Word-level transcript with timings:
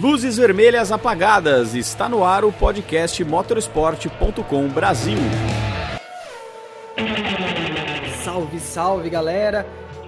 Luzes 0.00 0.38
vermelhas 0.38 0.90
apagadas. 0.90 1.74
Está 1.74 2.08
no 2.08 2.24
ar 2.24 2.42
o 2.42 2.50
podcast 2.50 3.22
motorsport.com 3.22 4.66
Brasil. 4.68 5.18
Salve, 8.24 8.60
salve, 8.60 9.10
galera. 9.10 9.66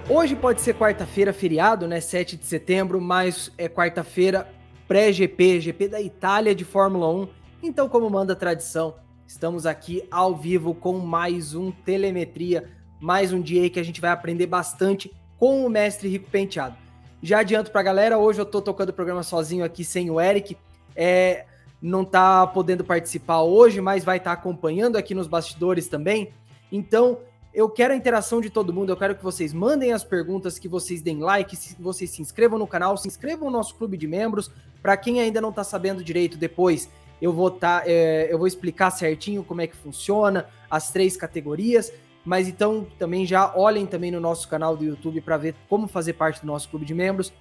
Hoje 0.09 0.35
pode 0.35 0.61
ser 0.61 0.73
quarta-feira, 0.73 1.31
feriado, 1.31 1.87
né? 1.87 2.01
7 2.01 2.37
de 2.37 2.45
setembro, 2.47 2.99
mas 2.99 3.51
é 3.55 3.69
quarta-feira 3.69 4.49
pré-GP, 4.87 5.61
GP 5.61 5.87
da 5.87 6.01
Itália 6.01 6.55
de 6.55 6.65
Fórmula 6.65 7.07
1. 7.13 7.27
Então, 7.61 7.87
como 7.87 8.09
manda 8.09 8.33
a 8.33 8.35
tradição, 8.35 8.95
estamos 9.27 9.67
aqui 9.67 10.01
ao 10.09 10.35
vivo 10.35 10.73
com 10.73 10.97
mais 10.97 11.53
um 11.53 11.69
Telemetria, 11.69 12.67
mais 12.99 13.31
um 13.31 13.39
dia 13.39 13.61
aí 13.61 13.69
que 13.69 13.79
a 13.79 13.85
gente 13.85 14.01
vai 14.01 14.09
aprender 14.09 14.47
bastante 14.47 15.13
com 15.37 15.63
o 15.63 15.69
mestre 15.69 16.09
Rico 16.09 16.31
Penteado. 16.31 16.82
Já 17.23 17.39
adianto 17.39 17.71
pra 17.71 17.81
galera, 17.81 18.17
hoje 18.17 18.41
eu 18.41 18.45
tô 18.45 18.61
tocando 18.61 18.89
o 18.89 18.93
programa 18.93 19.23
sozinho 19.23 19.63
aqui 19.63 19.85
sem 19.85 20.11
o 20.11 20.19
Eric. 20.19 20.57
É, 20.93 21.45
não 21.81 22.03
tá 22.03 22.45
podendo 22.45 22.83
participar 22.83 23.43
hoje, 23.43 23.79
mas 23.79 24.03
vai 24.03 24.17
estar 24.17 24.35
tá 24.35 24.41
acompanhando 24.41 24.97
aqui 24.97 25.15
nos 25.15 25.25
bastidores 25.25 25.87
também. 25.87 26.33
Então, 26.69 27.19
eu 27.53 27.69
quero 27.69 27.93
a 27.93 27.95
interação 27.95 28.41
de 28.41 28.49
todo 28.49 28.73
mundo, 28.73 28.91
eu 28.91 28.97
quero 28.97 29.15
que 29.15 29.23
vocês 29.23 29.53
mandem 29.53 29.93
as 29.93 30.03
perguntas, 30.03 30.59
que 30.59 30.67
vocês 30.67 31.01
deem 31.01 31.21
like, 31.21 31.55
que 31.55 31.81
vocês 31.81 32.09
se 32.09 32.21
inscrevam 32.21 32.59
no 32.59 32.67
canal, 32.67 32.97
se 32.97 33.07
inscrevam 33.07 33.49
no 33.49 33.55
nosso 33.57 33.75
clube 33.75 33.95
de 33.95 34.05
membros. 34.05 34.51
Para 34.81 34.97
quem 34.97 35.21
ainda 35.21 35.39
não 35.39 35.53
tá 35.53 35.63
sabendo 35.63 36.03
direito 36.03 36.37
depois, 36.37 36.89
eu 37.21 37.31
vou 37.31 37.49
tá, 37.49 37.83
é, 37.85 38.27
eu 38.29 38.37
vou 38.37 38.47
explicar 38.47 38.91
certinho 38.91 39.45
como 39.45 39.61
é 39.61 39.67
que 39.67 39.77
funciona 39.77 40.45
as 40.69 40.91
três 40.91 41.15
categorias. 41.15 41.89
Mas 42.25 42.47
então 42.47 42.87
também 42.97 43.25
já 43.25 43.53
olhem 43.55 43.85
também 43.85 44.11
no 44.11 44.19
nosso 44.19 44.47
canal 44.47 44.77
do 44.77 44.85
YouTube 44.85 45.21
para 45.21 45.37
ver 45.37 45.55
como 45.67 45.87
fazer 45.87 46.13
parte 46.13 46.41
do 46.41 46.47
nosso 46.47 46.69
clube 46.69 46.85
de 46.85 46.93
membros. 46.93 47.33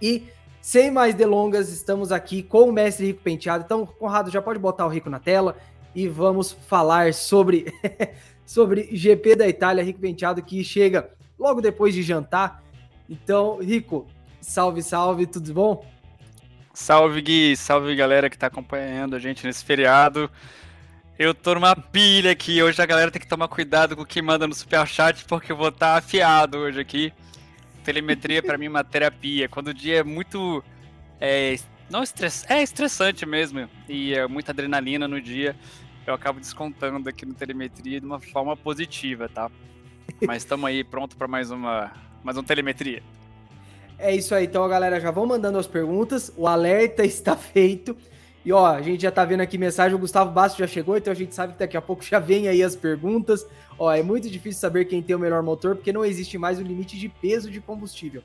E 0.00 0.24
sem 0.60 0.90
mais 0.90 1.14
delongas, 1.14 1.70
estamos 1.70 2.10
aqui 2.10 2.42
com 2.42 2.68
o 2.68 2.72
mestre 2.72 3.06
Rico 3.06 3.22
Penteado. 3.22 3.64
Então, 3.64 3.86
Conrado, 3.86 4.30
já 4.30 4.40
pode 4.40 4.58
botar 4.58 4.86
o 4.86 4.88
Rico 4.88 5.10
na 5.10 5.18
tela 5.18 5.56
e 5.94 6.08
vamos 6.08 6.52
falar 6.52 7.12
sobre 7.14 7.72
sobre 8.44 8.88
GP 8.92 9.36
da 9.36 9.48
Itália, 9.48 9.84
Rico 9.84 10.00
Penteado 10.00 10.42
que 10.42 10.64
chega 10.64 11.10
logo 11.38 11.60
depois 11.60 11.94
de 11.94 12.02
jantar. 12.02 12.62
Então, 13.08 13.58
Rico, 13.58 14.06
salve, 14.40 14.82
salve, 14.82 15.26
tudo 15.26 15.52
bom? 15.52 15.84
Salve 16.72 17.20
Gui, 17.20 17.56
salve 17.56 17.94
galera 17.96 18.30
que 18.30 18.36
está 18.36 18.46
acompanhando 18.46 19.16
a 19.16 19.18
gente 19.18 19.44
nesse 19.46 19.64
feriado. 19.64 20.30
Eu 21.18 21.34
tô 21.34 21.52
numa 21.52 21.74
pilha 21.74 22.30
aqui. 22.30 22.62
Hoje 22.62 22.80
a 22.80 22.86
galera 22.86 23.10
tem 23.10 23.20
que 23.20 23.26
tomar 23.26 23.48
cuidado 23.48 23.96
com 23.96 24.02
o 24.02 24.06
que 24.06 24.22
manda 24.22 24.46
no 24.46 24.54
superchat, 24.54 25.24
porque 25.24 25.50
eu 25.50 25.56
vou 25.56 25.70
estar 25.70 25.94
tá 25.94 25.98
afiado 25.98 26.58
hoje 26.58 26.78
aqui. 26.78 27.12
Telemetria 27.82 28.40
para 28.40 28.56
mim 28.56 28.66
é 28.66 28.68
uma 28.68 28.84
terapia. 28.84 29.48
Quando 29.48 29.68
o 29.68 29.74
dia 29.74 29.96
é 29.96 30.04
muito. 30.04 30.62
É, 31.20 31.56
não 31.90 32.04
estress, 32.04 32.46
é 32.48 32.62
estressante 32.62 33.26
mesmo. 33.26 33.68
E 33.88 34.14
é 34.14 34.28
muita 34.28 34.52
adrenalina 34.52 35.08
no 35.08 35.20
dia. 35.20 35.56
Eu 36.06 36.14
acabo 36.14 36.38
descontando 36.38 37.08
aqui 37.08 37.26
no 37.26 37.34
telemetria 37.34 37.98
de 37.98 38.06
uma 38.06 38.20
forma 38.20 38.56
positiva, 38.56 39.28
tá? 39.28 39.50
Mas 40.24 40.44
estamos 40.44 40.66
aí 40.66 40.84
pronto 40.84 41.16
para 41.16 41.26
mais 41.26 41.50
uma 41.50 41.90
mais 42.22 42.36
uma 42.36 42.44
telemetria. 42.44 43.02
É 43.98 44.14
isso 44.14 44.36
aí, 44.36 44.44
então 44.44 44.68
galera, 44.68 45.00
já 45.00 45.10
vão 45.10 45.26
mandando 45.26 45.58
as 45.58 45.66
perguntas. 45.66 46.32
O 46.36 46.46
alerta 46.46 47.02
está 47.04 47.34
feito. 47.34 47.96
E 48.44 48.52
ó, 48.52 48.66
a 48.66 48.80
gente 48.80 49.02
já 49.02 49.10
tá 49.10 49.24
vendo 49.24 49.40
aqui 49.40 49.58
mensagem, 49.58 49.94
o 49.94 49.98
Gustavo 49.98 50.30
Basso 50.30 50.58
já 50.58 50.66
chegou, 50.66 50.96
então 50.96 51.12
a 51.12 51.16
gente 51.16 51.34
sabe 51.34 51.54
que 51.54 51.58
daqui 51.58 51.76
a 51.76 51.82
pouco 51.82 52.02
já 52.04 52.18
vem 52.18 52.48
aí 52.48 52.62
as 52.62 52.76
perguntas. 52.76 53.46
Ó, 53.78 53.92
é 53.92 54.02
muito 54.02 54.30
difícil 54.30 54.60
saber 54.60 54.84
quem 54.86 55.02
tem 55.02 55.14
o 55.14 55.18
melhor 55.18 55.42
motor, 55.42 55.76
porque 55.76 55.92
não 55.92 56.04
existe 56.04 56.38
mais 56.38 56.58
o 56.58 56.62
limite 56.62 56.98
de 56.98 57.08
peso 57.08 57.50
de 57.50 57.60
combustível. 57.60 58.22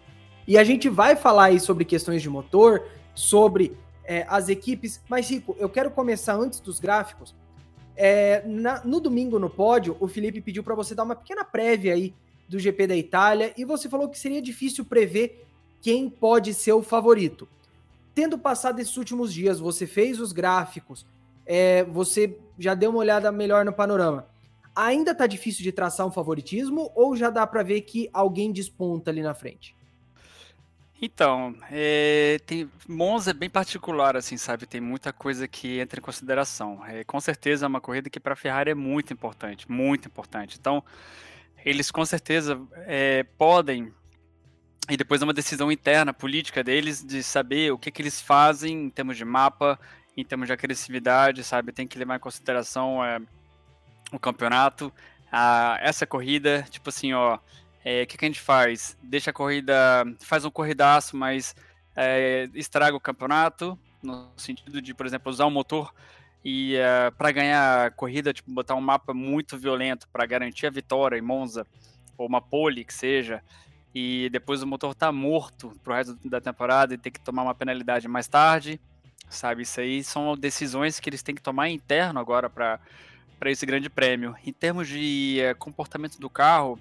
E 0.48 0.58
a 0.58 0.64
gente 0.64 0.90
vai 0.90 1.16
falar 1.16 1.46
aí 1.46 1.60
sobre 1.60 1.86
questões 1.86 2.22
de 2.22 2.30
motor, 2.30 2.84
sobre 3.16 3.78
é, 4.04 4.26
as 4.28 4.50
equipes. 4.50 5.02
Mas, 5.08 5.30
Rico, 5.30 5.56
eu 5.60 5.70
quero 5.70 5.90
começar 5.92 6.36
antes 6.36 6.60
dos 6.60 6.80
gráficos. 6.80 7.36
É, 7.96 8.44
na, 8.46 8.84
no 8.84 9.00
domingo 9.00 9.38
no 9.40 9.50
pódio, 9.50 9.96
o 10.00 10.08
Felipe 10.08 10.42
pediu 10.42 10.64
para 10.64 10.76
você 10.76 10.96
dar 10.96 11.04
uma 11.04 11.16
pequena 11.16 11.46
prévia 11.46 11.94
aí 11.94 12.14
do 12.50 12.60
GP 12.60 12.88
da 12.88 12.96
Itália 12.96 13.54
e 13.56 13.64
você 13.64 13.88
falou 13.88 14.10
que 14.10 14.18
seria 14.18 14.42
difícil 14.42 14.84
prever 14.84 15.46
quem 15.82 16.10
pode 16.10 16.54
ser 16.54 16.74
o 16.74 16.82
favorito 16.82 17.48
tendo 18.14 18.38
passado 18.38 18.80
esses 18.80 18.96
últimos 18.98 19.34
dias, 19.34 19.60
você 19.60 19.88
fez 19.88 20.20
os 20.20 20.32
gráficos, 20.32 21.06
é, 21.46 21.84
você 21.86 22.38
já 22.58 22.74
deu 22.74 22.90
uma 22.90 23.00
olhada 23.00 23.32
melhor 23.32 23.66
no 23.66 23.74
panorama. 23.74 24.28
Ainda 24.76 25.14
tá 25.14 25.28
difícil 25.28 25.64
de 25.64 25.72
traçar 25.72 26.08
um 26.08 26.12
favoritismo 26.12 26.92
ou 26.96 27.16
já 27.16 27.30
dá 27.30 27.46
para 27.46 27.62
ver 27.64 27.82
que 27.82 28.10
alguém 28.12 28.52
desponta 28.52 29.12
ali 29.12 29.22
na 29.22 29.34
frente? 29.34 29.76
Então, 31.06 31.54
é, 31.70 32.40
tem, 32.46 32.70
Monza 32.88 33.32
é 33.32 33.34
bem 33.34 33.50
particular, 33.50 34.16
assim, 34.16 34.38
sabe? 34.38 34.66
Tem 34.66 34.80
muita 34.80 35.12
coisa 35.12 35.48
que 35.50 35.80
entra 35.80 36.00
em 36.00 36.02
consideração. 36.02 36.82
É, 36.88 37.04
com 37.04 37.20
certeza 37.20 37.66
é 37.66 37.68
uma 37.68 37.82
corrida 37.82 38.10
que 38.10 38.22
para 38.22 38.34
a 38.34 38.38
Ferrari 38.38 38.72
é 38.72 38.76
muito 38.76 39.12
importante, 39.12 39.70
muito 39.70 40.08
importante. 40.08 40.58
Então, 40.58 40.82
eles 41.66 41.92
com 41.92 42.06
certeza 42.06 42.60
é, 42.88 43.24
podem 43.38 43.94
e 44.90 44.98
depois 44.98 45.22
é 45.22 45.24
uma 45.24 45.34
decisão 45.34 45.72
interna, 45.72 46.14
política 46.14 46.64
deles, 46.64 47.04
de 47.04 47.24
saber 47.24 47.72
o 47.72 47.78
que, 47.78 47.92
que 47.92 48.02
eles 48.02 48.22
fazem 48.22 48.86
em 48.86 48.90
termos 48.90 49.18
de 49.18 49.24
mapa, 49.24 49.80
em 50.16 50.24
termos 50.24 50.48
de 50.48 50.54
agressividade, 50.54 51.44
sabe? 51.44 51.72
Tem 51.72 51.88
que 51.88 51.98
levar 51.98 52.18
em 52.18 52.20
consideração 52.20 53.04
é, 53.04 53.20
o 54.12 54.20
campeonato, 54.20 54.92
a, 55.32 55.78
essa 55.82 56.06
corrida, 56.06 56.66
tipo 56.70 56.90
assim, 56.90 57.14
ó, 57.14 57.40
é, 57.84 58.04
o 58.04 58.08
que, 58.08 58.18
que 58.18 58.26
a 58.26 58.28
gente 58.28 58.42
faz? 58.42 58.98
Deixa 59.02 59.32
a 59.32 59.34
corrida, 59.34 59.74
faz 60.20 60.46
um 60.46 60.52
corridaço, 60.52 61.16
mas 61.16 61.56
é, 61.96 62.50
estraga 62.54 62.96
o 62.96 63.00
campeonato, 63.00 63.78
no 64.02 64.32
sentido 64.38 64.82
de, 64.82 64.94
por 64.94 65.06
exemplo, 65.06 65.32
usar 65.32 65.46
um 65.46 65.52
motor 65.52 65.94
e 66.44 66.76
uh, 66.76 67.12
para 67.16 67.32
ganhar 67.32 67.86
a 67.86 67.92
corrida, 67.92 68.34
tipo, 68.34 68.52
botar 68.52 68.76
um 68.76 68.82
mapa 68.82 69.14
muito 69.14 69.58
violento 69.58 70.08
para 70.10 70.26
garantir 70.26 70.68
a 70.68 70.70
vitória 70.70 71.18
em 71.18 71.22
Monza, 71.22 71.66
ou 72.18 72.28
uma 72.28 72.42
pole 72.42 72.84
que 72.84 72.94
seja, 72.94 73.42
e 73.94 74.30
depois 74.32 74.64
o 74.64 74.68
motor 74.68 74.96
tá 74.96 75.12
morto 75.12 75.72
pro 75.84 75.94
resto 75.94 76.18
da 76.28 76.42
temporada 76.42 76.94
e 76.94 76.98
tem 76.98 77.12
que 77.12 77.20
tomar 77.20 77.44
uma 77.44 77.54
penalidade 77.54 78.08
mais 78.08 78.28
tarde, 78.28 78.80
sabe? 79.30 79.62
Isso 79.62 79.80
aí 79.80 80.04
são 80.04 80.36
decisões 80.36 81.00
que 81.00 81.10
eles 81.10 81.22
têm 81.22 81.36
que 81.36 81.42
tomar 81.42 81.70
interno 81.70 82.20
agora 82.20 82.50
para 82.50 82.80
esse 83.46 83.66
grande 83.66 83.90
prêmio. 83.90 84.36
Em 84.46 84.52
termos 84.52 84.88
de 84.88 85.40
é, 85.40 85.54
comportamento 85.54 86.20
do 86.20 86.30
carro, 86.30 86.80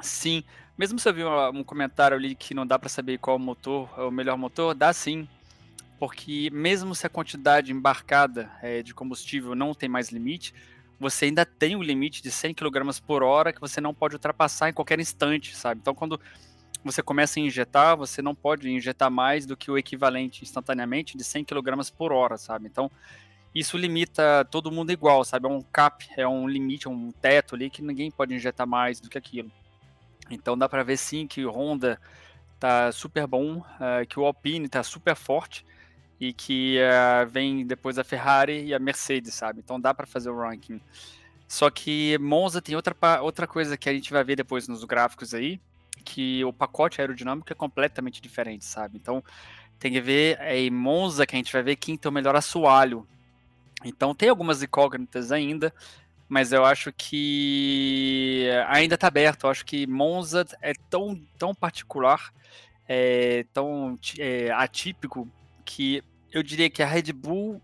sim. 0.00 0.42
Mesmo 0.78 0.98
se 0.98 1.08
eu 1.08 1.14
vi 1.14 1.24
um 1.24 1.62
comentário 1.62 2.16
ali 2.16 2.34
que 2.34 2.54
não 2.54 2.66
dá 2.66 2.78
para 2.78 2.88
saber 2.88 3.18
qual 3.18 3.38
motor 3.38 3.88
é 3.96 4.02
o 4.02 4.10
melhor 4.10 4.38
motor, 4.38 4.74
dá 4.74 4.92
sim. 4.92 5.28
Porque 5.98 6.50
mesmo 6.52 6.94
se 6.94 7.06
a 7.06 7.10
quantidade 7.10 7.70
embarcada 7.70 8.50
é, 8.62 8.82
de 8.82 8.92
combustível 8.94 9.54
não 9.54 9.74
tem 9.74 9.88
mais 9.88 10.10
limite, 10.10 10.54
você 11.04 11.26
ainda 11.26 11.44
tem 11.44 11.76
um 11.76 11.82
limite 11.82 12.22
de 12.22 12.30
100 12.30 12.54
kg 12.54 13.00
por 13.06 13.22
hora 13.22 13.52
que 13.52 13.60
você 13.60 13.78
não 13.78 13.92
pode 13.92 14.14
ultrapassar 14.14 14.70
em 14.70 14.72
qualquer 14.72 14.98
instante, 14.98 15.54
sabe? 15.54 15.78
Então, 15.78 15.94
quando 15.94 16.18
você 16.82 17.02
começa 17.02 17.38
a 17.38 17.42
injetar, 17.42 17.94
você 17.94 18.22
não 18.22 18.34
pode 18.34 18.70
injetar 18.70 19.10
mais 19.10 19.44
do 19.44 19.54
que 19.54 19.70
o 19.70 19.76
equivalente 19.76 20.42
instantaneamente 20.42 21.18
de 21.18 21.22
100 21.22 21.44
kg 21.44 21.92
por 21.94 22.10
hora, 22.10 22.38
sabe? 22.38 22.66
Então, 22.66 22.90
isso 23.54 23.76
limita 23.76 24.46
todo 24.50 24.72
mundo 24.72 24.92
igual, 24.92 25.24
sabe? 25.24 25.46
É 25.46 25.50
um 25.50 25.60
cap, 25.60 26.08
é 26.16 26.26
um 26.26 26.48
limite, 26.48 26.86
é 26.86 26.90
um 26.90 27.10
teto 27.10 27.54
ali 27.54 27.68
que 27.68 27.82
ninguém 27.82 28.10
pode 28.10 28.34
injetar 28.34 28.66
mais 28.66 28.98
do 28.98 29.10
que 29.10 29.18
aquilo. 29.18 29.52
Então, 30.30 30.56
dá 30.56 30.66
para 30.70 30.82
ver 30.82 30.96
sim 30.96 31.26
que 31.26 31.44
o 31.44 31.50
Honda 31.50 32.00
tá 32.58 32.90
super 32.92 33.26
bom, 33.26 33.58
uh, 33.58 34.06
que 34.08 34.18
o 34.18 34.24
Alpine 34.24 34.70
tá 34.70 34.82
super 34.82 35.14
forte 35.14 35.66
e 36.20 36.32
que 36.32 36.78
uh, 36.78 37.28
vem 37.28 37.66
depois 37.66 37.98
a 37.98 38.04
Ferrari 38.04 38.66
e 38.66 38.74
a 38.74 38.78
Mercedes, 38.78 39.34
sabe? 39.34 39.60
Então 39.60 39.80
dá 39.80 39.92
para 39.92 40.06
fazer 40.06 40.30
o 40.30 40.38
ranking. 40.38 40.80
Só 41.46 41.70
que 41.70 42.16
Monza 42.18 42.62
tem 42.62 42.74
outra, 42.74 42.94
outra 43.22 43.46
coisa 43.46 43.76
que 43.76 43.88
a 43.88 43.92
gente 43.92 44.12
vai 44.12 44.24
ver 44.24 44.36
depois 44.36 44.66
nos 44.66 44.84
gráficos 44.84 45.34
aí, 45.34 45.60
que 46.04 46.44
o 46.44 46.52
pacote 46.52 47.00
aerodinâmico 47.00 47.52
é 47.52 47.54
completamente 47.54 48.20
diferente, 48.20 48.64
sabe? 48.64 48.96
Então 48.96 49.22
tem 49.78 49.92
que 49.92 50.00
ver 50.00 50.38
é 50.40 50.58
em 50.58 50.70
Monza 50.70 51.26
que 51.26 51.36
a 51.36 51.38
gente 51.38 51.52
vai 51.52 51.62
ver 51.62 51.76
quem 51.76 51.96
tem 51.96 52.08
o 52.08 52.12
melhor 52.12 52.34
assoalho. 52.36 53.06
Então 53.84 54.14
tem 54.14 54.28
algumas 54.28 54.62
incógnitas 54.62 55.30
ainda, 55.30 55.72
mas 56.28 56.52
eu 56.52 56.64
acho 56.64 56.92
que 56.92 58.48
ainda 58.68 58.94
está 58.94 59.08
aberto. 59.08 59.44
Eu 59.44 59.50
acho 59.50 59.64
que 59.64 59.86
Monza 59.86 60.46
é 60.62 60.72
tão, 60.88 61.20
tão 61.38 61.54
particular, 61.54 62.32
é, 62.88 63.44
tão 63.52 63.98
é, 64.18 64.50
atípico 64.50 65.28
que 65.64 66.02
eu 66.32 66.42
diria 66.42 66.68
que 66.68 66.82
a 66.82 66.86
Red 66.86 67.12
Bull 67.12 67.60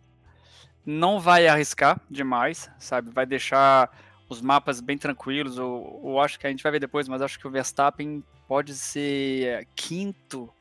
não 0.85 1.21
vai 1.21 1.47
arriscar 1.47 2.01
demais, 2.11 2.71
sabe? 2.79 3.11
Vai 3.11 3.27
deixar 3.27 3.91
os 4.29 4.41
mapas 4.41 4.81
bem 4.81 4.97
tranquilos. 4.97 5.59
Eu, 5.59 6.01
eu 6.05 6.21
acho 6.21 6.39
que 6.39 6.47
a 6.47 6.51
gente 6.51 6.63
vai 6.63 6.73
ver 6.73 6.81
depois, 6.81 7.09
mas 7.09 7.21
acho 7.21 7.39
que 7.39 7.47
o 7.47 7.51
Verstappen 7.51 8.23
pode 8.47 8.75
ser 8.75 9.67
quinto 9.75 10.53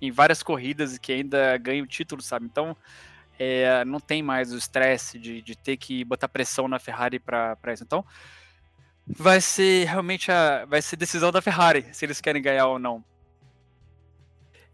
em 0.00 0.10
várias 0.10 0.42
corridas 0.42 0.96
e 0.96 1.00
que 1.00 1.12
ainda 1.12 1.56
ganha 1.56 1.82
o 1.82 1.86
título, 1.86 2.22
sabe? 2.22 2.46
Então 2.46 2.76
é, 3.38 3.84
não 3.84 3.98
tem 3.98 4.22
mais 4.22 4.52
o 4.52 4.58
estresse 4.58 5.18
de, 5.18 5.42
de 5.42 5.56
ter 5.56 5.76
que 5.76 6.04
botar 6.04 6.28
pressão 6.28 6.68
na 6.68 6.78
Ferrari 6.78 7.18
para 7.18 7.56
isso. 7.72 7.82
Então 7.82 8.04
vai 9.06 9.40
ser 9.40 9.86
realmente 9.86 10.30
a 10.30 10.64
vai 10.66 10.80
ser 10.80 10.96
decisão 10.96 11.30
da 11.30 11.42
Ferrari 11.42 11.86
se 11.92 12.04
eles 12.04 12.20
querem 12.20 12.42
ganhar 12.42 12.66
ou 12.66 12.78
não. 12.78 13.04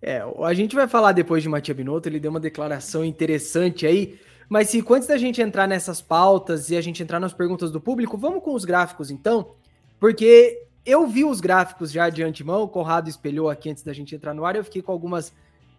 É, 0.02 0.22
a 0.42 0.54
gente 0.54 0.74
vai 0.74 0.88
falar 0.88 1.12
depois 1.12 1.42
de 1.42 1.48
Matia 1.48 1.74
Binotto, 1.74 2.08
ele 2.08 2.20
deu 2.20 2.30
uma 2.30 2.40
declaração 2.40 3.04
interessante 3.04 3.86
aí, 3.86 4.18
mas 4.48 4.70
se 4.70 4.82
antes 4.90 5.06
da 5.06 5.18
gente 5.18 5.42
entrar 5.42 5.66
nessas 5.66 6.00
pautas 6.00 6.70
e 6.70 6.76
a 6.76 6.80
gente 6.80 7.02
entrar 7.02 7.20
nas 7.20 7.34
perguntas 7.34 7.70
do 7.70 7.80
público, 7.80 8.16
vamos 8.16 8.42
com 8.42 8.54
os 8.54 8.64
gráficos 8.64 9.10
então, 9.10 9.54
porque 9.98 10.66
eu 10.86 11.06
vi 11.06 11.24
os 11.24 11.40
gráficos 11.40 11.92
já 11.92 12.08
de 12.08 12.22
antemão, 12.22 12.62
o 12.62 12.68
Conrado 12.68 13.08
espelhou 13.08 13.50
aqui 13.50 13.70
antes 13.70 13.82
da 13.82 13.92
gente 13.92 14.14
entrar 14.14 14.32
no 14.32 14.44
ar, 14.44 14.56
eu 14.56 14.64
fiquei 14.64 14.80
com 14.80 14.90
algumas 14.90 15.32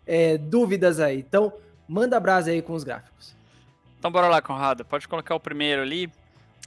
é, 0.05 0.37
dúvidas 0.37 0.99
aí. 0.99 1.19
Então, 1.19 1.51
manda 1.87 2.19
brasa 2.19 2.51
aí 2.51 2.61
com 2.61 2.73
os 2.73 2.83
gráficos. 2.83 3.35
Então 3.97 4.11
bora 4.11 4.27
lá, 4.27 4.41
Conrado, 4.41 4.85
pode 4.85 5.07
colocar 5.07 5.35
o 5.35 5.39
primeiro 5.39 5.81
ali. 5.81 6.11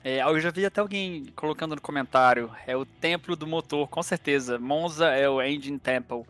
É, 0.03 0.23
eu 0.23 0.39
já 0.39 0.51
vi 0.51 0.67
até 0.67 0.81
alguém 0.81 1.27
colocando 1.35 1.75
no 1.75 1.81
comentário, 1.81 2.51
é 2.67 2.77
o 2.77 2.85
templo 2.85 3.35
do 3.35 3.47
motor, 3.47 3.89
com 3.89 4.03
certeza. 4.03 4.59
Monza 4.59 5.07
é 5.07 5.29
o 5.29 5.41
Engine 5.41 5.79
Temple 5.79 6.25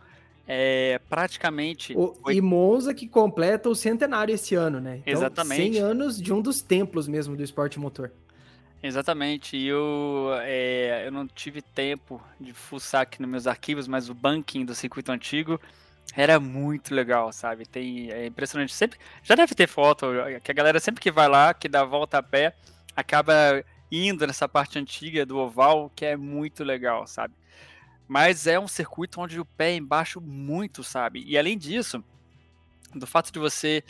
é, 0.46 1.00
praticamente. 1.08 1.96
O, 1.96 2.14
foi... 2.14 2.36
E 2.36 2.40
Monza 2.40 2.92
que 2.92 3.08
completa 3.08 3.68
o 3.68 3.74
centenário 3.74 4.34
esse 4.34 4.54
ano, 4.54 4.80
né? 4.80 4.98
Então, 4.98 5.12
Exatamente. 5.12 5.74
100 5.74 5.82
anos 5.82 6.20
de 6.20 6.32
um 6.32 6.40
dos 6.40 6.60
templos 6.60 7.08
mesmo 7.08 7.36
do 7.36 7.42
esporte 7.42 7.78
motor. 7.78 8.12
Exatamente. 8.82 9.56
E 9.56 9.66
eu, 9.66 10.28
é, 10.42 11.06
eu 11.06 11.12
não 11.12 11.26
tive 11.26 11.62
tempo 11.62 12.20
de 12.38 12.52
fuçar 12.52 13.02
aqui 13.02 13.20
nos 13.22 13.30
meus 13.30 13.46
arquivos, 13.46 13.88
mas 13.88 14.10
o 14.10 14.14
banking 14.14 14.64
do 14.64 14.74
circuito 14.74 15.10
antigo 15.10 15.58
era 16.14 16.38
muito 16.38 16.94
legal, 16.94 17.32
sabe? 17.32 17.64
Tem, 17.64 18.10
é 18.10 18.26
impressionante. 18.26 18.74
Sempre, 18.74 18.98
já 19.22 19.34
deve 19.34 19.54
ter 19.54 19.66
foto, 19.66 20.06
que 20.42 20.50
a 20.50 20.54
galera 20.54 20.78
sempre 20.78 21.00
que 21.00 21.10
vai 21.10 21.28
lá, 21.28 21.54
que 21.54 21.66
dá 21.66 21.80
a 21.80 21.84
volta 21.86 22.18
a 22.18 22.22
pé, 22.22 22.54
acaba 22.94 23.64
indo 23.90 24.26
nessa 24.26 24.46
parte 24.46 24.78
antiga 24.78 25.24
do 25.24 25.38
oval, 25.38 25.90
que 25.96 26.04
é 26.04 26.16
muito 26.16 26.62
legal, 26.62 27.06
sabe? 27.06 27.32
Mas 28.06 28.46
é 28.46 28.58
um 28.58 28.68
circuito 28.68 29.20
onde 29.20 29.40
o 29.40 29.44
pé 29.44 29.72
é 29.72 29.76
embaixo 29.76 30.20
muito, 30.20 30.84
sabe? 30.84 31.24
E 31.26 31.38
além 31.38 31.56
disso, 31.56 32.04
do 32.94 33.06
fato 33.06 33.32
de 33.32 33.38
você 33.38 33.82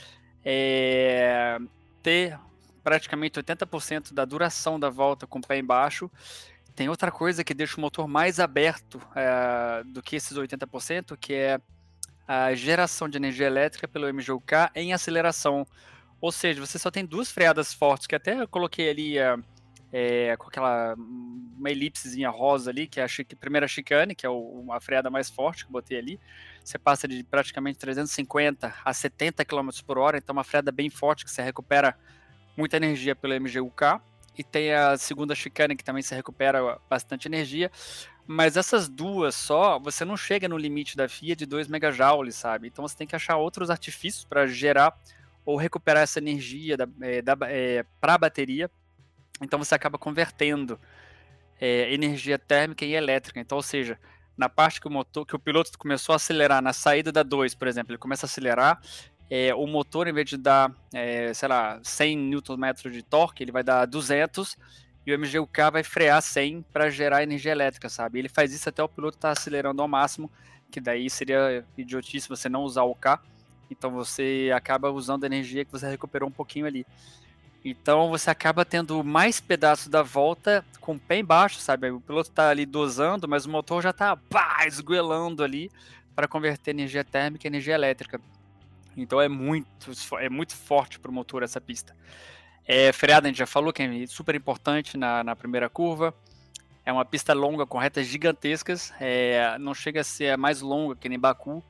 é, 0.44 1.58
ter 2.02 2.38
praticamente 2.82 3.40
80% 3.40 4.12
da 4.12 4.24
duração 4.24 4.78
da 4.78 4.90
volta 4.90 5.26
com 5.26 5.38
o 5.38 5.42
pé 5.42 5.58
embaixo, 5.58 6.10
tem 6.74 6.88
outra 6.88 7.10
coisa 7.10 7.44
que 7.44 7.54
deixa 7.54 7.76
o 7.76 7.80
motor 7.80 8.06
mais 8.06 8.40
aberto 8.40 9.00
é, 9.14 9.82
do 9.84 10.02
que 10.02 10.16
esses 10.16 10.36
80%, 10.36 11.16
que 11.16 11.32
é 11.34 11.60
a 12.26 12.54
geração 12.54 13.08
de 13.08 13.16
energia 13.16 13.46
elétrica 13.46 13.86
pelo 13.86 14.12
MGUK 14.12 14.70
em 14.74 14.92
aceleração. 14.92 15.66
Ou 16.20 16.32
seja, 16.32 16.60
você 16.60 16.78
só 16.78 16.90
tem 16.90 17.04
duas 17.04 17.30
freadas 17.30 17.72
fortes, 17.72 18.06
que 18.06 18.14
até 18.14 18.40
eu 18.40 18.48
coloquei 18.48 18.88
ali 18.90 19.18
é, 19.18 19.36
é, 19.96 20.36
com 20.36 20.48
aquela 20.48 20.96
uma 20.96 21.70
elipsezinha 21.70 22.28
rosa 22.28 22.68
ali, 22.68 22.88
que 22.88 22.98
é 22.98 23.04
a 23.04 23.08
chique, 23.08 23.36
primeira 23.36 23.68
chicane, 23.68 24.12
que 24.12 24.26
é 24.26 24.28
o, 24.28 24.66
a 24.72 24.80
freada 24.80 25.08
mais 25.08 25.30
forte 25.30 25.64
que 25.64 25.70
botei 25.70 25.96
ali. 25.96 26.20
Você 26.64 26.76
passa 26.76 27.06
de 27.06 27.22
praticamente 27.22 27.78
350 27.78 28.74
a 28.84 28.92
70 28.92 29.44
km 29.44 29.68
por 29.86 29.96
hora, 29.96 30.18
então 30.18 30.32
uma 30.32 30.42
freada 30.42 30.72
bem 30.72 30.90
forte 30.90 31.24
que 31.24 31.30
você 31.30 31.42
recupera 31.42 31.96
muita 32.56 32.76
energia 32.76 33.14
pelo 33.14 33.40
MGUK. 33.40 34.00
E 34.36 34.42
tem 34.42 34.74
a 34.74 34.96
segunda 34.98 35.32
chicane 35.32 35.76
que 35.76 35.84
também 35.84 36.02
se 36.02 36.12
recupera 36.12 36.76
bastante 36.90 37.28
energia. 37.28 37.70
Mas 38.26 38.56
essas 38.56 38.88
duas 38.88 39.36
só, 39.36 39.78
você 39.78 40.04
não 40.04 40.16
chega 40.16 40.48
no 40.48 40.58
limite 40.58 40.96
da 40.96 41.08
FIA 41.08 41.36
de 41.36 41.46
2 41.46 41.68
megajoules, 41.68 42.34
sabe? 42.34 42.66
Então 42.66 42.86
você 42.86 42.96
tem 42.96 43.06
que 43.06 43.14
achar 43.14 43.36
outros 43.36 43.70
artifícios 43.70 44.24
para 44.24 44.44
gerar 44.44 44.98
ou 45.46 45.56
recuperar 45.56 46.02
essa 46.02 46.18
energia 46.18 46.76
é, 47.00 47.22
é, 47.48 47.84
para 48.00 48.14
a 48.14 48.18
bateria 48.18 48.68
então 49.40 49.58
você 49.58 49.74
acaba 49.74 49.98
convertendo 49.98 50.78
é, 51.60 51.92
energia 51.92 52.38
térmica 52.38 52.84
em 52.84 52.92
elétrica. 52.92 53.40
Então, 53.40 53.56
ou 53.56 53.62
seja, 53.62 53.98
na 54.36 54.48
parte 54.48 54.80
que 54.80 54.88
o 54.88 54.90
motor, 54.90 55.26
que 55.26 55.36
o 55.36 55.38
piloto 55.38 55.78
começou 55.78 56.12
a 56.12 56.16
acelerar 56.16 56.62
na 56.62 56.72
saída 56.72 57.12
da 57.12 57.22
2, 57.22 57.54
por 57.54 57.68
exemplo, 57.68 57.92
ele 57.92 57.98
começa 57.98 58.26
a 58.26 58.28
acelerar, 58.28 58.80
é, 59.30 59.54
o 59.54 59.66
motor, 59.66 60.06
em 60.06 60.12
vez 60.12 60.28
de 60.28 60.36
dar, 60.36 60.72
é, 60.92 61.32
sei 61.32 61.48
lá, 61.48 61.80
100 61.82 62.16
Nm 62.16 62.90
de 62.90 63.02
torque, 63.02 63.42
ele 63.42 63.52
vai 63.52 63.62
dar 63.62 63.86
200 63.86 64.56
e 65.06 65.14
o 65.14 65.18
MGUK 65.18 65.70
vai 65.72 65.82
frear 65.82 66.20
100 66.20 66.62
para 66.72 66.90
gerar 66.90 67.22
energia 67.22 67.52
elétrica, 67.52 67.88
sabe? 67.88 68.18
Ele 68.18 68.28
faz 68.28 68.52
isso 68.52 68.68
até 68.68 68.82
o 68.82 68.88
piloto 68.88 69.16
estar 69.16 69.28
tá 69.28 69.32
acelerando 69.32 69.82
ao 69.82 69.88
máximo, 69.88 70.30
que 70.70 70.80
daí 70.80 71.08
seria 71.08 71.64
idiotice 71.76 72.28
você 72.28 72.48
não 72.48 72.62
usar 72.62 72.84
o 72.84 72.94
K. 72.94 73.20
Então 73.70 73.90
você 73.90 74.50
acaba 74.54 74.90
usando 74.90 75.24
a 75.24 75.26
energia 75.26 75.64
que 75.64 75.72
você 75.72 75.88
recuperou 75.88 76.28
um 76.28 76.32
pouquinho 76.32 76.66
ali. 76.66 76.86
Então 77.64 78.10
você 78.10 78.28
acaba 78.28 78.62
tendo 78.64 79.02
mais 79.02 79.40
pedaços 79.40 79.88
da 79.88 80.02
volta 80.02 80.62
com 80.80 80.96
o 80.96 80.98
pé 80.98 81.18
embaixo, 81.18 81.58
sabe? 81.58 81.90
O 81.90 81.98
piloto 81.98 82.28
está 82.28 82.50
ali 82.50 82.66
dosando, 82.66 83.26
mas 83.26 83.46
o 83.46 83.50
motor 83.50 83.82
já 83.82 83.88
está 83.90 84.18
esguelando 84.66 85.42
ali 85.42 85.70
para 86.14 86.28
converter 86.28 86.72
energia 86.72 87.02
térmica 87.02 87.46
em 87.46 87.50
energia 87.50 87.74
elétrica. 87.74 88.20
Então 88.94 89.18
é 89.18 89.28
muito, 89.28 89.90
é 90.20 90.28
muito 90.28 90.54
forte 90.54 91.00
para 91.00 91.10
o 91.10 91.14
motor 91.14 91.42
essa 91.42 91.60
pista. 91.60 91.96
É, 92.66 92.92
freada, 92.92 93.26
a 93.26 93.30
gente 93.30 93.38
já 93.38 93.46
falou 93.46 93.72
que 93.72 93.82
é 93.82 94.06
super 94.06 94.34
importante 94.34 94.98
na, 94.98 95.24
na 95.24 95.34
primeira 95.34 95.68
curva. 95.70 96.14
É 96.84 96.92
uma 96.92 97.04
pista 97.04 97.32
longa 97.32 97.64
com 97.64 97.78
retas 97.78 98.06
gigantescas. 98.06 98.92
É, 99.00 99.56
não 99.58 99.72
chega 99.72 100.02
a 100.02 100.04
ser 100.04 100.32
a 100.32 100.36
mais 100.36 100.60
longa 100.60 100.94
que 100.94 101.08
nem 101.08 101.18
Baku, 101.18 101.64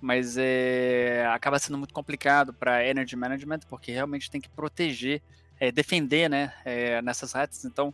mas 0.00 0.36
é, 0.38 1.26
acaba 1.32 1.58
sendo 1.58 1.78
muito 1.78 1.92
complicado 1.92 2.52
para 2.52 2.86
energy 2.86 3.16
management, 3.16 3.60
porque 3.68 3.92
realmente 3.92 4.30
tem 4.30 4.40
que 4.40 4.48
proteger, 4.48 5.22
é, 5.58 5.72
defender 5.72 6.28
né, 6.28 6.52
é, 6.64 7.02
nessas 7.02 7.32
retas. 7.32 7.64
Então 7.64 7.92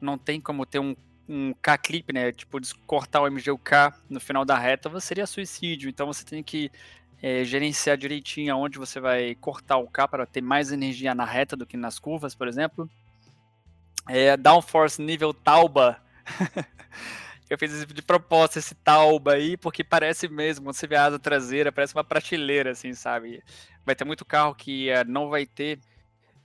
não 0.00 0.18
tem 0.18 0.40
como 0.40 0.66
ter 0.66 0.78
um, 0.78 0.96
um 1.28 1.54
K-clip, 1.62 2.12
né? 2.12 2.32
Tipo, 2.32 2.58
cortar 2.86 3.22
o 3.22 3.30
MGUK 3.30 3.94
no 4.08 4.20
final 4.20 4.44
da 4.44 4.58
reta 4.58 5.00
seria 5.00 5.26
suicídio. 5.26 5.88
Então 5.88 6.06
você 6.06 6.24
tem 6.24 6.42
que 6.42 6.70
é, 7.22 7.44
gerenciar 7.44 7.96
direitinho 7.96 8.52
aonde 8.52 8.78
você 8.78 9.00
vai 9.00 9.34
cortar 9.36 9.78
o 9.78 9.88
K 9.88 10.06
para 10.06 10.26
ter 10.26 10.40
mais 10.40 10.72
energia 10.72 11.14
na 11.14 11.24
reta 11.24 11.56
do 11.56 11.66
que 11.66 11.76
nas 11.76 11.98
curvas, 11.98 12.34
por 12.34 12.48
exemplo. 12.48 12.88
É, 14.08 14.36
downforce 14.36 15.00
nível 15.00 15.32
Tauba 15.32 15.98
eu 17.48 17.58
fiz 17.58 17.86
de 17.86 18.02
propósito 18.02 18.58
esse 18.58 18.74
tauba 18.74 19.34
aí, 19.34 19.56
porque 19.56 19.84
parece 19.84 20.28
mesmo, 20.28 20.66
quando 20.66 20.74
você 20.74 20.86
vê 20.86 20.96
a 20.96 21.04
asa 21.04 21.18
traseira, 21.18 21.70
parece 21.70 21.94
uma 21.94 22.04
prateleira, 22.04 22.70
assim, 22.70 22.94
sabe? 22.94 23.42
Vai 23.84 23.94
ter 23.94 24.04
muito 24.04 24.24
carro 24.24 24.54
que 24.54 24.90
uh, 24.90 25.04
não 25.06 25.28
vai 25.28 25.44
ter. 25.44 25.78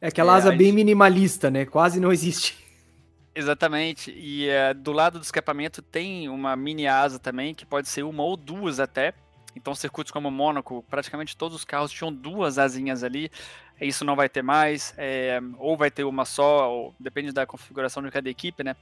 É 0.01 0.07
aquela 0.09 0.33
é, 0.33 0.37
asa 0.37 0.51
bem 0.51 0.73
minimalista, 0.73 1.49
né? 1.49 1.65
Quase 1.65 1.99
não 1.99 2.11
existe. 2.11 2.57
Exatamente. 3.33 4.11
E 4.11 4.49
uh, 4.49 4.73
do 4.75 4.91
lado 4.91 5.19
do 5.19 5.23
escapamento 5.23 5.81
tem 5.81 6.27
uma 6.27 6.55
mini 6.55 6.87
asa 6.87 7.17
também, 7.17 7.55
que 7.55 7.65
pode 7.65 7.87
ser 7.87 8.03
uma 8.03 8.23
ou 8.23 8.35
duas 8.35 8.79
até. 8.79 9.13
Então, 9.55 9.73
circuitos 9.73 10.11
como 10.11 10.27
o 10.27 10.31
Mônaco, 10.31 10.85
praticamente 10.89 11.35
todos 11.35 11.55
os 11.55 11.65
carros 11.65 11.91
tinham 11.91 12.13
duas 12.13 12.59
asinhas 12.59 13.03
ali. 13.03 13.31
Isso 13.79 14.03
não 14.03 14.15
vai 14.15 14.27
ter 14.27 14.41
mais, 14.41 14.93
é, 14.97 15.39
ou 15.57 15.77
vai 15.77 15.89
ter 15.89 16.03
uma 16.03 16.25
só, 16.25 16.69
ou, 16.69 16.95
depende 16.99 17.31
da 17.31 17.45
configuração 17.45 18.03
de 18.03 18.11
cada 18.11 18.29
equipe, 18.29 18.63
né? 18.63 18.75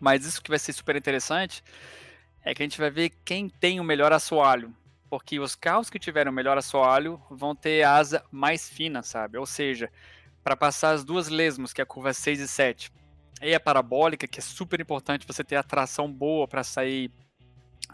Mas 0.00 0.24
isso 0.24 0.42
que 0.42 0.50
vai 0.50 0.58
ser 0.58 0.72
super 0.72 0.96
interessante 0.96 1.62
é 2.44 2.54
que 2.54 2.62
a 2.62 2.66
gente 2.66 2.78
vai 2.78 2.90
ver 2.90 3.10
quem 3.24 3.48
tem 3.48 3.80
o 3.80 3.84
melhor 3.84 4.12
assoalho. 4.12 4.74
Porque 5.08 5.38
os 5.38 5.54
carros 5.54 5.88
que 5.88 5.98
tiveram 5.98 6.32
o 6.32 6.34
melhor 6.34 6.58
assoalho 6.58 7.20
vão 7.30 7.54
ter 7.54 7.82
a 7.82 7.96
asa 7.96 8.24
mais 8.30 8.68
fina, 8.68 9.02
sabe? 9.02 9.38
Ou 9.38 9.46
seja, 9.46 9.90
para 10.42 10.56
passar 10.56 10.90
as 10.90 11.04
duas 11.04 11.28
lesmos, 11.28 11.72
que 11.72 11.80
é 11.80 11.84
a 11.84 11.86
curva 11.86 12.12
6 12.12 12.40
e 12.40 12.48
7, 12.48 12.92
e 13.42 13.54
a 13.54 13.60
parabólica, 13.60 14.26
que 14.26 14.38
é 14.38 14.42
super 14.42 14.80
importante 14.80 15.26
você 15.26 15.44
ter 15.44 15.56
a 15.56 15.62
tração 15.62 16.10
boa 16.10 16.46
para 16.46 16.64
sair 16.64 17.10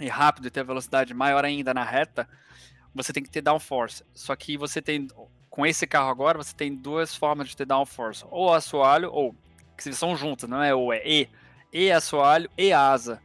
rápido 0.08 0.46
e 0.46 0.50
ter 0.50 0.64
velocidade 0.64 1.12
maior 1.12 1.44
ainda 1.44 1.74
na 1.74 1.84
reta, 1.84 2.28
você 2.94 3.12
tem 3.12 3.22
que 3.22 3.30
ter 3.30 3.40
downforce. 3.40 4.04
Só 4.14 4.34
que 4.34 4.56
você 4.56 4.80
tem, 4.80 5.08
com 5.48 5.66
esse 5.66 5.86
carro 5.86 6.10
agora, 6.10 6.38
você 6.38 6.54
tem 6.54 6.74
duas 6.74 7.14
formas 7.14 7.48
de 7.48 7.56
ter 7.56 7.66
downforce. 7.66 8.24
Ou 8.30 8.52
assoalho, 8.52 9.12
ou, 9.12 9.34
que 9.76 9.92
são 9.92 10.16
juntas, 10.16 10.48
não 10.48 10.62
é 10.62 10.74
ou, 10.74 10.92
é 10.92 11.02
E 11.06 11.28
e 11.72 11.90
assoalho 11.90 12.50
e 12.56 12.72
asa. 12.72 13.20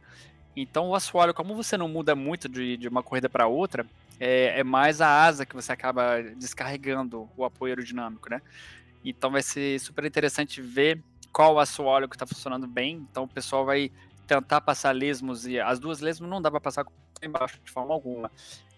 Então 0.56 0.88
o 0.88 0.94
assoalho, 0.94 1.34
como 1.34 1.54
você 1.54 1.76
não 1.76 1.88
muda 1.88 2.14
muito 2.14 2.48
de, 2.48 2.76
de 2.76 2.88
uma 2.88 3.02
corrida 3.02 3.28
para 3.28 3.46
outra, 3.46 3.86
é, 4.18 4.60
é, 4.60 4.64
mais 4.64 5.00
a 5.00 5.24
asa 5.24 5.44
que 5.44 5.54
você 5.54 5.72
acaba 5.72 6.22
descarregando 6.36 7.28
o 7.36 7.44
apoio 7.44 7.72
aerodinâmico, 7.72 8.30
né? 8.30 8.40
Então 9.04 9.30
vai 9.30 9.42
ser 9.42 9.78
super 9.78 10.04
interessante 10.04 10.60
ver 10.62 11.02
qual 11.32 11.58
assoalho 11.58 12.08
que 12.08 12.16
está 12.16 12.26
funcionando 12.26 12.66
bem. 12.66 13.06
Então 13.10 13.24
o 13.24 13.28
pessoal 13.28 13.64
vai 13.64 13.90
tentar 14.26 14.60
passar 14.60 14.92
lesmos 14.92 15.46
e 15.46 15.60
as 15.60 15.78
duas 15.78 16.00
lesmos 16.00 16.28
não 16.28 16.40
dá 16.40 16.50
para 16.50 16.60
passar 16.60 16.86
embaixo 17.22 17.60
de 17.62 17.70
forma 17.70 17.92
alguma. 17.92 18.30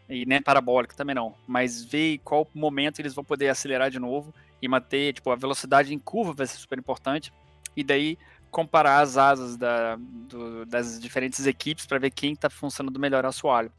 E 0.08 0.26
nem 0.26 0.42
parabólica 0.42 0.96
também 0.96 1.14
não. 1.14 1.34
Mas 1.46 1.84
ver 1.84 2.18
qual 2.24 2.48
momento 2.54 2.98
eles 2.98 3.14
vão 3.14 3.24
poder 3.24 3.48
acelerar 3.48 3.90
de 3.90 3.98
novo 3.98 4.34
e 4.60 4.66
manter, 4.66 5.12
tipo, 5.12 5.30
a 5.30 5.36
velocidade 5.36 5.94
em 5.94 5.98
curva 5.98 6.32
vai 6.32 6.46
ser 6.46 6.56
super 6.56 6.78
importante. 6.78 7.32
E 7.76 7.84
daí 7.84 8.18
comparar 8.50 9.00
as 9.00 9.16
asas 9.16 9.56
da, 9.56 9.96
do, 9.96 10.64
das 10.66 11.00
diferentes 11.00 11.46
equipes 11.46 11.86
para 11.86 11.98
ver 11.98 12.10
quem 12.10 12.32
está 12.32 12.50
funcionando 12.50 12.98
melhor 12.98 13.24
ao 13.24 13.30
assoalho. 13.30 13.72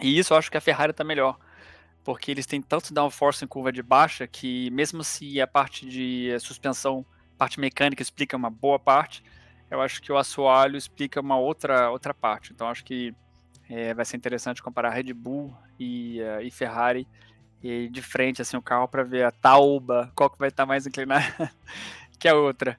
E 0.00 0.18
isso 0.18 0.32
eu 0.32 0.38
acho 0.38 0.50
que 0.50 0.56
a 0.56 0.60
Ferrari 0.60 0.90
está 0.92 1.04
melhor, 1.04 1.38
porque 2.04 2.30
eles 2.30 2.46
têm 2.46 2.62
tanto 2.62 2.94
downforce 2.94 3.44
em 3.44 3.48
curva 3.48 3.72
de 3.72 3.82
baixa 3.82 4.26
que 4.26 4.70
mesmo 4.70 5.04
se 5.04 5.40
a 5.40 5.46
parte 5.46 5.86
de 5.86 6.38
suspensão, 6.40 7.04
parte 7.36 7.60
mecânica 7.60 8.02
explica 8.02 8.36
uma 8.36 8.50
boa 8.50 8.78
parte, 8.78 9.22
eu 9.70 9.80
acho 9.80 10.02
que 10.02 10.10
o 10.12 10.18
assoalho 10.18 10.76
explica 10.76 11.20
uma 11.20 11.38
outra 11.38 11.90
outra 11.90 12.12
parte. 12.14 12.52
Então 12.52 12.68
acho 12.68 12.84
que 12.84 13.14
É, 13.72 13.94
vai 13.94 14.04
ser 14.04 14.16
interessante 14.16 14.60
comparar 14.60 14.90
Red 14.90 15.12
Bull 15.14 15.54
e, 15.78 16.20
uh, 16.20 16.42
e 16.42 16.50
Ferrari 16.50 17.06
e 17.62 17.88
de 17.88 18.02
frente 18.02 18.42
assim 18.42 18.56
o 18.56 18.62
carro 18.62 18.88
para 18.88 19.04
ver 19.04 19.24
a 19.24 19.30
tauba, 19.30 20.10
qual 20.16 20.28
que 20.28 20.38
vai 20.38 20.48
estar 20.48 20.64
tá 20.64 20.66
mais 20.66 20.86
inclinada 20.86 21.52
que 22.18 22.28
a 22.28 22.34
outra. 22.34 22.76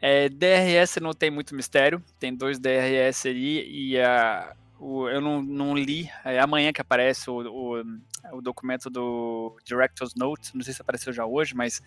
É, 0.00 0.28
DRS 0.28 0.96
não 1.00 1.12
tem 1.12 1.30
muito 1.30 1.54
mistério, 1.54 2.02
tem 2.18 2.34
dois 2.34 2.58
DRS 2.58 3.26
ali 3.26 3.90
e 3.90 4.00
a, 4.00 4.54
o, 4.78 5.06
eu 5.08 5.20
não, 5.20 5.42
não 5.42 5.76
li, 5.76 6.10
é 6.24 6.40
amanhã 6.40 6.72
que 6.72 6.80
aparece 6.80 7.28
o, 7.28 7.40
o, 7.40 7.82
o, 8.32 8.40
documento 8.40 8.88
do 8.88 9.54
Director's 9.62 10.14
Note, 10.14 10.56
não 10.56 10.62
sei 10.62 10.72
se 10.72 10.80
apareceu 10.80 11.12
já 11.12 11.26
hoje, 11.26 11.54
mas 11.54 11.82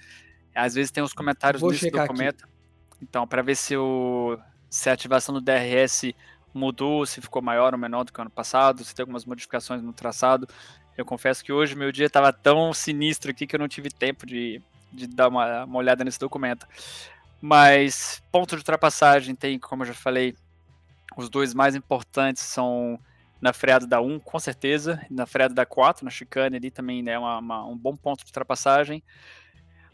às 0.54 0.76
vezes 0.76 0.92
tem 0.92 1.04
os 1.04 1.14
comentários 1.14 1.60
Vou 1.60 1.72
desse 1.72 1.90
documento. 1.90 2.44
Aqui. 2.44 2.54
Então, 3.02 3.28
para 3.28 3.42
ver 3.42 3.56
se, 3.56 3.76
o, 3.76 4.38
se 4.70 4.90
a 4.90 4.94
ativação 4.94 5.34
do 5.34 5.42
DRS 5.42 6.14
mudou, 6.54 7.06
se 7.06 7.20
ficou 7.20 7.42
maior 7.42 7.74
ou 7.74 7.80
menor 7.80 8.04
do 8.04 8.14
que 8.14 8.20
o 8.20 8.22
ano 8.22 8.30
passado, 8.30 8.84
se 8.84 8.94
tem 8.94 9.04
algumas 9.04 9.26
modificações 9.26 9.82
no 9.82 9.92
traçado. 9.92 10.48
Eu 10.96 11.04
confesso 11.04 11.44
que 11.44 11.52
hoje 11.52 11.76
meu 11.76 11.92
dia 11.92 12.06
estava 12.06 12.32
tão 12.32 12.72
sinistro 12.74 13.32
aqui 13.32 13.48
que 13.48 13.56
eu 13.56 13.60
não 13.60 13.68
tive 13.68 13.90
tempo 13.90 14.26
de, 14.26 14.62
de 14.92 15.08
dar 15.08 15.28
uma, 15.28 15.66
uma 15.66 15.80
olhada 15.80 16.04
nesse 16.04 16.20
documento. 16.20 16.68
Mas 17.46 18.24
ponto 18.32 18.52
de 18.52 18.62
ultrapassagem 18.62 19.36
tem, 19.36 19.60
como 19.60 19.84
eu 19.84 19.88
já 19.88 19.94
falei, 19.94 20.34
os 21.18 21.30
dois 21.30 21.54
mais 21.54 21.76
importantes 21.76 22.42
são 22.42 22.98
na 23.42 23.52
freada 23.52 23.86
da 23.86 24.00
1, 24.00 24.18
com 24.22 24.40
certeza, 24.40 25.06
na 25.12 25.26
freada 25.26 25.54
da 25.54 25.66
4, 25.66 26.06
na 26.06 26.10
chicane 26.10 26.56
ali 26.56 26.72
também 26.72 27.02
é 27.02 27.04
né, 27.04 27.20
uma, 27.20 27.40
uma, 27.40 27.66
um 27.66 27.78
bom 27.78 27.98
ponto 27.98 28.24
de 28.24 28.30
ultrapassagem. 28.30 29.04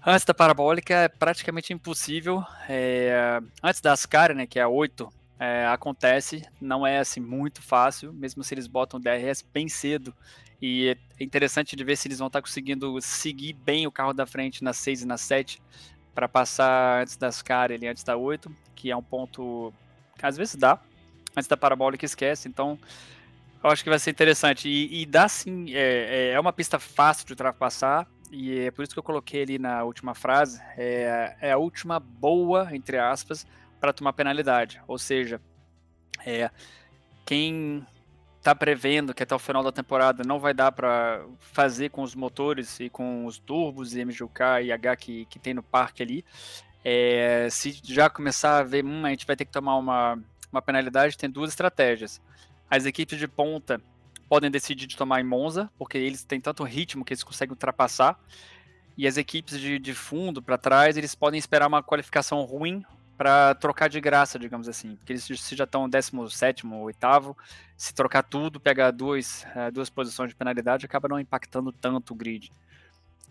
Antes 0.05 0.25
da 0.25 0.33
parabólica 0.35 0.93
é 0.93 1.07
praticamente 1.07 1.73
impossível. 1.73 2.43
É, 2.69 3.41
antes 3.63 3.81
da 3.81 3.93
Ascari, 3.93 4.35
né, 4.35 4.45
que 4.45 4.59
é 4.59 4.61
a 4.61 4.69
8, 4.69 5.11
é, 5.39 5.65
acontece, 5.65 6.43
não 6.61 6.85
é 6.85 6.99
assim 6.99 7.19
muito 7.19 7.63
fácil, 7.63 8.13
mesmo 8.13 8.43
se 8.43 8.53
eles 8.53 8.67
botam 8.67 8.99
DRS 8.99 9.43
bem 9.51 9.67
cedo. 9.67 10.13
E 10.61 10.95
é 11.19 11.23
interessante 11.23 11.75
de 11.75 11.83
ver 11.83 11.95
se 11.95 12.07
eles 12.07 12.19
vão 12.19 12.27
estar 12.27 12.43
conseguindo 12.43 13.01
seguir 13.01 13.53
bem 13.53 13.87
o 13.87 13.91
carro 13.91 14.13
da 14.13 14.27
frente 14.27 14.63
na 14.63 14.71
6 14.71 15.01
e 15.01 15.07
na 15.07 15.17
7 15.17 15.59
para 16.13 16.27
passar 16.27 17.01
antes 17.01 17.15
das 17.15 17.35
Ascari 17.35 17.73
ali 17.73 17.87
antes 17.87 18.03
da 18.03 18.17
8, 18.17 18.53
que 18.75 18.91
é 18.91 18.95
um 18.95 19.03
ponto 19.03 19.73
que 20.17 20.25
às 20.25 20.35
vezes 20.35 20.55
dá, 20.55 20.79
antes 21.35 21.47
da 21.47 21.55
parabólica 21.55 22.05
esquece, 22.05 22.47
então 22.47 22.77
eu 23.63 23.69
acho 23.69 23.83
que 23.83 23.89
vai 23.89 23.99
ser 23.99 24.11
interessante. 24.11 24.67
E, 24.67 25.01
e 25.01 25.05
dá 25.05 25.27
sim, 25.27 25.73
é, 25.73 26.29
é, 26.29 26.31
é 26.31 26.39
uma 26.39 26.53
pista 26.53 26.79
fácil 26.79 27.25
de 27.25 27.33
ultrapassar, 27.33 28.07
e 28.31 28.59
é 28.59 28.71
por 28.71 28.83
isso 28.83 28.93
que 28.93 28.99
eu 28.99 29.03
coloquei 29.03 29.43
ali 29.43 29.57
na 29.57 29.83
última 29.83 30.13
frase, 30.13 30.61
é, 30.77 31.35
é 31.41 31.51
a 31.51 31.57
última 31.57 31.99
boa, 31.99 32.69
entre 32.75 32.97
aspas, 32.97 33.45
para 33.79 33.93
tomar 33.93 34.13
penalidade. 34.13 34.81
Ou 34.87 34.97
seja, 34.97 35.41
é, 36.25 36.49
quem 37.25 37.85
está 38.39 38.55
prevendo 38.55 39.13
que 39.13 39.21
até 39.21 39.35
o 39.35 39.39
final 39.39 39.61
da 39.61 39.71
temporada 39.71 40.23
não 40.25 40.39
vai 40.39 40.53
dar 40.53 40.71
para 40.71 41.25
fazer 41.39 41.89
com 41.89 42.01
os 42.01 42.15
motores 42.15 42.79
e 42.79 42.89
com 42.89 43.25
os 43.25 43.37
turbos 43.37 43.95
e 43.95 44.03
MGUK 44.03 44.63
e 44.63 44.71
H 44.71 44.95
que, 44.95 45.25
que 45.25 45.37
tem 45.37 45.53
no 45.53 45.61
parque 45.61 46.01
ali, 46.01 46.25
é, 46.83 47.49
se 47.51 47.79
já 47.83 48.09
começar 48.09 48.59
a 48.59 48.63
ver, 48.63 48.83
hum, 48.83 49.05
a 49.05 49.09
gente 49.09 49.27
vai 49.27 49.35
ter 49.35 49.45
que 49.45 49.51
tomar 49.51 49.75
uma, 49.75 50.17
uma 50.51 50.61
penalidade, 50.61 51.17
tem 51.17 51.29
duas 51.29 51.49
estratégias. 51.49 52.21
As 52.69 52.85
equipes 52.85 53.19
de 53.19 53.27
ponta 53.27 53.81
podem 54.29 54.49
decidir 54.49 54.87
de 54.87 54.95
tomar 54.95 55.19
em 55.19 55.23
Monza, 55.23 55.69
porque 55.77 55.97
eles 55.97 56.23
têm 56.23 56.39
tanto 56.39 56.63
ritmo 56.63 57.03
que 57.03 57.13
eles 57.13 57.23
conseguem 57.23 57.51
ultrapassar. 57.51 58.17
E 58.97 59.07
as 59.07 59.17
equipes 59.17 59.59
de, 59.59 59.79
de 59.79 59.93
fundo 59.93 60.41
para 60.41 60.57
trás, 60.57 60.95
eles 60.95 61.15
podem 61.15 61.37
esperar 61.37 61.67
uma 61.67 61.83
qualificação 61.83 62.41
ruim 62.43 62.83
para 63.19 63.53
trocar 63.55 63.89
de 63.89 63.99
graça, 63.99 64.39
digamos 64.39 64.69
assim. 64.69 64.95
Porque 64.95 65.11
eles 65.11 65.25
se 65.25 65.53
já 65.53 65.65
estão 65.65 65.89
17, 65.89 66.65
8, 66.65 67.37
se 67.75 67.93
trocar 67.93 68.23
tudo, 68.23 68.61
pegar 68.61 68.91
duas, 68.91 69.45
eh, 69.57 69.69
duas 69.71 69.89
posições 69.89 70.29
de 70.29 70.35
penalidade, 70.37 70.85
acaba 70.85 71.09
não 71.09 71.19
impactando 71.19 71.69
tanto 71.73 72.13
o 72.13 72.15
grid. 72.15 72.49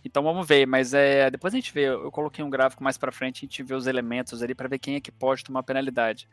Então 0.05 0.23
vamos 0.23 0.47
ver, 0.47 0.67
mas 0.67 0.93
é, 0.93 1.31
depois 1.31 1.55
a 1.55 1.57
gente 1.57 1.73
vê. 1.73 1.85
Eu 1.85 2.13
coloquei 2.13 2.45
um 2.45 2.51
gráfico 2.51 2.85
mais 2.85 2.99
para 2.99 3.11
frente, 3.11 3.39
a 3.39 3.41
gente 3.47 3.63
vê 3.63 3.75
os 3.75 3.87
elementos 3.87 4.43
ali 4.43 4.55
para 4.55 4.69
ver 4.69 4.79
quem 4.79 4.95
é 4.95 5.01
que 5.01 5.11
pode 5.11 5.43
tomar 5.43 5.63
penalidade. 5.63 6.29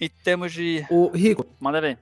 Em 0.00 0.08
termos 0.08 0.52
de. 0.52 0.84
O 0.90 1.10
Rico. 1.10 1.46
Manda 1.60 1.80
ver. 1.80 1.96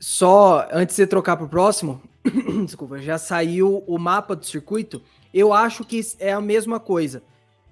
Só 0.00 0.68
antes 0.72 0.96
de 0.96 1.02
você 1.02 1.06
trocar 1.06 1.36
para 1.36 1.46
o 1.46 1.48
próximo, 1.48 2.02
desculpa, 2.66 2.98
já 2.98 3.16
saiu 3.16 3.84
o 3.86 3.96
mapa 3.96 4.34
do 4.34 4.44
circuito. 4.44 5.00
Eu 5.32 5.52
acho 5.52 5.84
que 5.84 6.00
é 6.18 6.32
a 6.32 6.40
mesma 6.40 6.80
coisa. 6.80 7.22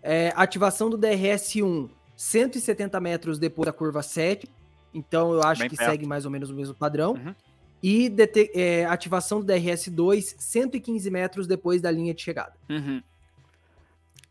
É, 0.00 0.32
ativação 0.36 0.88
do 0.88 0.96
DRS1, 0.96 1.90
170 2.16 3.00
metros 3.00 3.38
depois 3.38 3.66
da 3.66 3.72
curva 3.72 4.02
7. 4.02 4.48
Então 4.92 5.32
eu 5.32 5.42
acho 5.42 5.60
Bem 5.60 5.70
que 5.70 5.76
perto. 5.76 5.90
segue 5.90 6.06
mais 6.06 6.24
ou 6.24 6.30
menos 6.30 6.50
o 6.50 6.54
mesmo 6.54 6.74
padrão. 6.74 7.12
Uhum. 7.12 7.34
E 7.82 8.10
é, 8.54 8.86
ativação 8.86 9.40
do 9.40 9.52
DRS2, 9.52 10.36
115 10.38 11.10
metros 11.10 11.46
depois 11.46 11.82
da 11.82 11.90
linha 11.90 12.14
de 12.14 12.22
chegada. 12.22 12.54
Uhum. 12.70 13.02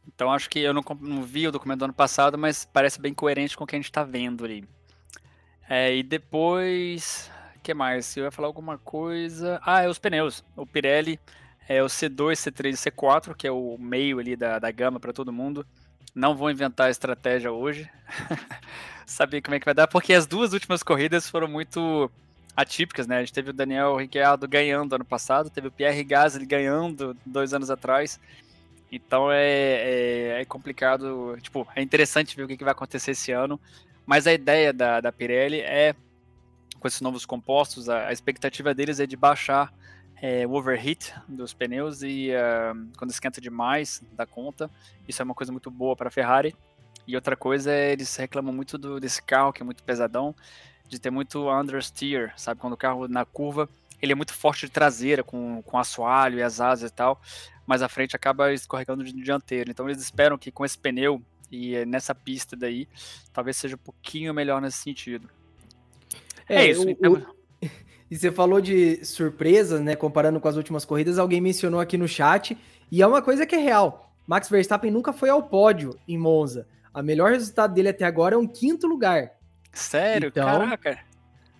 Então 0.07 0.31
acho 0.31 0.49
que 0.49 0.59
eu 0.59 0.73
não, 0.73 0.83
não, 1.01 1.21
vi 1.21 1.47
o 1.47 1.51
documento 1.51 1.79
do 1.79 1.85
ano 1.85 1.93
passado, 1.93 2.37
mas 2.37 2.65
parece 2.65 2.99
bem 2.99 3.13
coerente 3.13 3.55
com 3.55 3.63
o 3.63 3.67
que 3.67 3.75
a 3.75 3.79
gente 3.79 3.85
está 3.85 4.03
vendo 4.03 4.43
ali. 4.43 4.67
É, 5.69 5.95
e 5.95 6.03
depois. 6.03 7.31
O 7.55 7.59
que 7.61 7.73
mais? 7.73 8.17
Eu 8.17 8.25
ia 8.25 8.31
falar 8.31 8.47
alguma 8.47 8.77
coisa. 8.77 9.59
Ah, 9.63 9.81
é 9.83 9.87
os 9.87 9.99
pneus. 9.99 10.43
O 10.55 10.65
Pirelli 10.65 11.19
é 11.67 11.81
o 11.81 11.85
C2, 11.85 12.33
C3 12.33 12.69
e 12.69 12.91
C4, 12.91 13.35
que 13.35 13.47
é 13.47 13.51
o 13.51 13.77
meio 13.77 14.19
ali 14.19 14.35
da, 14.35 14.59
da 14.59 14.71
gama 14.71 14.99
para 14.99 15.13
todo 15.13 15.31
mundo. 15.31 15.65
Não 16.13 16.35
vou 16.35 16.51
inventar 16.51 16.87
a 16.87 16.91
estratégia 16.91 17.51
hoje. 17.51 17.89
Saber 19.05 19.41
como 19.41 19.55
é 19.55 19.59
que 19.59 19.65
vai 19.65 19.73
dar, 19.73 19.87
porque 19.87 20.13
as 20.13 20.25
duas 20.25 20.53
últimas 20.53 20.83
corridas 20.83 21.29
foram 21.29 21.47
muito 21.47 22.09
atípicas, 22.55 23.07
né? 23.07 23.17
A 23.17 23.19
gente 23.19 23.33
teve 23.33 23.49
o 23.49 23.53
Daniel 23.53 23.95
Ricciardo 23.95 24.47
ganhando 24.47 24.93
ano 24.93 25.05
passado, 25.05 25.49
teve 25.49 25.67
o 25.67 25.71
Pierre 25.71 26.03
Gasly 26.03 26.45
ganhando 26.45 27.17
dois 27.25 27.53
anos 27.53 27.69
atrás. 27.69 28.19
Então 28.91 29.31
é, 29.31 29.41
é, 29.43 30.41
é 30.41 30.45
complicado, 30.45 31.35
tipo, 31.41 31.67
é 31.75 31.81
interessante 31.81 32.35
ver 32.35 32.43
o 32.43 32.47
que, 32.47 32.57
que 32.57 32.63
vai 32.63 32.73
acontecer 32.73 33.11
esse 33.11 33.31
ano. 33.31 33.59
Mas 34.05 34.27
a 34.27 34.33
ideia 34.33 34.71
da, 34.71 35.01
da 35.01 35.11
Pirelli 35.11 35.61
é, 35.61 35.95
com 36.79 36.87
esses 36.87 37.01
novos 37.01 37.25
compostos, 37.25 37.89
a, 37.89 38.07
a 38.07 38.13
expectativa 38.13 38.73
deles 38.73 38.99
é 38.99 39.07
de 39.07 39.17
baixar 39.17 39.73
é, 40.23 40.47
o 40.47 40.53
overheat 40.53 41.13
dos 41.27 41.53
pneus 41.53 42.01
e 42.01 42.29
uh, 42.31 42.89
quando 42.97 43.11
esquenta 43.11 43.41
demais 43.41 44.01
da 44.13 44.25
conta. 44.25 44.71
Isso 45.05 45.21
é 45.21 45.25
uma 45.25 45.33
coisa 45.33 45.51
muito 45.51 45.69
boa 45.69 45.97
para 45.97 46.07
a 46.07 46.11
Ferrari. 46.11 46.55
E 47.05 47.13
outra 47.13 47.35
coisa 47.35 47.69
é 47.69 47.91
eles 47.91 48.15
reclamam 48.15 48.53
muito 48.53 48.77
do, 48.77 49.01
desse 49.01 49.21
carro 49.21 49.51
que 49.51 49.61
é 49.61 49.65
muito 49.65 49.83
pesadão, 49.83 50.33
de 50.87 50.97
ter 50.97 51.09
muito 51.09 51.51
understeer, 51.51 52.31
sabe? 52.37 52.61
Quando 52.61 52.71
o 52.71 52.77
carro 52.77 53.05
na 53.09 53.25
curva 53.25 53.67
ele 54.01 54.13
é 54.13 54.15
muito 54.15 54.33
forte 54.33 54.65
de 54.65 54.71
traseira, 54.71 55.25
com, 55.25 55.61
com 55.61 55.77
assoalho 55.77 56.39
e 56.39 56.41
as 56.41 56.61
asas 56.61 56.89
e 56.89 56.93
tal, 56.93 57.21
mas 57.67 57.81
a 57.81 57.89
frente 57.89 58.15
acaba 58.15 58.53
escorregando 58.53 59.03
de 59.03 59.11
dianteiro. 59.11 59.71
Então 59.71 59.89
eles 59.89 60.01
esperam 60.01 60.37
que 60.37 60.53
com 60.53 60.63
esse 60.63 60.77
pneu 60.77 61.21
e 61.51 61.85
nessa 61.85 62.15
pista 62.15 62.55
daí, 62.55 62.87
talvez 63.33 63.57
seja 63.57 63.75
um 63.75 63.79
pouquinho 63.79 64.33
melhor 64.33 64.61
nesse 64.61 64.77
sentido. 64.77 65.29
É, 66.47 66.63
é 66.63 66.71
isso. 66.71 66.85
O, 66.85 66.89
então... 66.89 67.11
o... 67.11 67.43
E 68.13 68.15
você 68.15 68.31
falou 68.31 68.61
de 68.61 69.03
surpresas, 69.03 69.81
né? 69.81 69.95
Comparando 69.95 70.39
com 70.39 70.47
as 70.47 70.55
últimas 70.55 70.85
corridas, 70.85 71.17
alguém 71.17 71.41
mencionou 71.41 71.79
aqui 71.79 71.97
no 71.97 72.07
chat, 72.07 72.55
e 72.91 73.01
é 73.01 73.07
uma 73.07 73.23
coisa 73.23 73.43
que 73.43 73.55
é 73.55 73.57
real. 73.57 74.13
Max 74.27 74.47
Verstappen 74.47 74.91
nunca 74.91 75.11
foi 75.11 75.29
ao 75.29 75.41
pódio 75.41 75.97
em 76.07 76.15
Monza. 76.15 76.67
A 76.93 77.01
melhor 77.01 77.31
resultado 77.31 77.73
dele 77.73 77.89
até 77.89 78.05
agora 78.05 78.35
é 78.35 78.37
um 78.37 78.45
quinto 78.45 78.85
lugar. 78.85 79.31
Sério? 79.71 80.27
Então, 80.27 80.45
Caraca! 80.45 80.99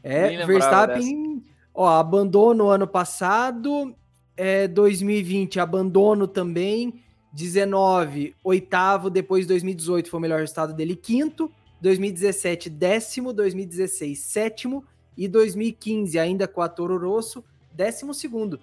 É, 0.03 0.45
Verstappen, 0.45 1.43
ó, 1.73 1.87
abandono 1.87 2.67
ano 2.67 2.87
passado, 2.87 3.95
é, 4.37 4.67
2020 4.67 5.59
abandono 5.59 6.27
também, 6.27 7.01
19, 7.33 8.35
oitavo, 8.43 9.09
depois 9.09 9.47
2018 9.47 10.07
foi 10.07 10.19
o 10.19 10.21
melhor 10.21 10.41
resultado 10.41 10.71
dele, 10.75 10.95
quinto, 10.95 11.51
2017, 11.81 12.69
décimo, 12.69 13.33
2016, 13.33 14.19
sétimo, 14.19 14.85
e 15.17 15.27
2015, 15.27 16.17
ainda 16.17 16.47
com 16.47 16.61
a 16.61 16.69
Toro 16.69 16.97
Rosso, 16.97 17.43
décimo 17.71 18.13
segundo. 18.13 18.59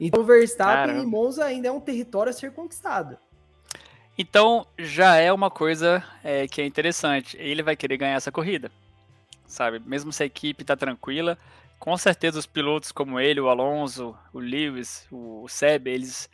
Então, 0.00 0.24
Verstappen 0.24 0.86
Caramba. 0.86 1.02
e 1.02 1.06
Monza 1.06 1.44
ainda 1.44 1.68
é 1.68 1.72
um 1.72 1.80
território 1.80 2.30
a 2.30 2.32
ser 2.32 2.52
conquistado. 2.52 3.16
Então, 4.18 4.66
já 4.78 5.16
é 5.16 5.32
uma 5.32 5.50
coisa 5.50 6.04
é, 6.22 6.46
que 6.46 6.60
é 6.60 6.66
interessante. 6.66 7.36
Ele 7.38 7.62
vai 7.62 7.76
querer 7.76 7.96
ganhar 7.96 8.16
essa 8.16 8.32
corrida, 8.32 8.70
sabe? 9.46 9.80
Mesmo 9.86 10.12
se 10.12 10.22
a 10.22 10.26
equipe 10.26 10.64
tá 10.64 10.76
tranquila, 10.76 11.38
com 11.78 11.96
certeza 11.96 12.38
os 12.38 12.46
pilotos 12.46 12.92
como 12.92 13.18
ele, 13.18 13.40
o 13.40 13.48
Alonso, 13.48 14.16
o 14.32 14.38
Lewis, 14.38 15.06
o 15.10 15.46
Seb, 15.48 15.88
eles 15.88 16.28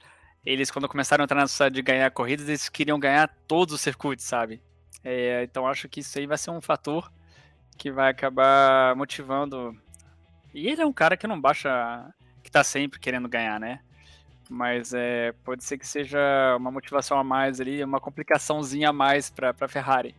eles, 0.48 0.70
quando 0.70 0.88
começaram 0.88 1.22
a 1.22 1.24
entrar 1.24 1.40
nessa 1.42 1.70
de 1.70 1.82
ganhar 1.82 2.10
corridas, 2.10 2.48
eles 2.48 2.70
queriam 2.70 2.98
ganhar 2.98 3.28
todos 3.46 3.74
os 3.74 3.82
circuitos, 3.82 4.24
sabe? 4.24 4.62
É, 5.04 5.42
então 5.44 5.66
acho 5.66 5.88
que 5.90 6.00
isso 6.00 6.18
aí 6.18 6.26
vai 6.26 6.38
ser 6.38 6.50
um 6.50 6.60
fator 6.60 7.12
que 7.78 7.92
vai 7.92 8.10
acabar 8.10 8.94
motivando. 8.96 9.74
E 10.52 10.66
ele 10.66 10.82
é 10.82 10.86
um 10.86 10.92
cara 10.92 11.16
que 11.16 11.26
não 11.26 11.40
baixa, 11.40 12.12
que 12.42 12.50
tá 12.50 12.64
sempre 12.64 12.98
querendo 12.98 13.28
ganhar, 13.28 13.60
né? 13.60 13.78
Mas 14.50 14.92
é, 14.92 15.32
pode 15.44 15.62
ser 15.62 15.78
que 15.78 15.86
seja 15.86 16.18
uma 16.56 16.70
motivação 16.70 17.18
a 17.18 17.24
mais 17.24 17.60
ali, 17.60 17.82
uma 17.84 18.00
complicaçãozinha 18.00 18.88
a 18.88 18.92
mais 18.92 19.30
para 19.30 19.54
a 19.58 19.68
Ferrari. 19.68 20.14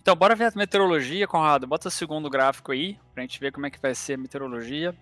Então, 0.00 0.14
bora 0.14 0.36
ver 0.36 0.44
a 0.44 0.52
meteorologia, 0.54 1.26
Conrado. 1.26 1.66
Bota 1.66 1.88
o 1.88 1.90
segundo 1.90 2.30
gráfico 2.30 2.70
aí, 2.70 2.96
pra 3.12 3.22
gente 3.22 3.40
ver 3.40 3.50
como 3.50 3.66
é 3.66 3.70
que 3.70 3.80
vai 3.80 3.92
ser 3.94 4.14
a 4.14 4.18
meteorologia. 4.18 4.94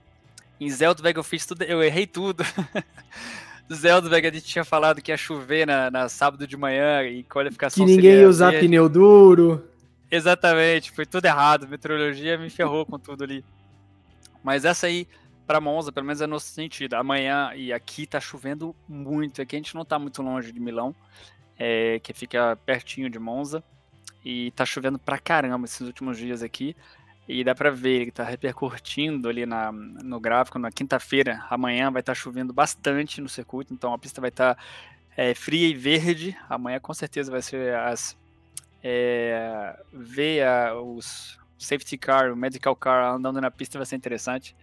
Em 0.59 0.71
Zeldberg 0.71 1.19
eu 1.19 1.25
fiz 1.25 1.45
tudo, 1.45 1.63
eu 1.63 1.83
errei 1.83 2.07
tudo. 2.07 2.43
Zeldberg 3.71 4.29
a 4.29 4.33
gente 4.33 4.47
tinha 4.47 4.65
falado 4.65 5.03
que 5.03 5.11
ia 5.11 5.17
chover 5.17 5.67
na, 5.67 5.91
na 5.91 6.09
sábado 6.09 6.47
de 6.47 6.57
manhã 6.57 7.03
e 7.03 7.23
qualificação 7.25 7.85
Que 7.85 7.93
ninguém 7.93 8.21
ia 8.21 8.29
usar 8.29 8.53
pneu 8.53 8.89
duro. 8.89 9.74
Exatamente, 10.15 10.93
foi 10.93 11.05
tudo 11.05 11.25
errado. 11.25 11.67
Meteorologia 11.67 12.39
me 12.39 12.49
ferrou 12.49 12.87
com 12.87 12.97
tudo 13.01 13.25
ali. 13.25 13.45
Mas 14.45 14.65
essa 14.65 14.87
aí, 14.87 15.09
para 15.45 15.61
Monza, 15.61 15.91
pelo 15.91 16.07
menos 16.07 16.21
é 16.21 16.27
no 16.27 16.39
sentido. 16.39 16.95
Amanhã 16.95 17.51
e 17.53 17.73
aqui 17.73 18.07
tá 18.07 18.21
chovendo 18.21 18.77
muito. 18.89 19.43
Aqui 19.43 19.57
a 19.57 19.59
gente 19.59 19.75
não 19.75 19.85
tá 19.85 19.99
muito 19.99 20.23
longe 20.23 20.53
de 20.53 20.61
Milão, 20.61 20.95
é, 21.59 21.99
que 21.99 22.13
fica 22.13 22.57
pertinho 22.65 23.11
de 23.11 23.19
Monza. 23.19 23.61
E 24.25 24.53
tá 24.53 24.65
chovendo 24.65 25.01
pra 25.01 25.19
caramba 25.19 25.65
esses 25.65 25.81
últimos 25.81 26.17
dias 26.17 26.45
aqui. 26.45 26.77
E 27.27 27.43
dá 27.43 27.53
pra 27.53 27.71
ver, 27.71 28.05
que 28.05 28.13
tá 28.13 28.23
repercutindo 28.23 29.29
ali 29.29 29.45
na, 29.45 29.73
no 29.73 30.21
gráfico. 30.21 30.61
Na 30.61 30.71
quinta-feira, 30.71 31.45
amanhã 31.51 31.91
vai 31.91 32.01
estar 32.01 32.15
tá 32.15 32.21
chovendo 32.21 32.53
bastante 32.53 33.21
no 33.21 33.29
circuito, 33.29 33.75
então 33.75 33.93
a 33.93 33.99
pista 33.99 34.21
vai 34.21 34.31
estar 34.31 34.55
tá, 34.55 34.63
é, 35.17 35.35
fria 35.35 35.67
e 35.67 35.75
verde. 35.75 36.37
Amanhã 36.49 36.79
com 36.79 36.95
certeza 36.95 37.33
vai 37.33 37.43
ser 37.43 37.75
as. 37.75 38.17
É, 38.87 39.83
ver 39.91 40.43
a, 40.43 40.75
os 40.75 41.39
safety 41.59 41.97
car, 41.97 42.31
o 42.31 42.37
medical 42.37 42.77
car 42.77 43.15
andando 43.15 43.41
na 43.41 43.51
pista 43.51 43.79
vai 43.79 43.87
ser 43.87 43.97
interessante. 43.97 44.55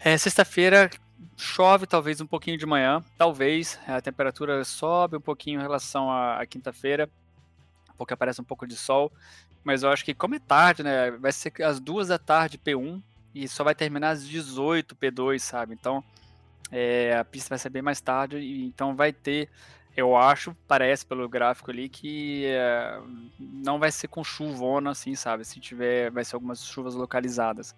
É, 0.00 0.18
Sexta-feira 0.18 0.90
chove 1.36 1.86
talvez 1.86 2.20
um 2.20 2.26
pouquinho 2.26 2.58
de 2.58 2.66
manhã, 2.66 3.02
talvez 3.16 3.78
a 3.86 4.00
temperatura 4.00 4.64
sobe 4.64 5.16
um 5.16 5.20
pouquinho 5.20 5.60
em 5.60 5.62
relação 5.62 6.10
à, 6.10 6.40
à 6.40 6.46
quinta-feira 6.46 7.08
porque 7.96 8.14
aparece 8.14 8.40
um 8.40 8.44
pouco 8.44 8.66
de 8.66 8.76
sol. 8.76 9.10
Mas 9.64 9.82
eu 9.82 9.90
acho 9.90 10.04
que 10.04 10.14
como 10.14 10.34
é 10.34 10.38
tarde, 10.38 10.82
né? 10.82 11.10
Vai 11.12 11.32
ser 11.32 11.52
às 11.62 11.80
duas 11.80 12.08
da 12.08 12.18
tarde 12.18 12.58
P1 12.58 13.02
e 13.34 13.48
só 13.48 13.64
vai 13.64 13.74
terminar 13.74 14.10
às 14.10 14.26
18 14.26 14.94
P2, 14.94 15.40
sabe? 15.40 15.74
Então 15.74 16.04
é, 16.70 17.16
a 17.16 17.24
pista 17.24 17.48
vai 17.50 17.58
ser 17.58 17.70
bem 17.70 17.82
mais 17.82 18.00
tarde 18.00 18.38
então 18.64 18.94
vai 18.94 19.12
ter, 19.12 19.48
eu 19.96 20.14
acho, 20.14 20.54
parece 20.68 21.06
pelo 21.06 21.26
gráfico 21.28 21.70
ali 21.70 21.88
que 21.88 22.44
é, 22.46 23.00
não 23.38 23.78
vai 23.78 23.90
ser 23.90 24.08
com 24.08 24.22
chuvona, 24.22 24.90
assim, 24.90 25.14
sabe? 25.14 25.44
Se 25.44 25.58
tiver, 25.58 26.10
vai 26.10 26.22
ser 26.24 26.36
algumas 26.36 26.64
chuvas 26.64 26.94
localizadas. 26.94 27.74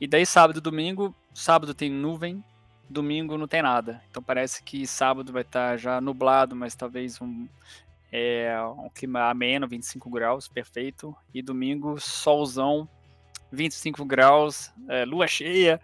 E 0.00 0.06
daí 0.06 0.24
sábado 0.24 0.58
e 0.58 0.62
domingo, 0.62 1.12
sábado 1.34 1.74
tem 1.74 1.90
nuvem, 1.90 2.42
domingo 2.88 3.36
não 3.36 3.48
tem 3.48 3.60
nada. 3.60 4.00
Então 4.08 4.22
parece 4.22 4.62
que 4.62 4.86
sábado 4.86 5.32
vai 5.32 5.42
estar 5.42 5.76
já 5.76 6.00
nublado, 6.00 6.54
mas 6.54 6.76
talvez 6.76 7.20
um 7.20 7.48
é 8.10 8.58
um 8.62 8.88
clima 8.88 9.28
ameno, 9.28 9.68
25 9.68 10.08
graus, 10.08 10.48
perfeito. 10.48 11.14
E 11.34 11.42
domingo, 11.42 12.00
solzão, 12.00 12.88
25 13.50 14.04
graus, 14.04 14.72
é, 14.88 15.04
lua 15.04 15.26
cheia. 15.26 15.80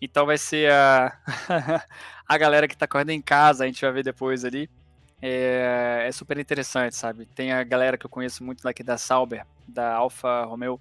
Então 0.00 0.24
vai 0.24 0.38
ser 0.38 0.70
a, 0.70 1.18
a 2.26 2.38
galera 2.38 2.68
que 2.68 2.76
tá 2.76 2.86
correndo 2.86 3.10
em 3.10 3.20
casa, 3.20 3.64
a 3.64 3.66
gente 3.66 3.80
vai 3.82 3.92
ver 3.92 4.04
depois 4.04 4.44
ali. 4.44 4.70
É, 5.20 6.04
é, 6.06 6.12
super 6.12 6.38
interessante, 6.38 6.94
sabe? 6.94 7.26
Tem 7.26 7.52
a 7.52 7.62
galera 7.64 7.96
que 7.96 8.04
eu 8.04 8.10
conheço 8.10 8.44
muito 8.44 8.62
daqui 8.62 8.82
da 8.82 8.98
Sauber, 8.98 9.46
da 9.66 9.94
Alfa 9.94 10.44
Romeo, 10.44 10.80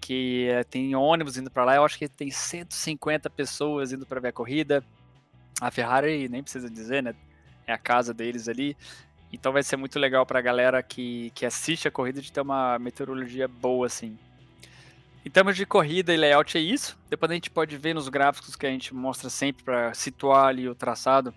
que 0.00 0.48
é, 0.48 0.64
tem 0.64 0.94
ônibus 0.94 1.36
indo 1.36 1.50
para 1.50 1.64
lá. 1.64 1.76
Eu 1.76 1.84
acho 1.84 1.98
que 1.98 2.08
tem 2.08 2.30
150 2.30 3.30
pessoas 3.30 3.92
indo 3.92 4.06
para 4.06 4.20
ver 4.20 4.28
a 4.28 4.32
corrida. 4.32 4.84
A 5.60 5.70
Ferrari 5.70 6.28
nem 6.28 6.42
precisa 6.42 6.68
dizer, 6.68 7.02
né? 7.02 7.14
É 7.66 7.72
a 7.72 7.78
casa 7.78 8.12
deles 8.12 8.48
ali. 8.48 8.76
Então 9.32 9.52
vai 9.52 9.62
ser 9.62 9.76
muito 9.76 9.98
legal 9.98 10.24
para 10.24 10.38
a 10.38 10.42
galera 10.42 10.82
que, 10.82 11.30
que 11.34 11.44
assiste 11.44 11.86
a 11.86 11.90
corrida 11.90 12.20
de 12.20 12.32
ter 12.32 12.40
uma 12.40 12.78
meteorologia 12.78 13.46
boa, 13.46 13.86
assim. 13.86 14.18
Em 15.24 15.30
termos 15.30 15.56
de 15.56 15.66
corrida 15.66 16.14
e 16.14 16.16
layout 16.16 16.56
é 16.56 16.60
isso. 16.60 16.98
Depois 17.10 17.30
a 17.30 17.34
gente 17.34 17.50
pode 17.50 17.76
ver 17.76 17.94
nos 17.94 18.08
gráficos 18.08 18.56
que 18.56 18.66
a 18.66 18.70
gente 18.70 18.94
mostra 18.94 19.28
sempre 19.28 19.62
para 19.62 19.92
situar 19.92 20.46
ali 20.46 20.68
o 20.68 20.74
traçado, 20.74 21.34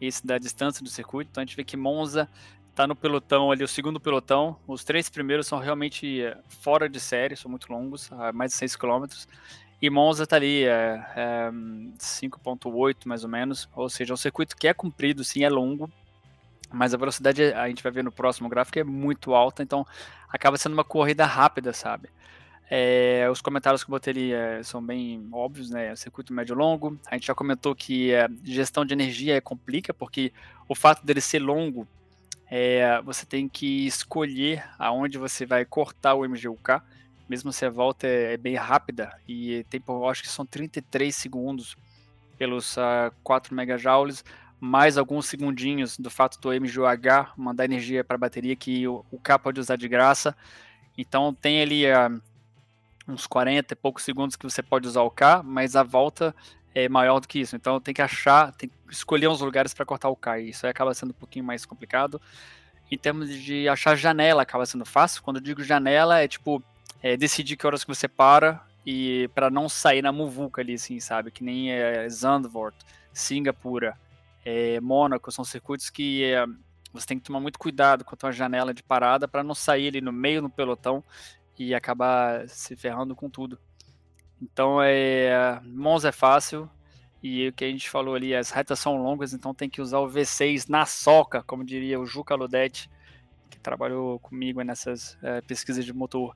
esse 0.00 0.26
da 0.26 0.38
distância 0.38 0.82
do 0.82 0.88
circuito. 0.88 1.30
Então 1.30 1.42
a 1.42 1.44
gente 1.44 1.56
vê 1.56 1.64
que 1.64 1.76
Monza 1.76 2.28
está 2.70 2.86
no 2.86 2.96
pelotão 2.96 3.50
ali, 3.50 3.62
o 3.62 3.68
segundo 3.68 4.00
pelotão. 4.00 4.56
Os 4.66 4.84
três 4.84 5.08
primeiros 5.10 5.46
são 5.46 5.58
realmente 5.58 6.22
eh, 6.22 6.36
fora 6.48 6.88
de 6.88 6.98
série, 6.98 7.36
são 7.36 7.50
muito 7.50 7.70
longos, 7.72 8.10
mais 8.32 8.52
de 8.52 8.56
6 8.58 8.76
km. 8.76 9.04
E 9.82 9.88
Monza 9.88 10.24
está 10.24 10.36
ali, 10.36 10.64
é, 10.64 11.04
é 11.16 11.50
5.8 11.98 13.06
mais 13.06 13.24
ou 13.24 13.30
menos. 13.30 13.68
Ou 13.74 13.88
seja, 13.88 14.12
é 14.12 14.14
um 14.14 14.16
circuito 14.16 14.56
que 14.56 14.68
é 14.68 14.74
comprido, 14.74 15.24
sim, 15.24 15.42
é 15.44 15.48
longo, 15.48 15.90
mas 16.72 16.94
a 16.94 16.96
velocidade, 16.96 17.42
a 17.52 17.68
gente 17.68 17.82
vai 17.82 17.90
ver 17.90 18.04
no 18.04 18.12
próximo 18.12 18.48
gráfico, 18.48 18.78
é 18.78 18.84
muito 18.84 19.34
alta, 19.34 19.62
então 19.62 19.86
acaba 20.28 20.56
sendo 20.56 20.74
uma 20.74 20.84
corrida 20.84 21.24
rápida, 21.26 21.72
sabe? 21.72 22.08
É, 22.72 23.28
os 23.28 23.40
comentários 23.40 23.82
que 23.82 23.90
eu 23.90 23.92
botei 23.92 24.12
ali 24.12 24.32
é, 24.32 24.62
são 24.62 24.80
bem 24.80 25.28
óbvios, 25.32 25.70
né? 25.70 25.94
Circuito 25.96 26.32
médio-longo. 26.32 26.96
A 27.10 27.16
gente 27.16 27.26
já 27.26 27.34
comentou 27.34 27.74
que 27.74 28.12
é, 28.12 28.28
gestão 28.44 28.84
de 28.84 28.94
energia 28.94 29.36
é 29.36 29.40
complica, 29.40 29.92
porque 29.92 30.32
o 30.68 30.74
fato 30.76 31.04
dele 31.04 31.20
ser 31.20 31.40
longo, 31.40 31.84
é, 32.48 33.02
você 33.02 33.26
tem 33.26 33.48
que 33.48 33.86
escolher 33.88 34.64
aonde 34.78 35.18
você 35.18 35.44
vai 35.44 35.64
cortar 35.64 36.14
o 36.14 36.24
MGUK, 36.24 36.80
mesmo 37.28 37.52
se 37.52 37.66
a 37.66 37.70
volta 37.70 38.06
é, 38.06 38.34
é 38.34 38.36
bem 38.36 38.54
rápida, 38.54 39.12
e 39.26 39.64
tempo, 39.68 40.08
acho 40.08 40.22
que 40.22 40.28
são 40.28 40.46
33 40.46 41.14
segundos 41.14 41.76
pelos 42.38 42.76
uh, 42.76 43.12
4 43.24 43.52
megajoules, 43.52 44.24
mais 44.60 44.96
alguns 44.96 45.26
segundinhos 45.26 45.98
do 45.98 46.08
fato 46.08 46.40
do 46.40 46.50
MGUH 46.50 47.32
mandar 47.36 47.64
energia 47.64 48.04
para 48.04 48.14
a 48.14 48.18
bateria 48.18 48.54
que 48.54 48.86
o, 48.86 49.04
o 49.10 49.18
K 49.18 49.38
pode 49.38 49.58
usar 49.58 49.76
de 49.76 49.88
graça. 49.88 50.36
Então 50.96 51.32
tem 51.34 51.62
ali 51.62 51.84
uh, 51.86 52.20
uns 53.08 53.26
40 53.26 53.74
e 53.74 53.76
poucos 53.76 54.04
segundos 54.04 54.36
que 54.36 54.44
você 54.44 54.62
pode 54.62 54.86
usar 54.86 55.02
o 55.02 55.10
K, 55.10 55.42
mas 55.42 55.76
a 55.76 55.82
volta 55.82 56.34
é 56.74 56.88
maior 56.88 57.20
do 57.20 57.28
que 57.28 57.40
isso. 57.40 57.56
Então 57.56 57.80
tem 57.80 57.94
que 57.94 58.02
achar, 58.02 58.52
tem 58.52 58.68
que 58.68 58.74
escolher 58.92 59.28
uns 59.28 59.40
lugares 59.40 59.74
para 59.74 59.84
cortar 59.84 60.08
o 60.08 60.16
K. 60.16 60.40
E 60.40 60.50
isso 60.50 60.66
aí 60.66 60.70
acaba 60.70 60.94
sendo 60.94 61.10
um 61.10 61.14
pouquinho 61.14 61.44
mais 61.44 61.64
complicado. 61.64 62.20
Em 62.90 62.98
termos 62.98 63.32
de 63.34 63.68
achar 63.68 63.96
janela, 63.96 64.42
acaba 64.42 64.66
sendo 64.66 64.84
fácil. 64.84 65.22
Quando 65.22 65.36
eu 65.36 65.42
digo 65.42 65.62
janela, 65.62 66.20
é 66.20 66.28
tipo 66.28 66.62
é, 67.02 67.16
decidir 67.16 67.56
que 67.56 67.66
horas 67.66 67.84
que 67.84 67.88
você 67.88 68.08
para 68.08 68.64
e 68.84 69.28
para 69.34 69.50
não 69.50 69.68
sair 69.68 70.02
na 70.02 70.12
muvuca 70.12 70.60
ali, 70.60 70.74
assim, 70.74 70.98
sabe? 71.00 71.30
Que 71.30 71.44
nem 71.44 71.72
é, 71.72 72.08
Zandvoort, 72.08 72.76
Singapura 73.12 73.96
é, 74.44 74.80
Mônaco, 74.80 75.30
são 75.30 75.44
circuitos 75.44 75.90
que 75.90 76.24
é, 76.24 76.44
você 76.92 77.06
tem 77.06 77.18
que 77.18 77.24
tomar 77.24 77.40
muito 77.40 77.58
cuidado 77.58 78.04
a 78.08 78.16
tua 78.16 78.32
janela 78.32 78.74
de 78.74 78.82
parada 78.82 79.28
para 79.28 79.44
não 79.44 79.54
sair 79.54 79.88
ali 79.88 80.00
no 80.00 80.12
meio 80.12 80.42
do 80.42 80.50
pelotão 80.50 81.04
e 81.60 81.74
acabar 81.74 82.48
se 82.48 82.74
ferrando 82.74 83.14
com 83.14 83.28
tudo. 83.28 83.58
Então, 84.40 84.80
é, 84.82 85.60
Monza 85.62 86.08
é 86.08 86.12
fácil 86.12 86.70
e 87.22 87.48
o 87.48 87.52
que 87.52 87.66
a 87.66 87.68
gente 87.68 87.90
falou 87.90 88.14
ali, 88.14 88.34
as 88.34 88.50
retas 88.50 88.78
são 88.78 88.96
longas, 88.96 89.34
então 89.34 89.52
tem 89.52 89.68
que 89.68 89.82
usar 89.82 89.98
o 89.98 90.08
V6 90.08 90.70
na 90.70 90.86
soca, 90.86 91.42
como 91.42 91.62
diria 91.62 92.00
o 92.00 92.06
Juca 92.06 92.34
Ludetti, 92.34 92.90
que 93.50 93.60
trabalhou 93.60 94.18
comigo 94.20 94.62
nessas 94.62 95.18
é, 95.22 95.42
pesquisas 95.42 95.84
de 95.84 95.92
motor. 95.92 96.34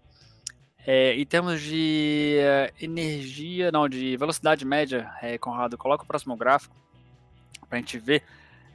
É, 0.87 1.15
em 1.15 1.25
termos 1.25 1.63
de 1.63 2.37
é, 2.41 2.71
energia, 2.79 3.73
não, 3.73 3.89
de 3.89 4.19
velocidade 4.19 4.63
média, 4.67 5.11
é, 5.23 5.39
Conrado, 5.39 5.79
coloca 5.79 6.05
o 6.05 6.07
próximo 6.07 6.37
gráfico 6.37 6.77
para 7.67 7.79
a 7.79 7.81
gente 7.81 7.99
ver 7.99 8.23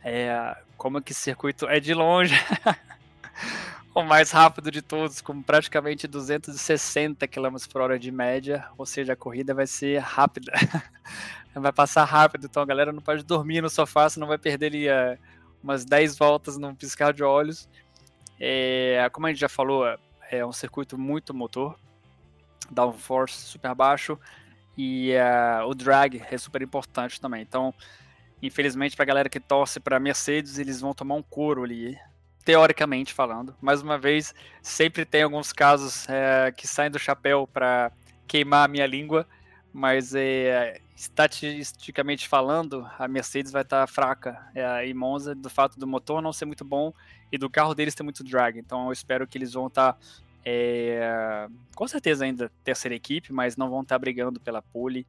é, 0.04 0.58
como 0.76 1.00
que 1.00 1.12
esse 1.12 1.22
circuito 1.22 1.68
é 1.68 1.80
de 1.80 1.94
longe 1.94 2.34
o 3.94 4.04
mais 4.04 4.32
rápido 4.32 4.72
de 4.72 4.82
todos, 4.82 5.22
com 5.22 5.42
praticamente 5.42 6.08
260 6.08 7.28
km 7.28 7.56
por 7.72 7.82
hora 7.82 8.00
de 8.00 8.12
média, 8.12 8.68
ou 8.78 8.86
seja, 8.86 9.14
a 9.14 9.16
corrida 9.16 9.54
vai 9.54 9.68
ser 9.68 10.00
rápida, 10.00 10.52
vai 11.54 11.72
passar 11.72 12.04
rápido, 12.06 12.46
então 12.46 12.64
a 12.64 12.66
galera 12.66 12.92
não 12.92 13.02
pode 13.02 13.24
dormir 13.24 13.62
no 13.62 13.70
sofá, 13.70 14.10
senão 14.10 14.28
vai 14.28 14.38
perder 14.38 14.68
ali 14.68 14.88
uh, 14.88 15.18
umas 15.64 15.84
10 15.84 16.18
voltas 16.18 16.58
num 16.58 16.76
piscar 16.76 17.14
de 17.14 17.24
olhos. 17.24 17.68
É, 18.40 19.10
como 19.12 19.28
a 19.28 19.30
gente 19.30 19.40
já 19.40 19.50
falou, 19.50 19.86
é 20.32 20.46
um 20.46 20.54
circuito 20.54 20.98
muito 20.98 21.34
motor, 21.34 21.78
downforce 22.70 23.36
super 23.36 23.74
baixo, 23.76 24.18
e 24.78 25.14
uh, 25.14 25.68
o 25.68 25.74
drag 25.74 26.24
é 26.32 26.38
super 26.38 26.62
importante 26.62 27.20
também, 27.20 27.42
então 27.42 27.74
Infelizmente, 28.42 28.96
para 28.96 29.04
a 29.04 29.06
galera 29.06 29.30
que 29.30 29.40
torce 29.40 29.80
para 29.80 30.00
Mercedes, 30.00 30.58
eles 30.60 30.80
vão 30.80 30.94
tomar 30.94 31.16
um 31.16 31.22
couro 31.22 31.64
ali, 31.64 31.98
teoricamente 32.50 33.14
falando. 33.14 33.56
Mais 33.62 33.84
uma 33.84 33.96
vez, 33.96 34.34
sempre 34.60 35.06
tem 35.06 35.22
alguns 35.22 35.54
casos 35.54 36.10
é, 36.10 36.52
que 36.52 36.68
saem 36.68 36.90
do 36.90 36.98
chapéu 36.98 37.46
para 37.46 37.92
queimar 38.28 38.66
a 38.66 38.68
minha 38.68 38.88
língua, 38.88 39.28
mas 39.72 40.16
é, 40.16 40.82
estatisticamente 40.96 42.28
falando, 42.28 42.90
a 42.98 43.08
Mercedes 43.08 43.52
vai 43.52 43.62
estar 43.62 43.82
tá 43.82 43.88
fraca 43.88 44.50
é, 44.56 44.84
em 44.88 44.96
Monza, 44.96 45.36
do 45.36 45.48
fato 45.48 45.78
do 45.78 45.86
motor 45.86 46.24
não 46.24 46.34
ser 46.34 46.46
muito 46.46 46.66
bom 46.66 46.92
e 47.32 47.38
do 47.38 47.52
carro 47.52 47.76
deles 47.76 47.94
ter 47.94 48.02
muito 48.02 48.24
drag. 48.24 48.58
Então, 48.58 48.88
eu 48.88 48.94
espero 48.94 49.28
que 49.28 49.38
eles 49.38 49.54
vão 49.54 49.68
estar. 49.68 49.94
Tá, 49.94 50.00
é, 50.44 51.48
com 51.76 51.88
certeza 51.88 52.26
ainda 52.26 52.52
terceira 52.64 52.96
equipe, 52.96 53.32
mas 53.32 53.58
não 53.58 53.70
vão 53.70 53.82
estar 53.82 53.94
tá 53.94 54.00
brigando 54.00 54.40
pela 54.40 54.64
pole 54.64 55.06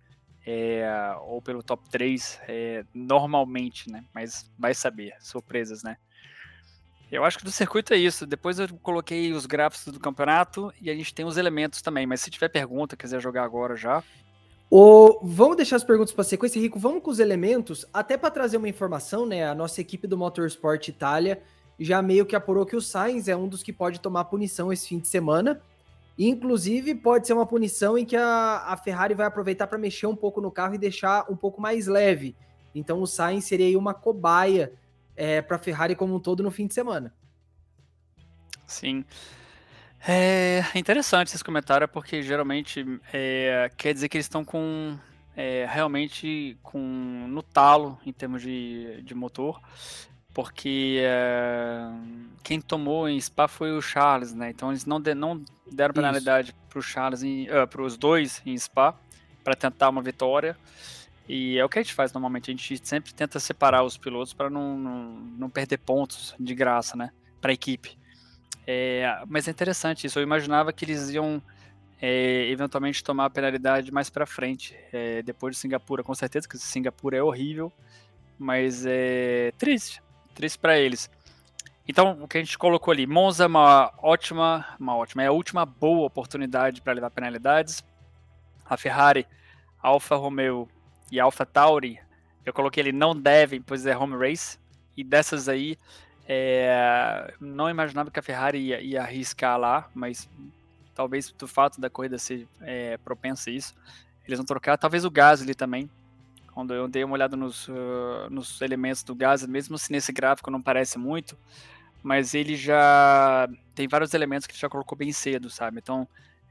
é, 0.46 0.85
ou 1.22 1.40
pelo 1.40 1.62
top 1.62 1.88
3 1.88 2.38
é, 2.46 2.85
normalmente, 2.92 3.90
né? 3.90 4.05
Mas 4.12 4.53
vai 4.59 4.74
saber, 4.74 5.14
surpresas, 5.20 5.83
né? 5.83 5.96
Eu 7.10 7.24
acho 7.24 7.38
que 7.38 7.44
do 7.44 7.50
circuito 7.50 7.92
é 7.92 7.96
isso. 7.96 8.24
Depois 8.24 8.58
eu 8.58 8.68
coloquei 8.82 9.32
os 9.32 9.46
gráficos 9.46 9.92
do 9.92 9.98
campeonato 9.98 10.72
e 10.80 10.90
a 10.90 10.94
gente 10.94 11.12
tem 11.12 11.24
os 11.24 11.36
elementos 11.36 11.82
também. 11.82 12.06
Mas 12.06 12.20
se 12.20 12.30
tiver 12.30 12.48
pergunta, 12.48 12.96
quiser 12.96 13.20
jogar 13.20 13.44
agora 13.44 13.74
já. 13.74 14.02
Vamos 15.22 15.56
deixar 15.56 15.76
as 15.76 15.84
perguntas 15.84 16.12
para 16.12 16.22
sequência, 16.22 16.60
Rico. 16.60 16.78
Vamos 16.78 17.02
com 17.02 17.10
os 17.10 17.18
elementos, 17.18 17.84
até 17.92 18.16
para 18.16 18.30
trazer 18.30 18.56
uma 18.56 18.68
informação, 18.68 19.26
né? 19.26 19.48
A 19.48 19.54
nossa 19.54 19.80
equipe 19.80 20.06
do 20.06 20.16
Motorsport 20.16 20.86
Itália 20.86 21.42
já 21.78 22.00
meio 22.00 22.24
que 22.24 22.36
apurou 22.36 22.64
que 22.64 22.76
o 22.76 22.80
Sainz 22.80 23.26
é 23.26 23.34
um 23.34 23.48
dos 23.48 23.62
que 23.62 23.72
pode 23.72 24.00
tomar 24.00 24.26
punição 24.26 24.72
esse 24.72 24.86
fim 24.88 24.98
de 25.00 25.08
semana. 25.08 25.60
Inclusive, 26.16 26.94
pode 26.94 27.26
ser 27.26 27.32
uma 27.32 27.46
punição 27.46 27.96
em 27.96 28.04
que 28.04 28.14
a, 28.14 28.64
a 28.66 28.76
Ferrari 28.76 29.14
vai 29.14 29.26
aproveitar 29.26 29.66
para 29.66 29.78
mexer 29.78 30.06
um 30.06 30.14
pouco 30.14 30.40
no 30.40 30.50
carro 30.50 30.74
e 30.74 30.78
deixar 30.78 31.24
um 31.30 31.36
pouco 31.36 31.60
mais 31.60 31.86
leve. 31.86 32.36
Então, 32.74 33.00
o 33.00 33.06
Sainz 33.06 33.46
seria 33.46 33.66
aí 33.66 33.76
uma 33.76 33.94
cobaia 33.94 34.72
é, 35.20 35.42
para 35.42 35.56
a 35.56 35.59
Ferrari 35.59 35.94
como 35.94 36.14
um 36.14 36.18
todo 36.18 36.42
no 36.42 36.50
fim 36.50 36.66
de 36.66 36.72
semana. 36.72 37.12
Sim. 38.66 39.04
É 40.09 40.62
interessante 40.74 41.35
esse 41.35 41.44
comentário, 41.44 41.87
porque 41.87 42.22
geralmente 42.22 42.87
é, 43.12 43.70
quer 43.76 43.92
dizer 43.92 44.09
que 44.09 44.16
eles 44.16 44.24
estão 44.24 44.42
com 44.42 44.98
é, 45.37 45.66
realmente 45.68 46.56
com 46.62 46.78
no 47.28 47.42
talo 47.42 47.98
em 48.06 48.12
termos 48.14 48.40
de, 48.40 49.02
de 49.02 49.14
motor, 49.14 49.61
porque 50.33 51.02
é, 51.02 51.87
quem 52.42 52.59
tomou 52.59 53.06
em 53.06 53.20
Spa 53.20 53.46
foi 53.46 53.76
o 53.76 53.83
Charles, 53.83 54.33
né? 54.33 54.48
Então 54.48 54.70
eles 54.70 54.87
não, 54.87 54.98
de, 54.98 55.14
não 55.14 55.44
deram 55.70 55.92
penalidade 55.92 56.54
para 56.66 56.78
o 56.78 56.83
Charles, 56.83 57.20
uh, 57.22 57.66
para 57.68 57.83
os 57.83 57.98
dois 57.98 58.40
em 58.46 58.56
Spa, 58.56 58.98
para 59.44 59.54
tentar 59.54 59.90
uma 59.90 60.00
vitória. 60.00 60.56
E 61.32 61.56
é 61.60 61.64
o 61.64 61.68
que 61.68 61.78
a 61.78 61.82
gente 61.82 61.94
faz 61.94 62.12
normalmente, 62.12 62.50
a 62.50 62.52
gente 62.52 62.80
sempre 62.82 63.14
tenta 63.14 63.38
separar 63.38 63.84
os 63.84 63.96
pilotos 63.96 64.34
para 64.34 64.50
não, 64.50 64.76
não, 64.76 65.10
não 65.38 65.48
perder 65.48 65.78
pontos 65.78 66.34
de 66.40 66.52
graça, 66.56 66.96
né? 66.96 67.12
Para 67.40 67.52
a 67.52 67.54
equipe. 67.54 67.96
É, 68.66 69.22
mas 69.28 69.46
é 69.46 69.52
interessante 69.52 70.08
isso. 70.08 70.18
Eu 70.18 70.24
imaginava 70.24 70.72
que 70.72 70.84
eles 70.84 71.08
iam 71.10 71.40
é, 72.02 72.50
eventualmente 72.50 73.04
tomar 73.04 73.26
a 73.26 73.30
penalidade 73.30 73.92
mais 73.92 74.10
para 74.10 74.26
frente, 74.26 74.76
é, 74.92 75.22
depois 75.22 75.54
de 75.54 75.60
Singapura. 75.60 76.02
Com 76.02 76.16
certeza 76.16 76.48
que 76.48 76.58
Singapura 76.58 77.18
é 77.18 77.22
horrível, 77.22 77.72
mas 78.36 78.84
é 78.84 79.52
triste, 79.56 80.02
triste 80.34 80.58
para 80.58 80.80
eles. 80.80 81.08
Então, 81.86 82.18
o 82.20 82.26
que 82.26 82.38
a 82.38 82.40
gente 82.40 82.58
colocou 82.58 82.90
ali, 82.90 83.06
Monza 83.06 83.44
é 83.44 83.46
uma 83.46 83.92
ótima, 84.02 84.66
uma 84.80 84.96
ótima, 84.96 85.22
é 85.22 85.28
a 85.28 85.32
última 85.32 85.64
boa 85.64 86.08
oportunidade 86.08 86.82
para 86.82 86.92
levar 86.92 87.10
penalidades. 87.12 87.84
A 88.66 88.76
Ferrari, 88.76 89.28
Alfa 89.80 90.16
Romeo 90.16 90.68
e 91.10 91.18
Alfa 91.18 91.44
Tauri, 91.44 91.98
eu 92.44 92.52
coloquei 92.52 92.82
ele 92.82 92.92
não 92.92 93.14
devem, 93.14 93.60
pois 93.60 93.84
é 93.86 93.96
home 93.96 94.16
race. 94.16 94.58
E 94.96 95.04
dessas 95.04 95.48
aí, 95.48 95.78
é, 96.26 97.34
não 97.40 97.68
imaginava 97.68 98.10
que 98.10 98.18
a 98.18 98.22
Ferrari 98.22 98.58
ia, 98.58 98.80
ia, 98.80 99.02
arriscar 99.02 99.58
lá, 99.58 99.90
mas 99.94 100.28
talvez 100.94 101.30
do 101.32 101.48
fato 101.48 101.80
da 101.80 101.90
corrida 101.90 102.18
ser 102.18 102.46
é, 102.60 102.96
propensa 102.98 103.50
a 103.50 103.52
isso, 103.52 103.74
eles 104.26 104.38
vão 104.38 104.46
trocar. 104.46 104.76
Talvez 104.76 105.04
o 105.04 105.10
Gasly 105.10 105.54
também. 105.54 105.90
Quando 106.52 106.74
eu 106.74 106.88
dei 106.88 107.04
uma 107.04 107.14
olhada 107.14 107.36
nos, 107.36 107.68
uh, 107.68 108.28
nos 108.28 108.60
elementos 108.60 109.02
do 109.02 109.14
Gasly, 109.14 109.48
mesmo 109.48 109.78
se 109.78 109.90
nesse 109.92 110.12
gráfico 110.12 110.50
não 110.50 110.60
parece 110.60 110.98
muito, 110.98 111.36
mas 112.02 112.34
ele 112.34 112.56
já 112.56 113.48
tem 113.74 113.86
vários 113.88 114.12
elementos 114.14 114.46
que 114.46 114.52
ele 114.52 114.60
já 114.60 114.68
colocou 114.68 114.98
bem 114.98 115.12
cedo, 115.12 115.48
sabe? 115.48 115.78
Então, 115.78 116.06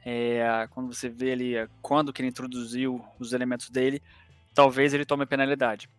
é, 0.05 0.67
quando 0.71 0.93
você 0.93 1.09
vê 1.09 1.33
ali 1.33 1.53
quando 1.81 2.13
que 2.13 2.21
ele 2.21 2.29
introduziu 2.29 3.03
os 3.19 3.33
elementos 3.33 3.69
dele, 3.69 4.01
talvez 4.53 4.93
ele 4.93 5.05
tome 5.05 5.25
penalidade. 5.25 5.89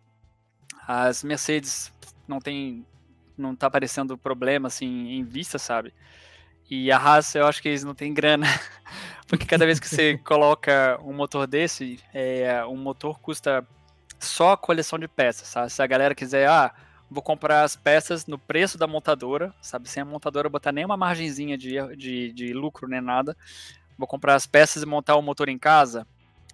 As 0.87 1.23
Mercedes 1.23 1.91
não 2.27 2.39
tem 2.39 2.85
não 3.37 3.55
tá 3.55 3.67
aparecendo 3.67 4.17
problema 4.17 4.67
assim 4.67 5.09
em 5.11 5.23
vista, 5.23 5.57
sabe? 5.57 5.93
E 6.69 6.91
a 6.91 6.97
Haas, 6.97 7.35
eu 7.35 7.45
acho 7.47 7.61
que 7.61 7.67
eles 7.67 7.83
não 7.83 7.93
têm 7.93 8.13
grana. 8.13 8.47
Porque 9.27 9.45
cada 9.45 9.65
vez 9.65 9.79
que 9.79 9.87
você 9.87 10.17
coloca 10.23 10.99
um 11.03 11.13
motor 11.13 11.47
desse, 11.47 11.99
é, 12.13 12.63
um 12.65 12.77
motor 12.77 13.19
custa 13.19 13.65
só 14.19 14.53
a 14.53 14.57
coleção 14.57 14.99
de 14.99 15.07
peças, 15.07 15.47
sabe? 15.47 15.69
Se 15.69 15.81
a 15.81 15.87
galera 15.87 16.15
quiser, 16.15 16.47
ah, 16.47 16.73
vou 17.09 17.21
comprar 17.21 17.63
as 17.63 17.75
peças 17.75 18.25
no 18.25 18.37
preço 18.37 18.77
da 18.77 18.87
montadora, 18.87 19.53
sabe? 19.61 19.89
Sem 19.89 20.01
a 20.01 20.05
montadora 20.05 20.47
botar 20.47 20.71
nenhuma 20.71 20.95
margenzinha 20.95 21.57
de, 21.57 21.73
de, 21.97 22.31
de 22.31 22.53
lucro 22.53 22.87
nem 22.87 23.01
nada. 23.01 23.35
Vou 23.97 24.07
comprar 24.07 24.35
as 24.35 24.45
peças 24.45 24.81
e 24.81 24.85
montar 24.85 25.15
o 25.17 25.21
motor 25.21 25.49
em 25.49 25.57
casa, 25.57 26.07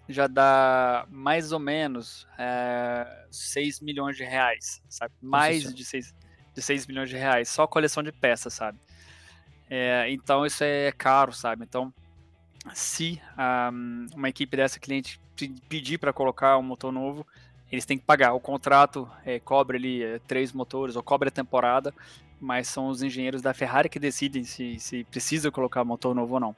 já 0.10 0.28
dá 0.28 1.06
mais 1.10 1.52
ou 1.52 1.60
menos 1.60 2.28
é, 2.38 3.26
6 3.30 3.82
milhões 3.82 4.16
de 4.16 4.24
reais, 4.24 4.82
sabe? 4.90 5.14
Mais 5.22 5.74
de 5.74 5.84
6 5.84 6.16
de 6.58 6.62
6 6.64 6.88
milhões 6.88 7.08
de 7.08 7.16
reais, 7.16 7.50
só 7.50 7.64
a 7.64 7.68
coleção 7.68 8.02
de 8.02 8.12
peças, 8.12 8.52
sabe? 8.52 8.80
É, 9.70 10.10
então 10.10 10.44
isso 10.44 10.64
é 10.64 10.92
caro, 10.92 11.32
sabe? 11.32 11.64
Então, 11.64 11.94
se 12.74 13.22
um, 13.72 14.08
uma 14.16 14.30
equipe 14.30 14.58
dessa 14.58 14.80
cliente 14.80 15.20
pedir 15.70 16.00
para 16.00 16.12
colocar 16.12 16.58
um 16.58 16.64
motor 16.64 16.92
novo, 16.92 17.26
eles 17.72 17.86
têm 17.86 17.98
que 17.98 18.06
pagar. 18.06 18.34
O 18.34 18.40
contrato 18.40 19.08
é, 19.24 19.40
cobre 19.40 19.78
ali 19.78 20.04
é, 20.04 20.20
três 20.28 20.52
motores 20.52 20.96
ou 20.96 21.04
cobre 21.04 21.30
a 21.30 21.32
temporada, 21.32 21.94
mas 22.42 22.68
são 22.68 22.88
os 22.88 23.04
engenheiros 23.04 23.42
da 23.42 23.54
Ferrari 23.54 23.88
que 23.88 24.00
decidem 24.00 24.44
se, 24.44 24.80
se 24.80 25.04
precisa 25.06 25.52
colocar 25.52 25.84
motor 25.84 26.16
novo 26.16 26.36
ou 26.36 26.40
não. 26.40 26.56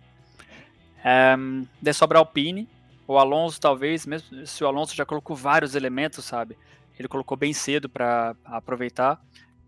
Um, 1.37 1.65
de 1.81 1.93
sobra 1.93 2.19
Alpine, 2.19 2.69
o 3.09 3.17
Alonso 3.17 3.59
talvez, 3.59 4.05
mesmo 4.05 4.45
se 4.45 4.63
o 4.63 4.67
Alonso 4.67 4.95
já 4.95 5.03
colocou 5.03 5.35
vários 5.35 5.73
elementos, 5.73 6.23
sabe? 6.23 6.55
Ele 6.97 7.07
colocou 7.07 7.35
bem 7.35 7.51
cedo 7.53 7.89
para 7.89 8.35
aproveitar. 8.45 9.19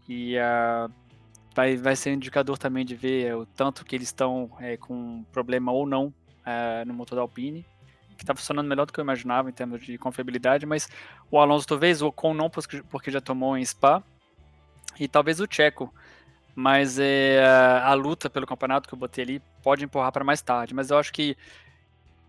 E 0.07 0.35
uh, 0.37 0.93
vai, 1.55 1.75
vai 1.75 1.95
ser 1.95 2.11
um 2.11 2.13
indicador 2.13 2.59
também 2.59 2.85
de 2.85 2.95
ver 2.95 3.35
o 3.35 3.43
tanto 3.47 3.83
que 3.83 3.95
eles 3.95 4.09
estão 4.09 4.51
é, 4.59 4.77
com 4.77 5.23
problema 5.31 5.71
ou 5.71 5.87
não 5.87 6.07
uh, 6.09 6.85
no 6.85 6.93
motor 6.93 7.15
da 7.15 7.23
Alpine, 7.23 7.65
que 8.15 8.23
está 8.23 8.35
funcionando 8.35 8.67
melhor 8.67 8.85
do 8.85 8.93
que 8.93 8.99
eu 8.99 9.03
imaginava 9.03 9.49
em 9.49 9.53
termos 9.53 9.83
de 9.83 9.97
confiabilidade, 9.97 10.67
mas 10.67 10.87
o 11.31 11.39
Alonso 11.39 11.65
talvez, 11.65 11.99
o 12.03 12.09
Ocon 12.09 12.35
não, 12.35 12.47
porque 12.47 13.09
já 13.09 13.19
tomou 13.19 13.57
em 13.57 13.65
Spa, 13.65 14.03
e 14.99 15.07
talvez 15.07 15.39
o 15.39 15.47
Checo, 15.49 15.91
mas 16.53 16.99
é, 16.99 17.43
a 17.83 17.93
luta 17.95 18.29
pelo 18.29 18.45
campeonato 18.45 18.87
que 18.87 18.93
eu 18.93 18.99
botei 18.99 19.23
ali 19.23 19.41
pode 19.63 19.83
empurrar 19.83 20.11
para 20.11 20.23
mais 20.23 20.43
tarde, 20.43 20.75
mas 20.75 20.91
eu 20.91 20.99
acho 20.99 21.11
que 21.11 21.35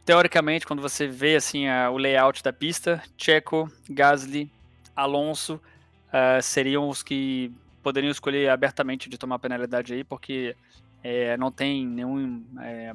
teoricamente, 0.05 0.67
quando 0.67 0.83
você 0.83 1.07
vê 1.07 1.37
assim 1.37 1.69
a, 1.69 1.91
o 1.91 1.97
layout 1.97 2.43
da 2.43 2.53
pista, 2.53 3.03
Checo, 3.17 3.71
Gasly, 3.89 4.51
Alonso 4.95 5.55
uh, 5.55 6.43
seriam 6.43 6.89
os 6.89 7.03
que 7.03 7.53
poderiam 7.83 8.11
escolher 8.11 8.49
abertamente 8.49 9.09
de 9.09 9.19
tomar 9.19 9.39
penalidade 9.39 9.93
aí, 9.93 10.05
porque 10.05 10.57
é, 11.03 11.37
não 11.37 11.51
tem 11.51 11.85
nenhum, 11.85 12.45
é, 12.61 12.93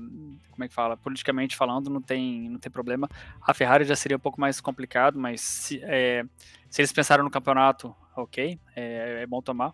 como 0.50 0.64
é 0.64 0.68
que 0.68 0.74
fala, 0.74 0.96
politicamente 0.96 1.58
falando, 1.58 1.90
não 1.90 2.02
tem, 2.02 2.50
não 2.50 2.58
tem 2.58 2.72
problema. 2.72 3.10
A 3.42 3.54
Ferrari 3.54 3.84
já 3.84 3.96
seria 3.96 4.16
um 4.16 4.20
pouco 4.20 4.40
mais 4.40 4.62
complicado, 4.62 5.20
mas 5.20 5.42
se, 5.42 5.82
é, 5.84 6.24
se 6.70 6.82
eles 6.82 6.94
pensaram 6.94 7.24
no 7.24 7.30
campeonato, 7.30 7.94
ok, 8.16 8.58
é, 8.76 9.26
bom 9.28 9.42
tomar. 9.42 9.74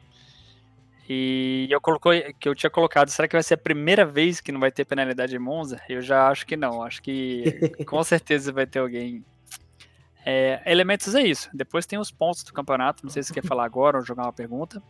E 1.09 1.67
eu 1.69 1.81
colocou 1.81 2.13
que 2.39 2.47
eu 2.47 2.55
tinha 2.55 2.69
colocado, 2.69 3.09
será 3.09 3.27
que 3.27 3.35
vai 3.35 3.43
ser 3.43 3.55
a 3.55 3.57
primeira 3.57 4.05
vez 4.05 4.39
que 4.39 4.51
não 4.51 4.59
vai 4.59 4.71
ter 4.71 4.85
penalidade 4.85 5.35
em 5.35 5.39
Monza? 5.39 5.81
Eu 5.89 6.01
já 6.01 6.29
acho 6.29 6.45
que 6.45 6.55
não, 6.55 6.81
acho 6.81 7.01
que 7.01 7.43
com 7.85 8.01
certeza 8.03 8.51
vai 8.53 8.65
ter 8.65 8.79
alguém 8.79 9.23
é, 10.25 10.61
elementos 10.65 11.13
é 11.15 11.21
isso. 11.21 11.49
Depois 11.53 11.85
tem 11.85 11.99
os 11.99 12.11
pontos 12.11 12.43
do 12.43 12.53
campeonato. 12.53 13.03
Não 13.03 13.11
sei 13.11 13.21
se 13.21 13.27
você 13.27 13.33
quer 13.33 13.45
falar 13.45 13.65
agora 13.65 13.97
ou 13.97 14.05
jogar 14.05 14.23
uma 14.23 14.33
pergunta. 14.33 14.81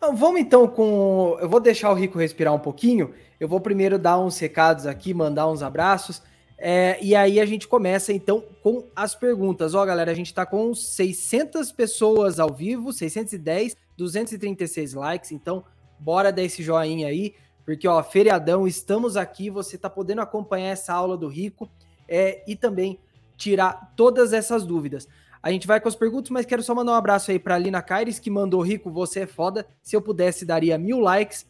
Vamos 0.00 0.40
então 0.40 0.68
com. 0.68 1.36
Eu 1.40 1.48
vou 1.48 1.60
deixar 1.60 1.90
o 1.90 1.94
Rico 1.94 2.18
respirar 2.18 2.52
um 2.52 2.58
pouquinho. 2.58 3.14
Eu 3.40 3.48
vou 3.48 3.60
primeiro 3.60 3.98
dar 3.98 4.18
uns 4.18 4.38
recados 4.38 4.86
aqui, 4.86 5.14
mandar 5.14 5.48
uns 5.48 5.62
abraços. 5.62 6.22
É, 6.56 6.98
e 7.02 7.16
aí 7.16 7.40
a 7.40 7.46
gente 7.46 7.66
começa 7.66 8.12
então 8.12 8.42
com 8.62 8.86
as 8.94 9.14
perguntas. 9.14 9.74
Ó, 9.74 9.84
galera, 9.84 10.10
a 10.10 10.14
gente 10.14 10.32
tá 10.32 10.46
com 10.46 10.74
600 10.74 11.72
pessoas 11.72 12.38
ao 12.38 12.52
vivo, 12.52 12.92
610, 12.92 13.76
236 13.96 14.94
likes. 14.94 15.32
Então, 15.32 15.64
bora 15.98 16.32
dar 16.32 16.42
esse 16.42 16.62
joinha 16.62 17.08
aí, 17.08 17.34
porque 17.64 17.88
ó, 17.88 18.02
feriadão, 18.02 18.66
estamos 18.66 19.16
aqui. 19.16 19.50
Você 19.50 19.78
tá 19.78 19.88
podendo 19.88 20.20
acompanhar 20.20 20.70
essa 20.70 20.92
aula 20.92 21.16
do 21.16 21.28
Rico 21.28 21.70
é, 22.08 22.42
e 22.46 22.54
também 22.54 22.98
tirar 23.36 23.92
todas 23.96 24.32
essas 24.32 24.64
dúvidas. 24.64 25.08
A 25.42 25.50
gente 25.50 25.66
vai 25.66 25.78
com 25.78 25.88
as 25.88 25.94
perguntas, 25.94 26.30
mas 26.30 26.46
quero 26.46 26.62
só 26.62 26.74
mandar 26.74 26.92
um 26.92 26.96
abraço 26.96 27.30
aí 27.30 27.38
para 27.38 27.58
Lina 27.58 27.82
Caires, 27.82 28.18
que 28.18 28.30
mandou 28.30 28.62
Rico, 28.62 28.90
você 28.90 29.20
é 29.20 29.26
foda. 29.26 29.66
Se 29.82 29.94
eu 29.94 30.00
pudesse, 30.00 30.46
daria 30.46 30.78
mil 30.78 31.00
likes. 31.00 31.46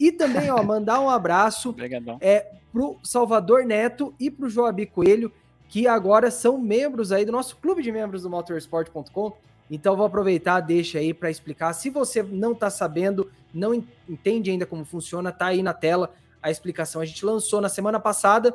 E 0.00 0.10
também, 0.10 0.50
ó, 0.50 0.62
mandar 0.64 1.00
um 1.00 1.10
abraço 1.10 1.74
é, 2.20 2.46
pro 2.72 2.98
Salvador 3.02 3.64
Neto 3.64 4.14
e 4.18 4.30
pro 4.30 4.48
Joabi 4.48 4.86
Coelho, 4.86 5.30
que 5.68 5.86
agora 5.86 6.30
são 6.30 6.56
membros 6.56 7.12
aí 7.12 7.24
do 7.26 7.32
nosso 7.32 7.56
clube 7.56 7.82
de 7.82 7.92
membros 7.92 8.22
do 8.22 8.30
motorsport.com. 8.30 9.36
Então 9.70 9.96
vou 9.96 10.06
aproveitar, 10.06 10.60
deixa 10.60 10.98
aí 10.98 11.12
para 11.12 11.30
explicar. 11.30 11.72
Se 11.72 11.90
você 11.90 12.22
não 12.22 12.52
está 12.52 12.70
sabendo, 12.70 13.30
não 13.52 13.74
entende 14.08 14.50
ainda 14.50 14.64
como 14.64 14.84
funciona, 14.84 15.30
tá 15.30 15.46
aí 15.46 15.62
na 15.62 15.74
tela 15.74 16.14
a 16.42 16.50
explicação. 16.50 17.00
A 17.00 17.04
gente 17.04 17.24
lançou 17.24 17.60
na 17.60 17.68
semana 17.68 18.00
passada 18.00 18.54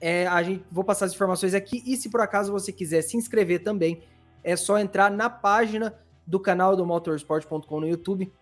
é, 0.00 0.26
a 0.26 0.42
gente 0.42 0.64
vou 0.70 0.84
passar 0.84 1.06
as 1.06 1.12
informações 1.12 1.54
aqui 1.54 1.82
e 1.84 1.96
se 1.96 2.08
por 2.08 2.20
acaso 2.20 2.52
você 2.52 2.70
quiser 2.70 3.02
se 3.02 3.16
inscrever 3.16 3.62
também, 3.62 4.02
é 4.44 4.54
só 4.54 4.78
entrar 4.78 5.10
na 5.10 5.28
página 5.28 5.94
do 6.26 6.38
canal 6.38 6.76
do 6.76 6.86
motorsport.com 6.86 7.80
no 7.80 7.88
YouTube 7.88 8.32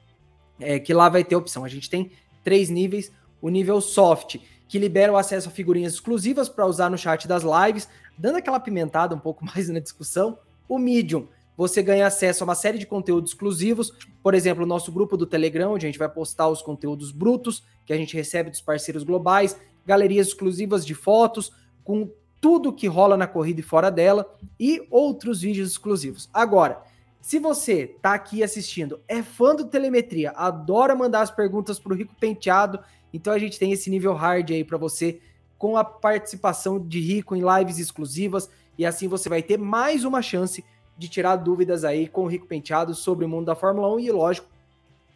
é, 0.60 0.78
que 0.78 0.92
lá 0.92 1.08
vai 1.08 1.24
ter 1.24 1.36
opção. 1.36 1.64
A 1.64 1.68
gente 1.68 1.88
tem 1.88 2.12
três 2.44 2.68
níveis. 2.68 3.10
O 3.40 3.48
nível 3.48 3.80
soft, 3.80 4.38
que 4.66 4.78
libera 4.78 5.12
o 5.12 5.16
acesso 5.16 5.48
a 5.48 5.52
figurinhas 5.52 5.94
exclusivas 5.94 6.48
para 6.48 6.66
usar 6.66 6.90
no 6.90 6.98
chat 6.98 7.28
das 7.28 7.42
lives, 7.42 7.88
dando 8.16 8.36
aquela 8.36 8.58
pimentada 8.58 9.14
um 9.14 9.18
pouco 9.18 9.44
mais 9.46 9.68
na 9.68 9.78
discussão. 9.78 10.38
O 10.68 10.78
medium, 10.78 11.28
você 11.56 11.82
ganha 11.82 12.06
acesso 12.06 12.42
a 12.42 12.46
uma 12.46 12.54
série 12.54 12.78
de 12.78 12.86
conteúdos 12.86 13.30
exclusivos, 13.30 13.92
por 14.22 14.34
exemplo, 14.34 14.64
o 14.64 14.66
nosso 14.66 14.92
grupo 14.92 15.16
do 15.16 15.26
Telegram, 15.26 15.72
onde 15.72 15.86
a 15.86 15.88
gente 15.88 15.98
vai 15.98 16.08
postar 16.08 16.48
os 16.48 16.60
conteúdos 16.60 17.10
brutos 17.10 17.64
que 17.84 17.92
a 17.92 17.96
gente 17.96 18.14
recebe 18.14 18.50
dos 18.50 18.60
parceiros 18.60 19.02
globais, 19.02 19.58
galerias 19.86 20.28
exclusivas 20.28 20.84
de 20.84 20.94
fotos, 20.94 21.52
com 21.82 22.10
tudo 22.40 22.72
que 22.72 22.86
rola 22.86 23.16
na 23.16 23.26
corrida 23.26 23.60
e 23.60 23.62
fora 23.62 23.90
dela, 23.90 24.28
e 24.60 24.86
outros 24.90 25.40
vídeos 25.40 25.70
exclusivos. 25.70 26.28
Agora, 26.32 26.82
se 27.20 27.38
você 27.38 27.86
tá 28.00 28.14
aqui 28.14 28.42
assistindo, 28.42 29.00
é 29.08 29.22
fã 29.22 29.54
do 29.54 29.64
Telemetria, 29.64 30.30
adora 30.32 30.94
mandar 30.94 31.22
as 31.22 31.30
perguntas 31.30 31.78
pro 31.78 31.94
Rico 31.94 32.14
Penteado, 32.20 32.78
então 33.12 33.32
a 33.32 33.38
gente 33.38 33.58
tem 33.58 33.72
esse 33.72 33.88
nível 33.90 34.12
hard 34.12 34.50
aí 34.50 34.62
para 34.62 34.78
você, 34.78 35.20
com 35.58 35.76
a 35.76 35.84
participação 35.84 36.78
de 36.78 37.00
Rico 37.00 37.34
em 37.34 37.42
lives 37.42 37.78
exclusivas, 37.78 38.50
e 38.78 38.84
assim 38.84 39.08
você 39.08 39.28
vai 39.28 39.42
ter 39.42 39.58
mais 39.58 40.04
uma 40.04 40.20
chance 40.20 40.62
tirar 40.98 41.36
dúvidas 41.36 41.84
aí 41.84 42.08
com 42.08 42.24
o 42.24 42.26
Rico 42.26 42.46
Penteado 42.46 42.94
sobre 42.94 43.24
o 43.24 43.28
mundo 43.28 43.46
da 43.46 43.54
Fórmula 43.54 43.94
1 43.94 44.00
e, 44.00 44.10
lógico, 44.10 44.48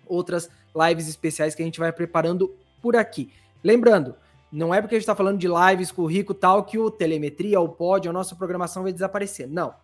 outras 0.07 0.51
lives 0.75 1.09
especiais 1.09 1.55
que 1.55 1.63
a 1.63 1.65
gente 1.65 1.81
vai 1.81 1.93
preparando 1.93 2.55
por 2.83 2.97
aqui. 2.97 3.33
Lembrando, 3.63 4.15
não 4.53 4.75
é 4.75 4.81
porque 4.81 4.97
a 4.97 4.99
gente 4.99 5.05
está 5.05 5.15
falando 5.15 5.39
de 5.39 5.49
lives 5.49 5.93
com 5.93 6.03
o 6.03 6.07
Rico 6.07 6.35
tal 6.35 6.65
que 6.65 6.79
o 6.79 6.91
telemetria, 6.91 7.61
o 7.61 7.69
pod, 7.69 8.09
a 8.09 8.13
nossa 8.13 8.35
programação 8.35 8.83
vai 8.83 8.93
desaparecer. 8.93 9.49
Não. 9.49 9.75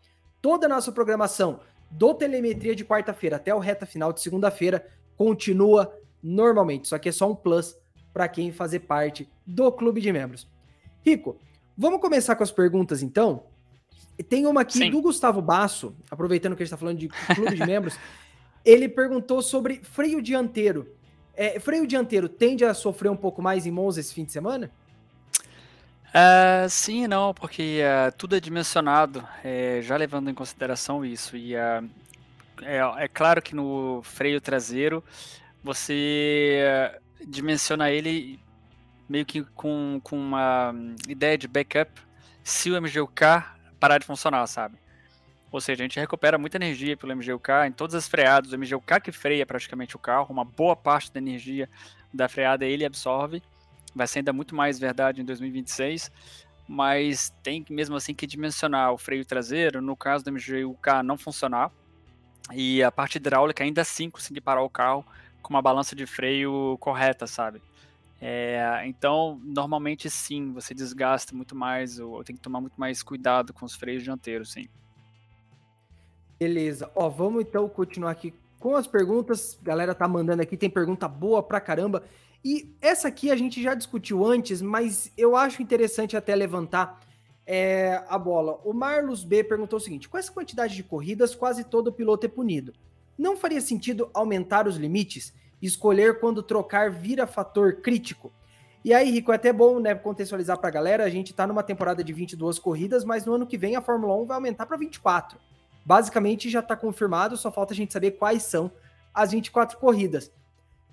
Toda 0.43 0.67
a 0.67 0.69
nossa 0.69 0.93
programação 0.93 1.61
do 1.91 2.13
telemetria 2.15 2.75
de 2.75 2.85
quarta-feira 2.85 3.37
até 3.37 3.55
o 3.55 3.59
reta 3.59 3.87
final 3.87 4.13
de 4.13 4.21
segunda-feira 4.21 4.87
continua 5.17 5.97
normalmente. 6.23 6.87
Isso 6.87 6.95
aqui 6.95 7.09
é 7.09 7.13
só 7.13 7.31
um 7.31 7.35
plus 7.35 7.77
para 8.13 8.29
quem 8.29 8.53
fazer 8.53 8.81
parte 8.81 9.29
do 9.47 9.71
clube 9.71 10.01
de 10.01 10.13
membros. 10.13 10.49
Rico, 11.05 11.37
vamos 11.77 12.01
começar 12.01 12.35
com 12.35 12.43
as 12.43 12.51
perguntas 12.51 13.03
então? 13.03 13.45
Tem 14.23 14.47
uma 14.47 14.63
aqui 14.63 14.79
Sim. 14.79 14.91
do 14.91 15.03
Gustavo 15.03 15.43
Basso, 15.43 15.95
aproveitando 16.11 16.57
que 16.57 16.63
a 16.63 16.67
gente 16.67 16.73
está 16.73 16.79
falando 16.79 16.99
de 16.99 17.09
clube 17.35 17.55
de 17.55 17.67
membros. 17.67 17.99
Ele 18.65 18.89
perguntou 18.89 19.43
sobre 19.43 19.81
freio 19.83 20.21
dianteiro. 20.23 20.95
É, 21.35 21.61
freio 21.61 21.87
dianteiro 21.87 22.29
tende 22.29 22.65
a 22.65 22.73
sofrer 22.73 23.11
um 23.11 23.17
pouco 23.17 23.43
mais 23.43 23.67
em 23.67 23.71
Monza 23.71 24.01
esse 24.01 24.15
fim 24.15 24.25
de 24.25 24.33
semana? 24.33 24.71
Uh, 26.07 26.69
sim 26.71 27.05
e 27.05 27.09
não, 27.09 27.35
porque 27.35 27.81
uh, 27.83 28.17
tudo 28.17 28.37
é 28.37 28.41
dimensionado, 28.41 29.23
é, 29.45 29.81
já 29.83 29.97
levando 29.97 30.31
em 30.31 30.35
consideração 30.35 31.05
isso. 31.05 31.37
E 31.37 31.55
uh, 31.55 31.87
é, 32.63 33.05
é, 33.05 33.09
claro 33.09 33.43
que 33.43 33.55
no 33.55 34.01
freio 34.03 34.41
traseiro 34.41 35.05
você 35.63 36.91
dimensiona 37.27 37.91
ele 37.91 38.41
meio 39.09 39.27
que 39.27 39.43
com, 39.55 40.01
com 40.03 40.17
uma 40.17 40.75
ideia 41.07 41.37
de 41.37 41.47
backup 41.47 41.91
se 42.43 42.71
o 42.71 42.81
MGUK 42.81 43.56
parar 43.87 43.99
de 43.99 44.07
funcionar, 44.07 44.45
sabe? 44.49 44.77
Ou 45.53 45.61
seja, 45.61 45.85
a 45.85 45.85
gente 45.85 46.01
recupera 46.01 46.37
muita 46.37 46.59
energia 46.59 46.97
pelo 46.97 47.15
MGUK 47.15 47.69
em 47.69 47.73
todas 47.73 47.95
as 47.95 48.09
freadas. 48.09 48.53
O 48.53 48.59
MGUK 48.59 49.01
que 49.01 49.13
freia 49.13 49.47
praticamente 49.47 49.95
o 49.95 49.99
carro, 49.99 50.27
uma 50.31 50.45
boa 50.45 50.75
parte 50.75 51.13
da 51.13 51.21
energia 51.21 51.71
da 52.13 52.29
freada 52.29 52.65
ele 52.65 52.85
absorve. 52.85 53.41
Vai 53.95 54.09
ser 54.09 54.19
ainda 54.19 54.33
muito 54.33 54.57
mais 54.57 54.77
verdade 54.77 55.23
em 55.23 55.25
2026, 55.25 56.11
mas 56.67 57.33
tem 57.45 57.65
mesmo 57.71 57.95
assim 57.95 58.13
que 58.13 58.27
dimensionar 58.27 58.93
o 58.93 58.99
freio 58.99 59.25
traseiro, 59.25 59.81
no 59.81 59.97
caso 59.97 60.25
do 60.25 60.33
MGUK 60.33 61.05
não 61.05 61.17
funcionar, 61.17 61.71
e 62.53 62.83
a 62.83 62.91
parte 62.91 63.17
hidráulica 63.17 63.63
ainda 63.63 63.83
assim 63.83 64.11
conseguir 64.11 64.41
parar 64.41 64.63
o 64.63 64.69
carro 64.69 65.07
com 65.41 65.55
uma 65.55 65.63
balança 65.63 65.95
de 65.95 66.07
freio 66.07 66.77
correta, 66.81 67.25
sabe? 67.29 67.63
É, 68.21 68.83
então, 68.87 69.41
normalmente 69.45 70.09
sim, 70.09 70.53
você 70.53 70.73
desgasta 70.75 71.35
muito 71.35 71.55
mais, 71.55 71.99
ou 71.99 72.25
tem 72.25 72.35
que 72.35 72.43
tomar 72.43 72.61
muito 72.61 72.79
mais 72.79 73.03
cuidado 73.03 73.53
com 73.53 73.67
os 73.67 73.75
freios 73.75 74.03
dianteiros, 74.03 74.53
sim. 74.53 74.67
Beleza. 76.39 76.91
Ó, 76.95 77.09
vamos 77.09 77.43
então 77.43 77.69
continuar 77.69 78.11
aqui 78.11 78.35
com 78.59 78.75
as 78.75 78.87
perguntas. 78.87 79.59
Galera 79.63 79.95
tá 79.95 80.07
mandando 80.07 80.43
aqui, 80.43 80.57
tem 80.57 80.71
pergunta 80.71 81.09
boa 81.09 81.43
pra 81.43 81.61
caramba. 81.61 82.05
E 82.45 82.75
essa 82.81 83.09
aqui 83.09 83.31
a 83.31 83.37
gente 83.37 83.63
já 83.63 83.75
discutiu 83.75 84.25
antes, 84.25 84.63
mas 84.63 85.13
eu 85.17 85.35
acho 85.35 85.63
interessante 85.63 86.17
até 86.17 86.35
levantar 86.35 87.01
é, 87.47 88.03
a 88.09 88.19
bola. 88.19 88.61
O 88.65 88.73
Marlos 88.73 89.25
B 89.25 89.45
perguntou 89.45 89.79
o 89.79 89.81
seguinte: 89.81 90.09
com 90.09 90.19
essa 90.19 90.33
quantidade 90.33 90.75
de 90.75 90.83
corridas, 90.83 91.35
quase 91.35 91.65
todo 91.65 91.93
piloto 91.93 92.27
é 92.27 92.29
punido. 92.29 92.73
Não 93.17 93.37
faria 93.37 93.61
sentido 93.61 94.11
aumentar 94.13 94.69
os 94.69 94.77
limites? 94.77 95.33
Escolher 95.61 96.21
quando 96.21 96.43
trocar 96.43 96.91
vira 96.91 97.27
fator 97.27 97.81
crítico? 97.81 98.33
E 98.85 98.95
aí, 98.95 99.11
Rico, 99.11 99.33
é 99.33 99.35
até 99.35 99.53
bom 99.53 99.81
né, 99.81 99.95
contextualizar 99.95 100.59
para 100.59 100.69
a 100.69 100.73
galera: 100.73 101.05
a 101.05 101.11
gente 101.11 101.31
está 101.31 101.47
numa 101.47 101.63
temporada 101.63 102.05
de 102.05 102.13
22 102.13 102.59
corridas, 102.59 103.05
mas 103.05 103.25
no 103.25 103.35
ano 103.35 103.47
que 103.47 103.59
vem 103.59 103.77
a 103.77 103.81
Fórmula 103.81 104.15
1 104.17 104.27
vai 104.27 104.37
aumentar 104.37 104.67
para 104.67 104.77
24 104.77 105.39
basicamente 105.87 106.51
já 106.51 106.59
está 106.59 106.75
confirmado, 106.75 107.37
só 107.37 107.53
falta 107.53 107.73
a 107.73 107.77
gente 107.77 107.93
saber 107.93 108.13
quais 108.13 108.43
são 108.43 108.73
as 109.15 109.31
24 109.31 109.79
corridas. 109.79 110.33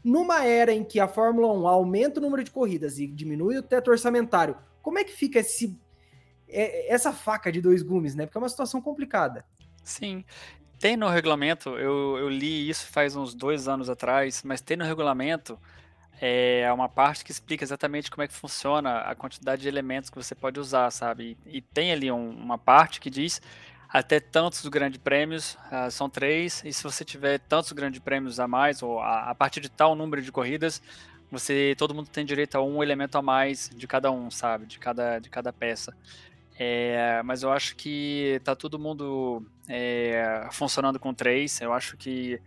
Numa 0.04 0.46
era 0.46 0.72
em 0.72 0.84
que 0.84 1.00
a 1.00 1.08
Fórmula 1.08 1.52
1 1.52 1.68
aumenta 1.68 2.20
o 2.20 2.24
número 2.24 2.44
de 2.44 2.52
corridas 2.52 3.00
e 3.00 3.08
diminui 3.08 3.58
o 3.58 3.64
teto 3.64 3.90
orçamentário, 3.90 4.56
como 4.84 5.00
é 5.00 5.04
que 5.04 5.12
fica 5.12 5.40
esse, 5.40 5.80
é, 6.48 6.94
essa 6.94 7.12
faca 7.12 7.52
de 7.52 7.60
dois 7.60 7.82
gumes, 7.82 8.14
né? 8.14 8.28
Porque 8.28 8.38
é 8.38 8.42
uma 8.42 8.50
situação 8.50 8.80
complicada. 8.80 9.44
Sim. 9.84 10.24
Tem 10.80 10.98
no 10.98 11.08
regulamento, 11.08 11.70
eu, 11.70 12.18
eu 12.18 12.30
li 12.30 12.70
isso 12.70 12.88
faz 12.88 13.16
uns 13.16 13.34
dois 13.34 13.68
anos 13.68 13.90
atrás, 13.90 14.44
mas 14.44 14.62
tem 14.62 14.76
no 14.76 14.84
regulamento 14.84 15.58
é 16.26 16.72
uma 16.72 16.88
parte 16.88 17.26
que 17.26 17.32
explica 17.32 17.66
exatamente 17.66 18.10
como 18.10 18.24
é 18.24 18.28
que 18.28 18.34
funciona 18.34 19.00
a 19.00 19.14
quantidade 19.14 19.64
de 19.64 19.68
elementos 19.68 20.10
que 20.10 20.16
você 20.16 20.34
pode 20.34 20.58
usar, 20.58 20.90
sabe? 20.90 21.38
E, 21.46 21.58
e 21.58 21.62
tem 21.62 21.92
ali 21.92 22.10
um, 22.10 22.30
uma 22.30 22.58
parte 22.58 23.02
que 23.02 23.10
diz 23.10 23.42
até 23.90 24.20
tantos 24.20 24.66
grandes 24.68 25.00
prêmios, 25.00 25.58
uh, 25.72 25.92
são 25.92 26.10
três, 26.10 26.64
e 26.66 26.72
se 26.72 26.82
você 26.82 27.04
tiver 27.04 27.40
tantos 27.40 27.74
grandes 27.74 28.00
prêmios 28.00 28.40
a 28.40 28.48
mais, 28.48 28.82
ou 28.82 29.00
a, 29.00 29.32
a, 29.32 29.36
partir 29.36 29.60
de 29.60 29.70
tal 29.70 29.96
número 29.96 30.22
de 30.22 30.32
corridas, 30.32 30.82
você 31.30 31.76
todo 31.78 31.94
mundo 31.94 32.10
tem 32.10 32.26
direito 32.26 32.56
a 32.56 32.64
um 32.64 32.82
elemento 32.82 33.18
a 33.18 33.22
mais 33.22 33.70
de 33.76 33.86
cada 33.86 34.10
um, 34.10 34.32
sabe? 34.32 34.66
De 34.66 34.80
cada, 34.80 35.20
de 35.20 35.30
cada 35.30 35.52
peça. 35.52 35.96
É, 36.58 37.22
mas 37.24 37.44
eu 37.44 37.52
acho 37.52 37.76
que 37.76 38.40
tá 38.44 38.56
todo 38.56 38.80
mundo 38.80 39.46
é, 39.68 40.48
funcionando 40.52 41.00
com 41.00 41.14
três. 41.14 41.62
Eu 41.62 41.74
acho 41.74 41.98
que 41.98 42.40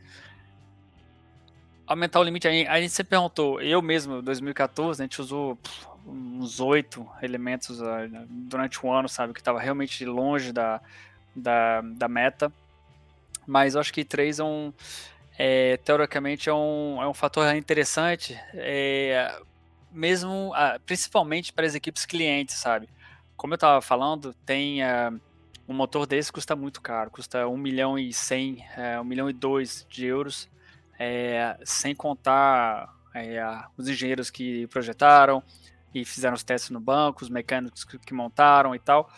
aumentar 1.86 2.20
o 2.20 2.22
limite. 2.22 2.48
A 2.48 2.80
gente 2.80 2.90
sempre 2.90 3.10
perguntou, 3.10 3.60
eu 3.60 3.80
mesmo, 3.80 4.18
em 4.18 4.22
2014, 4.22 5.00
a 5.00 5.04
gente 5.04 5.20
usou 5.20 5.58
uns 6.06 6.60
oito 6.60 7.08
elementos 7.22 7.80
uh, 7.80 7.86
durante 8.28 8.84
o 8.84 8.90
ano, 8.90 9.08
sabe? 9.08 9.32
Que 9.32 9.40
estava 9.40 9.60
realmente 9.60 10.04
longe 10.04 10.52
da, 10.52 10.80
da, 11.34 11.80
da 11.80 12.08
meta. 12.08 12.52
Mas 13.46 13.74
eu 13.74 13.80
acho 13.80 13.92
que 13.92 14.04
3 14.04 14.38
é 14.40 14.44
um. 14.44 14.72
É, 15.38 15.76
teoricamente 15.78 16.48
é 16.48 16.54
um, 16.54 16.98
é 17.00 17.06
um 17.06 17.12
fator 17.12 17.54
interessante, 17.54 18.40
é, 18.54 19.38
mesmo 19.92 20.50
principalmente 20.86 21.52
para 21.52 21.66
as 21.66 21.74
equipes 21.74 22.06
clientes, 22.06 22.54
sabe? 22.54 22.88
Como 23.36 23.52
eu 23.52 23.56
estava 23.56 23.82
falando, 23.82 24.34
tem 24.46 24.82
uh, 24.82 25.20
um 25.68 25.74
motor 25.74 26.06
desse 26.06 26.32
custa 26.32 26.54
muito 26.54 26.80
caro, 26.80 27.10
custa 27.10 27.46
1 27.46 27.56
milhão 27.56 27.98
e 27.98 28.12
100, 28.12 28.64
é, 28.76 29.00
1 29.00 29.04
milhão 29.04 29.28
e 29.28 29.32
2 29.32 29.86
de 29.88 30.06
euros, 30.06 30.48
é, 30.98 31.58
sem 31.64 31.94
contar 31.94 32.94
é, 33.14 33.42
os 33.76 33.88
engenheiros 33.88 34.30
que 34.30 34.66
projetaram 34.68 35.42
e 35.94 36.04
fizeram 36.04 36.34
os 36.34 36.44
testes 36.44 36.70
no 36.70 36.80
banco, 36.80 37.22
os 37.22 37.30
mecânicos 37.30 37.84
que 37.84 38.14
montaram 38.14 38.74
e 38.74 38.78
tal. 38.78 39.10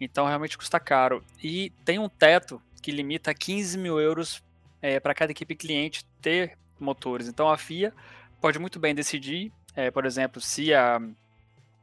Então 0.00 0.26
realmente 0.26 0.58
custa 0.58 0.80
caro. 0.80 1.24
E 1.42 1.70
tem 1.84 1.98
um 1.98 2.08
teto 2.08 2.60
que 2.82 2.90
limita 2.90 3.30
a 3.30 3.34
15 3.34 3.78
mil 3.78 4.00
euros 4.00 4.42
é, 4.82 4.98
para 4.98 5.14
cada 5.14 5.32
equipe 5.32 5.54
cliente 5.54 6.04
ter 6.20 6.58
motores. 6.78 7.28
Então 7.28 7.48
a 7.48 7.56
FIA 7.56 7.92
pode 8.40 8.58
muito 8.58 8.78
bem 8.78 8.94
decidir, 8.94 9.52
é, 9.74 9.90
por 9.90 10.04
exemplo, 10.04 10.40
se 10.40 10.74
a, 10.74 11.00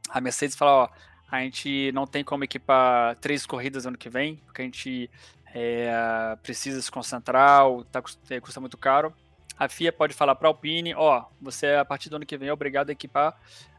a 0.08 0.20
Mercedes 0.20 0.54
falar, 0.54 0.72
ó, 0.72 0.88
a 1.32 1.40
gente 1.40 1.90
não 1.92 2.06
tem 2.06 2.22
como 2.22 2.44
equipar 2.44 3.16
três 3.16 3.44
corridas 3.46 3.86
ano 3.86 3.98
que 3.98 4.08
vem, 4.08 4.36
porque 4.44 4.62
a 4.62 4.64
gente 4.64 5.10
é, 5.54 6.36
precisa 6.42 6.80
se 6.80 6.90
concentrar, 6.90 7.64
tá, 7.90 8.02
é, 8.30 8.38
custa 8.38 8.60
muito 8.60 8.76
caro. 8.76 9.12
A 9.58 9.68
FIA 9.68 9.92
pode 9.92 10.14
falar 10.14 10.34
para 10.34 10.48
a 10.48 10.50
Alpine, 10.50 10.94
ó, 10.94 11.24
você 11.40 11.74
a 11.74 11.84
partir 11.84 12.08
do 12.08 12.16
ano 12.16 12.26
que 12.26 12.36
vem 12.36 12.48
é 12.48 12.52
obrigado 12.52 12.90
a 12.90 12.92
equipar 12.92 13.34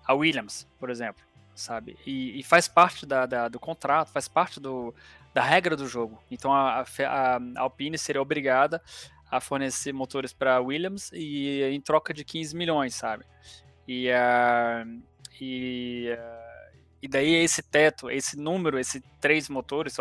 a 0.05 0.13
Williams, 0.13 0.67
por 0.79 0.89
exemplo 0.89 1.23
sabe? 1.55 1.97
E, 2.05 2.39
e 2.39 2.43
faz 2.43 2.67
parte 2.67 3.05
da, 3.05 3.25
da, 3.25 3.47
do 3.47 3.59
contrato, 3.59 4.11
faz 4.11 4.27
parte 4.27 4.59
do, 4.59 4.93
da 5.33 5.41
regra 5.41 5.75
do 5.75 5.87
jogo. 5.87 6.21
Então 6.29 6.53
a, 6.53 6.81
a, 6.81 7.35
a 7.35 7.39
Alpine 7.57 7.97
seria 7.97 8.21
obrigada 8.21 8.81
a 9.29 9.39
fornecer 9.39 9.93
motores 9.93 10.33
para 10.33 10.59
Williams 10.59 11.11
e 11.13 11.61
em 11.63 11.81
troca 11.81 12.13
de 12.13 12.23
15 12.23 12.55
milhões, 12.55 12.95
sabe? 12.95 13.25
E, 13.87 14.09
uh, 14.09 15.03
e, 15.41 16.09
uh, 16.11 16.42
e 17.03 17.07
daí 17.09 17.35
esse 17.35 17.61
teto, 17.61 18.09
esse 18.09 18.37
número, 18.37 18.79
esses 18.79 19.03
três 19.19 19.49
motores, 19.49 19.97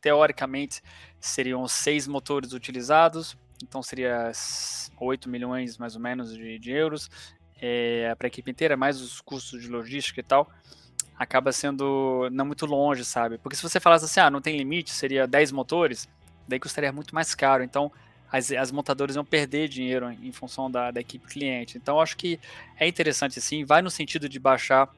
teoricamente 0.00 0.82
seriam 1.20 1.68
seis 1.68 2.08
motores 2.08 2.54
utilizados, 2.54 3.36
então 3.62 3.82
seria 3.82 4.32
8 4.98 5.28
milhões 5.28 5.76
mais 5.76 5.94
ou 5.94 6.00
menos 6.00 6.34
de, 6.34 6.58
de 6.58 6.70
euros 6.70 7.10
é, 7.60 8.14
para 8.14 8.26
a 8.26 8.28
equipe 8.28 8.50
inteira, 8.50 8.78
mais 8.78 8.98
os 9.02 9.20
custos 9.20 9.60
de 9.60 9.68
logística 9.68 10.20
e 10.20 10.22
tal, 10.22 10.50
acaba 11.18 11.52
sendo 11.52 12.30
não 12.32 12.46
muito 12.46 12.64
longe, 12.64 13.04
sabe? 13.04 13.36
Porque 13.36 13.54
se 13.54 13.62
você 13.62 13.78
falasse 13.78 14.06
assim, 14.06 14.20
ah, 14.20 14.30
não 14.30 14.40
tem 14.40 14.56
limite, 14.56 14.90
seria 14.90 15.26
10 15.26 15.52
motores, 15.52 16.08
daí 16.48 16.58
custaria 16.58 16.90
muito 16.94 17.14
mais 17.14 17.34
caro. 17.34 17.62
Então, 17.62 17.92
as, 18.32 18.50
as 18.52 18.72
montadoras 18.72 19.16
iam 19.16 19.24
perder 19.24 19.68
dinheiro 19.68 20.10
em 20.10 20.32
função 20.32 20.70
da, 20.70 20.90
da 20.90 21.00
equipe 21.02 21.26
cliente. 21.26 21.76
Então, 21.76 22.00
acho 22.00 22.16
que 22.16 22.40
é 22.80 22.88
interessante 22.88 23.38
assim, 23.38 23.66
vai 23.66 23.82
no 23.82 23.90
sentido 23.90 24.30
de 24.30 24.38
baixar 24.38 24.88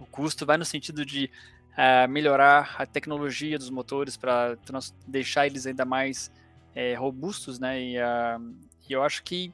o 0.00 0.06
custo, 0.06 0.46
vai 0.46 0.56
no 0.56 0.64
sentido 0.64 1.04
de 1.04 1.30
uh, 1.72 2.08
melhorar 2.08 2.74
a 2.78 2.86
tecnologia 2.86 3.58
dos 3.58 3.70
motores 3.70 4.16
para 4.16 4.56
deixar 5.06 5.46
eles 5.46 5.66
ainda 5.66 5.84
mais 5.84 6.30
é, 6.74 6.94
robustos, 6.94 7.58
né? 7.58 7.80
E, 7.80 7.98
uh, 7.98 8.54
e, 8.88 8.92
eu 8.92 9.02
acho 9.02 9.22
que 9.22 9.52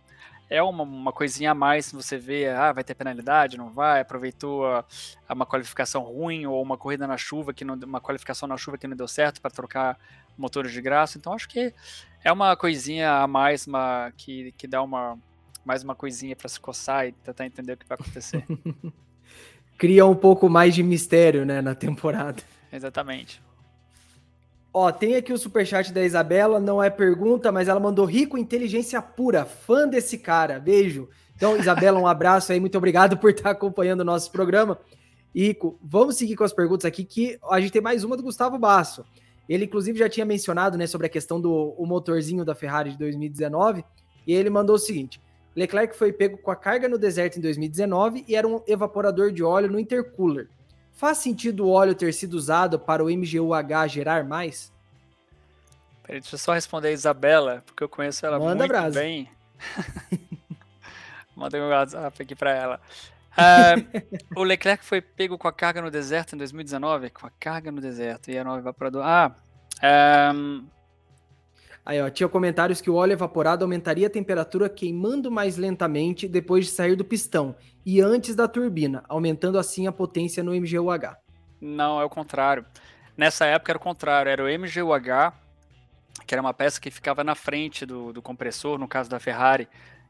é 0.48 0.62
uma, 0.62 0.84
uma 0.84 1.12
coisinha 1.12 1.50
a 1.50 1.54
mais 1.54 1.90
você 1.90 2.16
vê, 2.16 2.48
ah, 2.48 2.72
vai 2.72 2.84
ter 2.84 2.94
penalidade, 2.94 3.58
não 3.58 3.72
vai, 3.72 4.00
aproveitou 4.00 4.64
a, 4.64 4.84
a 5.28 5.34
uma 5.34 5.44
qualificação 5.44 6.02
ruim 6.02 6.46
ou 6.46 6.62
uma 6.62 6.78
corrida 6.78 7.06
na 7.06 7.16
chuva 7.16 7.52
que 7.52 7.64
não, 7.64 7.74
uma 7.74 8.00
qualificação 8.00 8.48
na 8.48 8.56
chuva 8.56 8.78
que 8.78 8.86
não 8.86 8.96
deu 8.96 9.08
certo 9.08 9.40
para 9.40 9.50
trocar 9.50 9.98
motores 10.38 10.72
de 10.72 10.80
graça. 10.80 11.18
Então 11.18 11.32
acho 11.32 11.48
que 11.48 11.74
é 12.22 12.30
uma 12.30 12.56
coisinha 12.56 13.10
a 13.12 13.26
mais, 13.26 13.66
uma, 13.66 14.12
que, 14.16 14.52
que 14.52 14.68
dá 14.68 14.82
uma 14.82 15.18
mais 15.64 15.82
uma 15.82 15.96
coisinha 15.96 16.36
para 16.36 16.48
se 16.48 16.60
coçar 16.60 17.08
e 17.08 17.12
tentar 17.12 17.44
entender 17.44 17.72
o 17.72 17.76
que 17.76 17.88
vai 17.88 17.98
acontecer. 18.00 18.46
Cria 19.78 20.06
um 20.06 20.14
pouco 20.14 20.48
mais 20.48 20.74
de 20.74 20.82
mistério, 20.82 21.44
né, 21.44 21.60
na 21.60 21.74
temporada. 21.74 22.42
Exatamente. 22.72 23.42
Ó, 24.72 24.92
tem 24.92 25.16
aqui 25.16 25.32
o 25.32 25.38
superchat 25.38 25.92
da 25.92 26.04
Isabela, 26.04 26.60
não 26.60 26.82
é 26.82 26.90
pergunta, 26.90 27.50
mas 27.50 27.66
ela 27.66 27.80
mandou 27.80 28.04
rico 28.04 28.36
inteligência 28.36 29.00
pura, 29.00 29.44
fã 29.44 29.88
desse 29.88 30.18
cara. 30.18 30.58
Beijo. 30.58 31.08
Então, 31.34 31.56
Isabela, 31.56 31.98
um 31.98 32.06
abraço 32.06 32.52
aí, 32.52 32.60
muito 32.60 32.76
obrigado 32.76 33.16
por 33.16 33.30
estar 33.30 33.50
acompanhando 33.50 34.00
o 34.00 34.04
nosso 34.04 34.30
programa. 34.30 34.78
Rico, 35.34 35.78
vamos 35.82 36.16
seguir 36.16 36.36
com 36.36 36.44
as 36.44 36.52
perguntas 36.52 36.86
aqui, 36.86 37.04
que 37.04 37.38
a 37.50 37.60
gente 37.60 37.72
tem 37.72 37.82
mais 37.82 38.04
uma 38.04 38.16
do 38.16 38.22
Gustavo 38.22 38.58
Basso. 38.58 39.04
Ele, 39.48 39.64
inclusive, 39.64 39.98
já 39.98 40.08
tinha 40.08 40.26
mencionado 40.26 40.76
né, 40.76 40.86
sobre 40.86 41.06
a 41.06 41.10
questão 41.10 41.40
do 41.40 41.74
motorzinho 41.80 42.44
da 42.44 42.54
Ferrari 42.54 42.90
de 42.90 42.98
2019, 42.98 43.84
e 44.26 44.34
ele 44.34 44.50
mandou 44.50 44.76
o 44.76 44.78
seguinte: 44.78 45.20
Leclerc 45.56 45.96
foi 45.96 46.12
pego 46.12 46.36
com 46.36 46.50
a 46.50 46.56
carga 46.56 46.86
no 46.86 46.98
deserto 46.98 47.38
em 47.38 47.40
2019 47.40 48.24
e 48.28 48.36
era 48.36 48.46
um 48.46 48.62
evaporador 48.66 49.32
de 49.32 49.42
óleo 49.42 49.70
no 49.70 49.80
intercooler. 49.80 50.48
Faz 50.92 51.18
sentido 51.18 51.64
o 51.64 51.70
óleo 51.70 51.94
ter 51.94 52.12
sido 52.12 52.34
usado 52.34 52.78
para 52.78 53.02
o 53.02 53.08
MGUH 53.08 53.88
gerar 53.88 54.22
mais? 54.22 54.70
Peraí, 56.02 56.20
deixa 56.20 56.34
eu 56.34 56.38
só 56.38 56.52
responder 56.52 56.88
a 56.88 56.92
Isabela, 56.92 57.62
porque 57.64 57.82
eu 57.82 57.88
conheço 57.88 58.24
ela 58.24 58.38
Manda 58.38 58.54
muito 58.54 58.68
brasa. 58.68 59.00
bem. 59.00 59.30
Manda 61.34 61.58
um 61.58 61.68
WhatsApp 61.70 62.22
aqui 62.22 62.34
para 62.34 62.50
ela. 62.50 62.80
Uh, 63.32 64.10
o 64.40 64.44
Leclerc 64.44 64.84
foi 64.84 65.00
pego 65.00 65.36
com 65.36 65.48
a 65.48 65.52
carga 65.52 65.80
no 65.82 65.90
deserto 65.90 66.34
em 66.34 66.38
2019? 66.38 67.10
Com 67.10 67.26
a 67.26 67.30
carga 67.40 67.72
no 67.72 67.80
deserto. 67.80 68.30
E 68.30 68.36
era 68.36 68.50
um 68.50 68.56
evaporador. 68.56 69.02
Ah, 69.04 69.34
um... 70.34 70.66
Aí, 71.86 72.02
ó, 72.02 72.10
tinha 72.10 72.28
comentários 72.28 72.80
que 72.80 72.90
o 72.90 72.96
óleo 72.96 73.12
evaporado 73.12 73.64
aumentaria 73.64 74.08
a 74.08 74.10
temperatura 74.10 74.68
queimando 74.68 75.30
mais 75.30 75.56
lentamente 75.56 76.26
depois 76.26 76.64
de 76.64 76.72
sair 76.72 76.96
do 76.96 77.04
pistão 77.04 77.54
e 77.86 78.00
antes 78.00 78.34
da 78.34 78.48
turbina, 78.48 79.04
aumentando 79.08 79.56
assim 79.56 79.86
a 79.86 79.92
potência 79.92 80.42
no 80.42 80.52
MGUH. 80.52 81.16
Não, 81.60 82.00
é 82.00 82.04
o 82.04 82.10
contrário. 82.10 82.66
Nessa 83.16 83.46
época 83.46 83.70
era 83.70 83.78
o 83.78 83.80
contrário, 83.80 84.28
era 84.28 84.42
o 84.42 84.48
MGUH, 84.48 85.32
que 86.26 86.34
era 86.34 86.42
uma 86.42 86.52
peça 86.52 86.80
que 86.80 86.90
ficava 86.90 87.22
na 87.22 87.36
frente 87.36 87.86
do, 87.86 88.12
do 88.12 88.20
compressor, 88.20 88.78
no 88.78 88.88
caso 88.88 89.08
da 89.08 89.20
Ferrari 89.20 89.68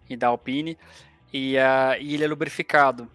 e 0.08 0.16
da 0.16 0.28
Alpine, 0.28 0.78
e, 1.30 1.56
e 2.00 2.14
ele 2.14 2.24
é 2.24 2.26
lubrificado. 2.26 3.06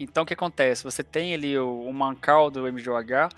Então 0.00 0.24
o 0.24 0.26
que 0.26 0.34
acontece? 0.34 0.82
Você 0.82 1.04
tem 1.04 1.32
ali 1.32 1.56
o, 1.56 1.82
o 1.82 1.94
mancal 1.94 2.50
do 2.50 2.62
MGUH, 2.64 3.28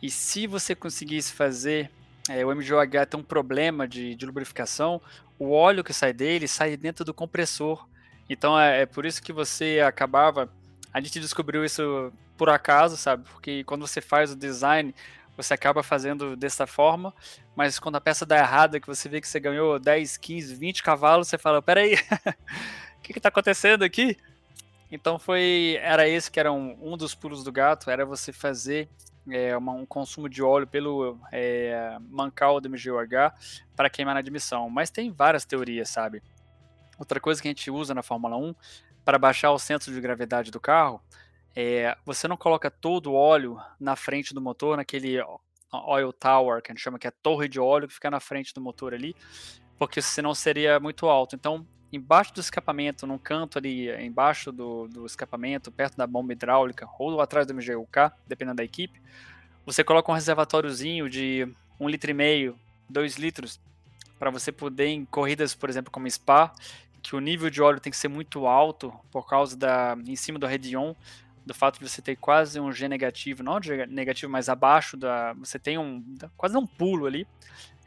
e 0.00 0.08
se 0.08 0.46
você 0.46 0.76
conseguisse 0.76 1.32
fazer 1.32 1.90
é, 2.28 2.44
o 2.44 2.54
MGUH 2.54 3.06
tem 3.08 3.20
um 3.20 3.24
problema 3.24 3.88
de, 3.88 4.14
de, 4.14 4.26
lubrificação, 4.26 5.00
o 5.38 5.52
óleo 5.52 5.82
que 5.82 5.92
sai 5.92 6.12
dele 6.12 6.46
sai 6.46 6.76
dentro 6.76 7.04
do 7.04 7.14
compressor. 7.14 7.86
Então 8.28 8.58
é, 8.58 8.82
é, 8.82 8.86
por 8.86 9.06
isso 9.06 9.22
que 9.22 9.32
você 9.32 9.80
acabava. 9.84 10.48
A 10.92 11.00
gente 11.00 11.18
descobriu 11.18 11.64
isso 11.64 12.12
por 12.36 12.48
acaso, 12.48 12.96
sabe? 12.96 13.24
Porque 13.30 13.64
quando 13.64 13.86
você 13.86 14.00
faz 14.00 14.32
o 14.32 14.36
design, 14.36 14.94
você 15.36 15.54
acaba 15.54 15.82
fazendo 15.82 16.36
dessa 16.36 16.66
forma, 16.66 17.14
mas 17.56 17.78
quando 17.78 17.96
a 17.96 18.00
peça 18.00 18.26
dá 18.26 18.38
errada, 18.38 18.80
que 18.80 18.86
você 18.86 19.08
vê 19.08 19.20
que 19.20 19.28
você 19.28 19.40
ganhou 19.40 19.78
10, 19.78 20.16
15, 20.16 20.54
20 20.54 20.82
cavalos, 20.82 21.28
você 21.28 21.38
fala: 21.38 21.62
peraí, 21.62 21.94
o 22.98 23.02
que 23.02 23.16
está 23.18 23.28
acontecendo 23.28 23.82
aqui? 23.82 24.16
Então 24.90 25.18
foi. 25.18 25.78
Era 25.80 26.08
esse 26.08 26.30
que 26.30 26.40
era 26.40 26.52
um, 26.52 26.76
um 26.80 26.96
dos 26.96 27.14
pulos 27.14 27.42
do 27.42 27.52
gato, 27.52 27.90
era 27.90 28.04
você 28.04 28.32
fazer 28.32 28.88
é, 29.32 29.56
uma, 29.56 29.72
um 29.72 29.86
consumo 29.86 30.28
de 30.28 30.42
óleo 30.42 30.66
pelo 30.66 31.18
é, 31.32 31.96
mancal 32.08 32.60
do 32.60 32.68
MGUH 32.68 33.32
para 33.76 33.90
queimar 33.90 34.14
na 34.14 34.20
admissão. 34.20 34.68
Mas 34.70 34.90
tem 34.90 35.10
várias 35.10 35.44
teorias, 35.44 35.88
sabe? 35.88 36.22
Outra 36.98 37.20
coisa 37.20 37.40
que 37.40 37.48
a 37.48 37.50
gente 37.50 37.70
usa 37.70 37.94
na 37.94 38.02
Fórmula 38.02 38.36
1 38.36 38.54
para 39.04 39.18
baixar 39.18 39.50
o 39.52 39.58
centro 39.58 39.92
de 39.92 40.00
gravidade 40.00 40.50
do 40.50 40.60
carro 40.60 41.02
é 41.54 41.96
você 42.04 42.28
não 42.28 42.36
coloca 42.36 42.70
todo 42.70 43.12
o 43.12 43.14
óleo 43.14 43.60
na 43.78 43.96
frente 43.96 44.34
do 44.34 44.40
motor, 44.40 44.76
naquele 44.76 45.18
oil 45.72 46.12
tower, 46.12 46.62
que 46.62 46.70
a 46.70 46.74
gente 46.74 46.82
chama 46.82 46.98
que 46.98 47.06
é 47.06 47.10
torre 47.10 47.48
de 47.48 47.58
óleo 47.58 47.88
que 47.88 47.94
fica 47.94 48.10
na 48.10 48.20
frente 48.20 48.52
do 48.52 48.60
motor 48.60 48.94
ali, 48.94 49.16
porque 49.78 50.02
senão 50.02 50.34
seria 50.34 50.78
muito 50.78 51.06
alto. 51.06 51.34
Então, 51.34 51.66
embaixo 51.92 52.32
do 52.32 52.40
escapamento, 52.40 53.06
num 53.06 53.18
canto 53.18 53.58
ali, 53.58 53.90
embaixo 54.04 54.52
do, 54.52 54.86
do 54.88 55.06
escapamento, 55.06 55.72
perto 55.72 55.96
da 55.96 56.06
bomba 56.06 56.32
hidráulica, 56.32 56.88
ou 56.98 57.20
atrás 57.20 57.46
do 57.46 57.54
MGUK, 57.54 58.12
dependendo 58.26 58.56
da 58.56 58.64
equipe, 58.64 59.00
você 59.66 59.82
coloca 59.82 60.10
um 60.10 60.14
reservatóriozinho 60.14 61.08
de 61.08 61.48
um 61.78 61.88
litro 61.88 62.10
e 62.10 62.14
meio, 62.14 62.58
dois 62.88 63.16
litros, 63.16 63.60
para 64.18 64.30
você 64.30 64.52
poder 64.52 64.86
em 64.86 65.04
corridas, 65.04 65.54
por 65.54 65.70
exemplo, 65.70 65.90
como 65.90 66.10
Spa, 66.10 66.52
que 67.02 67.16
o 67.16 67.20
nível 67.20 67.48
de 67.48 67.62
óleo 67.62 67.80
tem 67.80 67.90
que 67.90 67.96
ser 67.96 68.08
muito 68.08 68.46
alto 68.46 68.92
por 69.10 69.26
causa 69.26 69.56
da 69.56 69.96
em 70.06 70.16
cima 70.16 70.38
do 70.38 70.46
redion, 70.46 70.94
do 71.44 71.54
fato 71.54 71.78
de 71.78 71.88
você 71.88 72.02
ter 72.02 72.16
quase 72.16 72.60
um 72.60 72.70
G 72.70 72.86
negativo, 72.86 73.42
não 73.42 73.60
G 73.62 73.86
negativo, 73.86 74.30
mas 74.30 74.48
abaixo 74.48 74.96
da, 74.96 75.32
você 75.32 75.58
tem 75.58 75.78
um 75.78 76.04
quase 76.36 76.56
um 76.56 76.66
pulo 76.66 77.06
ali, 77.06 77.26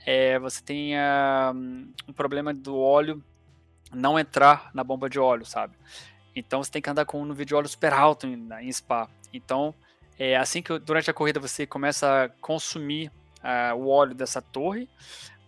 é, 0.06 0.40
você 0.40 0.62
tem 0.62 0.96
uh, 0.96 1.54
um 2.08 2.14
problema 2.14 2.54
do 2.54 2.78
óleo 2.78 3.24
não 3.94 4.20
entrar 4.20 4.70
na 4.74 4.84
bomba 4.84 5.10
de 5.10 5.20
óleo, 5.20 5.46
sabe? 5.46 5.76
Então 6.36 6.64
você 6.64 6.72
tem 6.72 6.82
que 6.82 6.90
andar 6.90 7.06
com 7.06 7.22
um 7.22 7.26
nível 7.26 7.46
de 7.46 7.56
óleo 7.56 7.68
super 7.68 7.94
alto 7.94 8.28
em, 8.28 8.50
em 8.62 8.72
Spa. 8.72 9.10
Então, 9.32 9.74
é 10.18 10.36
assim 10.36 10.62
que 10.62 10.78
durante 10.80 11.10
a 11.10 11.14
corrida 11.14 11.40
você 11.40 11.66
começa 11.66 12.26
a 12.26 12.30
consumir 12.30 13.12
uh, 13.44 13.76
o 13.76 13.90
óleo 13.90 14.14
dessa 14.14 14.42
torre, 14.42 14.90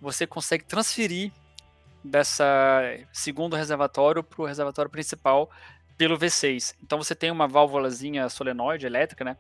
você 0.01 0.27
consegue 0.27 0.63
transferir 0.63 1.31
dessa 2.03 2.45
segundo 3.12 3.55
reservatório 3.55 4.23
para 4.23 4.41
o 4.41 4.45
reservatório 4.45 4.91
principal 4.91 5.49
pelo 5.97 6.17
V6. 6.17 6.75
Então 6.84 6.97
você 6.97 7.15
tem 7.15 7.31
uma 7.31 7.47
válvulazinha 7.47 8.27
solenoide 8.29 8.86
elétrica, 8.86 9.23
né? 9.23 9.38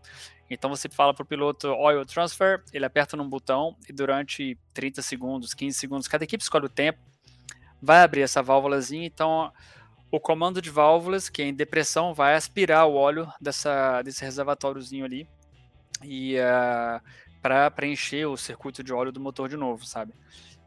Então 0.49 0.69
você 0.69 0.87
fala 0.87 1.13
para 1.13 1.23
o 1.23 1.25
piloto 1.25 1.67
Oil 1.67 2.05
Transfer, 2.05 2.63
ele 2.71 2.85
aperta 2.85 3.17
num 3.17 3.27
botão 3.27 3.75
e 3.89 3.93
durante 3.93 4.57
30 4.73 5.01
segundos, 5.01 5.53
15 5.53 5.77
segundos, 5.77 6.07
cada 6.07 6.23
equipe 6.23 6.41
escolhe 6.41 6.65
o 6.65 6.69
tempo, 6.69 6.99
vai 7.81 8.01
abrir 8.01 8.21
essa 8.21 8.41
válvulazinha, 8.41 9.05
então 9.05 9.51
o 10.11 10.19
comando 10.19 10.61
de 10.61 10.69
válvulas, 10.69 11.29
que 11.29 11.41
é 11.41 11.45
em 11.45 11.53
depressão, 11.53 12.13
vai 12.13 12.35
aspirar 12.35 12.85
o 12.85 12.95
óleo 12.95 13.27
dessa, 13.39 14.01
desse 14.01 14.23
reservatóriozinho 14.23 15.05
ali 15.05 15.27
e 16.03 16.37
uh, 16.37 16.41
ah, 16.43 17.01
para 17.41 17.69
preencher 17.71 18.25
o 18.25 18.37
circuito 18.37 18.83
de 18.83 18.93
óleo 18.93 19.11
do 19.11 19.19
motor 19.19 19.49
de 19.49 19.57
novo, 19.57 19.85
sabe? 19.85 20.13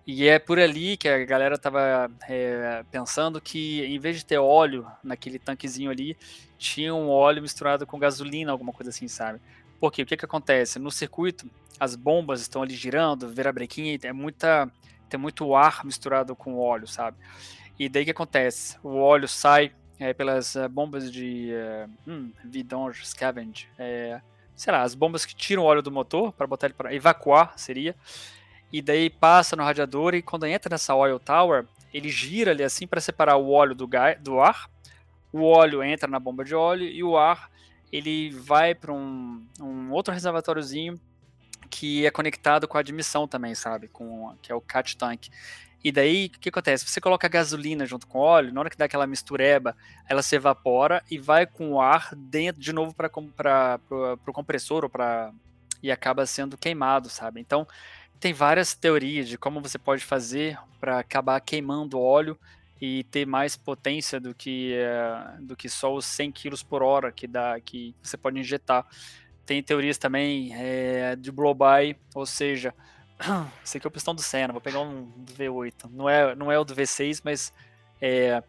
E 0.06 0.26
é 0.26 0.38
por 0.38 0.58
ali 0.58 0.96
que 0.96 1.06
a 1.08 1.22
galera 1.24 1.56
estava 1.56 2.10
é, 2.26 2.82
pensando 2.90 3.40
que 3.40 3.84
em 3.84 3.98
vez 3.98 4.16
de 4.16 4.24
ter 4.24 4.38
óleo 4.38 4.86
naquele 5.04 5.38
tanquezinho 5.38 5.90
ali, 5.90 6.16
tinha 6.56 6.94
um 6.94 7.10
óleo 7.10 7.42
misturado 7.42 7.86
com 7.86 7.98
gasolina, 7.98 8.50
alguma 8.50 8.72
coisa 8.72 8.88
assim, 8.88 9.06
sabe? 9.06 9.38
Porque 9.78 10.02
o 10.02 10.06
que, 10.06 10.16
que 10.16 10.24
acontece? 10.24 10.78
No 10.78 10.90
circuito, 10.90 11.48
as 11.78 11.94
bombas 11.94 12.40
estão 12.40 12.62
ali 12.62 12.74
girando, 12.74 13.28
virabrequinha, 13.28 13.98
é 14.02 14.12
muita 14.12 14.70
tem 15.08 15.18
muito 15.18 15.54
ar 15.54 15.84
misturado 15.84 16.36
com 16.36 16.58
óleo, 16.58 16.86
sabe? 16.86 17.16
E 17.78 17.88
daí 17.88 18.04
que 18.04 18.10
acontece? 18.10 18.76
O 18.82 18.96
óleo 18.96 19.28
sai 19.28 19.72
é, 19.98 20.12
pelas 20.12 20.54
uh, 20.54 20.68
bombas 20.68 21.10
de 21.10 21.50
uh, 21.52 21.90
hum, 22.06 22.32
vidange, 22.44 23.06
scavenge, 23.06 23.68
é, 23.78 24.20
sei 24.54 24.72
lá, 24.72 24.82
as 24.82 24.94
bombas 24.94 25.24
que 25.24 25.34
tiram 25.34 25.62
o 25.62 25.66
óleo 25.66 25.82
do 25.82 25.90
motor 25.90 26.32
para 26.32 26.46
botar 26.46 26.66
ele 26.66 26.74
para 26.74 26.94
evacuar 26.94 27.52
seria. 27.56 27.94
E 28.72 28.82
daí 28.82 29.08
passa 29.08 29.56
no 29.56 29.62
radiador 29.62 30.14
e 30.14 30.22
quando 30.22 30.46
entra 30.46 30.70
nessa 30.70 30.94
oil 30.94 31.18
tower, 31.18 31.66
ele 31.92 32.08
gira 32.10 32.50
ali 32.50 32.62
assim 32.62 32.86
para 32.86 33.00
separar 33.00 33.36
o 33.36 33.50
óleo 33.50 33.74
do, 33.74 33.88
do 34.20 34.40
ar. 34.40 34.68
O 35.32 35.42
óleo 35.44 35.82
entra 35.82 36.08
na 36.08 36.18
bomba 36.18 36.44
de 36.44 36.54
óleo 36.54 36.84
e 36.84 37.02
o 37.02 37.16
ar 37.16 37.50
ele 37.90 38.30
vai 38.30 38.74
para 38.74 38.92
um, 38.92 39.42
um 39.60 39.90
outro 39.92 40.12
reservatóriozinho 40.12 41.00
que 41.68 42.06
é 42.06 42.10
conectado 42.10 42.66
com 42.66 42.76
a 42.76 42.80
admissão 42.80 43.28
também, 43.28 43.54
sabe? 43.54 43.88
Com, 43.88 44.34
que 44.42 44.50
é 44.50 44.54
o 44.54 44.60
catch 44.60 44.94
tank. 44.94 45.28
E 45.82 45.92
daí, 45.92 46.26
o 46.34 46.38
que 46.40 46.48
acontece? 46.48 46.88
Você 46.88 47.00
coloca 47.00 47.28
gasolina 47.28 47.86
junto 47.86 48.06
com 48.06 48.18
óleo, 48.18 48.52
na 48.52 48.60
hora 48.60 48.70
que 48.70 48.76
dá 48.76 48.86
aquela 48.86 49.06
mistureba, 49.06 49.76
ela 50.08 50.22
se 50.22 50.34
evapora 50.34 51.04
e 51.08 51.18
vai 51.18 51.46
com 51.46 51.72
o 51.72 51.80
ar 51.80 52.10
dentro 52.16 52.60
de 52.60 52.72
novo 52.72 52.92
para 52.94 53.08
o 53.90 54.32
compressor 54.32 54.84
ou 54.84 54.90
para 54.90 55.32
e 55.80 55.92
acaba 55.92 56.26
sendo 56.26 56.58
queimado, 56.58 57.08
sabe? 57.08 57.40
Então, 57.40 57.66
tem 58.18 58.32
várias 58.32 58.74
teorias 58.74 59.28
de 59.28 59.38
como 59.38 59.60
você 59.60 59.78
pode 59.78 60.04
fazer 60.04 60.58
para 60.80 60.98
acabar 60.98 61.40
queimando 61.40 62.00
óleo 62.00 62.36
e 62.80 63.04
ter 63.04 63.26
mais 63.26 63.56
potência 63.56 64.20
do 64.20 64.34
que, 64.34 64.74
uh, 64.74 65.42
do 65.44 65.56
que 65.56 65.68
só 65.68 65.94
os 65.94 66.04
100 66.04 66.32
kg 66.32 66.64
por 66.64 66.82
hora 66.82 67.12
que, 67.12 67.26
dá, 67.26 67.60
que 67.60 67.94
você 68.02 68.16
pode 68.16 68.38
injetar. 68.38 68.86
Tem 69.48 69.62
teorias 69.62 69.96
também 69.96 70.52
é, 70.54 71.16
de 71.16 71.32
blow-by, 71.32 71.96
ou 72.14 72.26
seja, 72.26 72.74
esse 73.64 73.78
aqui 73.78 73.86
é 73.86 73.88
o 73.88 73.90
pistão 73.90 74.14
do 74.14 74.20
Senna, 74.20 74.52
vou 74.52 74.60
pegar 74.60 74.80
um 74.80 75.04
do 75.04 75.32
V8. 75.32 75.90
Não 75.90 76.06
é, 76.06 76.34
não 76.34 76.52
é 76.52 76.58
o 76.58 76.64
do 76.64 76.76
V6, 76.76 77.22
mas 77.24 77.50
é, 77.98 78.42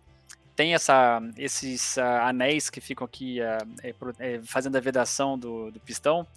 tem 0.58 0.74
essa, 0.74 1.22
esses 1.38 1.96
uh, 1.96 2.02
anéis 2.24 2.70
que 2.70 2.82
ficam 2.82 3.06
aqui 3.06 3.38
uh, 3.40 4.46
fazendo 4.46 4.76
a 4.76 4.82
vedação 4.82 5.40
do, 5.40 5.72
do 5.72 5.80
pistão. 5.80 6.28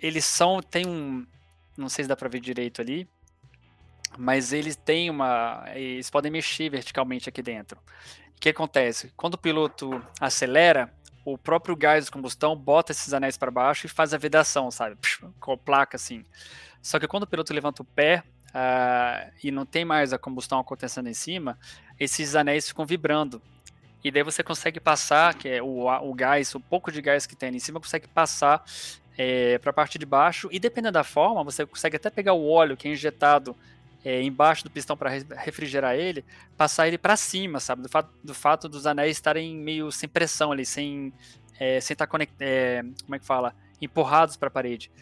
eles 0.00 0.24
são, 0.24 0.62
tem 0.62 0.86
um, 0.86 1.26
não 1.76 1.88
sei 1.88 2.04
se 2.04 2.08
dá 2.08 2.14
para 2.14 2.28
ver 2.28 2.38
direito 2.38 2.80
ali, 2.80 3.08
mas 4.16 4.52
eles 4.52 4.76
têm 4.76 5.10
uma. 5.10 5.64
Eles 5.74 6.10
podem 6.10 6.30
mexer 6.30 6.70
verticalmente 6.70 7.28
aqui 7.28 7.42
dentro. 7.42 7.76
O 8.36 8.40
que 8.40 8.50
acontece? 8.50 9.12
Quando 9.16 9.34
o 9.34 9.38
piloto 9.38 10.00
acelera, 10.20 10.94
o 11.26 11.36
próprio 11.36 11.74
gás 11.74 12.04
de 12.04 12.10
combustão 12.12 12.54
bota 12.54 12.92
esses 12.92 13.12
anéis 13.12 13.36
para 13.36 13.50
baixo 13.50 13.86
e 13.86 13.88
faz 13.88 14.14
a 14.14 14.18
vedação, 14.18 14.70
sabe? 14.70 14.96
Com 15.40 15.52
a 15.52 15.58
placa 15.58 15.96
assim. 15.96 16.24
Só 16.80 17.00
que 17.00 17.08
quando 17.08 17.24
o 17.24 17.26
piloto 17.26 17.52
levanta 17.52 17.82
o 17.82 17.84
pé 17.84 18.22
uh, 18.50 19.32
e 19.42 19.50
não 19.50 19.66
tem 19.66 19.84
mais 19.84 20.12
a 20.12 20.18
combustão 20.18 20.60
acontecendo 20.60 21.08
em 21.08 21.14
cima, 21.14 21.58
esses 21.98 22.36
anéis 22.36 22.68
ficam 22.68 22.86
vibrando. 22.86 23.42
E 24.04 24.10
daí 24.12 24.22
você 24.22 24.40
consegue 24.40 24.78
passar, 24.78 25.34
que 25.34 25.48
é 25.48 25.60
o, 25.60 25.88
o 25.88 26.14
gás, 26.14 26.54
o 26.54 26.60
pouco 26.60 26.92
de 26.92 27.02
gás 27.02 27.26
que 27.26 27.34
tem 27.34 27.48
ali 27.48 27.56
em 27.56 27.60
cima, 27.60 27.80
consegue 27.80 28.06
passar 28.06 28.64
é, 29.18 29.58
para 29.58 29.70
a 29.70 29.74
parte 29.74 29.98
de 29.98 30.06
baixo. 30.06 30.48
E 30.52 30.60
dependendo 30.60 30.92
da 30.92 31.02
forma, 31.02 31.42
você 31.42 31.66
consegue 31.66 31.96
até 31.96 32.08
pegar 32.08 32.34
o 32.34 32.48
óleo 32.48 32.76
que 32.76 32.86
é 32.86 32.92
injetado 32.92 33.56
é, 34.06 34.22
embaixo 34.22 34.62
do 34.62 34.70
pistão 34.70 34.96
para 34.96 35.10
refrigerar 35.10 35.96
ele, 35.96 36.24
passar 36.56 36.86
ele 36.86 36.96
para 36.96 37.16
cima, 37.16 37.58
sabe? 37.58 37.82
Do 37.82 37.88
fato, 37.88 38.10
do 38.22 38.32
fato 38.32 38.68
dos 38.68 38.86
anéis 38.86 39.16
estarem 39.16 39.56
meio 39.56 39.90
sem 39.90 40.08
pressão 40.08 40.52
ali, 40.52 40.64
sem 40.64 41.12
é, 41.58 41.80
sem 41.80 41.92
estar 41.92 42.06
tá 42.06 42.18
é, 42.38 42.84
como 43.02 43.16
é 43.16 43.18
que 43.18 43.26
fala, 43.26 43.52
empurrados 43.82 44.36
para 44.36 44.46
a 44.46 44.50
parede. 44.50 44.92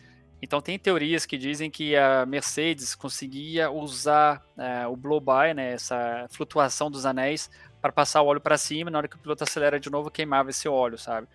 Então 0.40 0.58
tem 0.62 0.78
teorias 0.78 1.26
que 1.26 1.36
dizem 1.36 1.70
que 1.70 1.94
a 1.94 2.24
Mercedes 2.24 2.94
conseguia 2.94 3.70
usar 3.70 4.42
é, 4.56 4.86
o 4.86 4.96
blow-by, 4.96 5.52
né, 5.54 5.72
essa 5.72 6.26
flutuação 6.30 6.90
dos 6.90 7.04
anéis, 7.04 7.50
para 7.82 7.92
passar 7.92 8.22
o 8.22 8.26
óleo 8.26 8.40
para 8.40 8.56
cima, 8.56 8.90
na 8.90 8.96
hora 8.96 9.08
que 9.08 9.16
o 9.16 9.18
piloto 9.18 9.44
acelera 9.44 9.78
de 9.78 9.90
novo, 9.90 10.10
queimava 10.10 10.48
esse 10.48 10.66
óleo, 10.66 10.96
sabe? 10.96 11.28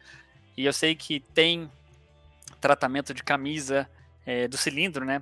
E 0.58 0.66
eu 0.66 0.74
sei 0.74 0.96
que 0.96 1.20
tem 1.20 1.70
tratamento 2.60 3.14
de 3.14 3.24
camisa 3.24 3.88
é, 4.26 4.48
do 4.48 4.58
cilindro, 4.58 5.06
né? 5.06 5.22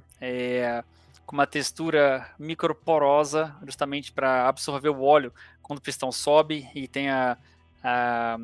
Com 1.28 1.36
uma 1.36 1.46
textura 1.46 2.34
microporosa, 2.40 3.56
justamente 3.64 4.12
para 4.12 4.48
absorver 4.48 4.90
o 4.90 5.04
óleo 5.04 5.32
quando 5.62 5.80
o 5.80 5.82
pistão 5.82 6.12
sobe 6.12 6.68
e 6.74 6.88
tem 6.88 7.10
a, 7.10 7.38
a, 7.84 8.38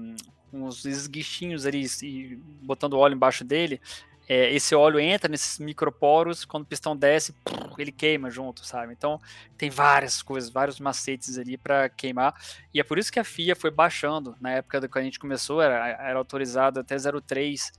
uns 0.52 0.86
esguichinhos 0.86 1.66
ali 1.66 1.88
e 2.04 2.36
botando 2.62 3.00
óleo 3.00 3.16
embaixo 3.16 3.44
dele. 3.44 3.82
É, 4.28 4.54
esse 4.54 4.74
óleo 4.76 5.00
entra 5.00 5.30
nesses 5.30 5.60
microporos, 5.60 6.46
quando 6.46 6.64
o 6.64 6.68
pistão 6.68 6.96
desce, 6.96 7.34
ele 7.78 7.92
queima 7.92 8.30
junto, 8.30 8.66
sabe? 8.66 8.94
Então 8.94 9.20
tem 9.58 9.70
várias 9.70 10.22
coisas, 10.22 10.50
vários 10.50 10.80
macetes 10.80 11.38
ali 11.38 11.58
para 11.58 11.90
queimar. 11.90 12.34
E 12.74 12.80
é 12.80 12.84
por 12.84 12.98
isso 12.98 13.12
que 13.12 13.20
a 13.20 13.24
FIA 13.24 13.56
foi 13.56 13.72
baixando. 13.72 14.36
Na 14.40 14.52
época 14.52 14.88
que 14.88 15.00
a 15.00 15.02
gente 15.02 15.20
começou, 15.20 15.62
era, 15.62 15.88
era 15.90 16.18
autorizado 16.18 16.80
até 16.80 16.96
0,3 16.96 17.72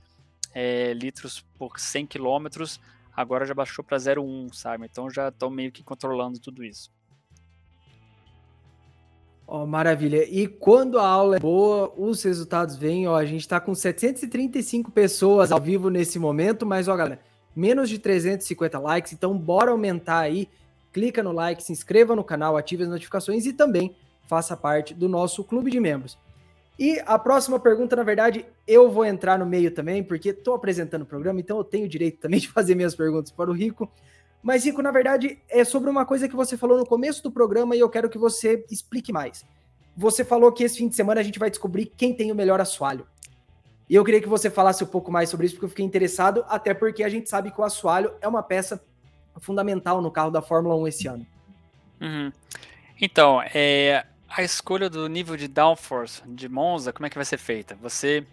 é, 0.53 0.93
litros 0.93 1.45
por 1.57 1.79
100 1.79 2.07
quilômetros 2.07 2.79
agora 3.15 3.45
já 3.45 3.53
baixou 3.53 3.83
para 3.83 3.97
0,1, 3.97 4.53
sabe? 4.53 4.85
Então 4.85 5.09
já 5.09 5.29
estão 5.29 5.49
meio 5.49 5.71
que 5.71 5.83
controlando 5.83 6.39
tudo 6.39 6.63
isso. 6.63 6.91
Ó, 9.47 9.65
maravilha. 9.65 10.27
E 10.27 10.47
quando 10.47 10.97
a 10.97 11.07
aula 11.07 11.37
é 11.37 11.39
boa, 11.39 11.93
os 11.95 12.23
resultados 12.23 12.75
vêm. 12.75 13.07
Ó, 13.07 13.15
a 13.15 13.25
gente 13.25 13.41
está 13.41 13.59
com 13.59 13.75
735 13.75 14.91
pessoas 14.91 15.51
ao 15.51 15.61
vivo 15.61 15.89
nesse 15.89 16.17
momento, 16.17 16.65
mas 16.65 16.87
ó, 16.87 16.95
galera, 16.95 17.19
menos 17.55 17.89
de 17.89 17.99
350 17.99 18.79
likes, 18.79 19.13
então 19.13 19.37
bora 19.37 19.71
aumentar 19.71 20.19
aí. 20.19 20.49
Clica 20.91 21.21
no 21.21 21.31
like, 21.31 21.61
se 21.61 21.71
inscreva 21.71 22.15
no 22.15 22.23
canal, 22.23 22.57
ative 22.57 22.83
as 22.83 22.89
notificações 22.89 23.45
e 23.45 23.53
também 23.53 23.95
faça 24.27 24.57
parte 24.57 24.93
do 24.93 25.07
nosso 25.07 25.43
clube 25.43 25.69
de 25.69 25.79
membros. 25.79 26.17
E 26.77 27.01
a 27.05 27.17
próxima 27.17 27.59
pergunta, 27.59 27.95
na 27.95 28.03
verdade, 28.03 28.45
eu 28.67 28.91
vou 28.91 29.05
entrar 29.05 29.39
no 29.39 29.45
meio 29.45 29.71
também, 29.71 30.03
porque 30.03 30.29
estou 30.29 30.55
apresentando 30.55 31.03
o 31.03 31.05
programa, 31.05 31.39
então 31.39 31.57
eu 31.57 31.63
tenho 31.63 31.85
o 31.85 31.89
direito 31.89 32.19
também 32.19 32.39
de 32.39 32.49
fazer 32.49 32.75
minhas 32.75 32.95
perguntas 32.95 33.31
para 33.31 33.49
o 33.49 33.53
Rico. 33.53 33.89
Mas, 34.43 34.65
Rico, 34.65 34.81
na 34.81 34.91
verdade, 34.91 35.39
é 35.49 35.63
sobre 35.63 35.89
uma 35.89 36.05
coisa 36.05 36.27
que 36.27 36.35
você 36.35 36.57
falou 36.57 36.77
no 36.77 36.85
começo 36.85 37.23
do 37.23 37.31
programa 37.31 37.75
e 37.75 37.79
eu 37.79 37.89
quero 37.89 38.09
que 38.09 38.17
você 38.17 38.63
explique 38.69 39.11
mais. 39.11 39.43
Você 39.97 40.23
falou 40.23 40.51
que 40.51 40.63
esse 40.63 40.77
fim 40.77 40.87
de 40.87 40.95
semana 40.95 41.21
a 41.21 41.23
gente 41.23 41.39
vai 41.39 41.49
descobrir 41.49 41.85
quem 41.85 42.13
tem 42.13 42.31
o 42.31 42.35
melhor 42.35 42.59
assoalho. 42.59 43.07
E 43.89 43.95
eu 43.95 44.03
queria 44.03 44.21
que 44.21 44.27
você 44.27 44.49
falasse 44.49 44.83
um 44.83 44.87
pouco 44.87 45.11
mais 45.11 45.29
sobre 45.29 45.45
isso, 45.45 45.55
porque 45.55 45.65
eu 45.65 45.69
fiquei 45.69 45.85
interessado, 45.85 46.43
até 46.49 46.73
porque 46.73 47.03
a 47.03 47.09
gente 47.09 47.29
sabe 47.29 47.51
que 47.51 47.59
o 47.59 47.63
assoalho 47.63 48.13
é 48.19 48.27
uma 48.27 48.43
peça 48.43 48.83
fundamental 49.39 50.01
no 50.01 50.11
carro 50.11 50.31
da 50.31 50.41
Fórmula 50.41 50.75
1 50.75 50.87
esse 50.87 51.07
ano. 51.07 51.25
Uhum. 52.01 52.31
Então, 53.01 53.41
é, 53.53 54.05
a 54.35 54.43
escolha 54.43 54.89
do 54.89 55.07
nível 55.07 55.37
de 55.37 55.47
downforce 55.47 56.21
de 56.27 56.49
Monza, 56.49 56.91
como 56.91 57.05
é 57.05 57.09
que 57.09 57.15
vai 57.15 57.23
ser 57.23 57.37
feita? 57.37 57.73
Você, 57.81 58.27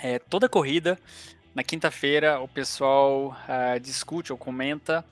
é, 0.00 0.20
toda 0.20 0.48
corrida, 0.48 0.96
na 1.52 1.64
quinta-feira, 1.64 2.38
o 2.38 2.46
pessoal 2.46 3.36
uh, 3.48 3.80
discute 3.80 4.30
ou 4.30 4.38
comenta 4.38 5.04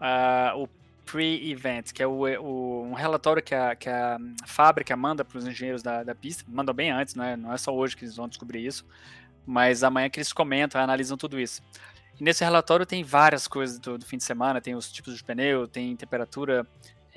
uh, 0.00 0.60
o 0.60 0.68
pre-event, 1.06 1.92
que 1.92 2.02
é 2.02 2.06
o, 2.06 2.24
o, 2.42 2.82
um 2.82 2.94
relatório 2.94 3.40
que 3.40 3.54
a, 3.54 3.76
que 3.76 3.88
a 3.88 4.18
fábrica 4.44 4.96
manda 4.96 5.24
para 5.24 5.38
os 5.38 5.46
engenheiros 5.46 5.84
da, 5.84 6.02
da 6.02 6.16
pista, 6.16 6.44
manda 6.48 6.72
bem 6.72 6.90
antes, 6.90 7.14
não 7.14 7.24
é, 7.24 7.36
não 7.36 7.52
é 7.52 7.56
só 7.56 7.72
hoje 7.72 7.96
que 7.96 8.04
eles 8.04 8.16
vão 8.16 8.28
descobrir 8.28 8.66
isso, 8.66 8.84
mas 9.46 9.84
amanhã 9.84 10.10
que 10.10 10.18
eles 10.18 10.32
comentam, 10.32 10.80
analisam 10.80 11.16
tudo 11.16 11.38
isso. 11.38 11.62
E 12.20 12.24
nesse 12.24 12.42
relatório 12.42 12.84
tem 12.84 13.04
várias 13.04 13.46
coisas 13.46 13.78
do, 13.78 13.98
do 13.98 14.04
fim 14.04 14.16
de 14.16 14.24
semana, 14.24 14.60
tem 14.60 14.74
os 14.74 14.90
tipos 14.90 15.16
de 15.16 15.22
pneu, 15.22 15.68
tem 15.68 15.94
temperatura 15.94 16.66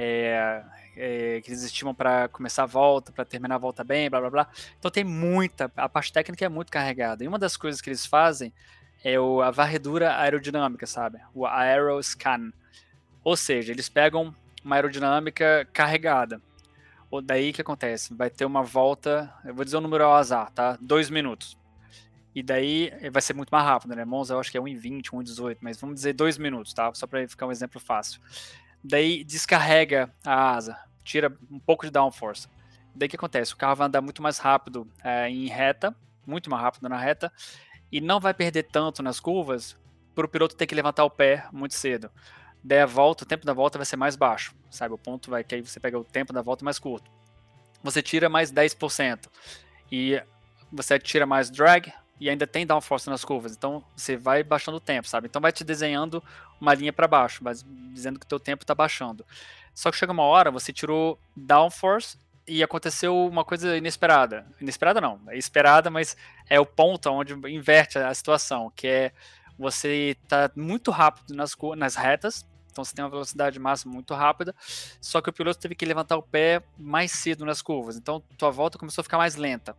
é, 0.03 0.63
é, 0.95 1.41
que 1.41 1.51
eles 1.51 1.61
estimam 1.61 1.93
para 1.93 2.27
começar 2.29 2.63
a 2.63 2.65
volta, 2.65 3.11
para 3.11 3.23
terminar 3.23 3.55
a 3.55 3.59
volta 3.59 3.83
bem, 3.83 4.09
blá 4.09 4.19
blá 4.19 4.29
blá. 4.29 4.47
Então 4.79 4.89
tem 4.89 5.03
muita, 5.03 5.71
a 5.75 5.87
parte 5.87 6.11
técnica 6.11 6.43
é 6.43 6.49
muito 6.49 6.71
carregada. 6.71 7.23
E 7.23 7.27
uma 7.27 7.37
das 7.37 7.55
coisas 7.55 7.79
que 7.79 7.89
eles 7.89 8.05
fazem 8.05 8.51
é 9.03 9.19
o, 9.19 9.41
a 9.41 9.51
varredura 9.51 10.17
aerodinâmica, 10.17 10.87
sabe? 10.87 11.19
O 11.35 11.45
aeroscan. 11.45 12.51
Ou 13.23 13.37
seja, 13.37 13.71
eles 13.71 13.89
pegam 13.89 14.35
uma 14.63 14.75
aerodinâmica 14.75 15.67
carregada. 15.71 16.41
Ou 17.11 17.21
daí 17.21 17.53
que 17.53 17.61
acontece? 17.61 18.13
Vai 18.15 18.29
ter 18.29 18.45
uma 18.45 18.63
volta, 18.63 19.31
eu 19.45 19.53
vou 19.53 19.63
dizer 19.63 19.77
um 19.77 19.81
número 19.81 20.03
ao 20.03 20.15
azar, 20.15 20.49
tá? 20.51 20.77
Dois 20.81 21.09
minutos. 21.11 21.57
E 22.33 22.41
daí 22.41 22.91
vai 23.11 23.21
ser 23.21 23.35
muito 23.35 23.49
mais 23.49 23.65
rápido, 23.65 23.93
né? 23.95 24.05
Monza 24.05 24.33
eu 24.33 24.39
acho 24.39 24.49
que 24.49 24.57
é 24.57 24.61
1,20, 24.61 25.11
1,18, 25.11 25.57
mas 25.59 25.79
vamos 25.79 25.95
dizer 25.95 26.13
dois 26.13 26.37
minutos, 26.37 26.73
tá? 26.73 26.91
Só 26.93 27.05
para 27.05 27.27
ficar 27.27 27.45
um 27.45 27.51
exemplo 27.51 27.79
fácil 27.79 28.21
daí 28.83 29.23
descarrega 29.23 30.13
a 30.25 30.55
asa, 30.55 30.77
tira 31.03 31.35
um 31.49 31.59
pouco 31.59 31.85
de 31.85 31.91
downforce. 31.91 32.47
Daí 32.95 33.07
o 33.07 33.09
que 33.09 33.15
acontece? 33.15 33.53
O 33.53 33.57
carro 33.57 33.75
vai 33.75 33.87
andar 33.87 34.01
muito 34.01 34.21
mais 34.21 34.37
rápido 34.37 34.87
é, 35.03 35.29
em 35.29 35.47
reta, 35.47 35.95
muito 36.25 36.49
mais 36.49 36.61
rápido 36.61 36.89
na 36.89 36.97
reta, 36.97 37.31
e 37.91 38.01
não 38.01 38.19
vai 38.19 38.33
perder 38.33 38.63
tanto 38.63 39.01
nas 39.01 39.19
curvas 39.19 39.77
para 40.13 40.25
o 40.25 40.29
piloto 40.29 40.55
ter 40.55 40.67
que 40.67 40.75
levantar 40.75 41.03
o 41.03 41.09
pé 41.09 41.45
muito 41.51 41.73
cedo. 41.73 42.11
Daí 42.63 42.79
a 42.79 42.85
volta, 42.85 43.23
o 43.23 43.27
tempo 43.27 43.45
da 43.45 43.53
volta 43.53 43.77
vai 43.77 43.85
ser 43.85 43.95
mais 43.97 44.15
baixo, 44.15 44.53
sabe? 44.69 44.93
O 44.93 44.97
ponto 44.97 45.31
vai 45.31 45.43
que 45.43 45.55
aí 45.55 45.61
você 45.61 45.79
pega 45.79 45.97
o 45.97 46.03
tempo 46.03 46.31
da 46.31 46.41
volta 46.41 46.63
mais 46.63 46.77
curto. 46.77 47.09
Você 47.83 48.01
tira 48.01 48.29
mais 48.29 48.51
10%. 48.51 49.27
E 49.91 50.21
você 50.71 50.99
tira 50.99 51.25
mais 51.25 51.49
drag, 51.49 51.91
e 52.21 52.29
ainda 52.29 52.45
tem 52.45 52.67
downforce 52.67 53.09
nas 53.09 53.25
curvas. 53.25 53.53
Então 53.53 53.83
você 53.95 54.15
vai 54.15 54.43
baixando 54.43 54.77
o 54.77 54.79
tempo, 54.79 55.07
sabe? 55.07 55.25
Então 55.25 55.41
vai 55.41 55.51
te 55.51 55.63
desenhando 55.63 56.23
uma 56.61 56.71
linha 56.75 56.93
para 56.93 57.07
baixo, 57.07 57.43
mas 57.43 57.65
dizendo 57.91 58.19
que 58.19 58.25
o 58.27 58.29
teu 58.29 58.39
tempo 58.39 58.63
está 58.63 58.75
baixando. 58.75 59.25
Só 59.73 59.89
que 59.89 59.97
chega 59.97 60.11
uma 60.11 60.21
hora, 60.21 60.51
você 60.51 60.71
tirou 60.71 61.17
downforce 61.35 62.19
e 62.47 62.61
aconteceu 62.61 63.25
uma 63.25 63.43
coisa 63.43 63.75
inesperada. 63.75 64.45
Inesperada 64.61 65.01
não, 65.01 65.19
é 65.29 65.35
esperada, 65.35 65.89
mas 65.89 66.15
é 66.47 66.59
o 66.59 66.65
ponto 66.65 67.09
onde 67.09 67.33
inverte 67.49 67.97
a 67.97 68.13
situação, 68.13 68.71
que 68.75 68.87
é 68.87 69.11
você 69.57 70.15
tá 70.27 70.51
muito 70.55 70.91
rápido 70.91 71.33
nas, 71.33 71.55
nas 71.75 71.95
retas, 71.95 72.45
então 72.71 72.83
você 72.83 72.93
tem 72.93 73.03
uma 73.03 73.09
velocidade 73.09 73.57
máxima 73.59 73.93
muito 73.93 74.13
rápida, 74.13 74.55
só 75.01 75.21
que 75.21 75.29
o 75.29 75.33
piloto 75.33 75.59
teve 75.59 75.73
que 75.75 75.85
levantar 75.85 76.17
o 76.17 76.23
pé 76.23 76.61
mais 76.77 77.11
cedo 77.11 77.45
nas 77.45 77.61
curvas, 77.61 77.95
então 77.95 78.21
tua 78.37 78.51
volta 78.51 78.77
começou 78.77 79.01
a 79.01 79.03
ficar 79.03 79.17
mais 79.17 79.35
lenta. 79.35 79.75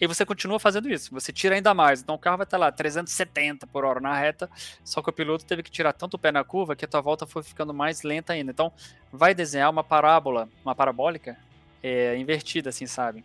E 0.00 0.06
você 0.06 0.26
continua 0.26 0.58
fazendo 0.58 0.90
isso, 0.90 1.12
você 1.12 1.32
tira 1.32 1.54
ainda 1.54 1.72
mais. 1.72 2.00
Então 2.00 2.14
o 2.14 2.18
carro 2.18 2.38
vai 2.38 2.44
estar 2.44 2.58
lá 2.58 2.70
370 2.72 3.66
por 3.66 3.84
hora 3.84 4.00
na 4.00 4.14
reta, 4.18 4.50
só 4.84 5.00
que 5.00 5.10
o 5.10 5.12
piloto 5.12 5.44
teve 5.44 5.62
que 5.62 5.70
tirar 5.70 5.92
tanto 5.92 6.14
o 6.14 6.18
pé 6.18 6.32
na 6.32 6.42
curva 6.42 6.74
que 6.74 6.84
a 6.84 6.88
tua 6.88 7.00
volta 7.00 7.26
foi 7.26 7.42
ficando 7.42 7.72
mais 7.72 8.02
lenta 8.02 8.32
ainda. 8.32 8.50
Então 8.50 8.72
vai 9.12 9.34
desenhar 9.34 9.70
uma 9.70 9.84
parábola, 9.84 10.48
uma 10.64 10.74
parabólica 10.74 11.36
é, 11.82 12.16
invertida, 12.16 12.70
assim, 12.70 12.86
sabe? 12.86 13.24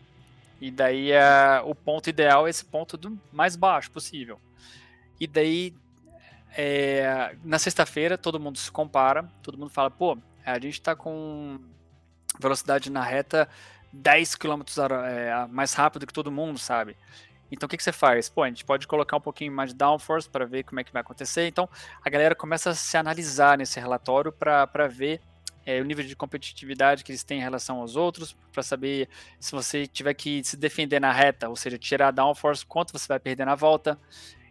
E 0.61 0.69
daí 0.69 1.11
é, 1.11 1.61
o 1.65 1.73
ponto 1.73 2.09
ideal 2.09 2.45
é 2.45 2.49
esse 2.49 2.65
ponto 2.65 2.97
do 2.97 3.19
mais 3.31 3.55
baixo 3.55 3.89
possível. 3.89 4.39
E 5.19 5.25
daí 5.25 5.73
é, 6.55 7.35
na 7.43 7.57
sexta-feira 7.57 8.17
todo 8.17 8.39
mundo 8.39 8.57
se 8.57 8.71
compara, 8.71 9.23
todo 9.41 9.57
mundo 9.57 9.69
fala, 9.69 9.89
pô, 9.89 10.17
a 10.45 10.53
gente 10.55 10.73
está 10.73 10.95
com 10.95 11.59
velocidade 12.39 12.89
na 12.89 13.03
reta 13.03 13.47
10 13.91 14.35
km 14.35 14.61
é, 15.05 15.47
mais 15.47 15.73
rápido 15.73 16.05
que 16.05 16.13
todo 16.13 16.31
mundo, 16.31 16.59
sabe? 16.59 16.95
Então 17.51 17.65
o 17.65 17.69
que, 17.69 17.77
que 17.77 17.83
você 17.83 17.91
faz? 17.91 18.29
Pô, 18.29 18.43
a 18.43 18.47
gente 18.47 18.63
pode 18.63 18.87
colocar 18.87 19.17
um 19.17 19.21
pouquinho 19.21 19.51
mais 19.51 19.71
de 19.71 19.75
downforce 19.75 20.29
para 20.29 20.45
ver 20.45 20.63
como 20.63 20.79
é 20.79 20.83
que 20.83 20.93
vai 20.93 21.01
acontecer. 21.01 21.47
Então 21.47 21.67
a 22.03 22.09
galera 22.09 22.35
começa 22.35 22.69
a 22.69 22.75
se 22.75 22.95
analisar 22.95 23.57
nesse 23.57 23.79
relatório 23.79 24.31
para 24.31 24.87
ver 24.87 25.19
é, 25.65 25.81
o 25.81 25.83
nível 25.83 26.05
de 26.05 26.15
competitividade 26.15 27.03
que 27.03 27.11
eles 27.11 27.23
têm 27.23 27.39
em 27.39 27.43
relação 27.43 27.79
aos 27.79 27.95
outros, 27.95 28.35
para 28.51 28.63
saber 28.63 29.09
se 29.39 29.51
você 29.51 29.85
tiver 29.87 30.13
que 30.13 30.43
se 30.43 30.55
defender 30.55 30.99
na 30.99 31.11
reta, 31.11 31.49
ou 31.49 31.55
seja, 31.55 31.77
tirar 31.77 32.11
downforce, 32.11 32.65
quanto 32.65 32.91
você 32.91 33.07
vai 33.07 33.19
perder 33.19 33.45
na 33.45 33.55
volta. 33.55 33.99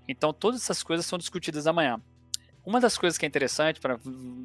Então 0.07 0.32
todas 0.32 0.62
essas 0.62 0.82
coisas 0.82 1.07
são 1.07 1.18
discutidas 1.18 1.66
amanhã. 1.66 2.01
Uma 2.64 2.80
das 2.80 2.99
coisas 2.99 3.16
que 3.16 3.24
é 3.24 3.28
interessante 3.28 3.80
para 3.80 3.99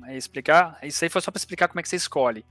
é 0.07 0.15
explicar, 0.15 0.77
isso 0.83 1.03
aí 1.03 1.09
foi 1.09 1.21
só 1.21 1.29
para 1.29 1.39
explicar 1.39 1.67
como 1.67 1.79
é 1.79 1.83
que 1.83 1.89
você 1.89 1.97
escolhe. 1.97 2.45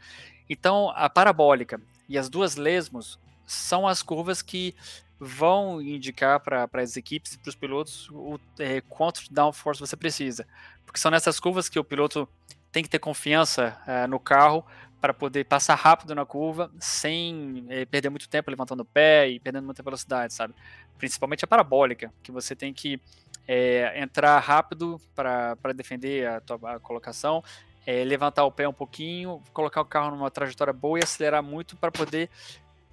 Então, 0.48 0.92
a 0.94 1.08
parabólica 1.08 1.80
e 2.08 2.18
as 2.18 2.28
duas 2.28 2.56
lesmos 2.56 3.18
são 3.46 3.86
as 3.86 4.02
curvas 4.02 4.42
que 4.42 4.74
vão 5.18 5.80
indicar 5.80 6.40
para 6.40 6.68
as 6.74 6.96
equipes 6.96 7.34
e 7.34 7.38
para 7.38 7.48
os 7.48 7.54
pilotos 7.54 8.08
o 8.10 8.40
é, 8.58 8.80
quanto 8.80 9.22
downforce 9.32 9.80
você 9.80 9.96
precisa. 9.96 10.46
Porque 10.84 10.98
são 10.98 11.10
nessas 11.10 11.38
curvas 11.38 11.68
que 11.68 11.78
o 11.78 11.84
piloto 11.84 12.28
tem 12.72 12.82
que 12.82 12.88
ter 12.88 12.98
confiança 12.98 13.80
é, 13.86 14.06
no 14.06 14.18
carro 14.18 14.64
para 15.00 15.12
poder 15.12 15.44
passar 15.44 15.74
rápido 15.74 16.14
na 16.14 16.24
curva 16.24 16.70
sem 16.78 17.64
é, 17.68 17.84
perder 17.84 18.08
muito 18.08 18.28
tempo 18.28 18.50
levantando 18.50 18.80
o 18.80 18.84
pé 18.84 19.28
e 19.28 19.38
perdendo 19.38 19.64
muita 19.64 19.82
velocidade, 19.82 20.32
sabe? 20.32 20.54
Principalmente 20.96 21.44
a 21.44 21.48
parabólica, 21.48 22.12
que 22.22 22.32
você 22.32 22.54
tem 22.54 22.72
que 22.72 23.00
é, 23.46 24.00
entrar 24.00 24.38
rápido 24.38 25.00
para 25.14 25.72
defender 25.74 26.26
a 26.28 26.40
tua 26.40 26.76
a 26.76 26.80
colocação 26.80 27.42
é, 27.86 28.04
levantar 28.04 28.44
o 28.44 28.52
pé 28.52 28.68
um 28.68 28.72
pouquinho, 28.72 29.42
colocar 29.52 29.80
o 29.80 29.84
carro 29.84 30.10
numa 30.10 30.30
trajetória 30.30 30.72
boa 30.72 30.98
e 30.98 31.02
acelerar 31.02 31.42
muito 31.42 31.76
para 31.76 31.90
poder 31.90 32.30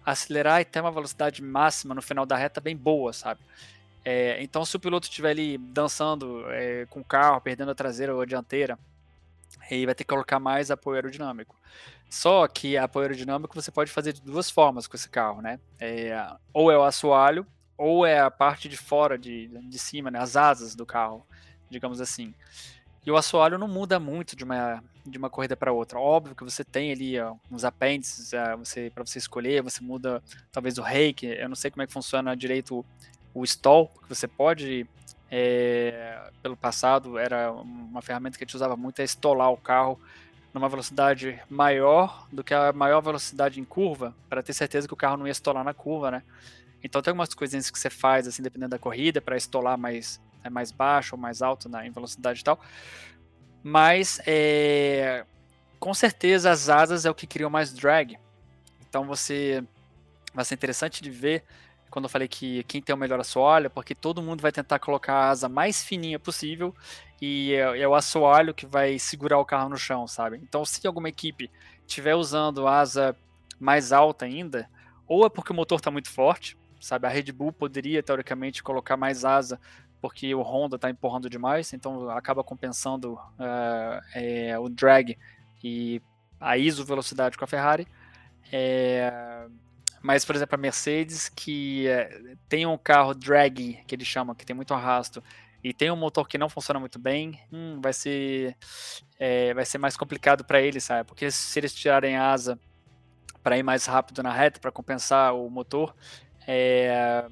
acelerar 0.06 0.62
e 0.62 0.66
ter 0.66 0.82
uma 0.82 0.92
velocidade 0.92 1.42
máxima 1.44 1.94
no 1.94 2.02
final 2.02 2.26
da 2.26 2.36
reta 2.36 2.60
bem 2.60 2.76
boa, 2.76 3.14
sabe? 3.14 3.42
É, 4.04 4.42
então, 4.42 4.66
se 4.66 4.76
o 4.76 4.80
piloto 4.80 5.08
estiver 5.08 5.32
ali 5.32 5.58
dançando 5.58 6.50
é, 6.50 6.86
com 6.90 7.02
o 7.02 7.04
carro, 7.04 7.42
perdendo 7.42 7.72
a 7.72 7.76
traseira 7.76 8.16
ou 8.16 8.22
a 8.22 8.26
dianteira, 8.26 8.80
aí 9.70 9.86
vai 9.86 9.94
ter 9.94 10.04
que 10.04 10.10
colocar 10.10 10.40
mais 10.40 10.72
apoio 10.72 10.96
aerodinâmico. 10.96 11.56
Só 12.10 12.48
que 12.48 12.76
apoio 12.76 13.04
aerodinâmico 13.04 13.54
você 13.54 13.72
pode 13.72 13.92
fazer 13.92 14.14
de 14.14 14.22
duas 14.22 14.50
formas 14.50 14.88
com 14.88 14.96
esse 14.96 15.10
carro, 15.10 15.42
né? 15.42 15.60
É, 15.80 16.28
ou 16.52 16.72
é 16.72 16.78
o 16.78 16.84
assoalho, 16.84 17.46
ou 17.78 18.06
é 18.06 18.20
a 18.20 18.32
parte 18.32 18.68
de 18.68 18.76
fora, 18.76 19.18
de, 19.18 19.48
de 19.48 19.80
cima, 19.80 20.10
né? 20.10 20.20
as 20.20 20.36
asas 20.36 20.76
do 20.76 20.86
carro, 20.86 21.26
digamos 21.70 22.02
assim. 22.02 22.34
E 23.06 23.12
o 23.12 23.18
assoalho 23.18 23.58
não 23.58 23.68
muda 23.68 24.00
muito 24.00 24.36
de 24.36 24.44
uma, 24.44 24.84
de 25.06 25.18
uma 25.18 25.30
corrida 25.30 25.56
para 25.56 25.72
outra. 25.72 26.00
Óbvio 26.00 26.36
que 26.36 26.44
você 26.44 26.64
tem 26.64 26.92
ali 26.92 27.20
ó, 27.20 27.36
uns 27.50 27.64
apêndices 27.64 28.34
uh, 28.34 28.58
você, 28.58 28.92
para 28.94 29.06
você 29.06 29.18
escolher, 29.18 29.64
você 29.64 29.82
muda 29.82 30.22
talvez 30.52 30.78
o 30.78 30.82
rake. 30.82 31.26
Eu 31.26 31.50
não 31.50 31.56
sei 31.56 31.72
como 31.72 31.82
é 31.82 31.88
que 31.88 31.94
funciona 31.94 32.36
direito 32.36 32.86
o, 33.34 33.42
o 33.42 33.44
stall, 33.46 33.88
porque 33.88 34.14
você 34.14 34.28
pode, 34.28 34.86
é, 35.32 36.30
pelo 36.42 36.58
passado, 36.58 37.18
era 37.18 37.52
uma 37.52 38.02
ferramenta 38.02 38.38
que 38.38 38.44
a 38.44 38.46
gente 38.46 38.56
usava 38.56 38.76
muito, 38.76 39.00
é 39.00 39.04
estolar 39.04 39.52
o 39.52 39.58
carro 39.58 40.00
numa 40.54 40.68
velocidade 40.68 41.40
maior 41.50 42.28
do 42.32 42.44
que 42.44 42.54
a 42.54 42.74
maior 42.74 43.02
velocidade 43.02 43.60
em 43.60 43.64
curva, 43.64 44.16
para 44.28 44.42
ter 44.42 44.54
certeza 44.54 44.88
que 44.88 44.94
o 44.94 44.98
carro 44.98 45.18
não 45.18 45.28
ia 45.28 45.32
estolar 45.32 45.64
na 45.64 45.74
curva, 45.74 46.12
né? 46.12 46.24
Então 46.84 47.02
tem 47.02 47.12
algumas 47.12 47.34
coisinhas 47.34 47.70
que 47.70 47.78
você 47.78 47.90
faz, 47.90 48.28
assim, 48.28 48.42
dependendo 48.42 48.72
da 48.72 48.80
corrida, 48.80 49.22
para 49.22 49.38
estolar 49.38 49.78
mais 49.78 50.20
é 50.44 50.50
mais 50.50 50.72
baixo 50.72 51.16
ou 51.16 51.22
mais 51.22 51.42
alto 51.42 51.68
na, 51.70 51.86
em 51.86 51.92
velocidade 51.92 52.42
e 52.42 52.44
tal. 52.44 52.60
Mas 53.64 54.22
é, 54.26 55.26
com 55.80 55.94
certeza 55.94 56.52
as 56.52 56.70
asas 56.70 57.06
é 57.06 57.10
o 57.10 57.16
que 57.16 57.28
cria 57.28 57.50
mais 57.50 57.74
drag. 57.74 58.18
Então 58.88 59.06
você 59.06 59.64
vai 60.34 60.46
ser 60.46 60.56
interessante 60.56 61.02
de 61.02 61.10
ver 61.10 61.44
quando 61.90 62.06
eu 62.06 62.10
falei 62.10 62.28
que 62.28 62.64
quem 62.64 62.82
tem 62.82 62.94
o 62.94 62.98
melhor 62.98 63.20
assoalho, 63.20 63.70
porque 63.70 63.96
todo 63.96 64.22
mundo 64.22 64.42
vai 64.42 64.52
tentar 64.52 64.80
colocar 64.80 65.14
a 65.14 65.30
asa 65.30 65.50
mais 65.50 65.84
fininha 65.84 66.20
possível 66.20 66.76
e 67.22 67.54
é, 67.54 67.82
é, 67.82 67.88
o 67.88 67.96
assoalho 67.96 68.54
que 68.54 68.66
vai 68.66 69.00
segurar 69.00 69.40
o 69.40 69.46
carro 69.46 69.70
no 69.70 69.78
chão, 69.78 70.08
sabe? 70.08 70.38
Então, 70.38 70.64
se 70.64 70.86
alguma 70.86 71.10
equipe 71.10 71.52
estiver 71.88 72.16
usando 72.16 72.68
asa 72.68 73.16
mais 73.60 73.92
alta 73.92 74.26
ainda, 74.26 74.70
ou 75.08 75.26
é 75.26 75.30
porque 75.30 75.52
o 75.52 75.56
motor 75.56 75.80
está 75.80 75.92
muito 75.92 76.10
forte, 76.10 76.58
sabe? 76.80 77.08
A 77.08 77.10
Red 77.10 77.32
Bull 77.32 77.52
poderia 77.52 78.02
teoricamente 78.02 78.64
colocar 78.64 78.96
mais 78.96 79.26
asa 79.26 79.60
porque 80.02 80.34
o 80.34 80.42
Honda 80.42 80.76
está 80.76 80.90
empurrando 80.90 81.30
demais, 81.30 81.74
então 81.74 82.10
acaba 82.10 82.44
compensando 82.44 83.14
uh, 83.14 84.02
é, 84.14 84.58
o 84.58 84.70
drag 84.70 85.18
e 85.64 86.02
a 86.40 86.58
ISO 86.58 86.86
velocidade 86.86 87.38
com 87.38 87.44
a 87.44 87.48
Ferrari. 87.48 87.88
É, 88.52 89.48
mas, 90.02 90.24
por 90.24 90.36
exemplo, 90.36 90.56
a 90.56 90.58
Mercedes, 90.58 91.28
que 91.28 91.88
é, 91.88 92.36
tem 92.48 92.66
um 92.66 92.78
carro 92.78 93.14
drag, 93.14 93.84
que 93.86 93.96
eles 93.96 94.08
chamam, 94.08 94.34
que 94.34 94.46
tem 94.46 94.56
muito 94.56 94.74
arrasto, 94.74 95.22
e 95.62 95.74
tem 95.74 95.92
um 95.92 95.98
motor 95.98 96.28
que 96.28 96.38
não 96.38 96.48
funciona 96.48 96.80
muito 96.80 96.98
bem, 96.98 97.38
hum, 97.52 97.82
vai 97.82 97.92
ser 97.92 98.56
vai 99.54 99.66
ser 99.66 99.78
mais 99.78 99.98
complicado 99.98 100.46
para 100.46 100.62
eles, 100.62 100.86
sabe? 100.86 101.06
Porque 101.06 101.30
se 101.30 101.60
eles 101.60 101.74
tirarem 101.74 102.16
a 102.16 102.32
asa 102.32 102.58
para 103.44 103.58
ir 103.58 103.64
mais 103.64 103.86
rápido 103.86 104.24
na 104.24 104.32
reta, 104.32 104.60
para 104.60 104.72
compensar 104.72 105.36
o 105.36 105.50
motor, 105.50 105.94
é, 106.48 107.26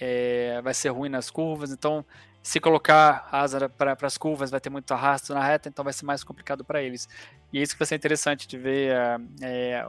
é, 0.00 0.60
vai 0.62 0.74
ser 0.74 0.90
ruim 0.90 1.08
nas 1.08 1.30
curvas, 1.30 1.70
então 1.70 2.04
se 2.42 2.60
colocar 2.60 3.26
asa 3.32 3.68
para 3.70 3.96
as 4.02 4.18
curvas 4.18 4.50
vai 4.50 4.60
ter 4.60 4.68
muito 4.68 4.92
arrasto 4.92 5.32
na 5.32 5.42
reta, 5.42 5.68
então 5.68 5.82
vai 5.82 5.94
ser 5.94 6.04
mais 6.04 6.22
complicado 6.22 6.62
para 6.62 6.82
eles. 6.82 7.08
E 7.50 7.58
é 7.58 7.62
isso 7.62 7.72
que 7.72 7.78
vai 7.78 7.86
ser 7.86 7.94
interessante 7.94 8.46
de 8.46 8.58
ver 8.58 8.94
é, 9.40 9.86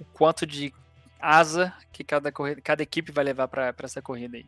o 0.00 0.04
quanto 0.14 0.46
de 0.46 0.72
asa 1.20 1.74
que 1.92 2.02
cada, 2.02 2.32
corrida, 2.32 2.60
cada 2.62 2.82
equipe 2.82 3.12
vai 3.12 3.22
levar 3.22 3.48
para 3.48 3.74
essa 3.82 4.00
corrida 4.00 4.38
aí. 4.38 4.46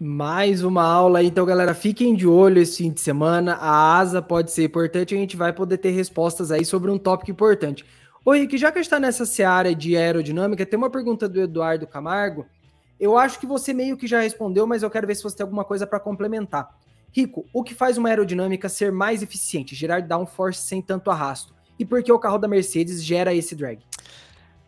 Mais 0.00 0.62
uma 0.62 0.82
aula 0.82 1.22
então 1.22 1.44
galera, 1.44 1.74
fiquem 1.74 2.14
de 2.14 2.26
olho 2.26 2.62
esse 2.62 2.82
fim 2.82 2.90
de 2.90 3.00
semana. 3.00 3.54
A 3.56 3.98
asa 3.98 4.22
pode 4.22 4.50
ser 4.50 4.64
importante, 4.64 5.14
a 5.14 5.18
gente 5.18 5.36
vai 5.36 5.52
poder 5.52 5.76
ter 5.76 5.90
respostas 5.90 6.50
aí 6.50 6.64
sobre 6.64 6.90
um 6.90 6.98
tópico 6.98 7.30
importante. 7.30 7.84
Ô 8.24 8.32
Rick, 8.32 8.56
já 8.56 8.72
que 8.72 8.78
está 8.78 8.98
nessa 8.98 9.26
seara 9.26 9.74
de 9.74 9.94
aerodinâmica, 9.94 10.64
tem 10.64 10.78
uma 10.78 10.88
pergunta 10.88 11.28
do 11.28 11.42
Eduardo 11.42 11.86
Camargo 11.86 12.46
eu 13.04 13.18
acho 13.18 13.38
que 13.38 13.46
você 13.46 13.74
meio 13.74 13.98
que 13.98 14.06
já 14.06 14.20
respondeu, 14.22 14.66
mas 14.66 14.82
eu 14.82 14.88
quero 14.88 15.06
ver 15.06 15.14
se 15.14 15.22
você 15.22 15.36
tem 15.36 15.44
alguma 15.44 15.62
coisa 15.62 15.86
para 15.86 16.00
complementar. 16.00 16.74
Rico, 17.12 17.44
o 17.52 17.62
que 17.62 17.74
faz 17.74 17.98
uma 17.98 18.08
aerodinâmica 18.08 18.66
ser 18.66 18.90
mais 18.90 19.22
eficiente, 19.22 19.74
gerar 19.74 20.00
downforce 20.00 20.62
sem 20.62 20.80
tanto 20.80 21.10
arrasto? 21.10 21.54
E 21.78 21.84
por 21.84 22.02
que 22.02 22.10
o 22.10 22.18
carro 22.18 22.38
da 22.38 22.48
Mercedes 22.48 23.04
gera 23.04 23.34
esse 23.34 23.54
drag? 23.54 23.80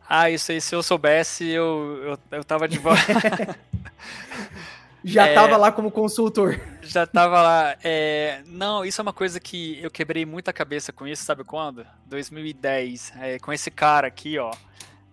Ah, 0.06 0.30
isso 0.30 0.52
aí, 0.52 0.60
se 0.60 0.74
eu 0.74 0.82
soubesse, 0.82 1.48
eu, 1.48 1.98
eu, 2.02 2.18
eu 2.38 2.44
tava 2.44 2.68
de 2.68 2.78
volta. 2.78 3.56
já 5.02 5.28
é, 5.28 5.34
tava 5.34 5.56
lá 5.56 5.72
como 5.72 5.90
consultor. 5.90 6.60
Já 6.82 7.06
tava 7.06 7.40
lá. 7.40 7.76
É, 7.82 8.42
não, 8.46 8.84
isso 8.84 9.00
é 9.00 9.02
uma 9.02 9.14
coisa 9.14 9.40
que 9.40 9.82
eu 9.82 9.90
quebrei 9.90 10.26
muita 10.26 10.52
cabeça 10.52 10.92
com 10.92 11.06
isso, 11.06 11.24
sabe 11.24 11.42
quando? 11.42 11.86
2010, 12.04 13.14
é, 13.18 13.38
com 13.38 13.50
esse 13.50 13.70
cara 13.70 14.06
aqui, 14.06 14.38
ó. 14.38 14.52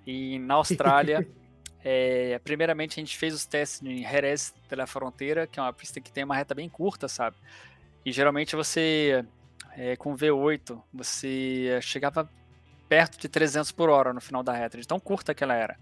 E 0.05 0.39
na 0.39 0.55
Austrália. 0.55 1.25
É, 1.83 2.39
primeiramente, 2.43 2.99
a 2.99 3.03
gente 3.03 3.17
fez 3.17 3.33
os 3.33 3.45
testes 3.45 3.81
em 3.81 4.03
Jerez 4.03 4.53
pela 4.69 4.87
Fronteira, 4.87 5.45
que 5.45 5.59
é 5.59 5.63
uma 5.63 5.73
pista 5.73 5.99
que 5.99 6.11
tem 6.11 6.23
uma 6.23 6.35
reta 6.35 6.55
bem 6.55 6.69
curta, 6.69 7.07
sabe? 7.07 7.35
E 8.05 8.11
geralmente 8.11 8.55
você, 8.55 9.25
é, 9.75 9.95
com 9.97 10.15
V8, 10.15 10.81
você 10.93 11.79
chegava 11.81 12.29
perto 12.87 13.19
de 13.19 13.27
300 13.27 13.71
por 13.71 13.89
hora 13.89 14.13
no 14.13 14.21
final 14.21 14.43
da 14.43 14.53
reta, 14.53 14.77
de 14.77 14.87
tão 14.87 14.99
curta 14.99 15.33
que 15.33 15.43
ela 15.43 15.55
era. 15.55 15.77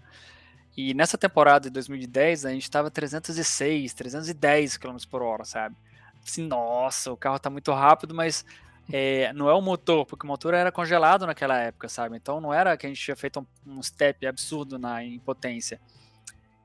E 0.76 0.94
nessa 0.94 1.18
temporada 1.18 1.68
de 1.68 1.70
2010, 1.70 2.46
a 2.46 2.50
gente 2.50 2.62
estava 2.62 2.90
306, 2.90 3.92
310 3.92 4.76
km 4.78 4.96
por 5.10 5.22
hora, 5.22 5.44
sabe? 5.44 5.76
Assim, 6.24 6.46
nossa, 6.46 7.12
o 7.12 7.16
carro 7.16 7.36
está 7.36 7.50
muito 7.50 7.70
rápido, 7.72 8.14
mas 8.14 8.44
é, 8.90 9.32
não 9.32 9.48
é 9.48 9.54
o 9.54 9.60
motor, 9.60 10.06
porque 10.06 10.24
o 10.24 10.28
motor 10.28 10.54
era 10.54 10.72
congelado 10.72 11.26
naquela 11.26 11.58
época, 11.58 11.88
sabe? 11.88 12.16
Então 12.16 12.40
não 12.40 12.52
era 12.52 12.76
que 12.76 12.86
a 12.86 12.88
gente 12.88 13.00
tinha 13.00 13.16
feito 13.16 13.40
um, 13.40 13.78
um 13.78 13.82
step 13.82 14.26
absurdo 14.26 14.78
na 14.78 15.04
em 15.04 15.18
potência. 15.18 15.80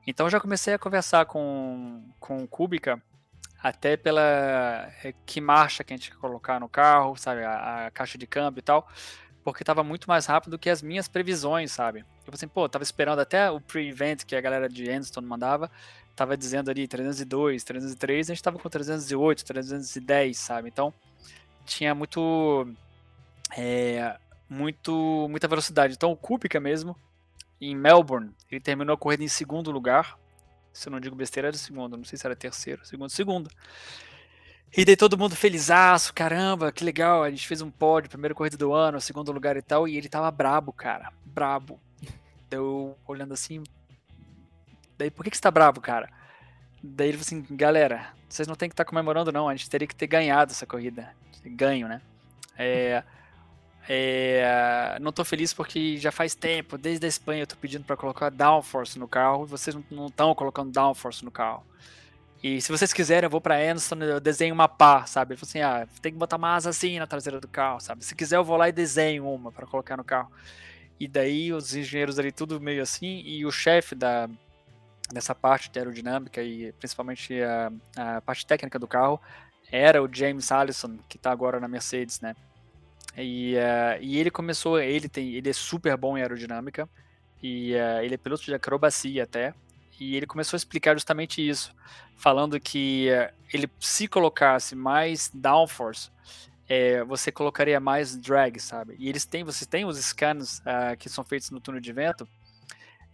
Então 0.06 0.26
eu 0.26 0.30
já 0.30 0.40
comecei 0.40 0.74
a 0.74 0.78
conversar 0.78 1.26
com, 1.26 2.02
com 2.18 2.42
o 2.42 2.48
Kubica, 2.48 3.00
até 3.62 3.96
pela 3.96 4.22
é, 5.02 5.12
que 5.26 5.40
marcha 5.40 5.82
que 5.84 5.92
a 5.92 5.96
gente 5.96 6.14
colocar 6.16 6.60
no 6.60 6.68
carro, 6.68 7.16
sabe? 7.16 7.44
A, 7.44 7.86
a, 7.86 7.90
caixa 7.90 8.16
de 8.16 8.26
câmbio 8.26 8.60
e 8.60 8.62
tal. 8.62 8.88
porque 9.44 9.62
estava 9.62 9.82
muito 9.82 10.08
mais 10.08 10.26
rápido 10.26 10.52
do 10.52 10.58
que 10.58 10.70
as 10.70 10.82
minhas 10.82 11.08
previsões, 11.08 11.72
sabe? 11.72 12.04
Eu 12.26 12.34
assim, 12.34 12.48
pô, 12.48 12.68
tava 12.68 12.82
esperando 12.82 13.20
até 13.20 13.50
o 13.50 13.60
pre-event 13.60 14.24
que 14.24 14.36
a 14.36 14.40
galera 14.40 14.68
de 14.68 14.90
Anston 14.90 15.22
mandava, 15.22 15.70
tava 16.14 16.36
dizendo 16.36 16.70
ali 16.70 16.86
302, 16.86 17.64
303, 17.64 18.30
a 18.30 18.34
gente 18.34 18.42
tava 18.42 18.58
com 18.58 18.68
308, 18.68 19.44
310, 19.44 20.38
sabe? 20.38 20.68
Então, 20.68 20.92
tinha 21.68 21.94
muito 21.94 22.66
é, 23.56 24.16
muito 24.48 25.26
muita 25.30 25.46
velocidade. 25.46 25.94
Então, 25.94 26.10
o 26.10 26.16
Kubica 26.16 26.58
mesmo 26.58 26.96
em 27.60 27.76
Melbourne, 27.76 28.30
ele 28.50 28.60
terminou 28.60 28.94
a 28.94 28.98
corrida 28.98 29.22
em 29.22 29.28
segundo 29.28 29.70
lugar. 29.70 30.18
Se 30.72 30.88
eu 30.88 30.92
não 30.92 31.00
digo 31.00 31.16
besteira, 31.16 31.48
era 31.48 31.56
segundo, 31.56 31.96
não 31.96 32.04
sei 32.04 32.18
se 32.18 32.26
era 32.26 32.36
terceiro, 32.36 32.84
segundo, 32.84 33.10
segundo. 33.10 33.50
E 34.76 34.84
daí 34.84 34.96
todo 34.96 35.18
mundo 35.18 35.34
felizaço, 35.34 36.12
caramba, 36.12 36.70
que 36.70 36.84
legal, 36.84 37.22
a 37.22 37.30
gente 37.30 37.48
fez 37.48 37.62
um 37.62 37.70
pódio, 37.70 38.10
primeira 38.10 38.34
corrida 38.34 38.56
do 38.56 38.72
ano, 38.72 39.00
segundo 39.00 39.32
lugar 39.32 39.56
e 39.56 39.62
tal, 39.62 39.88
e 39.88 39.96
ele 39.96 40.08
tava 40.08 40.30
brabo, 40.30 40.72
cara, 40.72 41.12
brabo. 41.24 41.80
Deu 42.50 42.96
olhando 43.06 43.34
assim, 43.34 43.62
daí 44.96 45.10
por 45.10 45.24
que, 45.24 45.30
que 45.30 45.36
você 45.36 45.42
tá 45.42 45.50
brabo, 45.50 45.80
cara? 45.80 46.10
Daí 46.82 47.08
ele 47.08 47.18
falou 47.18 47.26
assim, 47.26 47.56
galera, 47.56 48.08
vocês 48.28 48.46
não 48.46 48.54
tem 48.54 48.68
que 48.68 48.72
estar 48.72 48.84
tá 48.84 48.88
comemorando 48.88 49.32
não, 49.32 49.48
a 49.48 49.54
gente 49.54 49.68
teria 49.68 49.86
que 49.88 49.94
ter 49.94 50.06
ganhado 50.06 50.52
essa 50.52 50.66
corrida, 50.66 51.12
ganho, 51.44 51.88
né? 51.88 52.00
É, 52.56 53.02
é, 53.88 54.98
não 55.00 55.10
tô 55.10 55.24
feliz 55.24 55.52
porque 55.52 55.96
já 55.96 56.12
faz 56.12 56.34
tempo, 56.34 56.76
desde 56.76 57.06
a 57.06 57.08
Espanha 57.08 57.42
eu 57.42 57.46
tô 57.46 57.56
pedindo 57.56 57.84
para 57.84 57.96
colocar 57.96 58.30
downforce 58.30 58.98
no 58.98 59.08
carro 59.08 59.44
e 59.44 59.48
vocês 59.48 59.76
não 59.90 60.06
estão 60.06 60.34
colocando 60.34 60.70
downforce 60.70 61.24
no 61.24 61.30
carro. 61.30 61.64
E 62.42 62.60
se 62.60 62.70
vocês 62.70 62.92
quiserem, 62.92 63.26
eu 63.26 63.30
vou 63.30 63.40
pra 63.40 63.56
Anderson, 63.56 63.96
eu 63.96 64.20
desenho 64.20 64.54
uma 64.54 64.68
pá, 64.68 65.04
sabe? 65.06 65.32
Ele 65.34 65.40
falou 65.40 65.48
assim: 65.48 65.60
ah, 65.60 65.88
tem 66.00 66.12
que 66.12 66.18
botar 66.18 66.36
uma 66.36 66.54
asa 66.54 66.70
assim 66.70 66.98
na 66.98 67.06
traseira 67.06 67.40
do 67.40 67.48
carro, 67.48 67.80
sabe? 67.80 68.04
Se 68.04 68.14
quiser, 68.14 68.36
eu 68.36 68.44
vou 68.44 68.56
lá 68.56 68.68
e 68.68 68.72
desenho 68.72 69.28
uma 69.28 69.50
para 69.50 69.66
colocar 69.66 69.96
no 69.96 70.04
carro. 70.04 70.30
E 71.00 71.08
daí 71.08 71.52
os 71.52 71.74
engenheiros 71.74 72.18
ali, 72.18 72.30
tudo 72.30 72.60
meio 72.60 72.82
assim, 72.82 73.22
e 73.24 73.44
o 73.44 73.50
chefe 73.50 73.94
da, 73.94 74.28
dessa 75.12 75.34
parte 75.34 75.70
de 75.70 75.78
aerodinâmica 75.78 76.42
e 76.42 76.72
principalmente 76.72 77.34
a, 77.42 77.72
a 77.96 78.20
parte 78.20 78.46
técnica 78.46 78.78
do 78.78 78.86
carro 78.86 79.20
era 79.70 80.02
o 80.02 80.08
James 80.10 80.50
Allison, 80.50 80.98
que 81.08 81.18
tá 81.18 81.30
agora 81.30 81.60
na 81.60 81.68
Mercedes, 81.68 82.20
né? 82.20 82.34
E, 83.16 83.54
uh, 83.56 84.00
e 84.00 84.18
ele 84.18 84.30
começou, 84.30 84.80
ele 84.80 85.08
tem, 85.08 85.34
ele 85.34 85.50
é 85.50 85.52
super 85.52 85.96
bom 85.96 86.16
em 86.16 86.22
aerodinâmica 86.22 86.88
e 87.42 87.74
uh, 87.74 88.02
ele 88.02 88.14
é 88.14 88.18
piloto 88.18 88.44
de 88.44 88.54
acrobacia 88.54 89.24
até. 89.24 89.52
E 90.00 90.16
ele 90.16 90.26
começou 90.26 90.56
a 90.56 90.58
explicar 90.58 90.94
justamente 90.94 91.46
isso, 91.46 91.74
falando 92.16 92.58
que 92.60 93.08
uh, 93.10 93.34
ele 93.52 93.68
se 93.80 94.06
colocasse 94.06 94.76
mais 94.76 95.30
downforce, 95.34 96.10
é, 96.68 97.02
você 97.02 97.32
colocaria 97.32 97.80
mais 97.80 98.14
drag, 98.14 98.60
sabe? 98.60 98.94
E 98.98 99.08
eles 99.08 99.24
têm, 99.24 99.42
você 99.42 99.64
tem 99.64 99.86
os 99.86 99.98
scans 99.98 100.60
que 100.98 101.08
são 101.08 101.24
feitos 101.24 101.50
no 101.50 101.60
túnel 101.60 101.80
de 101.80 101.90
vento 101.94 102.28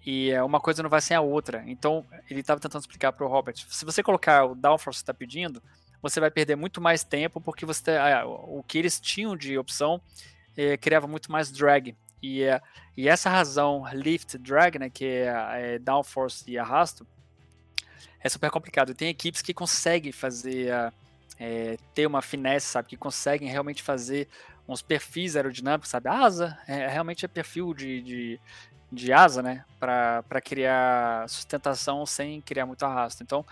e 0.04 0.32
uma 0.40 0.60
coisa 0.60 0.82
não 0.82 0.90
vai 0.90 1.00
sem 1.00 1.16
a 1.16 1.20
outra. 1.20 1.64
Então 1.66 2.04
ele 2.28 2.40
estava 2.40 2.60
tentando 2.60 2.82
explicar 2.82 3.12
para 3.12 3.24
o 3.24 3.28
Robert, 3.28 3.54
se 3.56 3.84
você 3.84 4.02
colocar 4.02 4.44
o 4.44 4.54
downforce 4.54 4.98
que 4.98 5.02
está 5.02 5.14
pedindo, 5.14 5.62
você 6.02 6.20
vai 6.20 6.30
perder 6.30 6.56
muito 6.56 6.80
mais 6.80 7.02
tempo, 7.02 7.40
porque 7.40 7.64
você 7.64 7.92
ah, 7.92 8.26
o 8.26 8.62
que 8.62 8.78
eles 8.78 9.00
tinham 9.00 9.36
de 9.36 9.56
opção 9.56 10.00
é, 10.56 10.76
criava 10.76 11.06
muito 11.06 11.32
mais 11.32 11.50
drag. 11.50 11.96
E, 12.22 12.42
é, 12.42 12.60
e 12.96 13.08
essa 13.08 13.28
razão 13.28 13.84
lift 13.92 14.38
drag, 14.38 14.78
né, 14.78 14.90
que 14.90 15.04
é, 15.04 15.74
é 15.74 15.78
downforce 15.78 16.50
e 16.50 16.58
arrasto, 16.58 17.06
é 18.20 18.28
super 18.28 18.50
complicado. 18.50 18.94
Tem 18.94 19.08
equipes 19.08 19.42
que 19.42 19.52
conseguem 19.52 20.12
fazer 20.12 20.70
é, 21.38 21.76
ter 21.94 22.06
uma 22.06 22.22
finesse, 22.22 22.68
sabe, 22.68 22.88
que 22.88 22.96
conseguem 22.96 23.48
realmente 23.48 23.82
fazer 23.82 24.28
uns 24.66 24.80
perfis 24.80 25.36
aerodinâmicos, 25.36 25.90
sabe, 25.90 26.08
asa 26.08 26.58
é, 26.66 26.88
realmente 26.88 27.24
é 27.24 27.28
perfil 27.28 27.74
de, 27.74 28.00
de, 28.00 28.40
de 28.90 29.12
asa, 29.12 29.42
né, 29.42 29.64
para 29.78 30.40
criar 30.42 31.28
sustentação 31.28 32.06
sem 32.06 32.40
criar 32.40 32.66
muito 32.66 32.84
arrasto. 32.84 33.22
Então, 33.22 33.44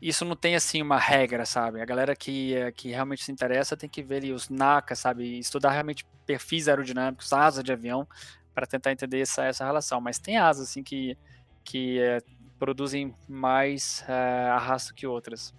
isso 0.00 0.24
não 0.24 0.34
tem 0.34 0.54
assim 0.54 0.80
uma 0.80 0.98
regra, 0.98 1.44
sabe? 1.44 1.80
A 1.80 1.84
galera 1.84 2.16
que, 2.16 2.54
eh, 2.54 2.72
que 2.72 2.88
realmente 2.88 3.22
se 3.22 3.30
interessa 3.30 3.76
tem 3.76 3.88
que 3.88 4.02
ver 4.02 4.16
ali 4.16 4.32
os 4.32 4.48
NACA, 4.48 4.94
sabe? 4.94 5.38
Estudar 5.38 5.72
realmente 5.72 6.06
perfis 6.24 6.68
aerodinâmicos, 6.68 7.32
asa 7.32 7.62
de 7.62 7.72
avião, 7.72 8.08
para 8.54 8.66
tentar 8.66 8.92
entender 8.92 9.20
essa, 9.20 9.44
essa 9.44 9.64
relação. 9.64 10.00
Mas 10.00 10.18
tem 10.18 10.38
asas 10.38 10.70
assim 10.70 10.82
que, 10.82 11.18
que 11.62 12.00
é, 12.00 12.22
produzem 12.58 13.14
mais 13.28 14.02
é, 14.08 14.48
arrasto 14.50 14.94
que 14.94 15.06
outras. 15.06 15.52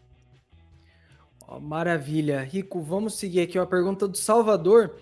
Maravilha. 1.59 2.41
Rico, 2.41 2.81
vamos 2.81 3.19
seguir 3.19 3.41
aqui 3.41 3.59
uma 3.59 3.67
pergunta 3.67 4.07
do 4.07 4.17
Salvador. 4.17 4.95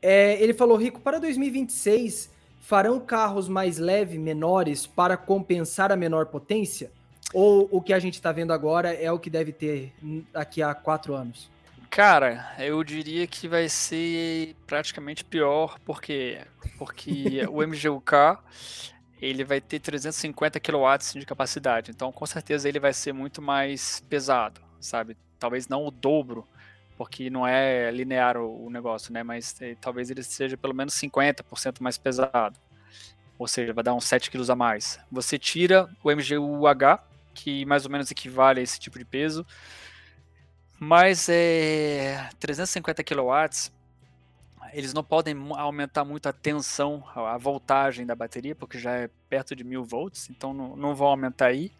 É, 0.00 0.40
ele 0.40 0.54
falou, 0.54 0.76
Rico, 0.76 1.00
para 1.00 1.18
2026, 1.18 2.30
farão 2.60 3.00
carros 3.00 3.48
mais 3.48 3.78
leves, 3.78 4.18
menores, 4.18 4.86
para 4.86 5.16
compensar 5.16 5.90
a 5.92 5.96
menor 5.96 6.26
potência? 6.26 6.90
Ou 7.32 7.68
o 7.70 7.80
que 7.80 7.92
a 7.92 7.98
gente 7.98 8.14
está 8.14 8.32
vendo 8.32 8.52
agora 8.52 8.92
é 8.92 9.10
o 9.12 9.18
que 9.18 9.28
deve 9.28 9.52
ter 9.52 9.92
daqui 10.32 10.62
a 10.62 10.74
quatro 10.74 11.14
anos? 11.14 11.50
Cara, 11.90 12.54
eu 12.58 12.82
diria 12.84 13.26
que 13.26 13.48
vai 13.48 13.68
ser 13.68 14.54
praticamente 14.66 15.24
pior, 15.24 15.78
porque 15.84 16.38
porque 16.76 17.46
o 17.50 17.66
MGUK 17.66 18.38
ele 19.20 19.42
vai 19.42 19.60
ter 19.60 19.80
350 19.80 20.60
kW 20.60 21.18
de 21.18 21.26
capacidade, 21.26 21.90
então 21.90 22.12
com 22.12 22.24
certeza 22.24 22.68
ele 22.68 22.78
vai 22.78 22.92
ser 22.92 23.12
muito 23.12 23.42
mais 23.42 24.00
pesado, 24.08 24.60
sabe? 24.80 25.16
Talvez 25.38 25.66
não 25.66 25.84
o 25.84 25.90
dobro, 25.90 26.46
porque 26.98 27.30
não 27.30 27.46
é 27.46 27.90
linear 27.92 28.36
o, 28.36 28.66
o 28.66 28.70
negócio, 28.70 29.12
né? 29.12 29.22
Mas 29.22 29.56
eh, 29.62 29.76
talvez 29.80 30.10
ele 30.10 30.24
seja 30.24 30.56
pelo 30.56 30.74
menos 30.74 30.94
50% 30.94 31.80
mais 31.80 31.96
pesado. 31.96 32.58
Ou 33.38 33.46
seja, 33.46 33.72
vai 33.72 33.84
dar 33.84 33.94
uns 33.94 34.04
7 34.04 34.28
kg 34.32 34.50
a 34.50 34.56
mais. 34.56 34.98
Você 35.10 35.38
tira 35.38 35.88
o 36.02 36.10
MGU-H, 36.10 37.02
que 37.32 37.64
mais 37.64 37.84
ou 37.84 37.90
menos 37.90 38.10
equivale 38.10 38.58
a 38.58 38.62
esse 38.64 38.80
tipo 38.80 38.98
de 38.98 39.04
peso. 39.04 39.46
Mas 40.80 41.28
é 41.28 42.28
350 42.40 43.04
kW, 43.04 43.70
eles 44.72 44.92
não 44.92 45.04
podem 45.04 45.36
aumentar 45.56 46.04
muito 46.04 46.28
a 46.28 46.32
tensão, 46.32 47.04
a 47.14 47.38
voltagem 47.38 48.04
da 48.04 48.14
bateria, 48.16 48.56
porque 48.56 48.78
já 48.78 48.92
é 48.92 49.10
perto 49.28 49.54
de 49.54 49.62
1000 49.62 49.84
volts, 49.84 50.28
então 50.30 50.52
não, 50.52 50.76
não 50.76 50.94
vão 50.96 51.08
aumentar 51.08 51.46
aí. 51.46 51.72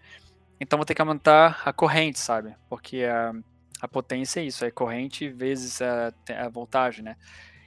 Então 0.60 0.76
vou 0.76 0.86
ter 0.86 0.94
que 0.94 1.02
aumentar 1.02 1.60
a 1.64 1.72
corrente, 1.72 2.18
sabe? 2.18 2.54
Porque 2.68 3.04
a, 3.04 3.32
a 3.80 3.88
potência 3.88 4.40
é 4.40 4.44
isso, 4.44 4.64
é 4.64 4.70
corrente 4.70 5.28
vezes 5.28 5.80
a, 5.80 6.12
a 6.44 6.48
voltagem, 6.48 7.04
né? 7.04 7.16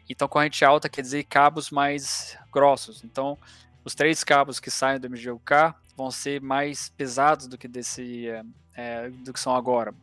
Então 0.10 0.28
corrente 0.28 0.66
alta 0.66 0.90
quer 0.90 1.02
dizer 1.02 1.24
cabos 1.24 1.70
mais 1.70 2.38
grossos. 2.52 3.04
Então 3.04 3.38
os 3.84 3.96
três 3.96 4.24
cabos 4.24 4.60
que 4.60 4.70
saem 4.70 5.00
do 5.00 5.10
MGUK 5.10 5.74
vão 5.96 6.12
ser 6.12 6.42
mais 6.42 6.90
pesados 6.90 7.48
do 7.48 7.58
que 7.58 7.68
desse 7.68 8.28
é, 8.76 9.10
do 9.10 9.32
que 9.32 9.40
são 9.40 9.56
agora. 9.56 9.94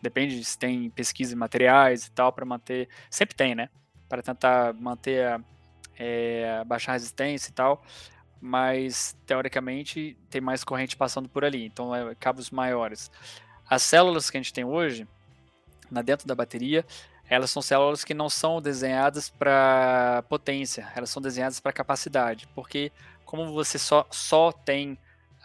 Depende 0.00 0.42
se 0.44 0.58
tem 0.58 0.88
pesquisa 0.90 1.34
em 1.34 1.38
materiais 1.38 2.06
e 2.06 2.10
tal 2.10 2.32
para 2.32 2.44
manter, 2.44 2.88
sempre 3.10 3.34
tem, 3.34 3.54
né? 3.54 3.68
Para 4.08 4.22
tentar 4.22 4.72
manter 4.74 5.40
é, 5.98 6.62
baixar 6.64 6.92
resistência 6.92 7.50
e 7.50 7.52
tal, 7.52 7.82
mas 8.40 9.16
teoricamente 9.26 10.16
tem 10.30 10.40
mais 10.40 10.62
corrente 10.62 10.96
passando 10.96 11.28
por 11.28 11.44
ali, 11.44 11.64
então 11.64 11.94
é 11.94 12.14
cabos 12.14 12.50
maiores. 12.50 13.10
As 13.68 13.82
células 13.82 14.30
que 14.30 14.36
a 14.36 14.40
gente 14.40 14.52
tem 14.52 14.64
hoje, 14.64 15.08
na 15.90 16.02
dentro 16.02 16.26
da 16.26 16.34
bateria, 16.34 16.84
elas 17.28 17.50
são 17.50 17.60
células 17.60 18.04
que 18.04 18.14
não 18.14 18.28
são 18.28 18.60
desenhadas 18.60 19.28
para 19.28 20.24
potência, 20.28 20.88
elas 20.94 21.10
são 21.10 21.20
desenhadas 21.20 21.58
para 21.58 21.72
capacidade, 21.72 22.48
porque 22.54 22.92
como 23.24 23.52
você 23.52 23.78
só, 23.78 24.06
só 24.10 24.52
tem 24.52 24.92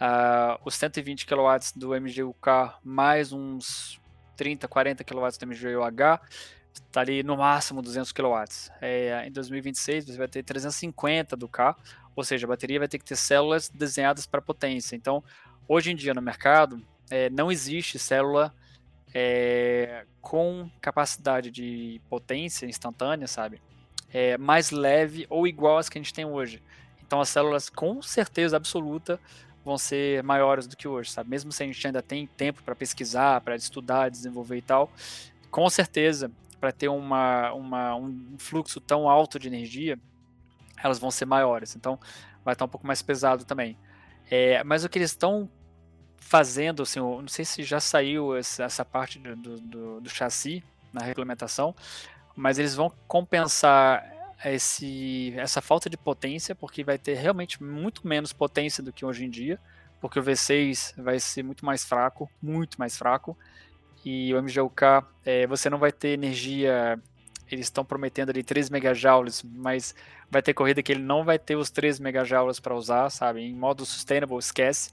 uh, 0.00 0.60
os 0.64 0.74
120 0.74 1.26
kW 1.26 1.42
do 1.74 1.88
MGU-K 1.88 2.78
mais 2.84 3.32
uns 3.32 4.00
30, 4.36 4.68
40 4.68 5.04
kW 5.04 5.26
do 5.40 5.46
MGU-H, 5.46 6.20
está 6.72 7.00
ali 7.00 7.22
no 7.22 7.36
máximo 7.36 7.82
200 7.82 8.12
kW. 8.12 8.44
É, 8.80 9.26
em 9.26 9.32
2026 9.32 10.06
você 10.06 10.16
vai 10.16 10.28
ter 10.28 10.42
350 10.42 11.36
do 11.36 11.48
K, 11.48 11.76
ou 12.14 12.22
seja, 12.22 12.46
a 12.46 12.48
bateria 12.48 12.78
vai 12.78 12.88
ter 12.88 12.98
que 12.98 13.04
ter 13.04 13.16
células 13.16 13.68
desenhadas 13.68 14.26
para 14.26 14.40
potência. 14.40 14.94
Então, 14.94 15.22
hoje 15.66 15.90
em 15.90 15.96
dia 15.96 16.14
no 16.14 16.22
mercado, 16.22 16.82
é, 17.10 17.28
não 17.30 17.50
existe 17.50 17.98
célula 17.98 18.54
é, 19.14 20.04
com 20.20 20.70
capacidade 20.80 21.50
de 21.50 22.00
potência 22.08 22.66
instantânea, 22.66 23.26
sabe? 23.26 23.60
É, 24.12 24.36
mais 24.38 24.70
leve 24.70 25.26
ou 25.28 25.46
igual 25.46 25.78
às 25.78 25.88
que 25.88 25.98
a 25.98 26.02
gente 26.02 26.14
tem 26.14 26.24
hoje. 26.24 26.62
Então 27.04 27.20
as 27.20 27.28
células 27.28 27.68
com 27.68 28.00
certeza 28.00 28.56
absoluta 28.56 29.20
vão 29.64 29.78
ser 29.78 30.22
maiores 30.22 30.66
do 30.66 30.76
que 30.76 30.88
hoje, 30.88 31.10
sabe? 31.10 31.30
Mesmo 31.30 31.52
se 31.52 31.62
a 31.62 31.66
gente 31.66 31.86
ainda 31.86 32.02
tem 32.02 32.26
tempo 32.26 32.62
para 32.62 32.74
pesquisar, 32.74 33.40
para 33.40 33.54
estudar, 33.54 34.10
desenvolver 34.10 34.56
e 34.56 34.62
tal, 34.62 34.90
com 35.50 35.68
certeza 35.70 36.30
para 36.60 36.72
ter 36.72 36.88
uma, 36.88 37.52
uma, 37.52 37.96
um 37.96 38.36
fluxo 38.38 38.80
tão 38.80 39.08
alto 39.08 39.38
de 39.38 39.48
energia, 39.48 39.98
elas 40.82 40.98
vão 40.98 41.10
ser 41.10 41.26
maiores. 41.26 41.76
Então 41.76 41.98
vai 42.44 42.54
estar 42.54 42.64
um 42.64 42.68
pouco 42.68 42.86
mais 42.86 43.02
pesado 43.02 43.44
também. 43.44 43.76
É, 44.30 44.62
mas 44.64 44.84
o 44.84 44.88
que 44.88 44.98
eles 44.98 45.10
estão 45.10 45.50
fazendo, 46.22 46.82
assim, 46.82 47.00
não 47.00 47.28
sei 47.28 47.44
se 47.44 47.62
já 47.62 47.80
saiu 47.80 48.34
essa, 48.34 48.84
parte 48.84 49.18
do, 49.18 49.36
do, 49.36 50.00
do, 50.00 50.08
chassi 50.08 50.64
na 50.92 51.02
regulamentação, 51.02 51.74
mas 52.34 52.58
eles 52.58 52.74
vão 52.74 52.90
compensar 53.06 54.02
esse, 54.44 55.34
essa 55.36 55.60
falta 55.60 55.90
de 55.90 55.96
potência, 55.96 56.54
porque 56.54 56.82
vai 56.82 56.96
ter 56.96 57.14
realmente 57.14 57.62
muito 57.62 58.06
menos 58.06 58.32
potência 58.32 58.82
do 58.82 58.92
que 58.92 59.04
hoje 59.04 59.24
em 59.24 59.30
dia, 59.30 59.58
porque 60.00 60.18
o 60.18 60.22
V6 60.22 60.94
vai 60.96 61.20
ser 61.20 61.42
muito 61.42 61.66
mais 61.66 61.84
fraco, 61.84 62.30
muito 62.40 62.78
mais 62.78 62.96
fraco, 62.96 63.36
e 64.04 64.32
o 64.34 64.42
MGUK, 64.42 65.04
é, 65.24 65.46
você 65.46 65.68
não 65.68 65.78
vai 65.78 65.92
ter 65.92 66.08
energia, 66.10 66.98
eles 67.50 67.66
estão 67.66 67.84
prometendo 67.84 68.30
ali 68.30 68.42
3 68.42 68.70
megajoules, 68.70 69.42
mas 69.42 69.94
vai 70.30 70.40
ter 70.40 70.54
corrida 70.54 70.82
que 70.82 70.92
ele 70.92 71.02
não 71.02 71.24
vai 71.24 71.38
ter 71.38 71.56
os 71.56 71.70
3 71.70 72.00
megajoules 72.00 72.58
para 72.58 72.74
usar, 72.74 73.10
sabe? 73.10 73.42
Em 73.42 73.54
modo 73.54 73.84
sustainable, 73.84 74.38
esquece. 74.38 74.92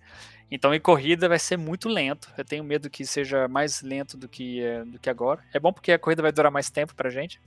Então, 0.52 0.74
em 0.74 0.80
corrida 0.80 1.30
vai 1.30 1.38
ser 1.38 1.58
muito 1.58 1.88
lento. 1.88 2.32
Eu 2.38 2.44
tenho 2.44 2.64
medo 2.64 2.90
que 2.90 3.06
seja 3.06 3.48
mais 3.48 3.82
lento 3.82 4.18
do 4.18 4.28
que, 4.28 4.64
é, 4.64 4.84
do 4.84 4.98
que 4.98 5.10
agora. 5.10 5.44
É 5.54 5.60
bom 5.60 5.72
porque 5.72 5.92
a 5.92 6.00
corrida 6.00 6.24
vai 6.24 6.32
durar 6.32 6.52
mais 6.52 6.70
tempo 6.70 6.96
pra 6.96 7.10
gente. 7.10 7.40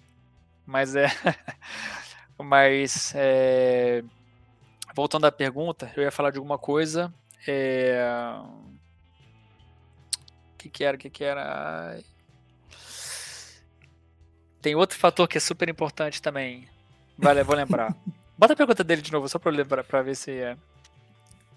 Mas 0.65 0.95
é. 0.95 1.07
mas. 2.39 3.13
É... 3.15 4.05
Voltando 4.95 5.27
à 5.27 5.33
pergunta, 5.33 5.91
eu 5.97 6.03
ia 6.03 6.13
falar 6.13 6.31
de 6.31 6.39
alguma 6.39 6.59
coisa. 6.59 7.13
É... 7.47 8.05
O 10.55 10.59
que, 10.59 10.69
que 10.69 10.85
era? 10.85 10.97
O 10.97 11.01
que, 11.01 11.11
que 11.11 11.25
era? 11.25 11.99
Tem 14.61 14.77
outro 14.77 14.97
fator 14.97 15.27
que 15.27 15.39
é 15.39 15.41
super 15.41 15.69
importante 15.69 16.23
também. 16.23 16.69
Vale, 17.19 17.43
vou 17.43 17.57
lembrar. 17.57 17.97
Bota 18.39 18.53
a 18.53 18.57
pergunta 18.57 18.85
dele 18.85 19.03
de 19.03 19.11
novo, 19.11 19.29
só 19.29 19.39
pra 19.39 19.51
lembrar, 19.51 19.83
pra 19.83 20.03
ver 20.03 20.15
se 20.15 20.31
é. 20.31 20.57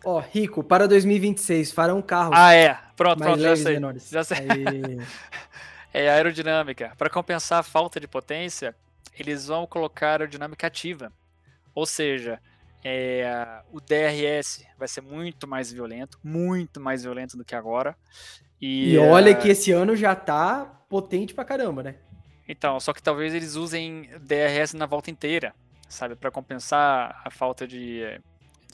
Ó, 0.06 0.20
Rico, 0.20 0.64
para 0.64 0.88
2026, 0.88 1.72
farão 1.72 2.00
carros. 2.00 2.38
Ah, 2.38 2.54
é. 2.54 2.78
Pronto, 2.96 3.18
pronto, 3.18 3.42
já 3.42 3.56
sei. 3.56 3.74
Menores. 3.74 4.08
Já 4.10 4.24
sei. 4.24 4.38
é 5.92 6.10
aerodinâmica. 6.10 6.94
Para 6.96 7.10
compensar 7.10 7.60
a 7.60 7.64
falta 7.64 8.00
de 8.00 8.08
potência, 8.08 8.76
eles 9.18 9.48
vão 9.48 9.66
colocar 9.66 10.12
aerodinâmica 10.12 10.68
ativa. 10.68 11.12
Ou 11.74 11.88
seja, 11.88 12.40
é, 12.84 13.62
o 13.74 13.82
DRS 13.82 14.64
vai 14.78 14.88
ser 14.88 15.02
muito 15.02 15.48
mais 15.48 15.72
violento, 15.72 16.20
muito 16.24 16.80
mais 16.80 17.02
violento 17.02 17.36
do 17.36 17.44
que 17.44 17.56
agora. 17.56 17.98
E, 18.62 18.94
e 18.94 18.98
olha 19.00 19.32
uh, 19.32 19.42
que 19.42 19.50
esse 19.50 19.72
ano 19.72 19.96
já 19.96 20.16
tá 20.16 20.66
potente 20.88 21.34
pra 21.34 21.44
caramba, 21.44 21.82
né? 21.82 21.96
Então, 22.48 22.80
só 22.80 22.94
que 22.94 23.02
talvez 23.02 23.34
eles 23.34 23.56
usem 23.56 24.08
DRS 24.22 24.74
na 24.76 24.86
volta 24.86 25.10
inteira, 25.10 25.52
sabe? 25.90 26.16
para 26.16 26.30
compensar 26.30 27.22
a 27.26 27.32
falta 27.32 27.68
de, 27.68 28.04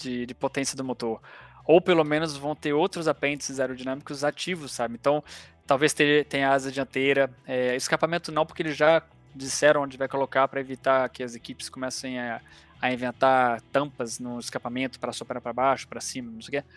de, 0.02 0.26
de, 0.26 0.34
potência 0.34 0.76
do 0.76 0.84
motor. 0.84 1.22
Ou 1.66 1.80
pelo 1.80 2.04
menos 2.04 2.36
vão 2.36 2.56
ter 2.56 2.74
outros 2.74 3.08
apêndices 3.08 3.60
aerodinâmicos 3.60 4.24
ativos, 4.24 4.72
sabe? 4.72 4.96
Então, 4.96 5.24
talvez 5.66 5.94
tenha 5.94 6.52
asa 6.52 6.72
dianteira. 6.72 7.30
É, 7.46 7.76
escapamento 7.76 8.32
não, 8.32 8.46
porque 8.46 8.62
eles 8.62 8.76
já 8.76 9.04
disseram 9.34 9.84
onde 9.84 9.98
vai 9.98 10.08
colocar 10.08 10.48
para 10.48 10.60
evitar 10.60 11.08
que 11.10 11.24
as 11.24 11.36
equipes 11.36 11.70
comecem 11.70 12.20
a, 12.20 12.42
a 12.82 12.92
inventar 12.92 13.62
tampas 13.72 14.20
no 14.20 14.40
escapamento 14.40 15.00
para 15.00 15.14
soprar 15.14 15.42
para 15.42 15.54
baixo, 15.54 15.88
para 15.88 16.02
cima, 16.02 16.32
não 16.32 16.42
sei 16.42 16.60
o 16.60 16.62
quê. 16.62 16.68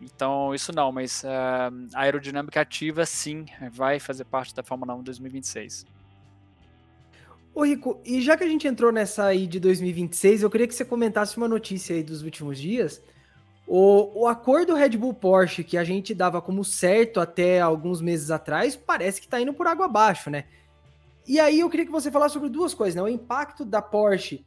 Então, 0.00 0.52
isso 0.52 0.72
não, 0.72 0.90
mas 0.90 1.22
uh, 1.22 1.88
a 1.94 2.00
aerodinâmica 2.00 2.60
ativa 2.60 3.06
sim 3.06 3.46
vai 3.70 4.00
fazer 4.00 4.24
parte 4.24 4.52
da 4.54 4.62
Fórmula 4.62 4.94
1 4.94 5.02
2026. 5.04 5.86
Ô 7.54 7.64
Rico, 7.64 8.00
e 8.02 8.22
já 8.22 8.34
que 8.34 8.44
a 8.44 8.48
gente 8.48 8.66
entrou 8.66 8.90
nessa 8.90 9.26
aí 9.26 9.46
de 9.46 9.60
2026, 9.60 10.42
eu 10.42 10.50
queria 10.50 10.66
que 10.66 10.74
você 10.74 10.86
comentasse 10.86 11.36
uma 11.36 11.46
notícia 11.46 11.94
aí 11.94 12.02
dos 12.02 12.22
últimos 12.22 12.58
dias. 12.58 13.02
O, 13.66 14.22
o 14.22 14.26
acordo 14.26 14.74
Red 14.74 14.96
Bull 14.96 15.12
Porsche 15.12 15.62
que 15.62 15.76
a 15.76 15.84
gente 15.84 16.14
dava 16.14 16.40
como 16.40 16.64
certo 16.64 17.20
até 17.20 17.60
alguns 17.60 18.00
meses 18.00 18.30
atrás, 18.30 18.74
parece 18.74 19.20
que 19.20 19.28
tá 19.28 19.38
indo 19.38 19.52
por 19.52 19.66
água 19.66 19.84
abaixo, 19.84 20.30
né? 20.30 20.44
E 21.28 21.38
aí 21.38 21.60
eu 21.60 21.68
queria 21.68 21.84
que 21.84 21.92
você 21.92 22.10
falasse 22.10 22.32
sobre 22.32 22.48
duas 22.48 22.72
coisas, 22.72 22.94
né? 22.94 23.02
O 23.02 23.08
impacto 23.08 23.66
da 23.66 23.82
Porsche 23.82 24.44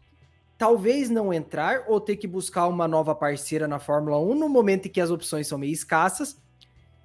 talvez 0.57 1.09
não 1.09 1.31
entrar 1.31 1.83
ou 1.87 2.01
ter 2.01 2.15
que 2.15 2.27
buscar 2.27 2.67
uma 2.67 2.87
nova 2.87 3.13
parceira 3.13 3.67
na 3.67 3.77
Fórmula 3.77 4.19
1 4.19 4.35
no 4.35 4.49
momento 4.49 4.87
em 4.87 4.91
que 4.91 5.01
as 5.01 5.11
opções 5.11 5.47
são 5.47 5.59
meio 5.59 5.73
escassas. 5.73 6.41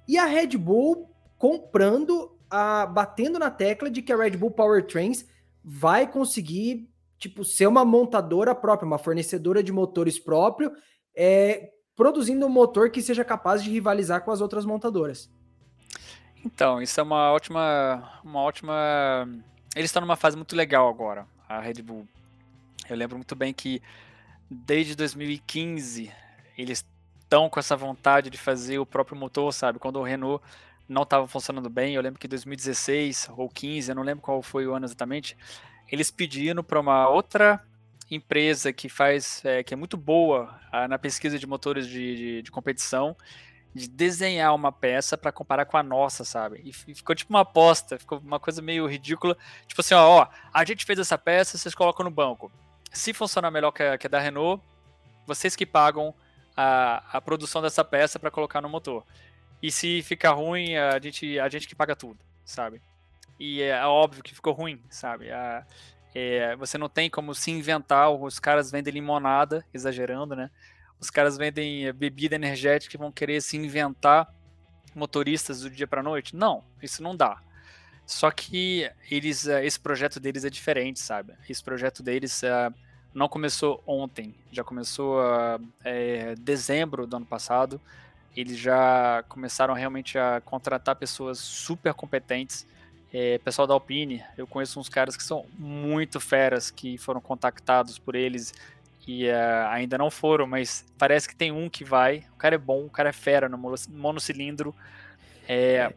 E 0.07 0.17
a 0.17 0.25
Red 0.25 0.57
Bull 0.57 1.09
comprando, 1.37 2.35
a, 2.49 2.87
batendo 2.87 3.37
na 3.37 3.51
tecla 3.51 3.89
de 3.89 4.01
que 4.01 4.11
a 4.11 4.17
Red 4.17 4.31
Bull 4.31 4.51
Powertrains 4.51 5.25
vai 5.63 6.09
conseguir 6.09 6.89
tipo 7.17 7.45
ser 7.45 7.67
uma 7.67 7.85
montadora 7.85 8.55
própria, 8.55 8.87
uma 8.87 8.97
fornecedora 8.97 9.61
de 9.61 9.71
motores 9.71 10.17
próprio, 10.17 10.71
é, 11.15 11.69
produzindo 11.95 12.45
um 12.45 12.49
motor 12.49 12.89
que 12.89 13.01
seja 13.01 13.23
capaz 13.23 13.63
de 13.63 13.69
rivalizar 13.69 14.23
com 14.23 14.31
as 14.31 14.41
outras 14.41 14.65
montadoras. 14.65 15.29
Então, 16.43 16.81
isso 16.81 16.99
é 16.99 17.03
uma 17.03 17.31
ótima, 17.31 18.19
uma 18.23 18.39
ótima 18.39 19.27
eles 19.75 19.89
estão 19.89 20.01
numa 20.01 20.15
fase 20.15 20.35
muito 20.35 20.55
legal 20.55 20.89
agora, 20.89 21.25
a 21.47 21.59
Red 21.61 21.81
Bull. 21.81 22.07
Eu 22.89 22.95
lembro 22.97 23.15
muito 23.15 23.35
bem 23.35 23.53
que 23.53 23.81
desde 24.49 24.95
2015 24.95 26.11
eles 26.57 26.85
estão 27.21 27.49
com 27.49 27.59
essa 27.59 27.75
vontade 27.75 28.29
de 28.29 28.37
fazer 28.37 28.79
o 28.79 28.85
próprio 28.85 29.17
motor, 29.17 29.53
sabe? 29.53 29.79
Quando 29.79 29.97
o 29.97 30.03
Renault 30.03 30.43
não 30.91 31.03
estava 31.03 31.27
funcionando 31.27 31.69
bem, 31.69 31.95
eu 31.95 32.01
lembro 32.01 32.19
que 32.19 32.27
em 32.27 32.29
2016 32.29 33.29
ou 33.37 33.47
15, 33.49 33.89
eu 33.91 33.95
não 33.95 34.03
lembro 34.03 34.21
qual 34.21 34.41
foi 34.41 34.67
o 34.67 34.75
ano 34.75 34.85
exatamente, 34.85 35.37
eles 35.89 36.11
pediram 36.11 36.63
para 36.63 36.79
uma 36.79 37.07
outra 37.07 37.63
empresa 38.09 38.73
que 38.73 38.89
faz, 38.89 39.43
é, 39.45 39.63
que 39.63 39.73
é 39.73 39.77
muito 39.77 39.95
boa 39.95 40.59
ah, 40.71 40.87
na 40.87 40.99
pesquisa 40.99 41.39
de 41.39 41.47
motores 41.47 41.87
de, 41.87 42.15
de, 42.15 42.41
de 42.41 42.51
competição, 42.51 43.15
de 43.73 43.87
desenhar 43.87 44.53
uma 44.53 44.71
peça 44.71 45.17
para 45.17 45.31
comparar 45.31 45.65
com 45.65 45.77
a 45.77 45.83
nossa, 45.83 46.25
sabe? 46.25 46.61
E 46.65 46.73
ficou 46.73 47.15
tipo 47.15 47.31
uma 47.31 47.41
aposta, 47.41 47.97
ficou 47.97 48.19
uma 48.19 48.37
coisa 48.39 48.61
meio 48.61 48.85
ridícula. 48.85 49.37
Tipo 49.65 49.79
assim, 49.79 49.93
ó, 49.93 50.23
ó 50.23 50.27
a 50.53 50.65
gente 50.65 50.85
fez 50.85 50.99
essa 50.99 51.17
peça, 51.17 51.57
vocês 51.57 51.73
colocam 51.73 52.03
no 52.03 52.11
banco. 52.11 52.51
Se 52.91 53.13
funcionar 53.13 53.49
melhor 53.49 53.71
que 53.71 53.81
a, 53.81 53.97
que 53.97 54.07
a 54.07 54.09
da 54.09 54.19
Renault, 54.19 54.61
vocês 55.25 55.55
que 55.55 55.65
pagam 55.65 56.13
a, 56.55 57.17
a 57.17 57.21
produção 57.21 57.61
dessa 57.61 57.83
peça 57.85 58.19
para 58.19 58.29
colocar 58.29 58.59
no 58.59 58.67
motor. 58.67 59.05
E 59.61 59.71
se 59.71 60.01
ficar 60.01 60.31
ruim, 60.31 60.75
a 60.75 60.99
gente, 60.99 61.39
a 61.39 61.47
gente 61.49 61.67
que 61.67 61.75
paga 61.75 61.95
tudo, 61.95 62.19
sabe? 62.43 62.81
E 63.39 63.61
é 63.61 63.85
óbvio 63.85 64.23
que 64.23 64.33
ficou 64.33 64.53
ruim, 64.53 64.81
sabe? 64.89 65.31
A, 65.31 65.65
é, 66.13 66.55
você 66.55 66.77
não 66.77 66.89
tem 66.89 67.09
como 67.09 67.33
se 67.33 67.51
inventar, 67.51 68.11
os 68.11 68.39
caras 68.39 68.71
vendem 68.71 68.93
limonada, 68.93 69.65
exagerando, 69.73 70.35
né? 70.35 70.49
os 71.01 71.09
caras 71.09 71.35
vendem 71.35 71.87
eh, 71.87 71.91
bebida 71.91 72.35
energética 72.35 72.95
e 72.95 72.99
vão 72.99 73.11
querer 73.11 73.41
se 73.41 73.57
inventar 73.57 74.31
motoristas 74.93 75.61
do 75.61 75.69
dia 75.69 75.87
para 75.87 76.03
noite. 76.03 76.35
Não, 76.35 76.63
isso 76.81 77.01
não 77.01 77.17
dá. 77.17 77.41
Só 78.05 78.29
que 78.29 78.89
eles, 79.09 79.47
eh, 79.47 79.65
esse 79.65 79.79
projeto 79.79 80.19
deles 80.19 80.45
é 80.45 80.49
diferente, 80.49 80.99
sabe? 80.99 81.33
Esse 81.49 81.63
projeto 81.63 82.03
deles 82.03 82.43
uh, 82.43 82.71
não 83.15 83.27
começou 83.27 83.81
ontem, 83.87 84.35
já 84.51 84.63
começou 84.63 85.19
uh, 85.19 85.67
é, 85.83 86.35
dezembro 86.35 87.07
do 87.07 87.17
ano 87.17 87.25
passado. 87.25 87.81
Eles 88.35 88.57
já 88.57 89.23
começaram 89.27 89.73
realmente 89.73 90.17
a 90.17 90.41
contratar 90.43 90.95
pessoas 90.95 91.37
super 91.37 91.93
competentes. 91.93 92.65
É, 93.13 93.37
pessoal 93.39 93.67
da 93.67 93.73
Alpine, 93.73 94.23
eu 94.37 94.47
conheço 94.47 94.79
uns 94.79 94.87
caras 94.87 95.17
que 95.17 95.23
são 95.23 95.45
muito 95.59 96.19
feras, 96.19 96.71
que 96.71 96.97
foram 96.97 97.19
contactados 97.19 97.99
por 97.99 98.15
eles 98.15 98.53
que 99.01 99.27
uh, 99.27 99.67
ainda 99.69 99.97
não 99.97 100.11
foram, 100.11 100.45
mas 100.45 100.85
parece 100.97 101.27
que 101.27 101.35
tem 101.35 101.51
um 101.51 101.69
que 101.69 101.83
vai. 101.83 102.23
O 102.33 102.37
cara 102.37 102.55
é 102.55 102.57
bom, 102.57 102.85
o 102.85 102.89
cara 102.89 103.09
é 103.09 103.13
fera 103.13 103.49
no 103.49 103.57
monocilindro. 103.89 104.73
É... 105.47 105.91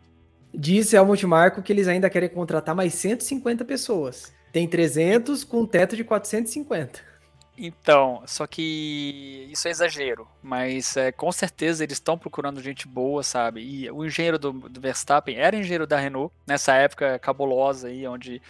Disse 0.53 0.97
Helmut 0.97 1.27
Marco 1.27 1.63
que 1.63 1.73
eles 1.73 1.87
ainda 1.87 2.09
querem 2.09 2.29
contratar 2.29 2.75
mais 2.75 2.95
150 2.95 3.65
pessoas. 3.65 4.33
Tem 4.53 4.67
300 4.69 5.45
com 5.45 5.63
um 5.63 5.67
teto 5.67 5.97
de 5.97 6.05
450. 6.05 7.14
Então, 7.57 8.23
só 8.27 8.47
que 8.47 9.49
isso 9.51 9.69
é 9.69 9.71
exagero, 9.71 10.27
mas 10.43 10.97
é, 10.97 11.13
com 11.13 11.31
certeza 11.31 11.85
eles 11.85 11.97
estão 11.97 12.19
procurando 12.19 12.61
gente 12.61 12.89
boa, 12.89 13.23
sabe? 13.23 13.61
E 13.63 13.91
o 13.91 14.05
engenheiro 14.05 14.39
do, 14.39 14.53
do 14.53 14.81
Verstappen 14.81 15.37
era 15.37 15.57
engenheiro 15.57 15.87
da 15.87 15.97
Renault, 15.97 16.35
nessa 16.45 16.75
época 16.75 17.17
cabulosa 17.21 17.89
aí, 17.89 18.07
onde 18.09 18.43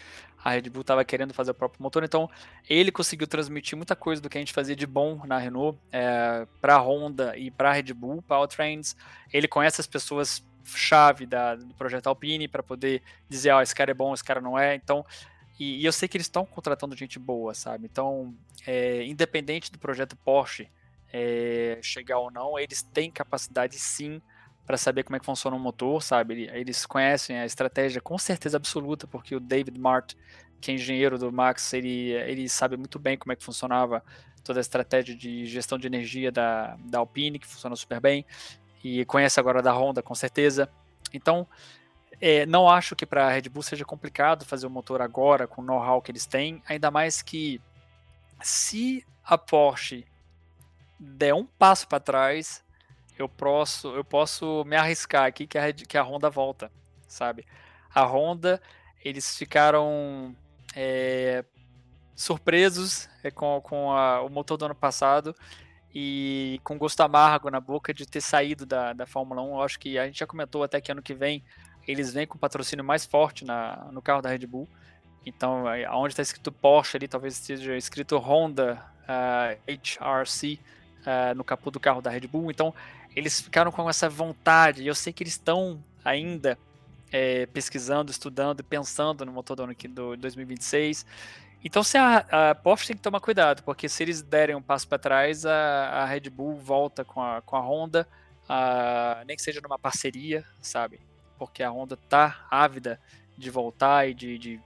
a 0.42 0.50
Red 0.50 0.70
Bull 0.70 0.82
estava 0.82 1.05
querendo 1.05 1.34
fazer 1.34 1.50
o 1.50 1.55
próprio 1.55 1.82
motor, 1.82 2.02
então 2.02 2.30
ele 2.68 2.92
conseguiu 2.92 3.26
transmitir 3.26 3.76
muita 3.76 3.96
coisa 3.96 4.22
do 4.22 4.28
que 4.28 4.38
a 4.38 4.40
gente 4.40 4.52
fazia 4.52 4.76
de 4.76 4.86
bom 4.86 5.22
na 5.26 5.38
Renault 5.38 5.78
é, 5.90 6.46
para 6.61 6.76
a 6.76 6.78
Honda 6.78 7.36
e 7.36 7.50
para 7.50 7.70
a 7.70 7.72
Red 7.72 7.94
Bull 7.94 8.22
Powertrains. 8.22 8.96
Ele 9.32 9.48
conhece 9.48 9.80
as 9.80 9.86
pessoas 9.86 10.44
chave 10.64 11.26
do 11.26 11.74
projeto 11.76 12.07
Alpine 12.07 12.48
para 12.48 12.62
poder 12.62 13.02
dizer, 13.28 13.50
ó, 13.50 13.59
oh, 13.59 13.62
esse 13.62 13.74
cara 13.74 13.90
é 13.90 13.94
bom, 13.94 14.14
esse 14.14 14.24
cara 14.24 14.40
não 14.40 14.59
é. 14.59 14.74
Então, 14.74 15.05
e, 15.59 15.80
e 15.80 15.84
eu 15.84 15.92
sei 15.92 16.09
que 16.09 16.16
eles 16.16 16.26
estão 16.26 16.44
contratando 16.44 16.96
gente 16.96 17.18
boa, 17.18 17.55
sabe? 17.55 17.86
Então, 17.86 18.34
é, 18.66 19.05
independente 19.05 19.70
do 19.70 19.78
projeto 19.78 20.16
Porsche 20.16 20.68
é, 21.12 21.78
chegar 21.82 22.18
ou 22.18 22.30
não, 22.30 22.59
eles 22.59 22.82
têm 22.82 23.11
capacidade 23.11 23.78
sim 23.78 24.20
para 24.66 24.76
saber 24.76 25.05
como 25.05 25.16
é 25.16 25.20
que 25.20 25.26
funciona 25.26 25.57
o 25.57 25.61
motor, 25.61 26.02
sabe? 26.02 26.48
Eles 26.52 26.86
conhecem 26.86 27.38
a 27.38 27.46
estratégia 27.46 28.00
com 28.00 28.18
certeza 28.18 28.57
absoluta, 28.57 29.07
porque 29.07 29.36
o 29.36 29.40
David 29.40 29.78
Mart, 29.78 30.14
que 30.61 30.70
é 30.70 30.74
engenheiro 30.74 31.18
do 31.18 31.30
Max, 31.30 31.72
ele, 31.72 32.12
ele 32.12 32.48
sabe 32.48 32.76
muito 32.76 32.98
bem 32.98 33.16
como 33.16 33.32
é 33.32 33.36
que 33.36 33.44
funcionava 33.44 34.02
toda 34.42 34.59
a 34.59 34.62
estratégia 34.62 35.14
de 35.14 35.46
gestão 35.46 35.78
de 35.78 35.86
energia 35.86 36.32
da, 36.32 36.76
da 36.84 36.98
Alpine, 36.98 37.38
que 37.38 37.46
funciona 37.46 37.76
super 37.76 38.00
bem, 38.00 38.26
e 38.82 39.05
conhece 39.05 39.38
agora 39.38 39.62
da 39.62 39.72
Honda, 39.72 40.02
com 40.02 40.14
certeza. 40.14 40.68
Então, 41.12 41.46
é, 42.21 42.47
não 42.47 42.69
acho 42.69 42.97
que 42.97 43.07
para 43.07 43.27
a 43.27 43.31
Red 43.31 43.49
Bull 43.49 43.62
seja 43.62 43.85
complicado 43.85 44.45
fazer 44.45 44.67
o 44.67 44.71
motor 44.71 45.01
agora, 45.01 45.47
com 45.47 45.62
o 45.62 45.65
know-how 45.65 46.01
que 46.01 46.11
eles 46.11 46.27
têm, 46.27 46.62
ainda 46.67 46.91
mais 46.91 47.23
que 47.23 47.61
se 48.43 49.05
a 49.25 49.39
Porsche 49.39 50.07
der 50.99 51.35
um 51.35 51.45
passo 51.45 51.89
para 51.89 52.01
trás, 52.01 52.65
eu 53.19 53.29
posso, 53.29 53.89
eu 53.95 54.05
posso 54.05 54.65
me 54.65 54.77
arriscar 54.77 55.27
aqui 55.27 55.47
que 55.47 55.59
a, 55.59 55.73
que 55.73 55.97
a 55.97 56.03
Honda 56.03 56.29
volta, 56.29 56.71
sabe? 57.07 57.47
A 57.95 58.05
Honda, 58.05 58.61
eles 59.05 59.37
ficaram 59.37 60.35
é, 60.75 61.45
surpresos 62.15 63.09
é, 63.23 63.31
com, 63.31 63.61
com 63.61 63.93
a, 63.93 64.23
o 64.23 64.29
motor 64.29 64.57
do 64.57 64.65
ano 64.65 64.75
passado 64.75 65.35
e 65.95 66.61
com 66.65 66.77
gosto 66.77 67.01
amargo 67.01 67.51
na 67.51 67.61
boca 67.61 67.95
de 67.95 68.05
ter 68.05 68.21
saído 68.21 68.67
da, 68.67 68.93
da 68.93 69.07
Fórmula 69.07 69.43
1. 69.43 69.49
Eu 69.55 69.62
acho 69.62 69.79
que 69.79 69.97
a 69.99 70.07
gente 70.07 70.19
já 70.19 70.27
comentou 70.27 70.62
até 70.62 70.81
que 70.81 70.91
ano 70.91 71.03
que 71.03 71.15
vem 71.15 71.45
eles 71.87 72.12
vêm 72.12 72.26
com 72.26 72.39
patrocínio 72.39 72.85
mais 72.85 73.05
forte 73.05 73.45
na, 73.45 73.89
no 73.93 74.01
carro 74.01 74.22
da 74.22 74.30
Red 74.30 74.47
Bull. 74.47 74.68
Então, 75.26 75.64
aonde 75.89 76.12
está 76.12 76.22
escrito 76.22 76.53
Porsche 76.53 76.97
ali, 76.97 77.09
talvez 77.09 77.35
esteja 77.35 77.76
escrito 77.76 78.16
Honda 78.18 78.85
uh, 79.05 79.72
HRC 79.72 80.59
uh, 81.01 81.35
no 81.35 81.43
capô 81.43 81.70
do 81.70 81.80
carro 81.80 82.03
da 82.03 82.11
Red 82.11 82.26
Bull. 82.26 82.51
Então, 82.51 82.74
eles 83.14 83.41
ficaram 83.41 83.70
com 83.70 83.89
essa 83.89 84.09
vontade. 84.09 84.82
E 84.82 84.87
eu 84.87 84.95
sei 84.95 85.12
que 85.12 85.22
eles 85.22 85.35
estão 85.35 85.82
ainda 86.05 86.59
é, 87.11 87.47
pesquisando, 87.47 88.11
estudando 88.11 88.61
e 88.61 88.62
pensando 88.62 89.24
no 89.24 89.32
motor 89.32 89.57
do 89.57 89.62
ano 89.62 89.74
do 89.91 90.16
2026. 90.16 91.07
Então, 91.64 91.82
se 91.82 91.97
a, 91.97 92.51
a, 92.51 92.55
Porsche 92.55 92.89
tem 92.89 92.97
que 92.97 93.03
tomar 93.03 93.20
cuidado, 93.20 93.62
porque 93.62 93.89
se 93.89 94.03
eles 94.03 94.20
derem 94.20 94.55
um 94.55 94.61
passo 94.61 94.87
para 94.87 94.99
trás, 94.99 95.47
a, 95.47 96.03
a, 96.03 96.05
Red 96.05 96.28
Bull 96.28 96.57
volta 96.57 97.05
com 97.05 97.22
a, 97.22 97.41
com 97.41 97.57
a 97.57 97.61
Honda, 97.61 98.07
a, 98.47 99.22
nem 99.26 99.35
que 99.37 99.43
seja 99.43 99.62
numa 99.62 99.78
parceria, 99.78 100.45
sabe? 100.61 101.01
Porque 101.47 101.62
a 101.62 101.70
Honda 101.70 101.97
tá 102.09 102.47
ávida 102.51 103.01
de 103.36 103.51
voltar 103.51 104.09
e 104.09 104.14
de, 104.14 104.38
de 104.38 104.61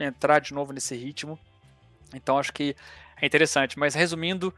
entrar 0.00 0.40
de 0.40 0.54
novo 0.54 0.72
nesse 0.72 0.94
ritmo. 0.94 1.38
Então, 2.14 2.38
acho 2.38 2.52
que 2.52 2.76
é 3.20 3.26
interessante. 3.26 3.78
Mas 3.78 3.94
resumindo, 3.94 4.54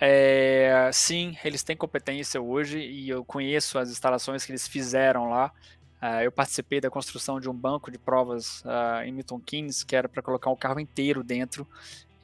é, 0.00 0.90
sim, 0.92 1.36
eles 1.44 1.62
têm 1.62 1.76
competência 1.76 2.40
hoje 2.40 2.78
e 2.78 3.08
eu 3.08 3.24
conheço 3.24 3.78
as 3.78 3.90
instalações 3.90 4.44
que 4.44 4.52
eles 4.52 4.66
fizeram 4.68 5.30
lá. 5.30 5.52
Uh, 6.00 6.22
eu 6.22 6.30
participei 6.30 6.80
da 6.80 6.88
construção 6.88 7.40
de 7.40 7.50
um 7.50 7.54
banco 7.54 7.90
de 7.90 7.98
provas 7.98 8.60
uh, 8.60 9.02
em 9.04 9.12
Milton 9.12 9.40
Keynes, 9.40 9.82
que 9.82 9.96
era 9.96 10.08
para 10.08 10.22
colocar 10.22 10.48
um 10.48 10.56
carro 10.56 10.78
inteiro 10.78 11.24
dentro. 11.24 11.66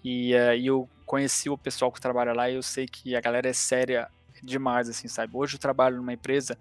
E, 0.05 0.32
uh, 0.34 0.55
e, 0.55 0.66
eu 0.66 0.88
conheci 1.05 1.50
o 1.50 1.59
pessoal 1.59 1.90
que 1.90 2.00
trabalha 2.00 2.32
lá 2.32 2.48
e 2.48 2.55
eu 2.55 2.62
sei 2.62 2.86
que 2.86 3.16
a 3.16 3.20
galera 3.20 3.48
é 3.48 3.52
séria 3.52 4.09
demais, 4.40 4.88
assim, 4.88 5.09
sabe? 5.09 5.32
Hoje 5.34 5.57
eu 5.57 5.61
trabalho 5.61 5.96
numa 5.96 6.12
empresa 6.12 6.57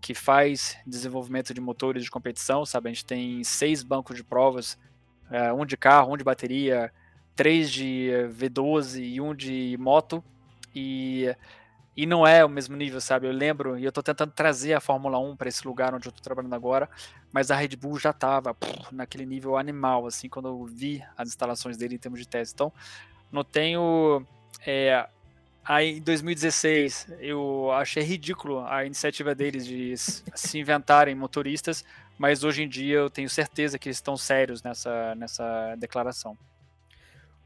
que 0.00 0.14
faz 0.14 0.76
desenvolvimento 0.86 1.52
de 1.52 1.60
motores 1.60 2.02
de 2.02 2.10
competição, 2.10 2.64
sabe? 2.64 2.88
A 2.88 2.92
gente 2.92 3.04
tem 3.04 3.44
seis 3.44 3.82
bancos 3.82 4.16
de 4.16 4.24
provas, 4.24 4.78
um 5.56 5.64
de 5.64 5.76
carro, 5.76 6.14
um 6.14 6.16
de 6.16 6.24
bateria, 6.24 6.92
três 7.36 7.70
de 7.70 8.10
V12 8.30 9.02
e 9.02 9.20
um 9.20 9.34
de 9.34 9.76
moto. 9.78 10.24
E 10.74 11.34
e 11.96 12.06
não 12.06 12.26
é 12.26 12.42
o 12.42 12.48
mesmo 12.48 12.76
nível, 12.76 13.00
sabe? 13.00 13.26
Eu 13.26 13.32
lembro, 13.32 13.76
e 13.78 13.84
eu 13.84 13.92
tô 13.92 14.02
tentando 14.02 14.32
trazer 14.32 14.72
a 14.72 14.80
Fórmula 14.80 15.18
1 15.18 15.36
para 15.36 15.48
esse 15.48 15.66
lugar 15.66 15.94
onde 15.94 16.08
eu 16.08 16.12
tô 16.12 16.22
trabalhando 16.22 16.54
agora, 16.54 16.88
mas 17.32 17.50
a 17.50 17.56
Red 17.56 17.76
Bull 17.76 17.98
já 17.98 18.12
tava 18.12 18.54
pff, 18.54 18.94
naquele 18.94 19.26
nível 19.26 19.56
animal, 19.58 20.06
assim, 20.06 20.28
quando 20.28 20.48
eu 20.48 20.64
vi 20.64 21.04
as 21.14 21.28
instalações 21.28 21.76
dele 21.76 21.96
em 21.96 21.98
termos 21.98 22.20
de 22.20 22.26
teste. 22.26 22.54
Então, 22.54 22.72
não 23.30 23.44
tenho. 23.44 24.24
É, 24.64 25.06
aí 25.64 25.98
em 25.98 26.00
2016, 26.00 27.08
eu 27.20 27.70
achei 27.72 28.02
ridículo 28.02 28.64
a 28.66 28.84
iniciativa 28.84 29.34
deles 29.34 29.66
de 29.66 29.94
se 29.96 30.58
inventarem 30.58 31.14
motoristas, 31.14 31.84
mas 32.18 32.44
hoje 32.44 32.62
em 32.62 32.68
dia 32.68 32.96
eu 32.96 33.10
tenho 33.10 33.28
certeza 33.28 33.78
que 33.78 33.88
eles 33.88 33.96
estão 33.96 34.16
sérios 34.16 34.62
nessa, 34.62 35.14
nessa 35.14 35.74
declaração. 35.76 36.36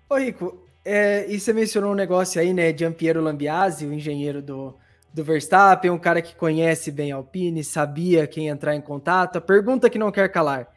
Ô 0.09 0.17
Rico, 0.17 0.67
é, 0.85 1.27
e 1.31 1.41
você 1.41 1.53
mencionou 1.53 1.93
um 1.93 1.95
negócio 1.95 2.41
aí, 2.41 2.53
né, 2.53 2.73
de 2.73 2.85
Ampiero 2.85 3.23
Lambiase, 3.23 3.87
o 3.87 3.93
engenheiro 3.93 4.43
do, 4.43 4.75
do 5.13 5.25
Verstappen, 5.25 5.91
um 5.91 5.99
cara 5.99 6.21
que 6.21 6.35
conhece 6.35 6.91
bem 6.91 7.13
Alpine, 7.13 7.65
sabia 7.65 8.27
quem 8.27 8.49
entrar 8.49 8.75
em 8.75 8.81
contato. 8.81 9.39
A 9.39 9.41
pergunta 9.41 9.89
que 9.89 9.99
não 9.99 10.13
quer 10.13 10.29
calar: 10.29 10.69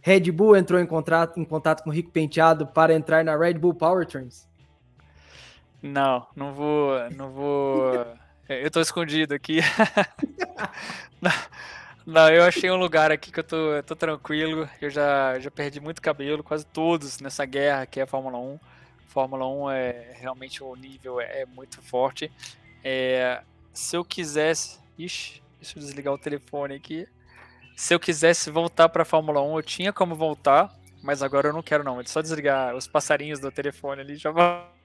Red 0.00 0.30
Bull 0.30 0.56
entrou 0.56 0.80
em, 0.80 0.86
contrato, 0.86 1.40
em 1.40 1.44
contato 1.44 1.82
com 1.82 1.90
o 1.90 1.92
Rico 1.92 2.10
Penteado 2.10 2.66
para 2.66 2.94
entrar 2.94 3.24
na 3.24 3.36
Red 3.36 3.54
Bull 3.54 3.74
Powertrains? 3.74 4.46
Não, 5.82 6.26
não 6.34 6.52
vou, 6.52 7.10
não 7.10 7.30
vou. 7.30 8.06
eu 8.48 8.70
tô 8.70 8.80
escondido 8.80 9.34
aqui. 9.34 9.60
não, 11.22 11.32
não, 12.04 12.28
eu 12.30 12.42
achei 12.44 12.70
um 12.70 12.76
lugar 12.76 13.12
aqui 13.12 13.30
que 13.30 13.40
eu 13.40 13.44
tô, 13.44 13.82
tô 13.86 13.94
tranquilo. 13.94 14.68
Eu 14.80 14.90
já, 14.90 15.38
já 15.38 15.50
perdi 15.50 15.80
muito 15.80 16.02
cabelo, 16.02 16.42
quase 16.42 16.66
todos 16.66 17.20
nessa 17.20 17.44
guerra 17.44 17.86
que 17.86 18.00
é 18.00 18.02
a 18.02 18.06
Fórmula 18.06 18.38
1. 18.38 18.58
Fórmula 19.06 19.46
1 19.46 19.70
é 19.70 20.12
realmente 20.14 20.62
o 20.62 20.74
nível 20.74 21.20
é, 21.20 21.42
é 21.42 21.46
muito 21.46 21.80
forte. 21.82 22.32
É, 22.82 23.42
se 23.72 23.96
eu 23.96 24.04
quisesse. 24.04 24.78
Ixi, 24.98 25.42
deixa 25.60 25.78
eu 25.78 25.82
desligar 25.82 26.12
o 26.12 26.18
telefone 26.18 26.74
aqui. 26.74 27.06
Se 27.76 27.94
eu 27.94 28.00
quisesse 28.00 28.50
voltar 28.50 28.88
para 28.88 29.04
Fórmula 29.04 29.40
1, 29.40 29.56
eu 29.56 29.62
tinha 29.62 29.92
como 29.92 30.16
voltar, 30.16 30.74
mas 31.02 31.22
agora 31.22 31.48
eu 31.48 31.52
não 31.52 31.62
quero, 31.62 31.84
não. 31.84 32.00
É 32.00 32.04
só 32.04 32.20
desligar 32.20 32.74
os 32.74 32.88
passarinhos 32.88 33.38
do 33.38 33.52
telefone 33.52 34.00
ali 34.00 34.16
já 34.16 34.32
vai. 34.32 34.77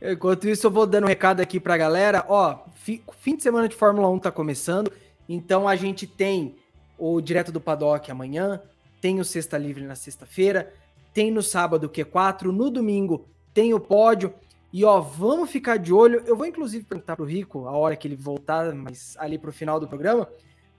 Enquanto 0.00 0.48
isso, 0.48 0.66
eu 0.66 0.70
vou 0.70 0.86
dando 0.86 1.04
um 1.04 1.08
recado 1.08 1.40
aqui 1.40 1.58
pra 1.58 1.76
galera. 1.76 2.24
Ó, 2.28 2.58
fim 2.74 3.36
de 3.36 3.42
semana 3.42 3.68
de 3.68 3.76
Fórmula 3.76 4.08
1 4.10 4.18
tá 4.18 4.30
começando, 4.30 4.92
então 5.28 5.66
a 5.66 5.76
gente 5.76 6.06
tem 6.06 6.56
o 6.98 7.20
Direto 7.20 7.50
do 7.50 7.60
Paddock 7.60 8.10
amanhã, 8.10 8.60
tem 9.00 9.20
o 9.20 9.24
Sexta 9.24 9.56
Livre 9.56 9.84
na 9.84 9.94
sexta-feira, 9.94 10.72
tem 11.12 11.30
no 11.30 11.42
sábado 11.42 11.84
o 11.84 11.88
Q4, 11.88 12.44
no 12.44 12.70
domingo 12.70 13.26
tem 13.52 13.72
o 13.72 13.80
pódio. 13.80 14.34
E 14.72 14.84
ó, 14.84 15.00
vamos 15.00 15.50
ficar 15.50 15.76
de 15.76 15.92
olho. 15.92 16.22
Eu 16.26 16.36
vou 16.36 16.46
inclusive 16.46 16.84
perguntar 16.84 17.14
pro 17.14 17.24
Rico 17.24 17.68
a 17.68 17.70
hora 17.70 17.94
que 17.94 18.08
ele 18.08 18.16
voltar, 18.16 18.74
mas 18.74 19.16
ali 19.18 19.38
pro 19.38 19.52
final 19.52 19.78
do 19.78 19.86
programa. 19.86 20.28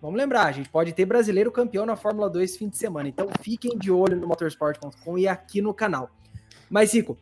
Vamos 0.01 0.17
lembrar, 0.17 0.45
a 0.45 0.51
gente 0.51 0.69
pode 0.69 0.91
ter 0.91 1.05
brasileiro 1.05 1.49
campeão 1.51 1.85
na 1.85 1.95
Fórmula 1.95 2.29
2 2.29 2.57
fim 2.57 2.67
de 2.67 2.77
semana. 2.77 3.07
Então 3.07 3.29
fiquem 3.41 3.77
de 3.77 3.89
olho 3.89 4.17
no 4.17 4.27
motorsport.com 4.27 5.17
e 5.17 5.27
aqui 5.27 5.61
no 5.61 5.73
canal. 5.73 6.11
Mas, 6.69 6.93
Rico, 6.93 7.17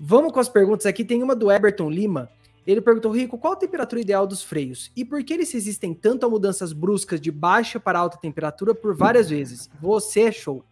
vamos 0.00 0.32
com 0.32 0.40
as 0.40 0.48
perguntas 0.48 0.86
aqui. 0.86 1.04
Tem 1.04 1.22
uma 1.22 1.34
do 1.34 1.50
Eberton 1.50 1.90
Lima. 1.90 2.30
Ele 2.66 2.82
perguntou, 2.82 3.10
Rico, 3.10 3.38
qual 3.38 3.54
a 3.54 3.56
temperatura 3.56 4.00
ideal 4.00 4.26
dos 4.26 4.42
freios? 4.42 4.92
E 4.94 5.02
por 5.02 5.24
que 5.24 5.32
eles 5.32 5.50
resistem 5.50 5.94
tanto 5.94 6.26
a 6.26 6.28
mudanças 6.28 6.72
bruscas 6.72 7.18
de 7.18 7.30
baixa 7.30 7.80
para 7.80 7.98
alta 7.98 8.18
temperatura 8.18 8.74
por 8.74 8.94
várias 8.94 9.30
vezes? 9.30 9.70
Você 9.80 10.30
show. 10.30 10.62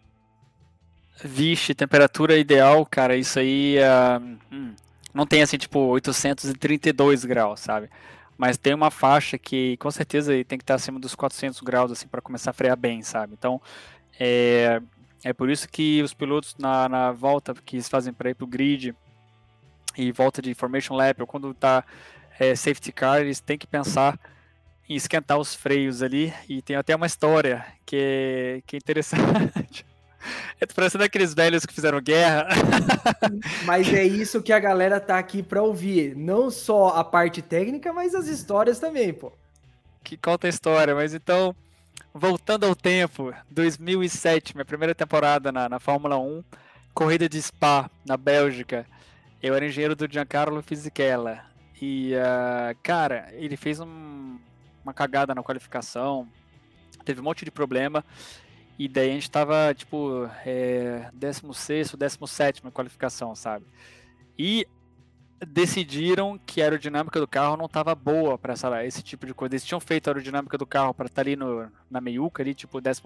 Vixe, 1.24 1.74
temperatura 1.74 2.36
ideal, 2.36 2.84
cara, 2.84 3.16
isso 3.16 3.38
aí 3.38 3.78
uh, 3.78 4.36
hum, 4.52 4.74
não 5.14 5.26
tem 5.26 5.40
assim, 5.40 5.56
tipo, 5.56 5.78
832 5.78 7.24
graus, 7.24 7.60
sabe? 7.60 7.88
Mas 8.36 8.58
tem 8.58 8.74
uma 8.74 8.90
faixa 8.90 9.38
que 9.38 9.78
com 9.78 9.90
certeza 9.90 10.32
tem 10.44 10.58
que 10.58 10.64
estar 10.64 10.74
acima 10.74 11.00
dos 11.00 11.14
400 11.14 11.62
graus, 11.62 11.90
assim, 11.90 12.06
para 12.06 12.20
começar 12.20 12.50
a 12.50 12.52
frear 12.52 12.76
bem, 12.76 13.00
sabe? 13.00 13.32
Então, 13.32 13.58
é, 14.20 14.82
é 15.24 15.32
por 15.32 15.48
isso 15.48 15.66
que 15.66 16.02
os 16.02 16.12
pilotos 16.12 16.54
na, 16.58 16.86
na 16.86 17.12
volta 17.12 17.54
que 17.54 17.76
eles 17.76 17.88
fazem 17.88 18.12
para 18.12 18.28
ir 18.28 18.34
pro 18.34 18.46
grid 18.46 18.94
e 19.96 20.12
volta 20.12 20.42
de 20.42 20.54
formation 20.54 20.94
lap, 20.94 21.20
ou 21.20 21.26
quando 21.26 21.52
tá 21.54 21.84
é, 22.38 22.54
safety 22.54 22.92
car, 22.92 23.20
eles 23.20 23.40
têm 23.40 23.56
que 23.58 23.66
pensar 23.66 24.18
em 24.88 24.94
esquentar 24.94 25.38
os 25.38 25.54
freios 25.54 26.02
ali. 26.02 26.32
E 26.48 26.62
tem 26.62 26.76
até 26.76 26.94
uma 26.94 27.06
história 27.06 27.64
que 27.84 27.96
é, 27.96 28.62
que 28.66 28.76
é 28.76 28.78
interessante. 28.78 29.86
É 30.60 30.66
parecendo 30.66 31.04
aqueles 31.04 31.34
velhos 31.34 31.64
que 31.64 31.72
fizeram 31.72 32.00
guerra. 32.00 32.48
Mas 33.64 33.92
é 33.92 34.02
isso 34.02 34.42
que 34.42 34.52
a 34.52 34.58
galera 34.58 34.98
tá 34.98 35.18
aqui 35.18 35.40
pra 35.40 35.62
ouvir. 35.62 36.16
Não 36.16 36.50
só 36.50 36.88
a 36.88 37.04
parte 37.04 37.40
técnica, 37.40 37.92
mas 37.92 38.12
as 38.12 38.26
histórias 38.26 38.80
também, 38.80 39.12
pô. 39.12 39.32
Que 40.02 40.16
conta 40.16 40.48
a 40.48 40.50
história, 40.50 40.94
mas 40.94 41.14
então, 41.14 41.54
voltando 42.14 42.64
ao 42.64 42.74
tempo, 42.74 43.32
2007, 43.50 44.56
minha 44.56 44.64
primeira 44.64 44.94
temporada 44.94 45.52
na, 45.52 45.68
na 45.68 45.78
Fórmula 45.78 46.18
1, 46.18 46.42
corrida 46.94 47.28
de 47.28 47.40
Spa, 47.40 47.90
na 48.04 48.16
Bélgica. 48.16 48.86
Eu 49.46 49.54
era 49.54 49.64
engenheiro 49.64 49.94
do 49.94 50.10
Giancarlo 50.10 50.60
Fisichella. 50.60 51.44
E, 51.80 52.12
uh, 52.14 52.76
cara, 52.82 53.28
ele 53.32 53.56
fez 53.56 53.78
um, 53.78 54.40
uma 54.82 54.92
cagada 54.92 55.32
na 55.36 55.42
qualificação, 55.42 56.26
teve 57.04 57.20
um 57.20 57.24
monte 57.24 57.44
de 57.44 57.52
problema. 57.52 58.04
E 58.76 58.88
daí 58.88 59.10
a 59.10 59.12
gente 59.12 59.30
tava, 59.30 59.72
tipo, 59.72 60.28
é, 60.44 61.08
16, 61.14 61.94
17 61.94 62.64
na 62.64 62.72
qualificação, 62.72 63.36
sabe? 63.36 63.64
E 64.36 64.66
decidiram 65.46 66.38
que 66.44 66.60
a 66.60 66.64
aerodinâmica 66.64 67.20
do 67.20 67.28
carro 67.28 67.56
não 67.56 67.66
estava 67.66 67.94
boa 67.94 68.36
para 68.36 68.54
esse 68.84 69.00
tipo 69.00 69.26
de 69.26 69.32
coisa. 69.32 69.54
Eles 69.54 69.64
tinham 69.64 69.78
feito 69.78 70.08
a 70.08 70.10
aerodinâmica 70.10 70.58
do 70.58 70.66
carro 70.66 70.92
para 70.92 71.06
estar 71.06 71.22
tá 71.22 71.22
ali 71.22 71.36
no, 71.36 71.70
na 71.88 72.00
meiuca, 72.00 72.42
ali, 72.42 72.52
tipo, 72.52 72.80
12 72.80 73.00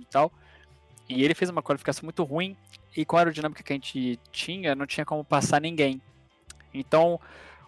e 0.00 0.06
tal. 0.08 0.32
E 1.08 1.24
ele 1.24 1.34
fez 1.34 1.50
uma 1.50 1.62
qualificação 1.62 2.04
muito 2.04 2.22
ruim. 2.22 2.56
E 2.96 3.04
com 3.04 3.16
a 3.16 3.20
aerodinâmica 3.20 3.62
que 3.62 3.72
a 3.72 3.76
gente 3.76 4.18
tinha, 4.32 4.74
não 4.74 4.86
tinha 4.86 5.04
como 5.04 5.24
passar 5.24 5.60
ninguém. 5.60 6.00
Então, 6.72 7.20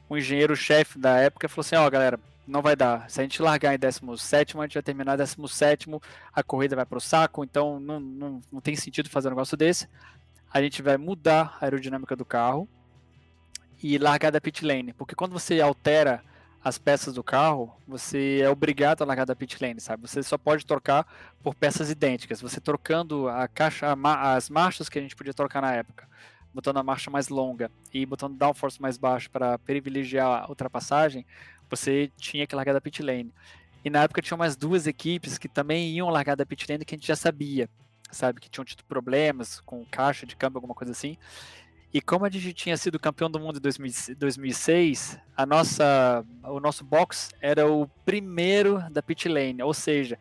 o 0.08 0.16
engenheiro-chefe 0.16 0.98
da 0.98 1.18
época 1.18 1.48
falou 1.48 1.60
assim: 1.60 1.76
Ó, 1.76 1.86
oh, 1.86 1.90
galera, 1.90 2.18
não 2.46 2.62
vai 2.62 2.74
dar. 2.74 3.08
Se 3.08 3.20
a 3.20 3.22
gente 3.22 3.40
largar 3.40 3.74
em 3.74 3.78
17, 3.78 4.58
a 4.58 4.62
gente 4.62 4.74
vai 4.74 4.82
terminar 4.82 5.14
em 5.14 5.18
17, 5.18 5.88
a 6.32 6.42
corrida 6.42 6.76
vai 6.76 6.84
para 6.84 6.98
o 6.98 7.00
saco, 7.00 7.44
então 7.44 7.78
não, 7.78 8.00
não, 8.00 8.40
não 8.50 8.60
tem 8.60 8.74
sentido 8.74 9.08
fazer 9.08 9.28
um 9.28 9.32
negócio 9.32 9.56
desse. 9.56 9.88
A 10.52 10.60
gente 10.60 10.82
vai 10.82 10.96
mudar 10.96 11.56
a 11.60 11.64
aerodinâmica 11.64 12.14
do 12.14 12.24
carro 12.24 12.68
e 13.82 13.96
largar 13.98 14.30
da 14.30 14.40
pit 14.40 14.64
lane, 14.64 14.92
porque 14.92 15.14
quando 15.14 15.32
você 15.32 15.60
altera 15.60 16.22
as 16.64 16.78
peças 16.78 17.14
do 17.14 17.24
carro, 17.24 17.74
você 17.86 18.40
é 18.42 18.48
obrigado 18.48 19.02
a 19.02 19.04
largar 19.04 19.24
da 19.24 19.34
pit 19.34 19.56
lane, 19.60 19.80
sabe? 19.80 20.08
Você 20.08 20.22
só 20.22 20.38
pode 20.38 20.64
trocar 20.64 21.06
por 21.42 21.54
peças 21.54 21.90
idênticas. 21.90 22.40
Você 22.40 22.60
trocando 22.60 23.28
a 23.28 23.48
caixa, 23.48 23.96
as 24.20 24.48
marchas 24.48 24.88
que 24.88 24.98
a 24.98 25.02
gente 25.02 25.16
podia 25.16 25.34
trocar 25.34 25.60
na 25.60 25.74
época, 25.74 26.08
botando 26.54 26.76
a 26.76 26.82
marcha 26.82 27.10
mais 27.10 27.28
longa 27.28 27.70
e 27.92 28.06
botando 28.06 28.36
downforce 28.36 28.80
mais 28.80 28.96
baixo 28.96 29.28
para 29.30 29.58
privilegiar 29.58 30.44
a 30.44 30.48
ultrapassagem, 30.48 31.26
você 31.68 32.12
tinha 32.16 32.46
que 32.46 32.54
largar 32.54 32.74
da 32.74 32.80
pit 32.80 33.02
lane. 33.02 33.32
E 33.84 33.90
na 33.90 34.04
época 34.04 34.22
tinha 34.22 34.36
mais 34.36 34.54
duas 34.54 34.86
equipes 34.86 35.38
que 35.38 35.48
também 35.48 35.90
iam 35.90 36.08
largar 36.10 36.36
da 36.36 36.46
pit 36.46 36.70
lane 36.70 36.84
que 36.84 36.94
a 36.94 36.98
gente 36.98 37.08
já 37.08 37.16
sabia, 37.16 37.68
sabe? 38.12 38.40
Que 38.40 38.48
tinham 38.48 38.64
tido 38.64 38.84
problemas 38.84 39.60
com 39.62 39.84
caixa 39.86 40.24
de 40.24 40.36
câmbio, 40.36 40.58
alguma 40.58 40.74
coisa 40.74 40.92
assim. 40.92 41.18
E 41.94 42.00
como 42.00 42.24
a 42.24 42.30
gente 42.30 42.54
tinha 42.54 42.76
sido 42.76 42.98
campeão 42.98 43.30
do 43.30 43.38
mundo 43.38 43.58
em 43.58 44.14
2006, 44.14 45.18
a 45.36 45.44
nossa, 45.44 46.24
o 46.44 46.58
nosso 46.58 46.84
box 46.84 47.30
era 47.38 47.70
o 47.70 47.86
primeiro 48.04 48.82
da 48.90 49.02
pit 49.02 49.28
lane, 49.28 49.62
ou 49.62 49.74
seja, 49.74 50.18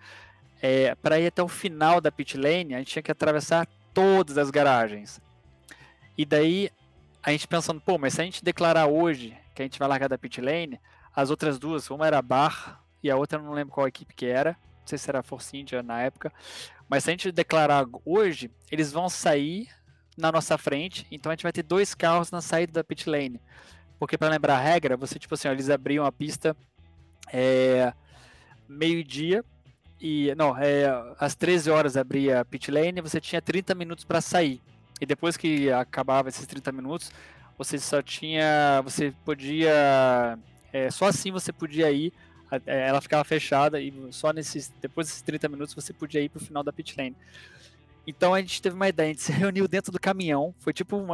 é, 0.62 0.94
para 0.96 1.18
ir 1.18 1.28
até 1.28 1.42
o 1.42 1.48
final 1.48 2.02
da 2.02 2.12
pit 2.12 2.38
lane, 2.38 2.76
a 2.76 2.80
gente 2.80 2.92
tinha 2.92 3.04
que 3.04 3.12
atravessar 3.12 3.66
todas 3.94 4.38
as 4.38 4.52
garagens. 4.52 5.22
E 6.18 6.26
daí 6.26 6.70
a 7.24 7.32
gente 7.32 7.48
pensando, 7.48 7.80
pô, 7.80 7.98
mas 7.98 8.16
se 8.16 8.22
a 8.22 8.26
gente 8.26 8.44
declarar 8.44 8.88
hoje 8.88 9.38
que 9.56 9.62
a 9.62 9.66
gente 9.66 9.80
vai 9.80 9.88
largar 9.88 10.10
da 10.10 10.18
pit 10.18 10.42
lane, 10.42 10.78
as 11.16 11.30
outras 11.30 11.58
duas, 11.58 11.90
uma 11.90 12.06
era 12.06 12.18
a 12.18 12.22
Bar 12.22 12.84
e 13.02 13.10
a 13.10 13.16
outra 13.16 13.40
não 13.40 13.54
lembro 13.54 13.74
qual 13.74 13.88
equipe 13.88 14.14
que 14.14 14.26
era, 14.26 14.52
não 14.82 14.88
sei 14.88 14.98
se 14.98 15.10
era 15.10 15.20
a 15.20 15.24
Force 15.24 15.56
India 15.58 15.82
na 15.82 16.02
época, 16.02 16.34
mas 16.90 17.06
se 17.06 17.10
a 17.10 17.14
gente 17.14 17.32
declarar 17.32 17.86
hoje, 18.06 18.52
eles 18.70 18.92
vão 18.92 19.08
sair 19.08 19.70
na 20.22 20.32
nossa 20.32 20.58
frente, 20.58 21.06
então 21.12 21.32
a 21.32 21.36
gente 21.36 21.44
vai 21.44 21.52
ter 21.52 21.64
dois 21.64 21.94
carros 21.96 22.32
na 22.32 22.42
saída 22.42 22.72
da 22.74 22.84
pit 22.84 23.10
lane. 23.10 23.42
Porque 24.00 24.18
para 24.18 24.30
lembrar 24.30 24.58
a 24.58 24.62
regra, 24.62 24.96
você 24.96 25.20
tipo 25.20 25.34
assim, 25.34 25.48
ó, 25.48 25.52
eles 25.52 25.70
abriam 25.70 26.06
a 26.06 26.12
pista 26.12 26.56
é, 27.34 27.92
meio-dia 28.70 29.44
e 30.00 30.34
não, 30.36 30.56
é, 30.58 30.86
às 31.20 31.36
13 31.36 31.70
horas 31.70 31.98
abria 31.98 32.40
a 32.40 32.46
pit 32.46 32.72
lane, 32.72 33.02
você 33.02 33.20
tinha 33.20 33.42
30 33.42 33.76
minutos 33.76 34.06
para 34.06 34.22
sair. 34.22 34.62
E 35.00 35.06
depois 35.06 35.36
que 35.36 35.72
acabava 35.72 36.30
esses 36.30 36.46
30 36.46 36.72
minutos, 36.72 37.12
você 37.58 37.78
só 37.80 38.02
tinha, 38.02 38.82
você 38.84 39.14
podia 39.26 40.38
é, 40.72 40.90
só 40.90 41.06
assim 41.06 41.32
você 41.32 41.52
podia 41.52 41.92
ir, 41.92 42.14
é, 42.66 42.88
ela 42.88 43.02
ficava 43.02 43.24
fechada 43.24 43.82
e 43.82 43.94
só 44.12 44.32
nesses 44.32 44.72
depois 44.82 45.08
desses 45.08 45.22
30 45.22 45.50
minutos 45.50 45.74
você 45.74 45.94
podia 45.94 46.22
ir 46.22 46.30
para 46.30 46.42
o 46.42 46.46
final 46.46 46.64
da 46.64 46.72
pit 46.72 46.96
lane. 46.98 47.16
Então 48.06 48.34
a 48.34 48.42
gente 48.42 48.62
teve 48.62 48.76
uma 48.76 48.90
ideia, 48.90 49.10
a 49.10 49.14
gente 49.14 49.22
se 49.22 49.32
reuniu 49.32 49.68
dentro 49.68 49.92
do 49.92 50.00
caminhão, 50.00 50.56
foi 50.60 50.74
tipo 50.74 50.98
um 50.98 51.10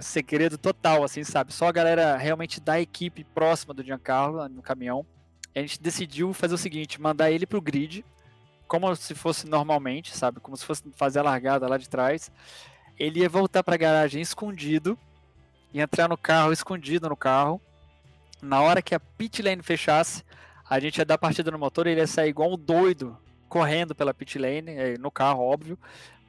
segredo 0.00 0.56
total, 0.56 1.02
assim, 1.02 1.24
sabe? 1.24 1.52
Só 1.52 1.66
a 1.66 1.72
galera 1.72 2.16
realmente 2.16 2.60
da 2.60 2.80
equipe 2.80 3.24
próxima 3.24 3.74
do 3.74 3.82
Giancarlo 3.82 4.48
no 4.48 4.62
caminhão. 4.62 5.04
A 5.54 5.58
gente 5.58 5.80
decidiu 5.82 6.32
fazer 6.32 6.54
o 6.54 6.58
seguinte, 6.58 7.00
mandar 7.00 7.30
ele 7.32 7.46
pro 7.46 7.60
grid, 7.60 8.04
como 8.68 8.94
se 8.94 9.14
fosse 9.14 9.48
normalmente, 9.48 10.16
sabe? 10.16 10.38
Como 10.38 10.56
se 10.56 10.64
fosse 10.64 10.84
fazer 10.94 11.18
a 11.18 11.22
largada 11.22 11.66
lá 11.66 11.76
de 11.76 11.88
trás. 11.88 12.30
Ele 12.96 13.20
ia 13.20 13.28
voltar 13.28 13.64
para 13.64 13.74
a 13.74 13.78
garagem 13.78 14.20
escondido, 14.20 14.96
ia 15.72 15.82
entrar 15.82 16.08
no 16.08 16.16
carro 16.16 16.52
escondido 16.52 17.08
no 17.08 17.16
carro. 17.16 17.60
Na 18.40 18.60
hora 18.60 18.80
que 18.80 18.94
a 18.94 19.00
pit 19.00 19.42
lane 19.42 19.62
fechasse, 19.62 20.22
a 20.68 20.78
gente 20.78 20.98
ia 20.98 21.04
dar 21.04 21.18
partida 21.18 21.50
no 21.50 21.58
motor 21.58 21.86
ele 21.86 22.00
ia 22.00 22.06
sair 22.06 22.28
igual 22.28 22.52
um 22.52 22.58
doido 22.58 23.16
correndo 23.48 23.94
pela 23.94 24.12
pit 24.12 24.38
lane, 24.38 24.70
eh, 24.70 24.98
no 24.98 25.10
carro, 25.10 25.42
óbvio, 25.42 25.78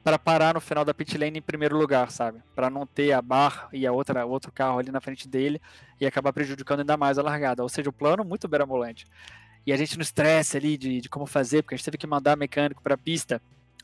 para 0.02 0.18
parar 0.18 0.54
no 0.54 0.60
final 0.60 0.84
da 0.84 0.94
pit 0.94 1.16
lane 1.18 1.38
em 1.38 1.42
primeiro 1.42 1.76
lugar, 1.76 2.10
sabe? 2.10 2.42
Para 2.54 2.70
não 2.70 2.86
ter 2.86 3.12
a 3.12 3.20
bar 3.20 3.68
e 3.72 3.86
a 3.86 3.92
outra 3.92 4.24
outro 4.24 4.50
carro 4.50 4.78
ali 4.78 4.90
na 4.90 5.00
frente 5.00 5.28
dele 5.28 5.60
e 6.00 6.06
acabar 6.06 6.32
prejudicando 6.32 6.80
ainda 6.80 6.96
mais 6.96 7.18
a 7.18 7.22
largada. 7.22 7.62
Ou 7.62 7.68
seja, 7.68 7.90
o 7.90 7.92
plano 7.92 8.24
muito 8.24 8.48
berambolante. 8.48 9.06
E 9.66 9.72
a 9.72 9.76
gente 9.76 9.96
no 9.96 10.02
estresse 10.02 10.56
ali 10.56 10.78
de, 10.78 11.00
de 11.02 11.08
como 11.08 11.26
fazer, 11.26 11.62
porque 11.62 11.74
a 11.74 11.76
gente 11.76 11.84
teve 11.84 11.98
que 11.98 12.06
mandar 12.06 12.36
mecânico 12.36 12.82
para 12.82 12.94
a 12.94 12.98
pista 12.98 13.42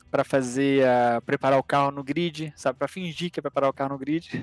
para 0.09 0.23
fazer 0.23 0.83
uh, 0.83 1.21
preparar 1.21 1.59
o 1.59 1.63
carro 1.63 1.91
no 1.91 2.03
grid, 2.03 2.51
sabe? 2.55 2.79
Para 2.79 2.87
fingir 2.87 3.29
que 3.29 3.39
é 3.39 3.41
preparar 3.41 3.69
o 3.69 3.73
carro 3.73 3.91
no 3.91 3.97
grid. 3.97 4.41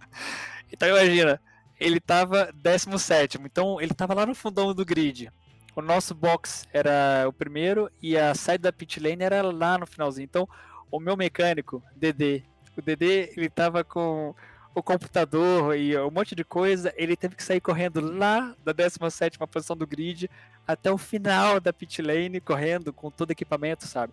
então 0.72 0.88
imagina, 0.88 1.40
ele 1.78 2.00
tava 2.00 2.50
17, 2.54 3.38
então 3.44 3.80
ele 3.80 3.92
tava 3.92 4.14
lá 4.14 4.24
no 4.24 4.34
fundão 4.34 4.74
do 4.74 4.84
grid. 4.84 5.30
O 5.74 5.82
nosso 5.82 6.14
box 6.14 6.66
era 6.72 7.24
o 7.28 7.32
primeiro 7.32 7.90
e 8.02 8.16
a 8.16 8.34
saída 8.34 8.64
da 8.64 8.72
pit 8.72 8.98
lane 9.00 9.22
era 9.22 9.42
lá 9.42 9.78
no 9.78 9.86
finalzinho. 9.86 10.24
Então 10.24 10.48
o 10.90 11.00
meu 11.00 11.16
mecânico, 11.16 11.82
Dedê, 11.94 12.42
o 12.76 12.82
Dedê, 12.82 13.32
ele 13.36 13.48
tava 13.48 13.84
com 13.84 14.34
o 14.74 14.82
computador 14.82 15.76
e 15.76 15.96
um 15.98 16.10
monte 16.10 16.34
de 16.34 16.44
coisa, 16.44 16.92
ele 16.96 17.16
teve 17.16 17.34
que 17.34 17.42
sair 17.42 17.60
correndo 17.60 18.00
lá 18.00 18.54
da 18.64 18.72
17 18.72 19.38
posição 19.38 19.76
do 19.76 19.86
grid 19.86 20.30
até 20.66 20.90
o 20.90 20.98
final 20.98 21.58
da 21.60 21.72
pit 21.72 22.00
lane, 22.00 22.40
correndo 22.40 22.92
com 22.92 23.10
todo 23.10 23.32
equipamento, 23.32 23.86
sabe? 23.86 24.12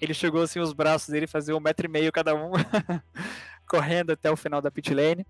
Ele 0.00 0.14
chegou 0.14 0.42
assim, 0.42 0.60
os 0.60 0.72
braços 0.72 1.08
dele 1.08 1.26
faziam 1.26 1.58
um 1.58 1.60
metro 1.60 1.86
e 1.86 1.90
meio 1.90 2.12
cada 2.12 2.34
um, 2.34 2.52
correndo 3.68 4.12
até 4.12 4.30
o 4.30 4.36
final 4.36 4.62
da 4.62 4.70
pit 4.70 4.94
lane. 4.94 5.26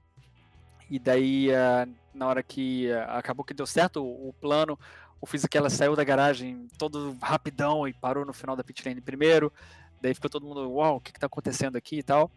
E 0.90 0.99
daí, 0.99 1.49
uh, 1.51 1.92
na 2.14 2.26
hora 2.26 2.42
que 2.42 2.88
uh, 2.90 3.11
acabou 3.11 3.44
que 3.44 3.55
deu 3.55 3.66
certo 3.66 4.03
o, 4.03 4.28
o 4.28 4.32
plano, 4.34 4.78
o 5.20 5.26
Fisichella 5.26 5.68
saiu 5.68 5.96
da 5.96 6.05
garagem 6.05 6.68
todo 6.78 7.16
rapidão 7.20 7.88
e 7.88 7.92
parou 7.92 8.24
no 8.24 8.32
final 8.32 8.55
da 8.55 8.62
pit 8.62 8.86
lane 8.86 9.01
primeiro. 9.01 9.53
Daí 10.01 10.14
ficou 10.14 10.30
todo 10.30 10.46
mundo, 10.46 10.70
uau, 10.70 10.96
o 10.96 11.01
que, 11.01 11.12
que 11.12 11.20
tá 11.20 11.26
acontecendo 11.26 11.76
aqui 11.76 11.99
e 11.99 12.03
tal. 12.03 12.30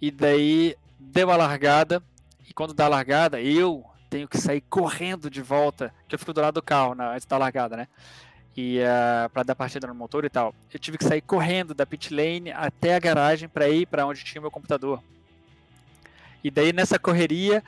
E 0.00 0.10
daí 0.10 0.76
deu 0.98 1.30
a 1.30 1.36
largada, 1.36 2.02
e 2.48 2.52
quando 2.52 2.74
dá 2.74 2.86
a 2.86 2.88
largada, 2.88 3.40
eu 3.40 3.84
tenho 4.10 4.28
que 4.28 4.36
sair 4.36 4.60
correndo 4.62 5.30
de 5.30 5.40
volta, 5.40 5.94
que 6.06 6.14
eu 6.14 6.18
fico 6.18 6.32
do 6.32 6.40
lado 6.40 6.54
do 6.54 6.62
carro 6.62 6.94
na, 6.94 7.14
antes 7.14 7.26
da 7.26 7.38
largada, 7.38 7.76
né? 7.76 7.88
E 8.54 8.78
uh, 8.80 8.82
ah, 8.86 9.30
para 9.32 9.42
dar 9.42 9.54
partida 9.54 9.86
no 9.86 9.94
motor 9.94 10.24
e 10.24 10.28
tal. 10.28 10.54
Eu 10.70 10.78
tive 10.78 10.98
que 10.98 11.04
sair 11.04 11.22
correndo 11.22 11.72
da 11.72 11.86
pit 11.86 12.12
lane 12.12 12.52
até 12.52 12.94
a 12.94 12.98
garagem 12.98 13.48
para 13.48 13.68
ir 13.68 13.86
para 13.86 14.04
onde 14.04 14.22
tinha 14.22 14.40
o 14.40 14.42
meu 14.42 14.50
computador. 14.50 15.02
E 16.44 16.50
daí 16.50 16.72
nessa 16.72 16.98
correria, 16.98 17.64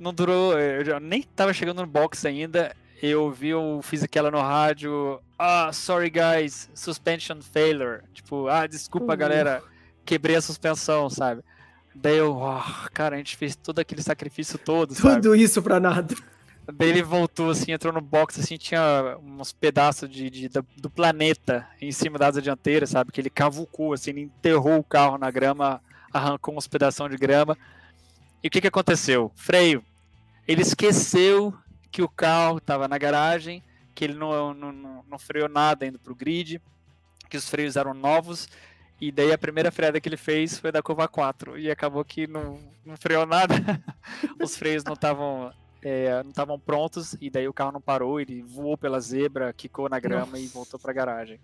não 0.00 0.12
durou, 0.12 0.58
eu 0.58 0.98
nem 0.98 1.22
tava 1.22 1.52
chegando 1.52 1.82
no 1.82 1.86
box 1.86 2.26
ainda, 2.26 2.74
eu 3.10 3.30
vi 3.30 3.52
o 3.52 3.82
Fisichella 3.82 4.30
no 4.30 4.40
rádio, 4.40 5.20
ah, 5.38 5.72
sorry 5.72 6.08
guys, 6.08 6.70
suspension 6.74 7.42
failure. 7.42 8.02
Tipo, 8.14 8.46
ah, 8.46 8.66
desculpa 8.66 9.12
uhum. 9.12 9.18
galera, 9.18 9.62
quebrei 10.04 10.36
a 10.36 10.40
suspensão, 10.40 11.10
sabe? 11.10 11.42
Daí 11.94 12.16
eu, 12.16 12.36
oh, 12.36 12.90
cara, 12.94 13.16
a 13.16 13.18
gente 13.18 13.36
fez 13.36 13.56
todo 13.56 13.80
aquele 13.80 14.02
sacrifício 14.02 14.58
todo, 14.58 14.94
Tudo 14.94 15.28
sabe? 15.30 15.42
isso 15.42 15.60
pra 15.60 15.80
nada. 15.80 16.14
Daí 16.72 16.90
ele 16.90 17.02
voltou, 17.02 17.50
assim, 17.50 17.72
entrou 17.72 17.92
no 17.92 18.00
box, 18.00 18.38
assim, 18.38 18.56
tinha 18.56 19.18
uns 19.20 19.52
pedaços 19.52 20.08
de, 20.08 20.30
de, 20.30 20.48
do 20.76 20.88
planeta 20.88 21.66
em 21.80 21.90
cima 21.90 22.18
da 22.18 22.28
asa 22.28 22.40
dianteira, 22.40 22.86
sabe? 22.86 23.10
Que 23.10 23.20
ele 23.20 23.28
cavucou, 23.28 23.92
assim, 23.92 24.10
ele 24.10 24.20
enterrou 24.22 24.78
o 24.78 24.84
carro 24.84 25.18
na 25.18 25.30
grama, 25.30 25.82
arrancou 26.12 26.56
uns 26.56 26.68
pedaços 26.68 27.10
de 27.10 27.16
grama. 27.16 27.58
E 28.44 28.48
o 28.48 28.50
que 28.50 28.60
que 28.60 28.68
aconteceu? 28.68 29.32
Freio. 29.34 29.84
Ele 30.46 30.62
esqueceu 30.62 31.52
que 31.92 32.02
o 32.02 32.08
carro 32.08 32.56
estava 32.56 32.88
na 32.88 32.96
garagem, 32.96 33.62
que 33.94 34.04
ele 34.04 34.14
não, 34.14 34.54
não, 34.54 34.72
não, 34.72 35.04
não 35.08 35.18
freou 35.18 35.48
nada 35.48 35.86
indo 35.86 35.98
para 35.98 36.12
o 36.12 36.16
grid, 36.16 36.60
que 37.28 37.36
os 37.36 37.48
freios 37.48 37.76
eram 37.76 37.92
novos, 37.92 38.48
e 38.98 39.12
daí 39.12 39.30
a 39.30 39.38
primeira 39.38 39.70
freada 39.70 40.00
que 40.00 40.08
ele 40.08 40.16
fez 40.16 40.58
foi 40.58 40.72
da 40.72 40.82
curva 40.82 41.06
4, 41.06 41.58
e 41.58 41.70
acabou 41.70 42.02
que 42.04 42.26
não, 42.26 42.58
não 42.84 42.96
freou 42.96 43.26
nada, 43.26 43.54
os 44.42 44.56
freios 44.56 44.82
não 44.82 44.94
estavam 44.94 45.52
é, 45.82 46.22
não 46.22 46.30
estavam 46.30 46.58
prontos, 46.58 47.14
e 47.20 47.28
daí 47.28 47.46
o 47.46 47.52
carro 47.52 47.72
não 47.72 47.80
parou, 47.80 48.20
ele 48.20 48.40
voou 48.42 48.78
pela 48.78 49.00
zebra, 49.00 49.52
quicou 49.52 49.88
na 49.88 50.00
grama 50.00 50.26
Nossa. 50.26 50.38
e 50.38 50.46
voltou 50.46 50.80
para 50.80 50.92
a 50.92 50.94
garagem. 50.94 51.38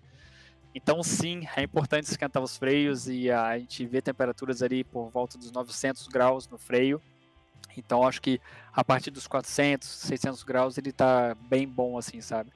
Então, 0.73 1.03
sim, 1.03 1.47
é 1.55 1.63
importante 1.63 2.05
esquentar 2.05 2.41
os 2.41 2.57
freios 2.57 3.07
e 3.07 3.29
a 3.29 3.57
gente 3.57 3.85
vê 3.85 4.01
temperaturas 4.01 4.61
ali 4.61 4.83
por 4.83 5.09
volta 5.09 5.37
dos 5.37 5.51
900 5.51 6.07
graus 6.07 6.47
no 6.47 6.57
freio. 6.57 7.01
Então 7.77 8.05
acho 8.05 8.21
que 8.21 8.39
a 8.73 8.83
partir 8.83 9.11
dos 9.11 9.27
400, 9.27 9.87
600 9.87 10.43
graus 10.43 10.77
ele 10.77 10.91
tá 10.91 11.35
bem 11.49 11.67
bom 11.67 11.97
assim, 11.97 12.21
sabe? 12.21 12.51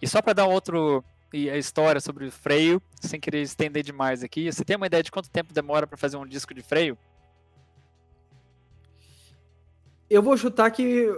E 0.00 0.08
só 0.08 0.20
para 0.20 0.32
dar 0.32 0.46
outro 0.46 1.04
a 1.34 1.56
história 1.56 2.00
sobre 2.00 2.26
o 2.26 2.32
freio, 2.32 2.82
sem 3.00 3.18
querer 3.18 3.40
estender 3.40 3.82
demais 3.82 4.22
aqui, 4.22 4.52
você 4.52 4.64
tem 4.64 4.76
uma 4.76 4.86
ideia 4.86 5.02
de 5.02 5.10
quanto 5.10 5.30
tempo 5.30 5.52
demora 5.52 5.86
para 5.86 5.96
fazer 5.96 6.16
um 6.16 6.26
disco 6.26 6.52
de 6.52 6.62
freio? 6.62 6.96
Eu 10.10 10.22
vou 10.22 10.36
chutar 10.36 10.70
que 10.70 11.08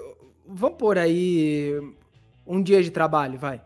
vamos 0.47 0.78
por 0.78 0.97
aí 0.99 1.72
um 2.47 2.62
dia 2.62 2.82
de 2.82 2.90
trabalho, 2.90 3.38
vai. 3.38 3.61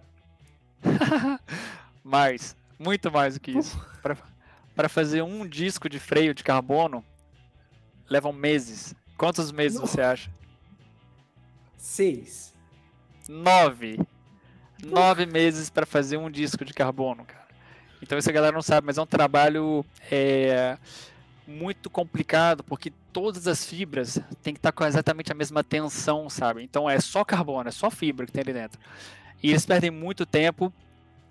mais, 2.02 2.56
muito 2.78 3.12
mais 3.12 3.34
do 3.34 3.40
que 3.40 3.50
isso. 3.50 3.78
Para 4.74 4.88
fazer 4.88 5.22
um 5.22 5.46
disco 5.46 5.88
de 5.88 5.98
freio 5.98 6.32
de 6.32 6.42
carbono 6.42 7.04
levam 8.08 8.32
meses. 8.32 8.94
Quantos 9.18 9.50
meses 9.50 9.80
você 9.80 10.00
acha? 10.00 10.30
Seis. 11.76 12.54
Nove. 13.28 13.98
Nove 14.82 15.26
meses 15.26 15.68
para 15.68 15.84
fazer 15.84 16.16
um 16.16 16.30
disco 16.30 16.64
de 16.64 16.72
carbono, 16.72 17.24
cara. 17.24 17.48
Então 18.00 18.16
isso 18.16 18.30
a 18.30 18.32
galera 18.32 18.54
não 18.54 18.62
sabe, 18.62 18.86
mas 18.86 18.96
é 18.96 19.02
um 19.02 19.06
trabalho 19.06 19.84
é, 20.08 20.78
muito 21.44 21.90
complicado, 21.90 22.62
porque 22.62 22.92
todas 23.12 23.48
as 23.48 23.66
fibras 23.66 24.20
têm 24.40 24.54
que 24.54 24.60
estar 24.60 24.70
com 24.70 24.84
exatamente 24.84 25.32
a 25.32 25.34
mesma 25.34 25.64
tensão, 25.64 26.30
sabe? 26.30 26.62
Então 26.62 26.88
é 26.88 27.00
só 27.00 27.24
carbono, 27.24 27.68
é 27.68 27.72
só 27.72 27.90
fibra 27.90 28.24
que 28.24 28.30
tem 28.30 28.42
ali 28.42 28.52
dentro. 28.52 28.78
E 29.42 29.50
eles 29.50 29.66
perdem 29.66 29.90
muito 29.90 30.24
tempo 30.24 30.72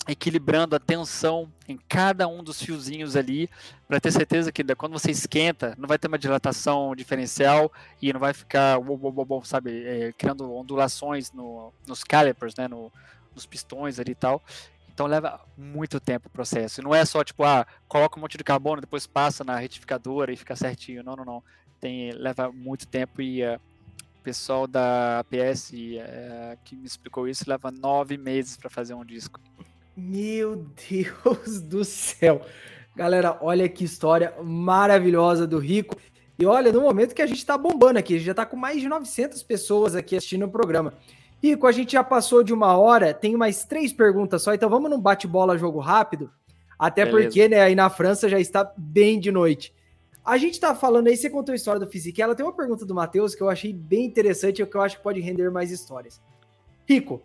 equilibrando 0.07 0.75
a 0.75 0.79
tensão 0.79 1.51
em 1.67 1.77
cada 1.89 2.27
um 2.27 2.43
dos 2.43 2.61
fiozinhos 2.61 3.15
ali, 3.15 3.49
para 3.87 3.99
ter 3.99 4.11
certeza 4.11 4.51
que 4.51 4.63
quando 4.75 4.93
você 4.93 5.11
esquenta, 5.11 5.75
não 5.77 5.87
vai 5.87 5.97
ter 5.97 6.07
uma 6.07 6.17
dilatação 6.17 6.95
diferencial 6.95 7.71
e 8.01 8.11
não 8.13 8.19
vai 8.19 8.33
ficar, 8.33 8.79
sabe, 9.43 9.85
é, 9.85 10.13
criando 10.13 10.53
ondulações 10.53 11.31
no, 11.31 11.73
nos 11.85 12.03
calipers, 12.03 12.55
né, 12.55 12.67
no, 12.67 12.91
nos 13.35 13.45
pistões 13.45 13.99
ali 13.99 14.11
e 14.11 14.15
tal. 14.15 14.41
Então 14.97 15.05
leva 15.05 15.39
muito 15.55 15.99
tempo 15.99 16.27
o 16.27 16.31
processo. 16.31 16.81
Não 16.81 16.95
é 16.95 17.05
só 17.05 17.23
tipo, 17.23 17.43
ah, 17.43 17.67
coloca 17.87 18.17
um 18.17 18.21
monte 18.21 18.35
de 18.35 18.43
carbono, 18.43 18.81
depois 18.81 19.05
passa 19.05 19.43
na 19.43 19.55
retificadora 19.55 20.33
e 20.33 20.35
fica 20.35 20.55
certinho. 20.55 21.03
Não, 21.03 21.15
não, 21.15 21.23
não. 21.23 21.43
Tem, 21.79 22.11
leva 22.13 22.51
muito 22.51 22.87
tempo 22.87 23.21
e 23.21 23.43
uh, 23.43 23.61
o 24.19 24.23
pessoal 24.23 24.65
da 24.65 25.19
APS 25.19 25.69
uh, 25.69 25.75
eh, 25.99 26.57
que 26.63 26.75
me 26.75 26.87
explicou 26.87 27.27
isso 27.27 27.43
leva 27.47 27.69
nove 27.69 28.17
meses 28.17 28.57
para 28.57 28.71
fazer 28.71 28.95
um 28.95 29.05
disco. 29.05 29.39
Meu 29.97 30.63
Deus 30.89 31.59
do 31.65 31.83
céu. 31.83 32.41
Galera, 32.95 33.39
olha 33.41 33.67
que 33.67 33.83
história 33.83 34.31
maravilhosa 34.43 35.47
do 35.47 35.57
Rico. 35.57 35.95
E 36.37 36.45
olha, 36.45 36.71
no 36.71 36.81
momento 36.81 37.15
que 37.15 37.21
a 37.21 37.25
gente 37.25 37.39
está 37.39 37.57
bombando 37.57 37.97
aqui, 37.97 38.19
já 38.19 38.31
está 38.31 38.45
com 38.45 38.55
mais 38.55 38.79
de 38.79 38.87
900 38.87 39.41
pessoas 39.41 39.95
aqui 39.95 40.15
assistindo 40.15 40.45
o 40.45 40.51
programa. 40.51 40.93
Rico, 41.41 41.65
a 41.65 41.71
gente 41.71 41.93
já 41.93 42.03
passou 42.03 42.43
de 42.43 42.53
uma 42.53 42.77
hora, 42.77 43.11
tem 43.11 43.35
mais 43.35 43.63
três 43.65 43.91
perguntas 43.91 44.43
só, 44.43 44.53
então 44.53 44.69
vamos 44.69 44.89
num 44.89 45.01
bate-bola 45.01 45.57
jogo 45.57 45.79
rápido. 45.79 46.29
Até 46.77 47.05
Beleza. 47.05 47.23
porque, 47.23 47.47
né, 47.47 47.61
aí 47.61 47.73
na 47.73 47.89
França 47.89 48.29
já 48.29 48.39
está 48.39 48.71
bem 48.77 49.19
de 49.19 49.31
noite. 49.31 49.73
A 50.23 50.37
gente 50.37 50.59
tá 50.59 50.75
falando 50.75 51.07
aí, 51.07 51.17
você 51.17 51.29
contou 51.29 51.53
a 51.53 51.55
história 51.55 51.79
do 51.79 51.87
Fisique, 51.87 52.21
ela 52.21 52.35
tem 52.35 52.45
uma 52.45 52.53
pergunta 52.53 52.85
do 52.85 52.93
Matheus 52.93 53.33
que 53.33 53.41
eu 53.41 53.49
achei 53.49 53.73
bem 53.73 54.05
interessante 54.05 54.61
e 54.61 54.65
que 54.65 54.77
eu 54.77 54.81
acho 54.81 54.97
que 54.97 55.03
pode 55.03 55.19
render 55.21 55.49
mais 55.49 55.71
histórias. 55.71 56.21
Rico, 56.87 57.21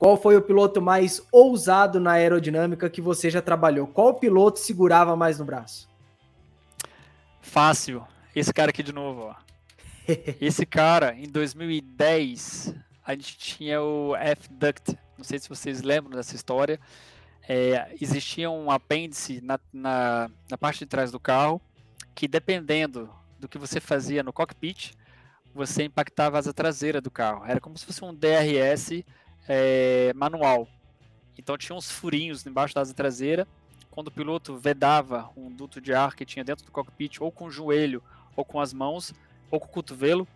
qual 0.00 0.16
foi 0.16 0.34
o 0.34 0.40
piloto 0.40 0.80
mais 0.80 1.20
ousado 1.30 2.00
na 2.00 2.12
aerodinâmica 2.12 2.88
que 2.88 3.02
você 3.02 3.28
já 3.28 3.42
trabalhou? 3.42 3.86
Qual 3.86 4.14
piloto 4.14 4.58
segurava 4.58 5.14
mais 5.14 5.38
no 5.38 5.44
braço? 5.44 5.86
Fácil. 7.42 8.02
Esse 8.34 8.50
cara 8.50 8.70
aqui 8.70 8.82
de 8.82 8.94
novo, 8.94 9.24
ó. 9.24 9.34
Esse 10.40 10.64
cara, 10.64 11.14
em 11.14 11.28
2010, 11.28 12.74
a 13.06 13.12
gente 13.14 13.36
tinha 13.36 13.82
o 13.82 14.16
F-Duct. 14.16 14.98
Não 15.18 15.24
sei 15.24 15.38
se 15.38 15.50
vocês 15.50 15.82
lembram 15.82 16.16
dessa 16.16 16.34
história. 16.34 16.80
É, 17.46 17.94
existia 18.00 18.50
um 18.50 18.70
apêndice 18.70 19.42
na, 19.42 19.60
na, 19.70 20.30
na, 20.50 20.56
parte 20.56 20.78
de 20.78 20.86
trás 20.86 21.12
do 21.12 21.20
carro 21.20 21.60
que, 22.14 22.26
dependendo 22.26 23.10
do 23.38 23.46
que 23.46 23.58
você 23.58 23.80
fazia 23.80 24.22
no 24.22 24.32
cockpit, 24.32 24.92
você 25.54 25.84
impactava 25.84 26.38
a 26.38 26.38
asa 26.38 26.54
traseira 26.54 27.02
do 27.02 27.10
carro. 27.10 27.44
Era 27.44 27.60
como 27.60 27.76
se 27.76 27.84
fosse 27.84 28.02
um 28.02 28.14
DRS 28.14 29.04
é, 29.52 30.12
manual. 30.14 30.68
Então 31.36 31.58
tinha 31.58 31.74
uns 31.74 31.90
furinhos 31.90 32.46
embaixo 32.46 32.72
da 32.72 32.82
asa 32.82 32.94
traseira. 32.94 33.48
Quando 33.90 34.06
o 34.06 34.12
piloto 34.12 34.56
vedava 34.56 35.28
um 35.36 35.50
duto 35.50 35.80
de 35.80 35.92
ar 35.92 36.14
que 36.14 36.24
tinha 36.24 36.44
dentro 36.44 36.64
do 36.64 36.70
cockpit, 36.70 37.20
ou 37.20 37.32
com 37.32 37.46
o 37.46 37.50
joelho, 37.50 38.00
ou 38.36 38.44
com 38.44 38.60
as 38.60 38.72
mãos, 38.72 39.12
ou 39.50 39.58
com 39.58 39.66
o 39.66 39.70
cotovelo, 39.70 40.28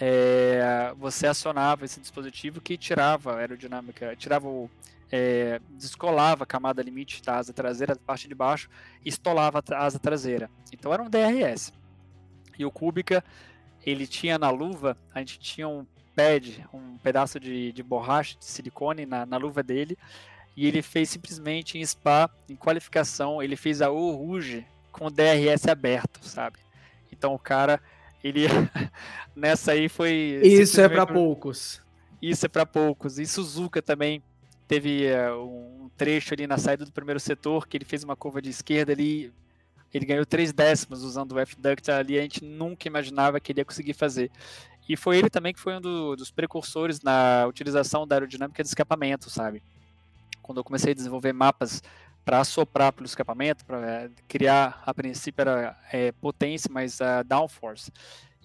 é, 0.00 0.94
você 0.96 1.26
acionava 1.26 1.84
esse 1.84 2.00
dispositivo 2.00 2.60
que 2.60 2.76
tirava 2.76 3.32
a 3.32 3.38
aerodinâmica, 3.38 4.14
tirava 4.14 4.46
o, 4.46 4.70
é, 5.10 5.60
descolava 5.70 6.44
a 6.44 6.46
camada 6.46 6.80
limite 6.80 7.20
da 7.24 7.38
asa 7.38 7.52
traseira, 7.52 7.96
da 7.96 8.00
parte 8.00 8.28
de 8.28 8.34
baixo, 8.36 8.70
e 9.04 9.08
estolava 9.08 9.60
a 9.68 9.84
asa 9.84 9.98
traseira. 9.98 10.48
Então 10.72 10.94
era 10.94 11.02
um 11.02 11.10
DRS. 11.10 11.72
E 12.56 12.64
o 12.64 12.70
Kubica, 12.70 13.24
ele 13.84 14.06
tinha 14.06 14.38
na 14.38 14.50
luva, 14.50 14.96
a 15.12 15.18
gente 15.18 15.40
tinha 15.40 15.66
um 15.66 15.84
pad, 16.14 16.66
um 16.72 16.98
pedaço 16.98 17.38
de, 17.40 17.72
de 17.72 17.82
borracha, 17.82 18.36
de 18.38 18.44
silicone 18.44 19.06
na, 19.06 19.24
na 19.24 19.36
luva 19.36 19.62
dele, 19.62 19.96
e 20.56 20.66
ele 20.66 20.82
fez 20.82 21.10
simplesmente 21.10 21.78
em 21.78 21.86
SPA, 21.86 22.30
em 22.48 22.56
qualificação, 22.56 23.42
ele 23.42 23.56
fez 23.56 23.80
a 23.80 23.90
O 23.90 24.10
Rouge 24.12 24.66
com 24.92 25.06
o 25.06 25.10
DRS 25.10 25.66
aberto, 25.68 26.20
sabe? 26.22 26.58
Então 27.12 27.34
o 27.34 27.38
cara 27.38 27.80
ele 28.22 28.46
nessa 29.34 29.72
aí 29.72 29.88
foi. 29.88 30.40
Isso 30.42 30.80
é 30.80 30.88
para 30.88 31.06
poucos. 31.06 31.80
Isso 32.20 32.44
é 32.44 32.48
para 32.48 32.66
poucos. 32.66 33.18
E 33.18 33.26
Suzuka 33.26 33.80
também 33.80 34.22
teve 34.68 35.06
uh, 35.10 35.42
um 35.42 35.90
trecho 35.96 36.34
ali 36.34 36.46
na 36.46 36.58
saída 36.58 36.84
do 36.84 36.92
primeiro 36.92 37.18
setor 37.18 37.66
que 37.66 37.76
ele 37.76 37.84
fez 37.84 38.04
uma 38.04 38.14
curva 38.14 38.42
de 38.42 38.50
esquerda 38.50 38.92
ali. 38.92 39.32
Ele 39.92 40.06
ganhou 40.06 40.24
três 40.24 40.52
décimos 40.52 41.02
usando 41.02 41.32
o 41.32 41.38
F-Duct 41.40 41.90
ali. 41.90 42.18
A 42.18 42.22
gente 42.22 42.44
nunca 42.44 42.86
imaginava 42.86 43.40
que 43.40 43.50
ele 43.50 43.60
ia 43.60 43.64
conseguir 43.64 43.94
fazer. 43.94 44.30
E 44.88 44.96
foi 44.96 45.18
ele 45.18 45.30
também 45.30 45.52
que 45.52 45.60
foi 45.60 45.76
um 45.76 45.80
do, 45.80 46.16
dos 46.16 46.30
precursores 46.30 47.00
na 47.00 47.46
utilização 47.46 48.06
da 48.06 48.16
aerodinâmica 48.16 48.62
de 48.62 48.68
escapamento, 48.68 49.30
sabe? 49.30 49.62
Quando 50.42 50.58
eu 50.58 50.64
comecei 50.64 50.92
a 50.92 50.94
desenvolver 50.94 51.32
mapas 51.32 51.82
para 52.24 52.40
assoprar 52.40 52.92
pelo 52.92 53.06
escapamento, 53.06 53.64
para 53.64 54.04
é, 54.04 54.10
criar, 54.28 54.82
a 54.84 54.92
princípio 54.92 55.42
era 55.42 55.78
é, 55.92 56.12
potência, 56.12 56.68
mas 56.72 57.00
uh, 57.00 57.24
downforce. 57.24 57.92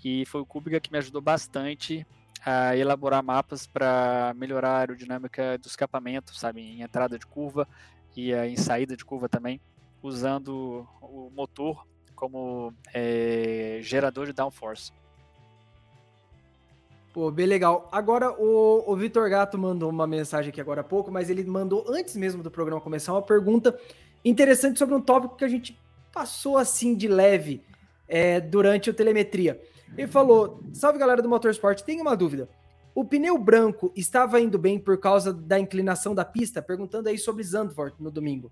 E 0.03 0.25
foi 0.25 0.41
o 0.41 0.45
Kubica 0.45 0.79
que 0.79 0.91
me 0.91 0.97
ajudou 0.97 1.21
bastante 1.21 2.05
a 2.45 2.75
elaborar 2.77 3.23
mapas 3.23 3.65
para 3.65 4.33
melhorar 4.38 4.69
a 4.69 4.79
aerodinâmica 4.79 5.57
do 5.57 5.67
escapamento, 5.67 6.36
sabe, 6.36 6.61
em 6.61 6.81
entrada 6.81 7.17
de 7.17 7.25
curva 7.25 7.67
e 8.15 8.33
uh, 8.33 8.45
em 8.45 8.55
saída 8.55 8.95
de 8.95 9.03
curva 9.03 9.27
também, 9.27 9.59
usando 10.01 10.88
o 11.01 11.31
motor 11.36 11.86
como 12.15 12.73
é, 12.93 13.79
gerador 13.81 14.25
de 14.25 14.33
downforce. 14.33 14.91
Pô, 17.16 17.32
bem 17.32 17.45
legal. 17.45 17.88
Agora, 17.93 18.30
o, 18.34 18.91
o 18.91 18.93
Vitor 18.97 19.30
Gato 19.30 19.57
mandou 19.57 19.89
uma 19.89 20.05
mensagem 20.05 20.49
aqui 20.49 20.59
agora 20.59 20.82
há 20.82 20.84
pouco, 20.84 21.09
mas 21.09 21.30
ele 21.30 21.45
mandou, 21.45 21.86
antes 21.88 22.13
mesmo 22.18 22.43
do 22.43 22.51
programa 22.51 22.82
começar, 22.82 23.13
uma 23.13 23.22
pergunta 23.22 23.74
interessante 24.26 24.78
sobre 24.78 24.95
um 24.95 24.99
tópico 24.99 25.38
que 25.38 25.45
a 25.45 25.47
gente 25.47 25.80
passou 26.11 26.57
assim 26.57 26.93
de 26.93 27.07
leve 27.07 27.63
é, 28.05 28.41
durante 28.41 28.89
o 28.89 28.93
telemetria. 28.93 29.61
Ele 29.97 30.09
falou: 30.09 30.59
Salve 30.74 30.99
galera 30.99 31.22
do 31.22 31.30
Motorsport, 31.30 31.84
tem 31.84 32.01
uma 32.01 32.18
dúvida. 32.18 32.49
O 32.93 33.05
pneu 33.05 33.38
branco 33.38 33.93
estava 33.95 34.41
indo 34.41 34.59
bem 34.59 34.78
por 34.78 34.99
causa 34.99 35.32
da 35.32 35.57
inclinação 35.57 36.13
da 36.13 36.26
pista? 36.26 36.61
Perguntando 36.61 37.07
aí 37.07 37.18
sobre 37.18 37.43
Zandvoort 37.43 37.95
no 37.97 38.11
domingo. 38.11 38.51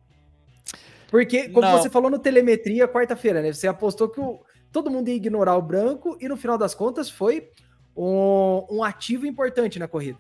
Porque, 1.12 1.50
como 1.50 1.68
Não. 1.68 1.78
você 1.78 1.90
falou 1.90 2.10
no 2.10 2.18
telemetria, 2.18 2.88
quarta-feira, 2.88 3.42
né? 3.42 3.52
Você 3.52 3.68
apostou 3.68 4.08
que 4.08 4.22
o, 4.22 4.40
todo 4.72 4.90
mundo 4.90 5.10
ia 5.10 5.16
ignorar 5.16 5.58
o 5.58 5.62
branco 5.62 6.18
e 6.22 6.30
no 6.30 6.38
final 6.38 6.58
das 6.58 6.74
contas 6.74 7.10
foi 7.10 7.50
um, 7.96 8.66
um 8.70 8.84
ativo 8.84 9.26
importante 9.26 9.80
na 9.80 9.88
corrida. 9.88 10.20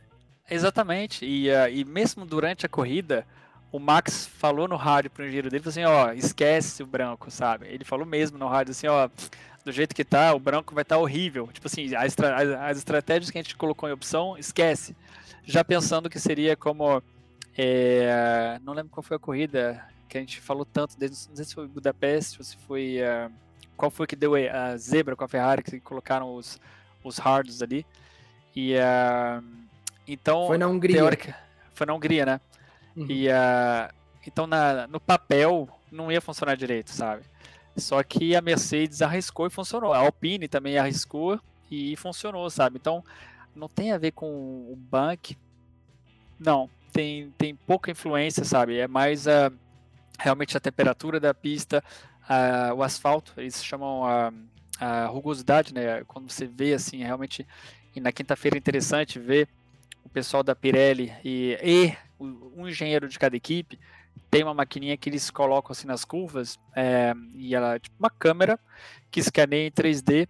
Exatamente, 0.49 1.26
e, 1.26 1.49
uh, 1.49 1.69
e 1.69 1.86
mesmo 1.86 2.26
durante 2.26 2.65
a 2.65 2.69
corrida, 2.69 3.26
o 3.71 3.80
Max 3.80 4.28
falou 4.28 4.67
no 4.67 4.76
rádio 4.76 5.09
pro 5.09 5.26
engenheiro 5.26 5.49
dele, 5.49 5.63
assim, 5.65 5.84
ó, 5.84 6.11
esquece 6.11 6.84
o 6.84 6.86
branco, 6.86 7.32
sabe? 7.32 7.67
Ele 7.67 7.84
falou 7.84 8.05
mesmo 8.05 8.38
no 8.38 8.47
rádio, 8.47 8.71
assim, 8.71 8.88
ó, 8.88 9.09
do 9.65 9.71
jeito 9.71 9.95
que 9.95 10.03
tá, 10.03 10.34
o 10.34 10.39
branco 10.39 10.76
vai 10.76 10.84
estar 10.84 10.95
tá 10.95 11.01
horrível. 11.01 11.49
Tipo 11.51 11.67
assim, 11.67 11.95
as, 11.95 12.15
as, 12.61 12.78
estratégias 12.78 13.32
que 13.32 13.38
a 13.38 13.41
gente 13.41 13.55
colocou 13.55 13.89
em 13.89 13.93
opção, 13.93 14.38
esquece. 14.38 14.95
Já 15.43 15.63
pensando 15.63 16.09
que 16.09 16.20
seria 16.20 16.55
como, 16.55 17.01
é, 17.58 18.59
não 18.63 18.74
lembro 18.74 18.91
qual 18.91 19.04
foi 19.04 19.17
a 19.17 19.20
corrida 19.20 19.83
que 20.08 20.17
a 20.17 20.21
gente 20.21 20.39
falou 20.39 20.66
tanto, 20.66 20.97
desde, 20.97 21.29
não 21.29 21.36
sei 21.36 21.45
se 21.45 21.55
foi 21.55 21.67
Budapeste 21.67 22.37
ou 22.39 22.45
se 22.45 22.55
foi, 22.58 23.00
uh, 23.01 23.32
qual 23.75 23.89
foi 23.89 24.05
que 24.05 24.16
deu 24.16 24.36
a 24.36 24.78
zebra 24.78 25.16
com 25.16 25.24
a 25.24 25.28
Ferrari, 25.28 25.63
que 25.63 25.79
colocaram 25.79 26.36
os 26.36 26.59
os 27.04 27.17
hards 27.17 27.62
ali. 27.62 27.86
E 28.55 28.75
uh, 28.75 29.43
então. 30.08 30.47
Foi 30.47 30.58
na 30.58 30.67
Hungria. 30.67 30.97
Teórica, 30.97 31.36
foi 31.74 31.86
na 31.86 31.93
Hungria, 31.93 32.25
né? 32.25 32.42
Uhum. 32.96 33.08
E 33.09 33.28
uh, 33.28 33.93
então 34.25 34.47
na, 34.47 34.88
no 34.88 35.00
papel 35.00 35.67
não 35.92 36.12
ia 36.12 36.21
funcionar 36.21 36.55
direito, 36.55 36.92
sabe? 36.92 37.24
Só 37.75 38.01
que 38.04 38.36
a 38.36 38.42
Mercedes 38.42 39.01
arriscou 39.01 39.47
e 39.47 39.50
funcionou. 39.50 39.93
A 39.93 40.00
Alpine 40.00 40.47
também 40.47 40.78
arriscou 40.78 41.39
e 41.71 41.96
funcionou, 41.96 42.50
sabe? 42.50 42.78
Então 42.78 43.04
não 43.55 43.67
tem 43.67 43.92
a 43.92 43.97
ver 43.97 44.12
com 44.12 44.28
o 44.28 44.75
bank. 44.75 45.38
Não, 46.39 46.70
tem, 46.92 47.32
tem 47.38 47.55
pouca 47.55 47.89
influência, 47.89 48.43
sabe? 48.43 48.78
É 48.78 48.88
mais 48.88 49.28
a, 49.28 49.51
realmente 50.20 50.55
a 50.55 50.59
temperatura 50.59 51.20
da 51.20 51.34
pista, 51.34 51.84
a, 52.28 52.74
o 52.74 52.84
asfalto, 52.84 53.34
eles 53.38 53.63
chamam 53.63 54.05
a, 54.05 54.32
a 54.79 55.05
rugosidade, 55.05 55.74
né? 55.74 56.04
Quando 56.05 56.29
você 56.32 56.45
vê 56.45 56.74
assim, 56.74 57.04
realmente, 57.04 57.45
e 57.95 58.00
na 58.00 58.12
quinta-feira 58.12 58.58
é 58.58 58.59
interessante 58.59 59.20
ver 59.20 59.47
o 60.04 60.09
pessoal 60.09 60.43
da 60.43 60.55
Pirelli 60.55 61.13
e, 61.24 61.58
e 61.63 61.97
um 62.20 62.67
engenheiro 62.67 63.08
de 63.08 63.17
cada 63.17 63.36
equipe 63.36 63.79
tem 64.29 64.43
uma 64.43 64.54
maquininha 64.54 64.97
que 64.97 65.09
eles 65.09 65.29
colocam 65.29 65.71
assim 65.71 65.87
nas 65.87 66.04
curvas 66.04 66.59
é, 66.75 67.13
e 67.36 67.54
ela 67.55 67.75
é 67.75 67.79
tipo 67.79 67.95
uma 68.00 68.09
câmera 68.09 68.59
que 69.12 69.20
escaneia 69.20 69.67
em 69.67 69.71
3D 69.71 70.28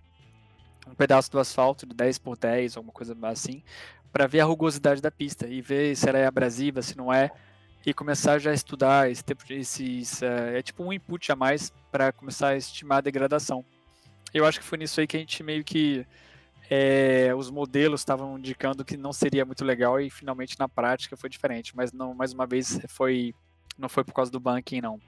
um 0.87 0.95
pedaço 0.95 1.31
do 1.31 1.39
asfalto 1.39 1.85
de 1.85 1.95
10 1.95 2.19
por 2.19 2.37
10, 2.37 2.77
alguma 2.77 2.93
coisa 2.93 3.15
assim, 3.23 3.63
para 4.11 4.27
ver 4.27 4.41
a 4.41 4.45
rugosidade 4.45 5.01
da 5.01 5.09
pista 5.09 5.47
e 5.47 5.61
ver 5.61 5.95
se 5.95 6.07
ela 6.07 6.17
é 6.17 6.25
abrasiva, 6.25 6.81
se 6.81 6.97
não 6.97 7.11
é, 7.11 7.31
e 7.85 7.93
começar 7.93 8.39
já 8.39 8.51
a 8.51 8.53
estudar 8.53 9.09
esse 9.09 9.23
de, 9.23 9.53
esses, 9.55 10.21
é, 10.21 10.59
é 10.59 10.61
tipo 10.61 10.83
um 10.83 10.93
input 10.93 11.31
a 11.31 11.35
mais 11.35 11.71
para 11.91 12.11
começar 12.11 12.49
a 12.49 12.57
estimar 12.57 12.99
a 12.99 13.01
degradação. 13.01 13.65
Eu 14.33 14.45
acho 14.45 14.59
que 14.59 14.65
foi 14.65 14.77
nisso 14.77 14.99
aí 14.99 15.07
que 15.07 15.17
a 15.17 15.19
gente 15.19 15.43
meio 15.43 15.63
que 15.63 16.05
é, 16.69 17.33
os 17.35 17.51
modelos 17.51 18.01
estavam 18.01 18.37
indicando 18.37 18.83
que 18.83 18.97
não 18.97 19.13
seria 19.13 19.45
muito 19.45 19.63
legal 19.63 19.99
e 19.99 20.09
finalmente 20.09 20.57
na 20.57 20.67
prática 20.67 21.15
foi 21.15 21.29
diferente. 21.29 21.75
Mas 21.75 21.91
não, 21.91 22.13
mais 22.13 22.33
uma 22.33 22.45
vez 22.45 22.79
foi 22.87 23.33
não 23.77 23.89
foi 23.89 24.03
por 24.03 24.13
causa 24.13 24.31
do 24.31 24.39
banking 24.39 24.81
não. 24.81 24.99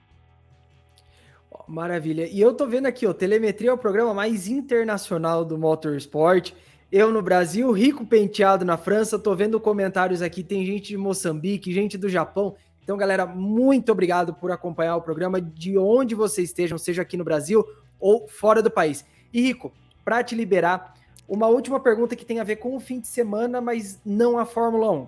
Maravilha. 1.67 2.27
E 2.27 2.39
eu 2.39 2.53
tô 2.53 2.67
vendo 2.67 2.85
aqui, 2.85 3.07
ó, 3.07 3.13
Telemetria 3.13 3.69
é 3.69 3.73
o 3.73 3.77
programa 3.77 4.13
mais 4.13 4.47
internacional 4.47 5.45
do 5.45 5.57
Motorsport. 5.57 6.51
Eu 6.91 7.11
no 7.11 7.21
Brasil, 7.21 7.71
rico 7.71 8.05
penteado 8.05 8.63
na 8.63 8.77
França, 8.77 9.17
tô 9.17 9.35
vendo 9.35 9.59
comentários 9.59 10.21
aqui, 10.21 10.43
tem 10.43 10.65
gente 10.65 10.89
de 10.89 10.97
Moçambique, 10.97 11.73
gente 11.73 11.97
do 11.97 12.09
Japão. 12.09 12.55
Então, 12.83 12.97
galera, 12.97 13.25
muito 13.25 13.91
obrigado 13.91 14.33
por 14.33 14.51
acompanhar 14.51 14.95
o 14.95 15.01
programa 15.01 15.41
de 15.41 15.77
onde 15.77 16.13
vocês 16.13 16.49
estejam, 16.49 16.77
seja 16.77 17.01
aqui 17.01 17.17
no 17.17 17.23
Brasil 17.23 17.65
ou 17.99 18.27
fora 18.27 18.61
do 18.61 18.69
país. 18.69 19.03
E 19.35 19.41
Rico, 19.41 19.73
para 20.05 20.23
te 20.23 20.33
liberar, 20.33 20.93
uma 21.27 21.47
última 21.47 21.77
pergunta 21.77 22.15
que 22.15 22.23
tem 22.23 22.39
a 22.39 22.43
ver 22.45 22.55
com 22.55 22.73
o 22.73 22.79
fim 22.79 23.01
de 23.01 23.09
semana, 23.09 23.59
mas 23.59 23.99
não 24.05 24.39
a 24.39 24.45
Fórmula 24.45 24.89
1. 24.89 25.07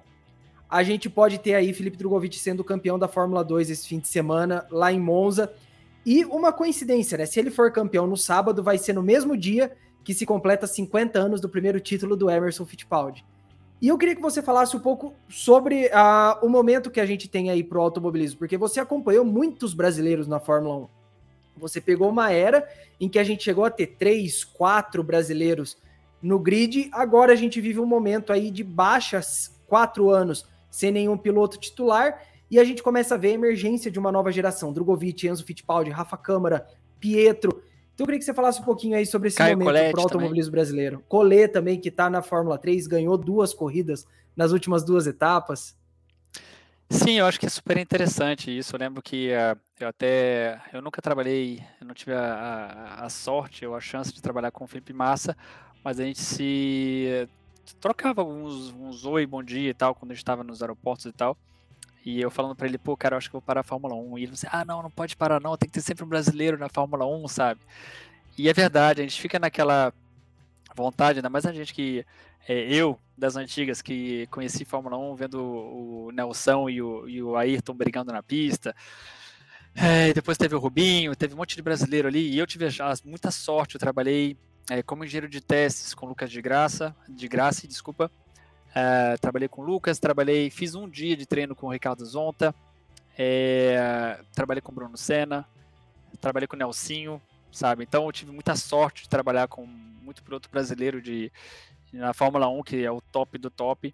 A 0.70 0.84
gente 0.84 1.10
pode 1.10 1.38
ter 1.38 1.54
aí 1.54 1.74
Felipe 1.74 1.96
Drogovic 1.96 2.38
sendo 2.38 2.62
campeão 2.62 3.00
da 3.00 3.08
Fórmula 3.08 3.42
2 3.42 3.70
esse 3.70 3.88
fim 3.88 4.00
de 4.00 4.10
semana 4.10 4.68
lá 4.70 4.92
em 4.92 5.00
Monza. 5.00 5.54
E 6.06 6.26
uma 6.26 6.52
coincidência, 6.52 7.18
né? 7.18 7.26
Se 7.26 7.40
ele 7.40 7.50
for 7.50 7.72
campeão 7.72 8.06
no 8.06 8.18
sábado, 8.18 8.62
vai 8.62 8.78
ser 8.78 8.92
no 8.92 9.02
mesmo 9.02 9.38
dia 9.38 9.72
que 10.04 10.14
se 10.14 10.26
completa 10.26 10.68
50 10.68 11.18
anos 11.18 11.40
do 11.40 11.48
primeiro 11.48 11.80
título 11.80 12.18
do 12.18 12.30
Emerson 12.30 12.66
Fittipaldi. 12.66 13.26
E 13.82 13.88
eu 13.88 13.98
queria 13.98 14.16
que 14.16 14.22
você 14.22 14.42
falasse 14.42 14.76
um 14.76 14.82
pouco 14.82 15.14
sobre 15.30 15.86
uh, 15.86 16.46
o 16.46 16.50
momento 16.50 16.92
que 16.92 17.00
a 17.00 17.06
gente 17.06 17.30
tem 17.30 17.50
aí 17.50 17.64
para 17.64 17.78
o 17.78 17.82
automobilismo, 17.82 18.40
porque 18.40 18.58
você 18.58 18.82
acompanhou 18.82 19.24
muitos 19.24 19.74
brasileiros 19.74 20.28
na 20.28 20.38
Fórmula 20.38 20.80
1. 20.80 20.97
Você 21.60 21.82
pegou 21.82 22.10
uma 22.10 22.32
era 22.32 22.68
em 23.00 23.10
que 23.10 23.20
a 23.20 23.24
gente 23.24 23.44
chegou 23.44 23.66
a 23.66 23.70
ter 23.70 23.88
três, 23.88 24.44
quatro 24.44 25.04
brasileiros 25.04 25.78
no 26.22 26.40
grid, 26.40 26.90
agora 26.92 27.34
a 27.34 27.36
gente 27.36 27.62
vive 27.62 27.80
um 27.80 27.86
momento 27.86 28.34
aí 28.34 28.50
de 28.50 28.64
baixas 28.64 29.56
quatro 29.68 30.10
anos 30.10 30.46
sem 30.70 30.92
nenhum 30.92 31.18
piloto 31.18 31.58
titular 31.58 32.22
e 32.50 32.60
a 32.60 32.64
gente 32.64 32.82
começa 32.82 33.16
a 33.16 33.18
ver 33.18 33.30
a 33.30 33.34
emergência 33.34 33.92
de 33.92 34.00
uma 34.00 34.12
nova 34.12 34.32
geração. 34.32 34.72
Drogovic, 34.72 35.28
Enzo 35.28 35.44
Fittipaldi, 35.44 35.92
Rafa 35.92 36.18
Câmara, 36.18 36.66
Pietro. 37.00 37.62
Então 37.94 38.04
eu 38.04 38.06
queria 38.06 38.20
que 38.20 38.26
você 38.26 38.34
falasse 38.34 38.62
um 38.62 38.64
pouquinho 38.64 38.96
aí 38.96 39.06
sobre 39.06 39.28
esse 39.28 39.38
Caio 39.38 39.58
momento 39.58 39.92
para 39.92 40.00
o 40.00 40.04
automobilismo 40.04 40.52
também. 40.52 40.52
brasileiro. 40.52 41.04
Collet 41.08 41.48
também, 41.50 41.80
que 41.80 41.90
está 41.90 42.10
na 42.10 42.22
Fórmula 42.22 42.58
3, 42.58 42.88
ganhou 42.88 43.18
duas 43.18 43.54
corridas 43.54 44.08
nas 44.36 44.52
últimas 44.52 44.84
duas 44.84 45.08
etapas. 45.08 45.76
Sim, 46.90 47.20
eu 47.20 47.26
acho 47.26 47.40
que 47.40 47.46
é 47.46 47.50
super 47.50 47.78
interessante 47.78 48.56
isso. 48.56 48.76
Eu 48.76 48.80
lembro 48.80 49.02
que 49.02 49.32
uh, 49.32 49.60
eu 49.80 49.90
até. 49.90 50.62
Eu 50.72 50.82
nunca 50.82 51.02
trabalhei, 51.02 51.62
eu 51.82 51.88
não 51.88 51.94
tive 51.94 52.14
a, 52.14 52.96
a, 53.00 53.06
a, 53.06 53.10
sorte 53.10 53.66
ou 53.66 53.76
a 53.76 53.82
chance 53.82 54.14
de 54.14 54.22
trabalhar 54.22 54.52
com 54.52 54.64
o 54.64 54.68
Felipe 54.68 54.94
Massa, 54.94 55.36
mas 55.84 56.00
a 56.00 56.04
gente 56.04 56.20
se 56.20 57.28
trocava 57.82 58.24
uns, 58.24 58.72
uns 58.72 59.06
oi, 59.06 59.26
bom 59.26 59.44
dia 59.44 59.70
e 59.70 59.74
tal, 59.74 59.94
quando 59.94 60.12
a 60.12 60.14
gente 60.14 60.24
estava 60.24 60.44
nos 60.44 60.62
aeroportos 60.62 61.06
e 61.06 61.12
tal. 61.12 61.38
E 62.06 62.22
eu 62.22 62.32
falando 62.32 62.56
para 62.56 62.68
ele, 62.68 62.78
pô, 62.78 62.96
cara, 62.96 63.16
eu 63.16 63.18
acho 63.18 63.28
que 63.28 63.34
vou 63.34 63.42
parar 63.42 63.60
a 63.62 63.64
Fórmula 63.64 63.94
1. 63.94 64.18
E 64.18 64.24
ele 64.24 64.32
disse, 64.32 64.48
ah, 64.50 64.64
não, 64.64 64.82
não 64.82 64.90
pode 64.90 65.18
parar 65.18 65.42
não, 65.42 65.58
tem 65.58 65.68
que 65.68 65.74
ter 65.74 65.82
sempre 65.82 66.06
um 66.06 66.08
brasileiro 66.08 66.58
na 66.58 66.70
Fórmula 66.70 67.06
1, 67.06 67.28
sabe? 67.28 67.60
E 68.38 68.48
é 68.48 68.54
verdade, 68.54 69.02
a 69.02 69.04
gente 69.04 69.20
fica 69.20 69.38
naquela 69.38 69.94
vontade, 70.78 71.20
ainda 71.20 71.30
mais 71.30 71.46
a 71.46 71.52
gente 71.52 71.74
que, 71.74 72.06
é, 72.48 72.74
eu, 72.74 72.98
das 73.18 73.36
antigas, 73.36 73.82
que 73.82 74.28
conheci 74.28 74.64
Fórmula 74.64 74.98
1 74.98 75.16
vendo 75.16 75.42
o 75.42 76.12
Nelson 76.14 76.70
e 76.70 76.82
o, 76.82 77.10
e 77.10 77.22
o 77.22 77.36
Ayrton 77.36 77.74
brigando 77.74 78.14
na 78.14 78.24
pista. 78.24 78.76
É, 79.76 80.14
depois 80.14 80.38
teve 80.38 80.56
o 80.56 80.60
Rubinho, 80.60 81.16
teve 81.16 81.34
um 81.34 81.38
monte 81.38 81.56
de 81.56 81.62
brasileiro 81.62 82.08
ali, 82.08 82.30
e 82.32 82.40
eu 82.40 82.48
tive 82.48 82.66
muita 83.06 83.30
sorte, 83.30 83.76
eu 83.76 83.80
trabalhei 83.80 84.36
é, 84.70 84.82
como 84.82 85.04
engenheiro 85.04 85.30
de 85.30 85.40
testes 85.40 85.94
com 85.94 86.06
o 86.06 86.10
Lucas 86.10 86.32
de 86.32 86.42
Graça, 86.42 86.96
de 87.08 87.28
Graça, 87.28 87.68
desculpa, 87.68 88.10
é, 88.74 89.18
trabalhei 89.18 89.48
com 89.48 89.62
o 89.62 89.66
Lucas, 89.66 90.00
trabalhei, 90.00 90.50
fiz 90.50 90.74
um 90.74 90.90
dia 90.90 91.16
de 91.16 91.26
treino 91.26 91.56
com 91.56 91.68
o 91.68 91.72
Ricardo 91.72 92.06
Zonta, 92.06 92.56
é, 93.18 94.20
trabalhei 94.34 94.62
com 94.62 94.72
o 94.72 94.76
Bruno 94.76 94.98
Senna, 94.98 95.46
trabalhei 96.20 96.48
com 96.48 96.56
o 96.56 96.60
Nelsinho, 96.60 97.22
sabe? 97.52 97.84
Então 97.84 98.06
eu 98.06 98.12
tive 98.12 98.32
muita 98.32 98.56
sorte 98.56 99.04
de 99.04 99.10
trabalhar 99.10 99.48
com 99.48 99.66
muito 99.66 100.24
piloto 100.24 100.50
brasileiro 100.50 101.02
de, 101.02 101.32
na 101.94 102.14
Fórmula 102.14 102.48
1, 102.48 102.64
que 102.64 102.84
é 102.84 102.92
o 102.92 103.02
top 103.02 103.38
do 103.38 103.50
top. 103.50 103.94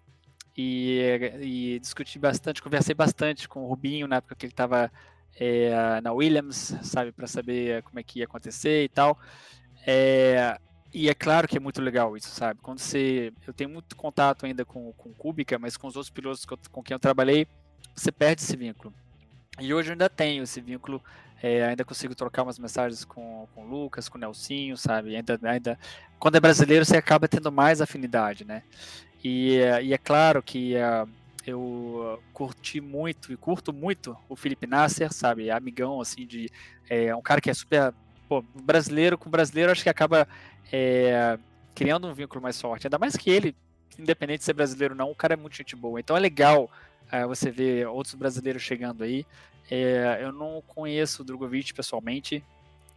E, 0.56 1.00
e 1.40 1.78
discuti 1.80 2.16
bastante, 2.18 2.62
conversei 2.62 2.94
bastante 2.94 3.48
com 3.48 3.64
o 3.64 3.68
Rubinho 3.68 4.06
na 4.06 4.16
época 4.16 4.36
que 4.36 4.46
ele 4.46 4.52
estava 4.52 4.90
é, 5.36 6.00
na 6.00 6.12
Williams, 6.12 6.76
sabe, 6.82 7.10
para 7.10 7.26
saber 7.26 7.82
como 7.82 7.98
é 7.98 8.02
que 8.02 8.20
ia 8.20 8.24
acontecer 8.24 8.84
e 8.84 8.88
tal. 8.88 9.18
É, 9.86 10.58
e 10.92 11.08
é 11.08 11.14
claro 11.14 11.48
que 11.48 11.56
é 11.56 11.60
muito 11.60 11.82
legal 11.82 12.16
isso, 12.16 12.28
sabe? 12.28 12.60
Quando 12.62 12.78
você. 12.78 13.32
Eu 13.44 13.52
tenho 13.52 13.68
muito 13.68 13.96
contato 13.96 14.46
ainda 14.46 14.64
com, 14.64 14.92
com 14.92 15.12
Kubica, 15.12 15.58
mas 15.58 15.76
com 15.76 15.88
os 15.88 15.96
outros 15.96 16.10
pilotos 16.10 16.46
com 16.46 16.82
quem 16.82 16.94
eu 16.94 17.00
trabalhei, 17.00 17.48
você 17.94 18.12
perde 18.12 18.42
esse 18.42 18.56
vínculo. 18.56 18.94
E 19.60 19.74
hoje 19.74 19.88
eu 19.88 19.92
ainda 19.92 20.08
tenho 20.08 20.44
esse 20.44 20.60
vínculo, 20.60 21.02
é, 21.46 21.62
ainda 21.62 21.84
consigo 21.84 22.14
trocar 22.14 22.42
umas 22.42 22.58
mensagens 22.58 23.04
com, 23.04 23.46
com 23.54 23.66
o 23.66 23.68
Lucas, 23.68 24.08
com 24.08 24.16
o 24.16 24.20
Nelsinho, 24.20 24.78
sabe? 24.78 25.14
Ainda, 25.14 25.38
ainda, 25.42 25.78
quando 26.18 26.36
é 26.36 26.40
brasileiro, 26.40 26.86
você 26.86 26.96
acaba 26.96 27.28
tendo 27.28 27.52
mais 27.52 27.82
afinidade, 27.82 28.46
né? 28.46 28.62
E, 29.22 29.58
e 29.82 29.92
é 29.92 29.98
claro 29.98 30.42
que 30.42 30.74
uh, 30.76 31.06
eu 31.46 32.18
curti 32.32 32.80
muito 32.80 33.30
e 33.30 33.36
curto 33.36 33.74
muito 33.74 34.16
o 34.26 34.34
Felipe 34.34 34.66
Nasser, 34.66 35.12
sabe? 35.12 35.50
Amigão, 35.50 36.00
assim, 36.00 36.26
de. 36.26 36.48
É 36.88 37.14
um 37.14 37.20
cara 37.20 37.42
que 37.42 37.50
é 37.50 37.54
super. 37.54 37.92
Pô, 38.26 38.42
brasileiro 38.62 39.18
com 39.18 39.28
brasileiro, 39.28 39.70
acho 39.70 39.82
que 39.82 39.90
acaba 39.90 40.26
é, 40.72 41.38
criando 41.74 42.08
um 42.08 42.14
vínculo 42.14 42.40
mais 42.40 42.58
forte. 42.58 42.86
Ainda 42.86 42.98
mais 42.98 43.18
que 43.18 43.28
ele, 43.28 43.54
independente 43.98 44.38
de 44.38 44.44
ser 44.44 44.54
brasileiro 44.54 44.94
ou 44.94 44.98
não, 44.98 45.10
o 45.10 45.14
cara 45.14 45.34
é 45.34 45.36
muito 45.36 45.58
gente 45.58 45.76
boa. 45.76 46.00
Então 46.00 46.16
é 46.16 46.20
legal 46.20 46.70
é, 47.12 47.26
você 47.26 47.50
ver 47.50 47.86
outros 47.86 48.14
brasileiros 48.14 48.62
chegando 48.62 49.04
aí. 49.04 49.26
É, 49.70 50.18
eu 50.20 50.32
não 50.32 50.62
conheço 50.66 51.22
o 51.22 51.24
Drogovic 51.24 51.72
pessoalmente. 51.72 52.44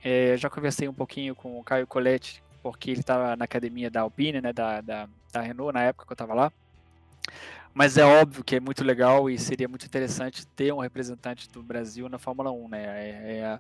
É, 0.04 0.36
já 0.38 0.50
conversei 0.50 0.88
um 0.88 0.94
pouquinho 0.94 1.36
com 1.36 1.60
o 1.60 1.64
Caio 1.64 1.88
Coletti, 1.88 2.44
porque 2.62 2.92
ele 2.92 3.00
estava 3.00 3.36
na 3.36 3.46
academia 3.46 3.90
da 3.90 4.02
Alpine, 4.02 4.42
né, 4.42 4.54
da, 4.54 4.82
da, 4.82 5.10
da 5.32 5.42
Renault, 5.42 5.74
na 5.74 5.84
época 5.84 6.06
que 6.06 6.12
eu 6.12 6.16
estava 6.16 6.34
lá. 6.34 6.52
Mas 7.74 7.96
é 7.98 8.04
óbvio 8.04 8.44
que 8.44 8.56
é 8.56 8.60
muito 8.60 8.84
legal 8.84 9.30
e 9.30 9.38
seria 9.38 9.68
muito 9.68 9.86
interessante 9.86 10.48
ter 10.48 10.74
um 10.74 10.80
representante 10.80 11.48
do 11.50 11.62
Brasil 11.62 12.10
na 12.10 12.18
Fórmula 12.18 12.52
1, 12.52 12.70
né? 12.70 12.84
É, 12.84 13.10
é, 13.38 13.60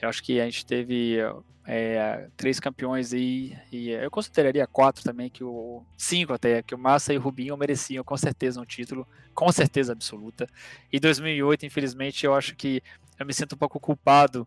eu 0.00 0.08
acho 0.08 0.22
que 0.22 0.40
a 0.40 0.44
gente 0.44 0.64
teve 0.64 1.18
é, 1.66 2.28
três 2.36 2.60
campeões 2.60 3.12
aí, 3.12 3.56
e 3.72 3.90
eu 3.90 4.10
consideraria 4.10 4.66
quatro 4.66 5.02
também, 5.02 5.28
que 5.28 5.42
o 5.42 5.82
cinco 5.96 6.32
até, 6.32 6.62
que 6.62 6.74
o 6.74 6.78
Massa 6.78 7.12
e 7.12 7.18
o 7.18 7.20
Rubinho 7.20 7.56
mereciam 7.56 8.04
com 8.04 8.16
certeza 8.16 8.60
um 8.60 8.64
título, 8.64 9.06
com 9.34 9.50
certeza 9.50 9.92
absoluta. 9.92 10.46
E 10.92 11.00
2008, 11.00 11.66
infelizmente, 11.66 12.24
eu 12.24 12.34
acho 12.34 12.54
que 12.54 12.82
eu 13.18 13.26
me 13.26 13.34
sinto 13.34 13.54
um 13.54 13.58
pouco 13.58 13.80
culpado 13.80 14.46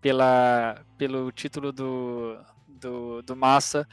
pela, 0.00 0.80
pelo 0.96 1.30
título 1.30 1.72
do, 1.72 2.38
do, 2.66 3.22
do 3.22 3.36
Massa, 3.36 3.86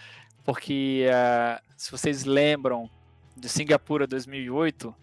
porque 0.44 1.06
uh, 1.10 1.62
se 1.76 1.92
vocês 1.92 2.24
lembram 2.24 2.90
de 3.36 3.50
Singapura 3.50 4.08
2008, 4.08 4.96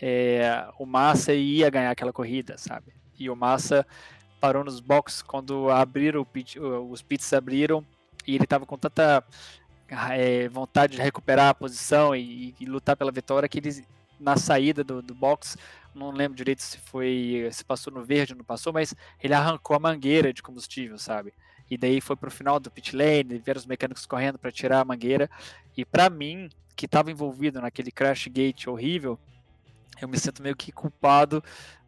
é, 0.00 0.66
o 0.78 0.86
Massa 0.86 1.32
ia 1.32 1.70
ganhar 1.70 1.90
aquela 1.90 2.12
corrida, 2.12 2.58
sabe? 2.58 2.92
E 3.18 3.30
o 3.30 3.36
Massa 3.36 3.86
parou 4.44 4.62
nos 4.62 4.78
boxes 4.78 5.22
quando 5.22 5.70
abriram 5.70 6.22
pit, 6.22 6.60
os 6.60 7.00
pits 7.00 7.32
abriram 7.32 7.82
e 8.26 8.34
ele 8.34 8.44
estava 8.44 8.66
com 8.66 8.76
tanta 8.76 9.24
é, 10.10 10.50
vontade 10.50 10.96
de 10.96 11.02
recuperar 11.02 11.48
a 11.48 11.54
posição 11.54 12.14
e, 12.14 12.54
e, 12.60 12.66
lutar 12.66 12.94
pela 12.94 13.10
vitória 13.10 13.48
que 13.48 13.56
ele 13.56 13.86
na 14.20 14.36
saída 14.36 14.84
do, 14.84 15.00
do 15.00 15.14
box 15.14 15.56
não 15.94 16.10
lembro 16.10 16.36
direito 16.36 16.62
se 16.62 16.76
foi 16.76 17.48
se 17.52 17.64
passou 17.64 17.90
no 17.90 18.04
verde 18.04 18.34
não 18.34 18.44
passou 18.44 18.70
mas 18.70 18.94
ele 19.18 19.32
arrancou 19.32 19.74
a 19.74 19.80
mangueira 19.80 20.30
de 20.30 20.42
combustível 20.42 20.98
sabe? 20.98 21.32
E 21.70 21.78
daí 21.78 21.98
foi 22.02 22.14
para 22.14 22.28
o 22.28 22.30
final 22.30 22.60
do 22.60 22.70
pit 22.70 22.94
lane 22.94 23.38
ver 23.38 23.56
os 23.56 23.64
mecânicos 23.64 24.04
correndo 24.04 24.38
para 24.38 24.52
tirar 24.52 24.80
a 24.80 24.84
mangueira. 24.84 25.30
E 25.74 25.86
para 25.86 26.10
mim 26.10 26.50
que 26.76 26.84
estava 26.84 27.10
envolvido 27.10 27.62
naquele 27.62 27.90
crash 27.90 28.28
gate 28.28 28.66
horrível 28.66 29.18
eu 30.02 30.06
me 30.06 30.18
sinto 30.18 30.42
meio 30.42 30.54
que 30.54 30.70
culpado 30.70 31.42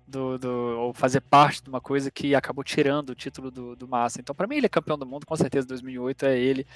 do, 0.06 0.38
do, 0.38 0.48
ou 0.78 0.92
fazer 0.92 1.20
parte 1.20 1.62
de 1.62 1.68
uma 1.68 1.80
coisa 1.80 2.10
que 2.10 2.34
acabou 2.34 2.62
tirando 2.62 3.10
o 3.10 3.14
título 3.14 3.50
do, 3.50 3.74
do 3.74 3.88
Massa. 3.88 4.20
Então, 4.20 4.34
para 4.34 4.46
mim, 4.46 4.56
ele 4.56 4.66
é 4.66 4.68
campeão 4.68 4.96
do 4.96 5.04
mundo, 5.04 5.26
com 5.26 5.36
certeza 5.36 5.66
2008 5.66 6.26
é 6.26 6.38
ele, 6.38 6.66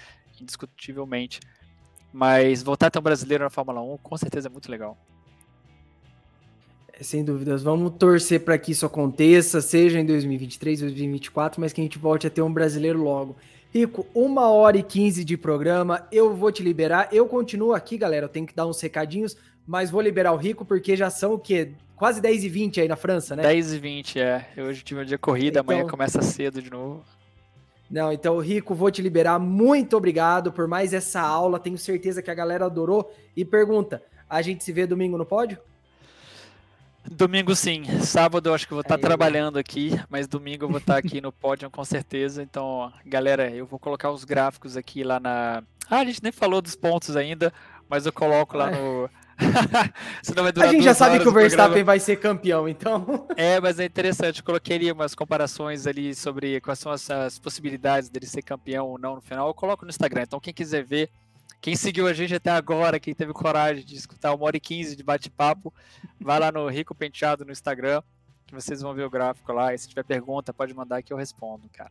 indiscutivelmente. 0.40 1.40
Mas 2.12 2.62
voltar 2.62 2.88
a 2.88 2.90
ter 2.90 2.98
um 2.98 3.02
brasileiro 3.02 3.44
na 3.44 3.50
Fórmula 3.50 3.80
1, 3.80 3.98
com 3.98 4.16
certeza 4.16 4.48
é 4.48 4.50
muito 4.50 4.70
legal. 4.70 4.98
É, 6.92 7.04
sem 7.04 7.24
dúvidas, 7.24 7.62
vamos 7.62 7.92
torcer 7.98 8.44
para 8.44 8.58
que 8.58 8.72
isso 8.72 8.84
aconteça, 8.84 9.60
seja 9.60 10.00
em 10.00 10.04
2023, 10.04 10.80
2024, 10.80 11.60
mas 11.60 11.72
que 11.72 11.80
a 11.80 11.84
gente 11.84 11.98
volte 11.98 12.26
a 12.26 12.30
ter 12.30 12.42
um 12.42 12.52
brasileiro 12.52 13.00
logo. 13.00 13.36
Rico, 13.72 14.04
uma 14.12 14.50
hora 14.50 14.76
e 14.76 14.82
quinze 14.82 15.24
de 15.24 15.36
programa, 15.36 16.04
eu 16.10 16.34
vou 16.34 16.50
te 16.50 16.60
liberar. 16.60 17.08
Eu 17.12 17.26
continuo 17.28 17.72
aqui, 17.72 17.96
galera, 17.96 18.26
eu 18.26 18.28
tenho 18.28 18.44
que 18.44 18.54
dar 18.54 18.66
uns 18.66 18.80
recadinhos, 18.80 19.36
mas 19.64 19.88
vou 19.88 20.00
liberar 20.00 20.32
o 20.32 20.36
Rico 20.36 20.64
porque 20.64 20.96
já 20.96 21.08
são 21.08 21.34
o 21.34 21.38
quê? 21.38 21.70
Quase 22.00 22.18
10 22.18 22.44
e 22.44 22.48
20 22.48 22.80
aí 22.80 22.88
na 22.88 22.96
França, 22.96 23.36
né? 23.36 23.42
10 23.42 23.74
e 23.74 23.78
20, 23.78 24.18
é. 24.20 24.48
Eu 24.56 24.64
hoje 24.64 24.82
tive 24.82 25.02
um 25.02 25.04
dia 25.04 25.18
corrida, 25.18 25.60
então, 25.60 25.74
amanhã 25.74 25.86
começa 25.86 26.22
cedo 26.22 26.62
de 26.62 26.70
novo. 26.70 27.04
Não, 27.90 28.10
então, 28.10 28.38
Rico, 28.38 28.74
vou 28.74 28.90
te 28.90 29.02
liberar. 29.02 29.38
Muito 29.38 29.98
obrigado 29.98 30.50
por 30.50 30.66
mais 30.66 30.94
essa 30.94 31.20
aula. 31.20 31.60
Tenho 31.60 31.76
certeza 31.76 32.22
que 32.22 32.30
a 32.30 32.34
galera 32.34 32.64
adorou. 32.64 33.12
E 33.36 33.44
pergunta: 33.44 34.02
a 34.30 34.40
gente 34.40 34.64
se 34.64 34.72
vê 34.72 34.86
domingo 34.86 35.18
no 35.18 35.26
pódio? 35.26 35.58
Domingo 37.04 37.54
sim. 37.54 37.84
Sábado 38.00 38.48
eu 38.48 38.54
acho 38.54 38.66
que 38.66 38.72
vou 38.72 38.80
estar 38.80 38.96
trabalhando 38.96 39.58
aqui, 39.58 39.90
mas 40.08 40.26
domingo 40.26 40.64
eu 40.64 40.68
vou 40.70 40.78
estar 40.78 40.96
aqui 40.96 41.20
no 41.20 41.30
pódio 41.30 41.68
com 41.68 41.84
certeza. 41.84 42.42
Então, 42.42 42.90
galera, 43.04 43.50
eu 43.50 43.66
vou 43.66 43.78
colocar 43.78 44.10
os 44.10 44.24
gráficos 44.24 44.74
aqui 44.74 45.04
lá 45.04 45.20
na. 45.20 45.62
Ah, 45.90 45.98
a 45.98 46.04
gente 46.06 46.22
nem 46.22 46.32
falou 46.32 46.62
dos 46.62 46.76
pontos 46.76 47.14
ainda, 47.14 47.52
mas 47.90 48.06
eu 48.06 48.12
coloco 48.12 48.56
lá 48.56 48.70
no. 48.70 49.10
a 50.62 50.66
gente 50.66 50.82
já 50.82 50.94
sabe 50.94 51.20
que 51.20 51.28
o 51.28 51.32
Verstappen 51.32 51.82
vai 51.82 51.98
ser 51.98 52.16
campeão, 52.16 52.68
então. 52.68 53.26
É, 53.36 53.60
mas 53.60 53.78
é 53.78 53.84
interessante. 53.84 54.38
Eu 54.38 54.44
coloquei 54.44 54.76
ali 54.76 54.92
umas 54.92 55.14
comparações 55.14 55.86
ali 55.86 56.14
sobre 56.14 56.60
quais 56.60 56.78
são 56.78 56.92
as, 56.92 57.10
as 57.10 57.38
possibilidades 57.38 58.08
dele 58.08 58.26
ser 58.26 58.42
campeão 58.42 58.86
ou 58.86 58.98
não 58.98 59.16
no 59.16 59.20
final. 59.20 59.48
Eu 59.48 59.54
coloco 59.54 59.84
no 59.84 59.90
Instagram. 59.90 60.22
Então, 60.22 60.40
quem 60.40 60.52
quiser 60.52 60.84
ver, 60.84 61.10
quem 61.60 61.74
seguiu 61.76 62.06
a 62.06 62.12
gente 62.12 62.34
até 62.34 62.50
agora, 62.50 63.00
quem 63.00 63.14
teve 63.14 63.32
coragem 63.32 63.84
de 63.84 63.96
escutar 63.96 64.34
uma 64.34 64.44
hora 64.44 64.56
e 64.56 64.60
quinze 64.60 64.96
de 64.96 65.02
bate-papo, 65.02 65.72
vai 66.20 66.38
lá 66.38 66.52
no 66.52 66.68
Rico 66.68 66.94
Penteado 66.94 67.44
no 67.44 67.52
Instagram, 67.52 68.02
que 68.46 68.54
vocês 68.54 68.80
vão 68.82 68.94
ver 68.94 69.04
o 69.04 69.10
gráfico 69.10 69.52
lá. 69.52 69.74
E 69.74 69.78
se 69.78 69.88
tiver 69.88 70.04
pergunta, 70.04 70.52
pode 70.52 70.74
mandar 70.74 71.02
que 71.02 71.12
eu 71.12 71.16
respondo, 71.16 71.68
cara. 71.72 71.90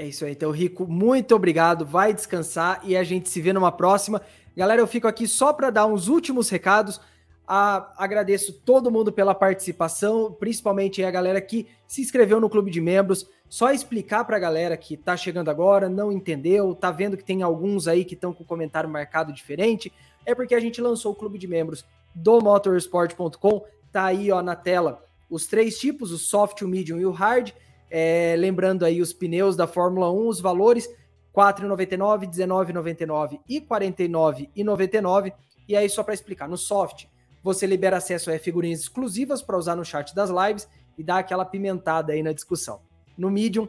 É 0.00 0.06
isso 0.06 0.24
aí, 0.24 0.32
então, 0.32 0.50
Rico, 0.50 0.86
muito 0.86 1.34
obrigado. 1.34 1.84
Vai 1.84 2.14
descansar 2.14 2.80
e 2.84 2.96
a 2.96 3.04
gente 3.04 3.28
se 3.28 3.38
vê 3.38 3.52
numa 3.52 3.70
próxima. 3.70 4.22
Galera, 4.56 4.80
eu 4.80 4.86
fico 4.86 5.06
aqui 5.06 5.28
só 5.28 5.52
para 5.52 5.68
dar 5.68 5.84
uns 5.84 6.08
últimos 6.08 6.48
recados. 6.48 6.98
Agradeço 7.46 8.54
todo 8.64 8.90
mundo 8.90 9.12
pela 9.12 9.34
participação, 9.34 10.32
principalmente 10.32 11.04
a 11.04 11.10
galera 11.10 11.38
que 11.38 11.66
se 11.86 12.00
inscreveu 12.00 12.40
no 12.40 12.48
clube 12.48 12.70
de 12.70 12.80
membros. 12.80 13.28
Só 13.46 13.72
explicar 13.72 14.24
para 14.24 14.38
a 14.38 14.40
galera 14.40 14.74
que 14.74 14.94
está 14.94 15.18
chegando 15.18 15.50
agora, 15.50 15.86
não 15.86 16.10
entendeu, 16.10 16.74
tá 16.74 16.90
vendo 16.90 17.14
que 17.14 17.24
tem 17.24 17.42
alguns 17.42 17.86
aí 17.86 18.02
que 18.02 18.14
estão 18.14 18.32
com 18.32 18.42
comentário 18.42 18.88
marcado 18.88 19.34
diferente, 19.34 19.92
é 20.24 20.34
porque 20.34 20.54
a 20.54 20.60
gente 20.60 20.80
lançou 20.80 21.12
o 21.12 21.14
clube 21.14 21.38
de 21.38 21.46
membros 21.46 21.84
do 22.14 22.40
motorsport.com. 22.40 23.66
Tá 23.92 24.06
aí 24.06 24.32
ó 24.32 24.40
na 24.40 24.56
tela 24.56 25.04
os 25.28 25.46
três 25.46 25.78
tipos, 25.78 26.10
o 26.10 26.16
soft, 26.16 26.62
o 26.62 26.68
medium 26.68 26.98
e 26.98 27.04
o 27.04 27.10
hard. 27.10 27.52
É, 27.90 28.36
lembrando 28.38 28.84
aí 28.84 29.00
os 29.00 29.12
pneus 29.12 29.56
da 29.56 29.66
Fórmula 29.66 30.12
1, 30.12 30.28
os 30.28 30.40
valores 30.40 30.88
4,99, 31.34 32.30
19,99 32.30 33.40
e 33.48 33.60
49,99. 33.60 35.32
E 35.68 35.76
aí 35.76 35.88
só 35.88 36.02
para 36.02 36.14
explicar, 36.14 36.48
no 36.48 36.56
soft 36.56 37.06
você 37.42 37.66
libera 37.66 37.96
acesso 37.96 38.30
a 38.30 38.38
figurinhas 38.38 38.80
exclusivas 38.80 39.42
para 39.42 39.56
usar 39.56 39.74
no 39.74 39.84
chat 39.84 40.14
das 40.14 40.30
lives 40.30 40.68
e 40.96 41.02
dá 41.02 41.18
aquela 41.18 41.44
pimentada 41.44 42.12
aí 42.12 42.22
na 42.22 42.32
discussão. 42.32 42.80
No 43.16 43.30
Medium, 43.30 43.68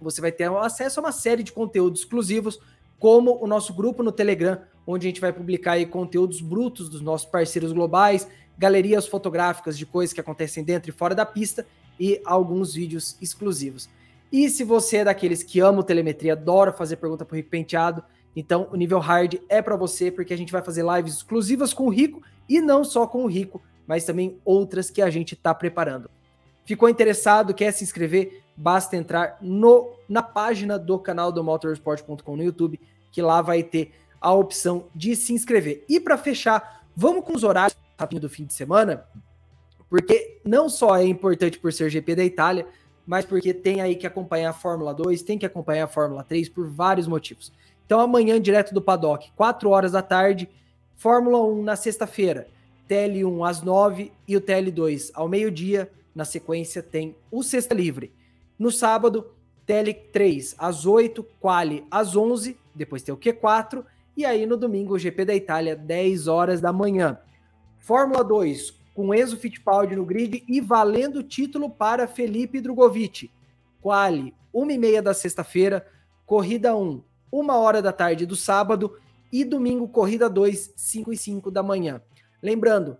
você 0.00 0.20
vai 0.20 0.30
ter 0.30 0.50
acesso 0.50 1.00
a 1.00 1.04
uma 1.04 1.12
série 1.12 1.42
de 1.42 1.52
conteúdos 1.52 2.00
exclusivos, 2.00 2.60
como 2.98 3.42
o 3.42 3.46
nosso 3.46 3.72
grupo 3.72 4.02
no 4.02 4.12
Telegram, 4.12 4.60
onde 4.86 5.06
a 5.06 5.10
gente 5.10 5.20
vai 5.20 5.32
publicar 5.32 5.72
aí 5.72 5.86
conteúdos 5.86 6.40
brutos 6.40 6.88
dos 6.88 7.00
nossos 7.00 7.28
parceiros 7.28 7.72
globais, 7.72 8.28
galerias 8.58 9.06
fotográficas 9.06 9.78
de 9.78 9.86
coisas 9.86 10.12
que 10.12 10.20
acontecem 10.20 10.64
dentro 10.64 10.90
e 10.90 10.92
fora 10.92 11.14
da 11.14 11.24
pista 11.24 11.66
e 11.98 12.20
alguns 12.24 12.74
vídeos 12.74 13.16
exclusivos. 13.20 13.88
E 14.30 14.48
se 14.50 14.62
você 14.62 14.98
é 14.98 15.04
daqueles 15.04 15.42
que 15.42 15.60
ama 15.60 15.82
telemetria, 15.82 16.34
adora 16.34 16.72
fazer 16.72 16.96
pergunta 16.96 17.24
para 17.24 17.34
o 17.34 17.36
Rico 17.36 17.48
Penteado, 17.48 18.04
então 18.36 18.68
o 18.70 18.76
nível 18.76 18.98
hard 18.98 19.36
é 19.48 19.62
para 19.62 19.76
você, 19.76 20.10
porque 20.10 20.34
a 20.34 20.36
gente 20.36 20.52
vai 20.52 20.62
fazer 20.62 20.84
lives 20.84 21.14
exclusivas 21.14 21.72
com 21.72 21.86
o 21.86 21.90
Rico 21.90 22.22
e 22.48 22.60
não 22.60 22.84
só 22.84 23.06
com 23.06 23.24
o 23.24 23.26
Rico, 23.26 23.60
mas 23.86 24.04
também 24.04 24.38
outras 24.44 24.90
que 24.90 25.00
a 25.00 25.10
gente 25.10 25.34
está 25.34 25.54
preparando. 25.54 26.10
Ficou 26.64 26.88
interessado, 26.88 27.54
quer 27.54 27.72
se 27.72 27.82
inscrever? 27.82 28.42
Basta 28.54 28.96
entrar 28.96 29.38
no, 29.40 29.90
na 30.06 30.22
página 30.22 30.78
do 30.78 30.98
canal 30.98 31.32
do 31.32 31.42
motorsport.com 31.42 32.36
no 32.36 32.42
YouTube, 32.42 32.78
que 33.10 33.22
lá 33.22 33.40
vai 33.40 33.62
ter 33.62 33.92
a 34.20 34.32
opção 34.32 34.88
de 34.94 35.16
se 35.16 35.32
inscrever. 35.32 35.84
E 35.88 35.98
para 35.98 36.18
fechar, 36.18 36.84
vamos 36.94 37.24
com 37.24 37.34
os 37.34 37.42
horários 37.42 37.74
do 38.20 38.28
fim 38.28 38.44
de 38.44 38.52
semana, 38.52 39.04
porque 39.88 40.40
não 40.44 40.68
só 40.68 40.96
é 40.96 41.04
importante 41.04 41.58
por 41.58 41.72
ser 41.72 41.90
GP 41.90 42.14
da 42.14 42.24
Itália, 42.24 42.66
mas 43.06 43.24
porque 43.24 43.54
tem 43.54 43.80
aí 43.80 43.96
que 43.96 44.06
acompanhar 44.06 44.50
a 44.50 44.52
Fórmula 44.52 44.92
2, 44.92 45.22
tem 45.22 45.38
que 45.38 45.46
acompanhar 45.46 45.84
a 45.84 45.88
Fórmula 45.88 46.22
3 46.22 46.48
por 46.48 46.68
vários 46.68 47.06
motivos. 47.06 47.52
Então 47.86 48.00
amanhã, 48.00 48.40
direto 48.40 48.74
do 48.74 48.82
paddock, 48.82 49.30
4 49.34 49.70
horas 49.70 49.92
da 49.92 50.02
tarde, 50.02 50.48
Fórmula 50.94 51.42
1 51.42 51.62
na 51.62 51.74
sexta-feira, 51.74 52.48
TL1 52.88 53.48
às 53.48 53.62
9 53.62 54.12
e 54.26 54.36
o 54.36 54.40
TL2 54.40 55.10
ao 55.14 55.28
meio-dia. 55.28 55.90
Na 56.14 56.24
sequência 56.24 56.82
tem 56.82 57.14
o 57.30 57.42
Sexta 57.42 57.74
Livre. 57.74 58.12
No 58.58 58.70
sábado, 58.70 59.30
TL3 59.66 60.54
às 60.58 60.84
8, 60.84 61.24
Quali 61.40 61.86
às 61.90 62.16
11, 62.16 62.58
depois 62.74 63.02
tem 63.02 63.14
o 63.14 63.18
Q4 63.18 63.84
e 64.16 64.24
aí 64.24 64.44
no 64.44 64.56
domingo 64.56 64.94
o 64.94 64.98
GP 64.98 65.24
da 65.24 65.34
Itália 65.34 65.76
10 65.76 66.26
horas 66.26 66.60
da 66.60 66.72
manhã. 66.72 67.18
Fórmula 67.78 68.24
2 68.24 68.77
com 68.98 69.14
Enzo 69.14 69.36
Fittipaldi 69.36 69.94
no 69.94 70.04
grid 70.04 70.42
e 70.48 70.60
valendo 70.60 71.22
título 71.22 71.70
para 71.70 72.08
Felipe 72.08 72.60
Drogovic. 72.60 73.30
Quali, 73.80 74.34
1 74.52 74.70
e 74.72 74.76
meia 74.76 75.00
da 75.00 75.14
sexta-feira, 75.14 75.86
corrida 76.26 76.74
1, 76.74 77.00
1 77.32 77.48
hora 77.50 77.80
da 77.80 77.92
tarde 77.92 78.26
do 78.26 78.34
sábado 78.34 78.98
e 79.32 79.44
domingo, 79.44 79.86
corrida 79.86 80.28
2, 80.28 80.72
5 80.74 81.12
e 81.12 81.16
5 81.16 81.48
da 81.48 81.62
manhã. 81.62 82.02
Lembrando, 82.42 82.98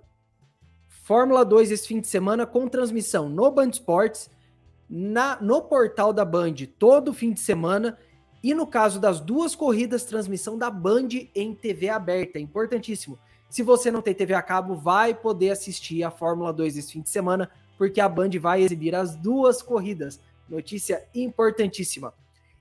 Fórmula 0.86 1.44
2 1.44 1.72
esse 1.72 1.88
fim 1.88 2.00
de 2.00 2.06
semana 2.06 2.46
com 2.46 2.68
transmissão 2.68 3.28
no 3.28 3.50
Band 3.50 3.70
Esportes, 3.70 4.30
na, 4.88 5.36
no 5.40 5.62
portal 5.62 6.12
da 6.12 6.24
Band 6.24 6.54
todo 6.78 7.12
fim 7.12 7.32
de 7.32 7.40
semana 7.40 7.98
e 8.40 8.54
no 8.54 8.68
caso 8.68 9.00
das 9.00 9.18
duas 9.18 9.56
corridas, 9.56 10.04
transmissão 10.04 10.56
da 10.56 10.70
Band 10.70 11.08
em 11.34 11.56
TV 11.56 11.88
aberta. 11.88 12.38
Importantíssimo. 12.38 13.18
Se 13.48 13.62
você 13.62 13.90
não 13.90 14.02
tem 14.02 14.14
TV 14.14 14.34
a 14.34 14.42
cabo, 14.42 14.74
vai 14.74 15.14
poder 15.14 15.50
assistir 15.50 16.02
a 16.04 16.10
Fórmula 16.10 16.52
2 16.52 16.76
esse 16.76 16.92
fim 16.92 17.00
de 17.00 17.10
semana, 17.10 17.50
porque 17.76 18.00
a 18.00 18.08
Band 18.08 18.30
vai 18.40 18.62
exibir 18.62 18.94
as 18.94 19.14
duas 19.14 19.62
corridas. 19.62 20.20
Notícia 20.48 21.06
importantíssima. 21.14 22.12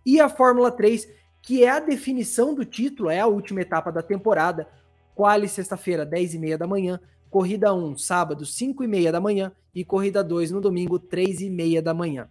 E 0.06 0.22
a 0.22 0.30
Fórmula 0.30 0.72
3 0.72 1.08
que 1.48 1.64
é 1.64 1.70
a 1.70 1.80
definição 1.80 2.54
do 2.54 2.66
título, 2.66 3.10
é 3.10 3.22
a 3.22 3.26
última 3.26 3.62
etapa 3.62 3.90
da 3.90 4.02
temporada. 4.02 4.68
Quali 5.16 5.48
sexta-feira, 5.48 6.06
10 6.06 6.34
e 6.34 6.40
meia 6.40 6.58
da 6.58 6.68
manhã. 6.68 7.00
Corrida 7.30 7.74
1, 7.74 7.98
sábado, 7.98 8.46
5 8.46 8.84
e 8.84 8.88
meia 8.88 9.14
da 9.14 9.22
manhã. 9.22 9.54
E 9.74 9.86
corrida 9.86 10.22
2 10.22 10.52
no 10.52 10.60
domingo, 10.60 11.00
3 11.00 11.40
e 11.40 11.50
meia 11.50 11.82
da 11.82 11.94
manhã. 11.94 12.28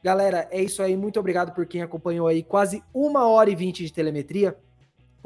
Galera, 0.00 0.46
é 0.52 0.62
isso 0.62 0.80
aí. 0.80 0.96
Muito 0.96 1.18
obrigado 1.18 1.52
por 1.56 1.66
quem 1.66 1.82
acompanhou 1.82 2.28
aí 2.28 2.40
quase 2.40 2.84
uma 2.94 3.26
hora 3.26 3.50
e 3.50 3.56
vinte 3.56 3.84
de 3.84 3.92
telemetria. 3.92 4.56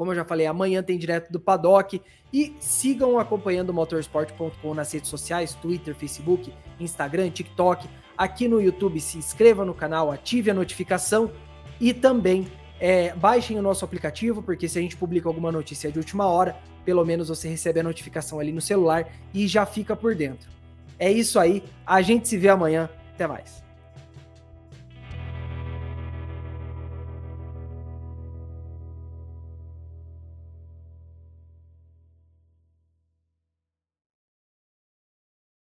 Como 0.01 0.13
eu 0.13 0.15
já 0.15 0.25
falei, 0.25 0.47
amanhã 0.47 0.81
tem 0.81 0.97
direto 0.97 1.31
do 1.31 1.39
Paddock. 1.39 2.01
E 2.33 2.55
sigam 2.59 3.19
acompanhando 3.19 3.71
motorsport.com 3.71 4.73
nas 4.73 4.91
redes 4.91 5.11
sociais: 5.11 5.53
Twitter, 5.53 5.93
Facebook, 5.93 6.51
Instagram, 6.79 7.29
TikTok. 7.29 7.87
Aqui 8.17 8.47
no 8.47 8.59
YouTube, 8.59 8.99
se 8.99 9.19
inscreva 9.19 9.63
no 9.63 9.75
canal, 9.75 10.11
ative 10.11 10.49
a 10.49 10.55
notificação 10.55 11.31
e 11.79 11.93
também 11.93 12.47
é, 12.79 13.13
baixem 13.13 13.59
o 13.59 13.61
nosso 13.61 13.85
aplicativo, 13.85 14.41
porque 14.41 14.67
se 14.67 14.79
a 14.79 14.81
gente 14.81 14.97
publica 14.97 15.29
alguma 15.29 15.51
notícia 15.51 15.91
de 15.91 15.99
última 15.99 16.25
hora, 16.25 16.57
pelo 16.83 17.05
menos 17.05 17.27
você 17.27 17.47
recebe 17.47 17.81
a 17.81 17.83
notificação 17.83 18.39
ali 18.39 18.51
no 18.51 18.59
celular 18.59 19.07
e 19.31 19.45
já 19.45 19.67
fica 19.67 19.95
por 19.95 20.15
dentro. 20.15 20.49
É 20.97 21.11
isso 21.11 21.39
aí, 21.39 21.63
a 21.85 22.01
gente 22.01 22.27
se 22.27 22.37
vê 22.37 22.49
amanhã. 22.49 22.89
Até 23.13 23.27
mais. 23.27 23.60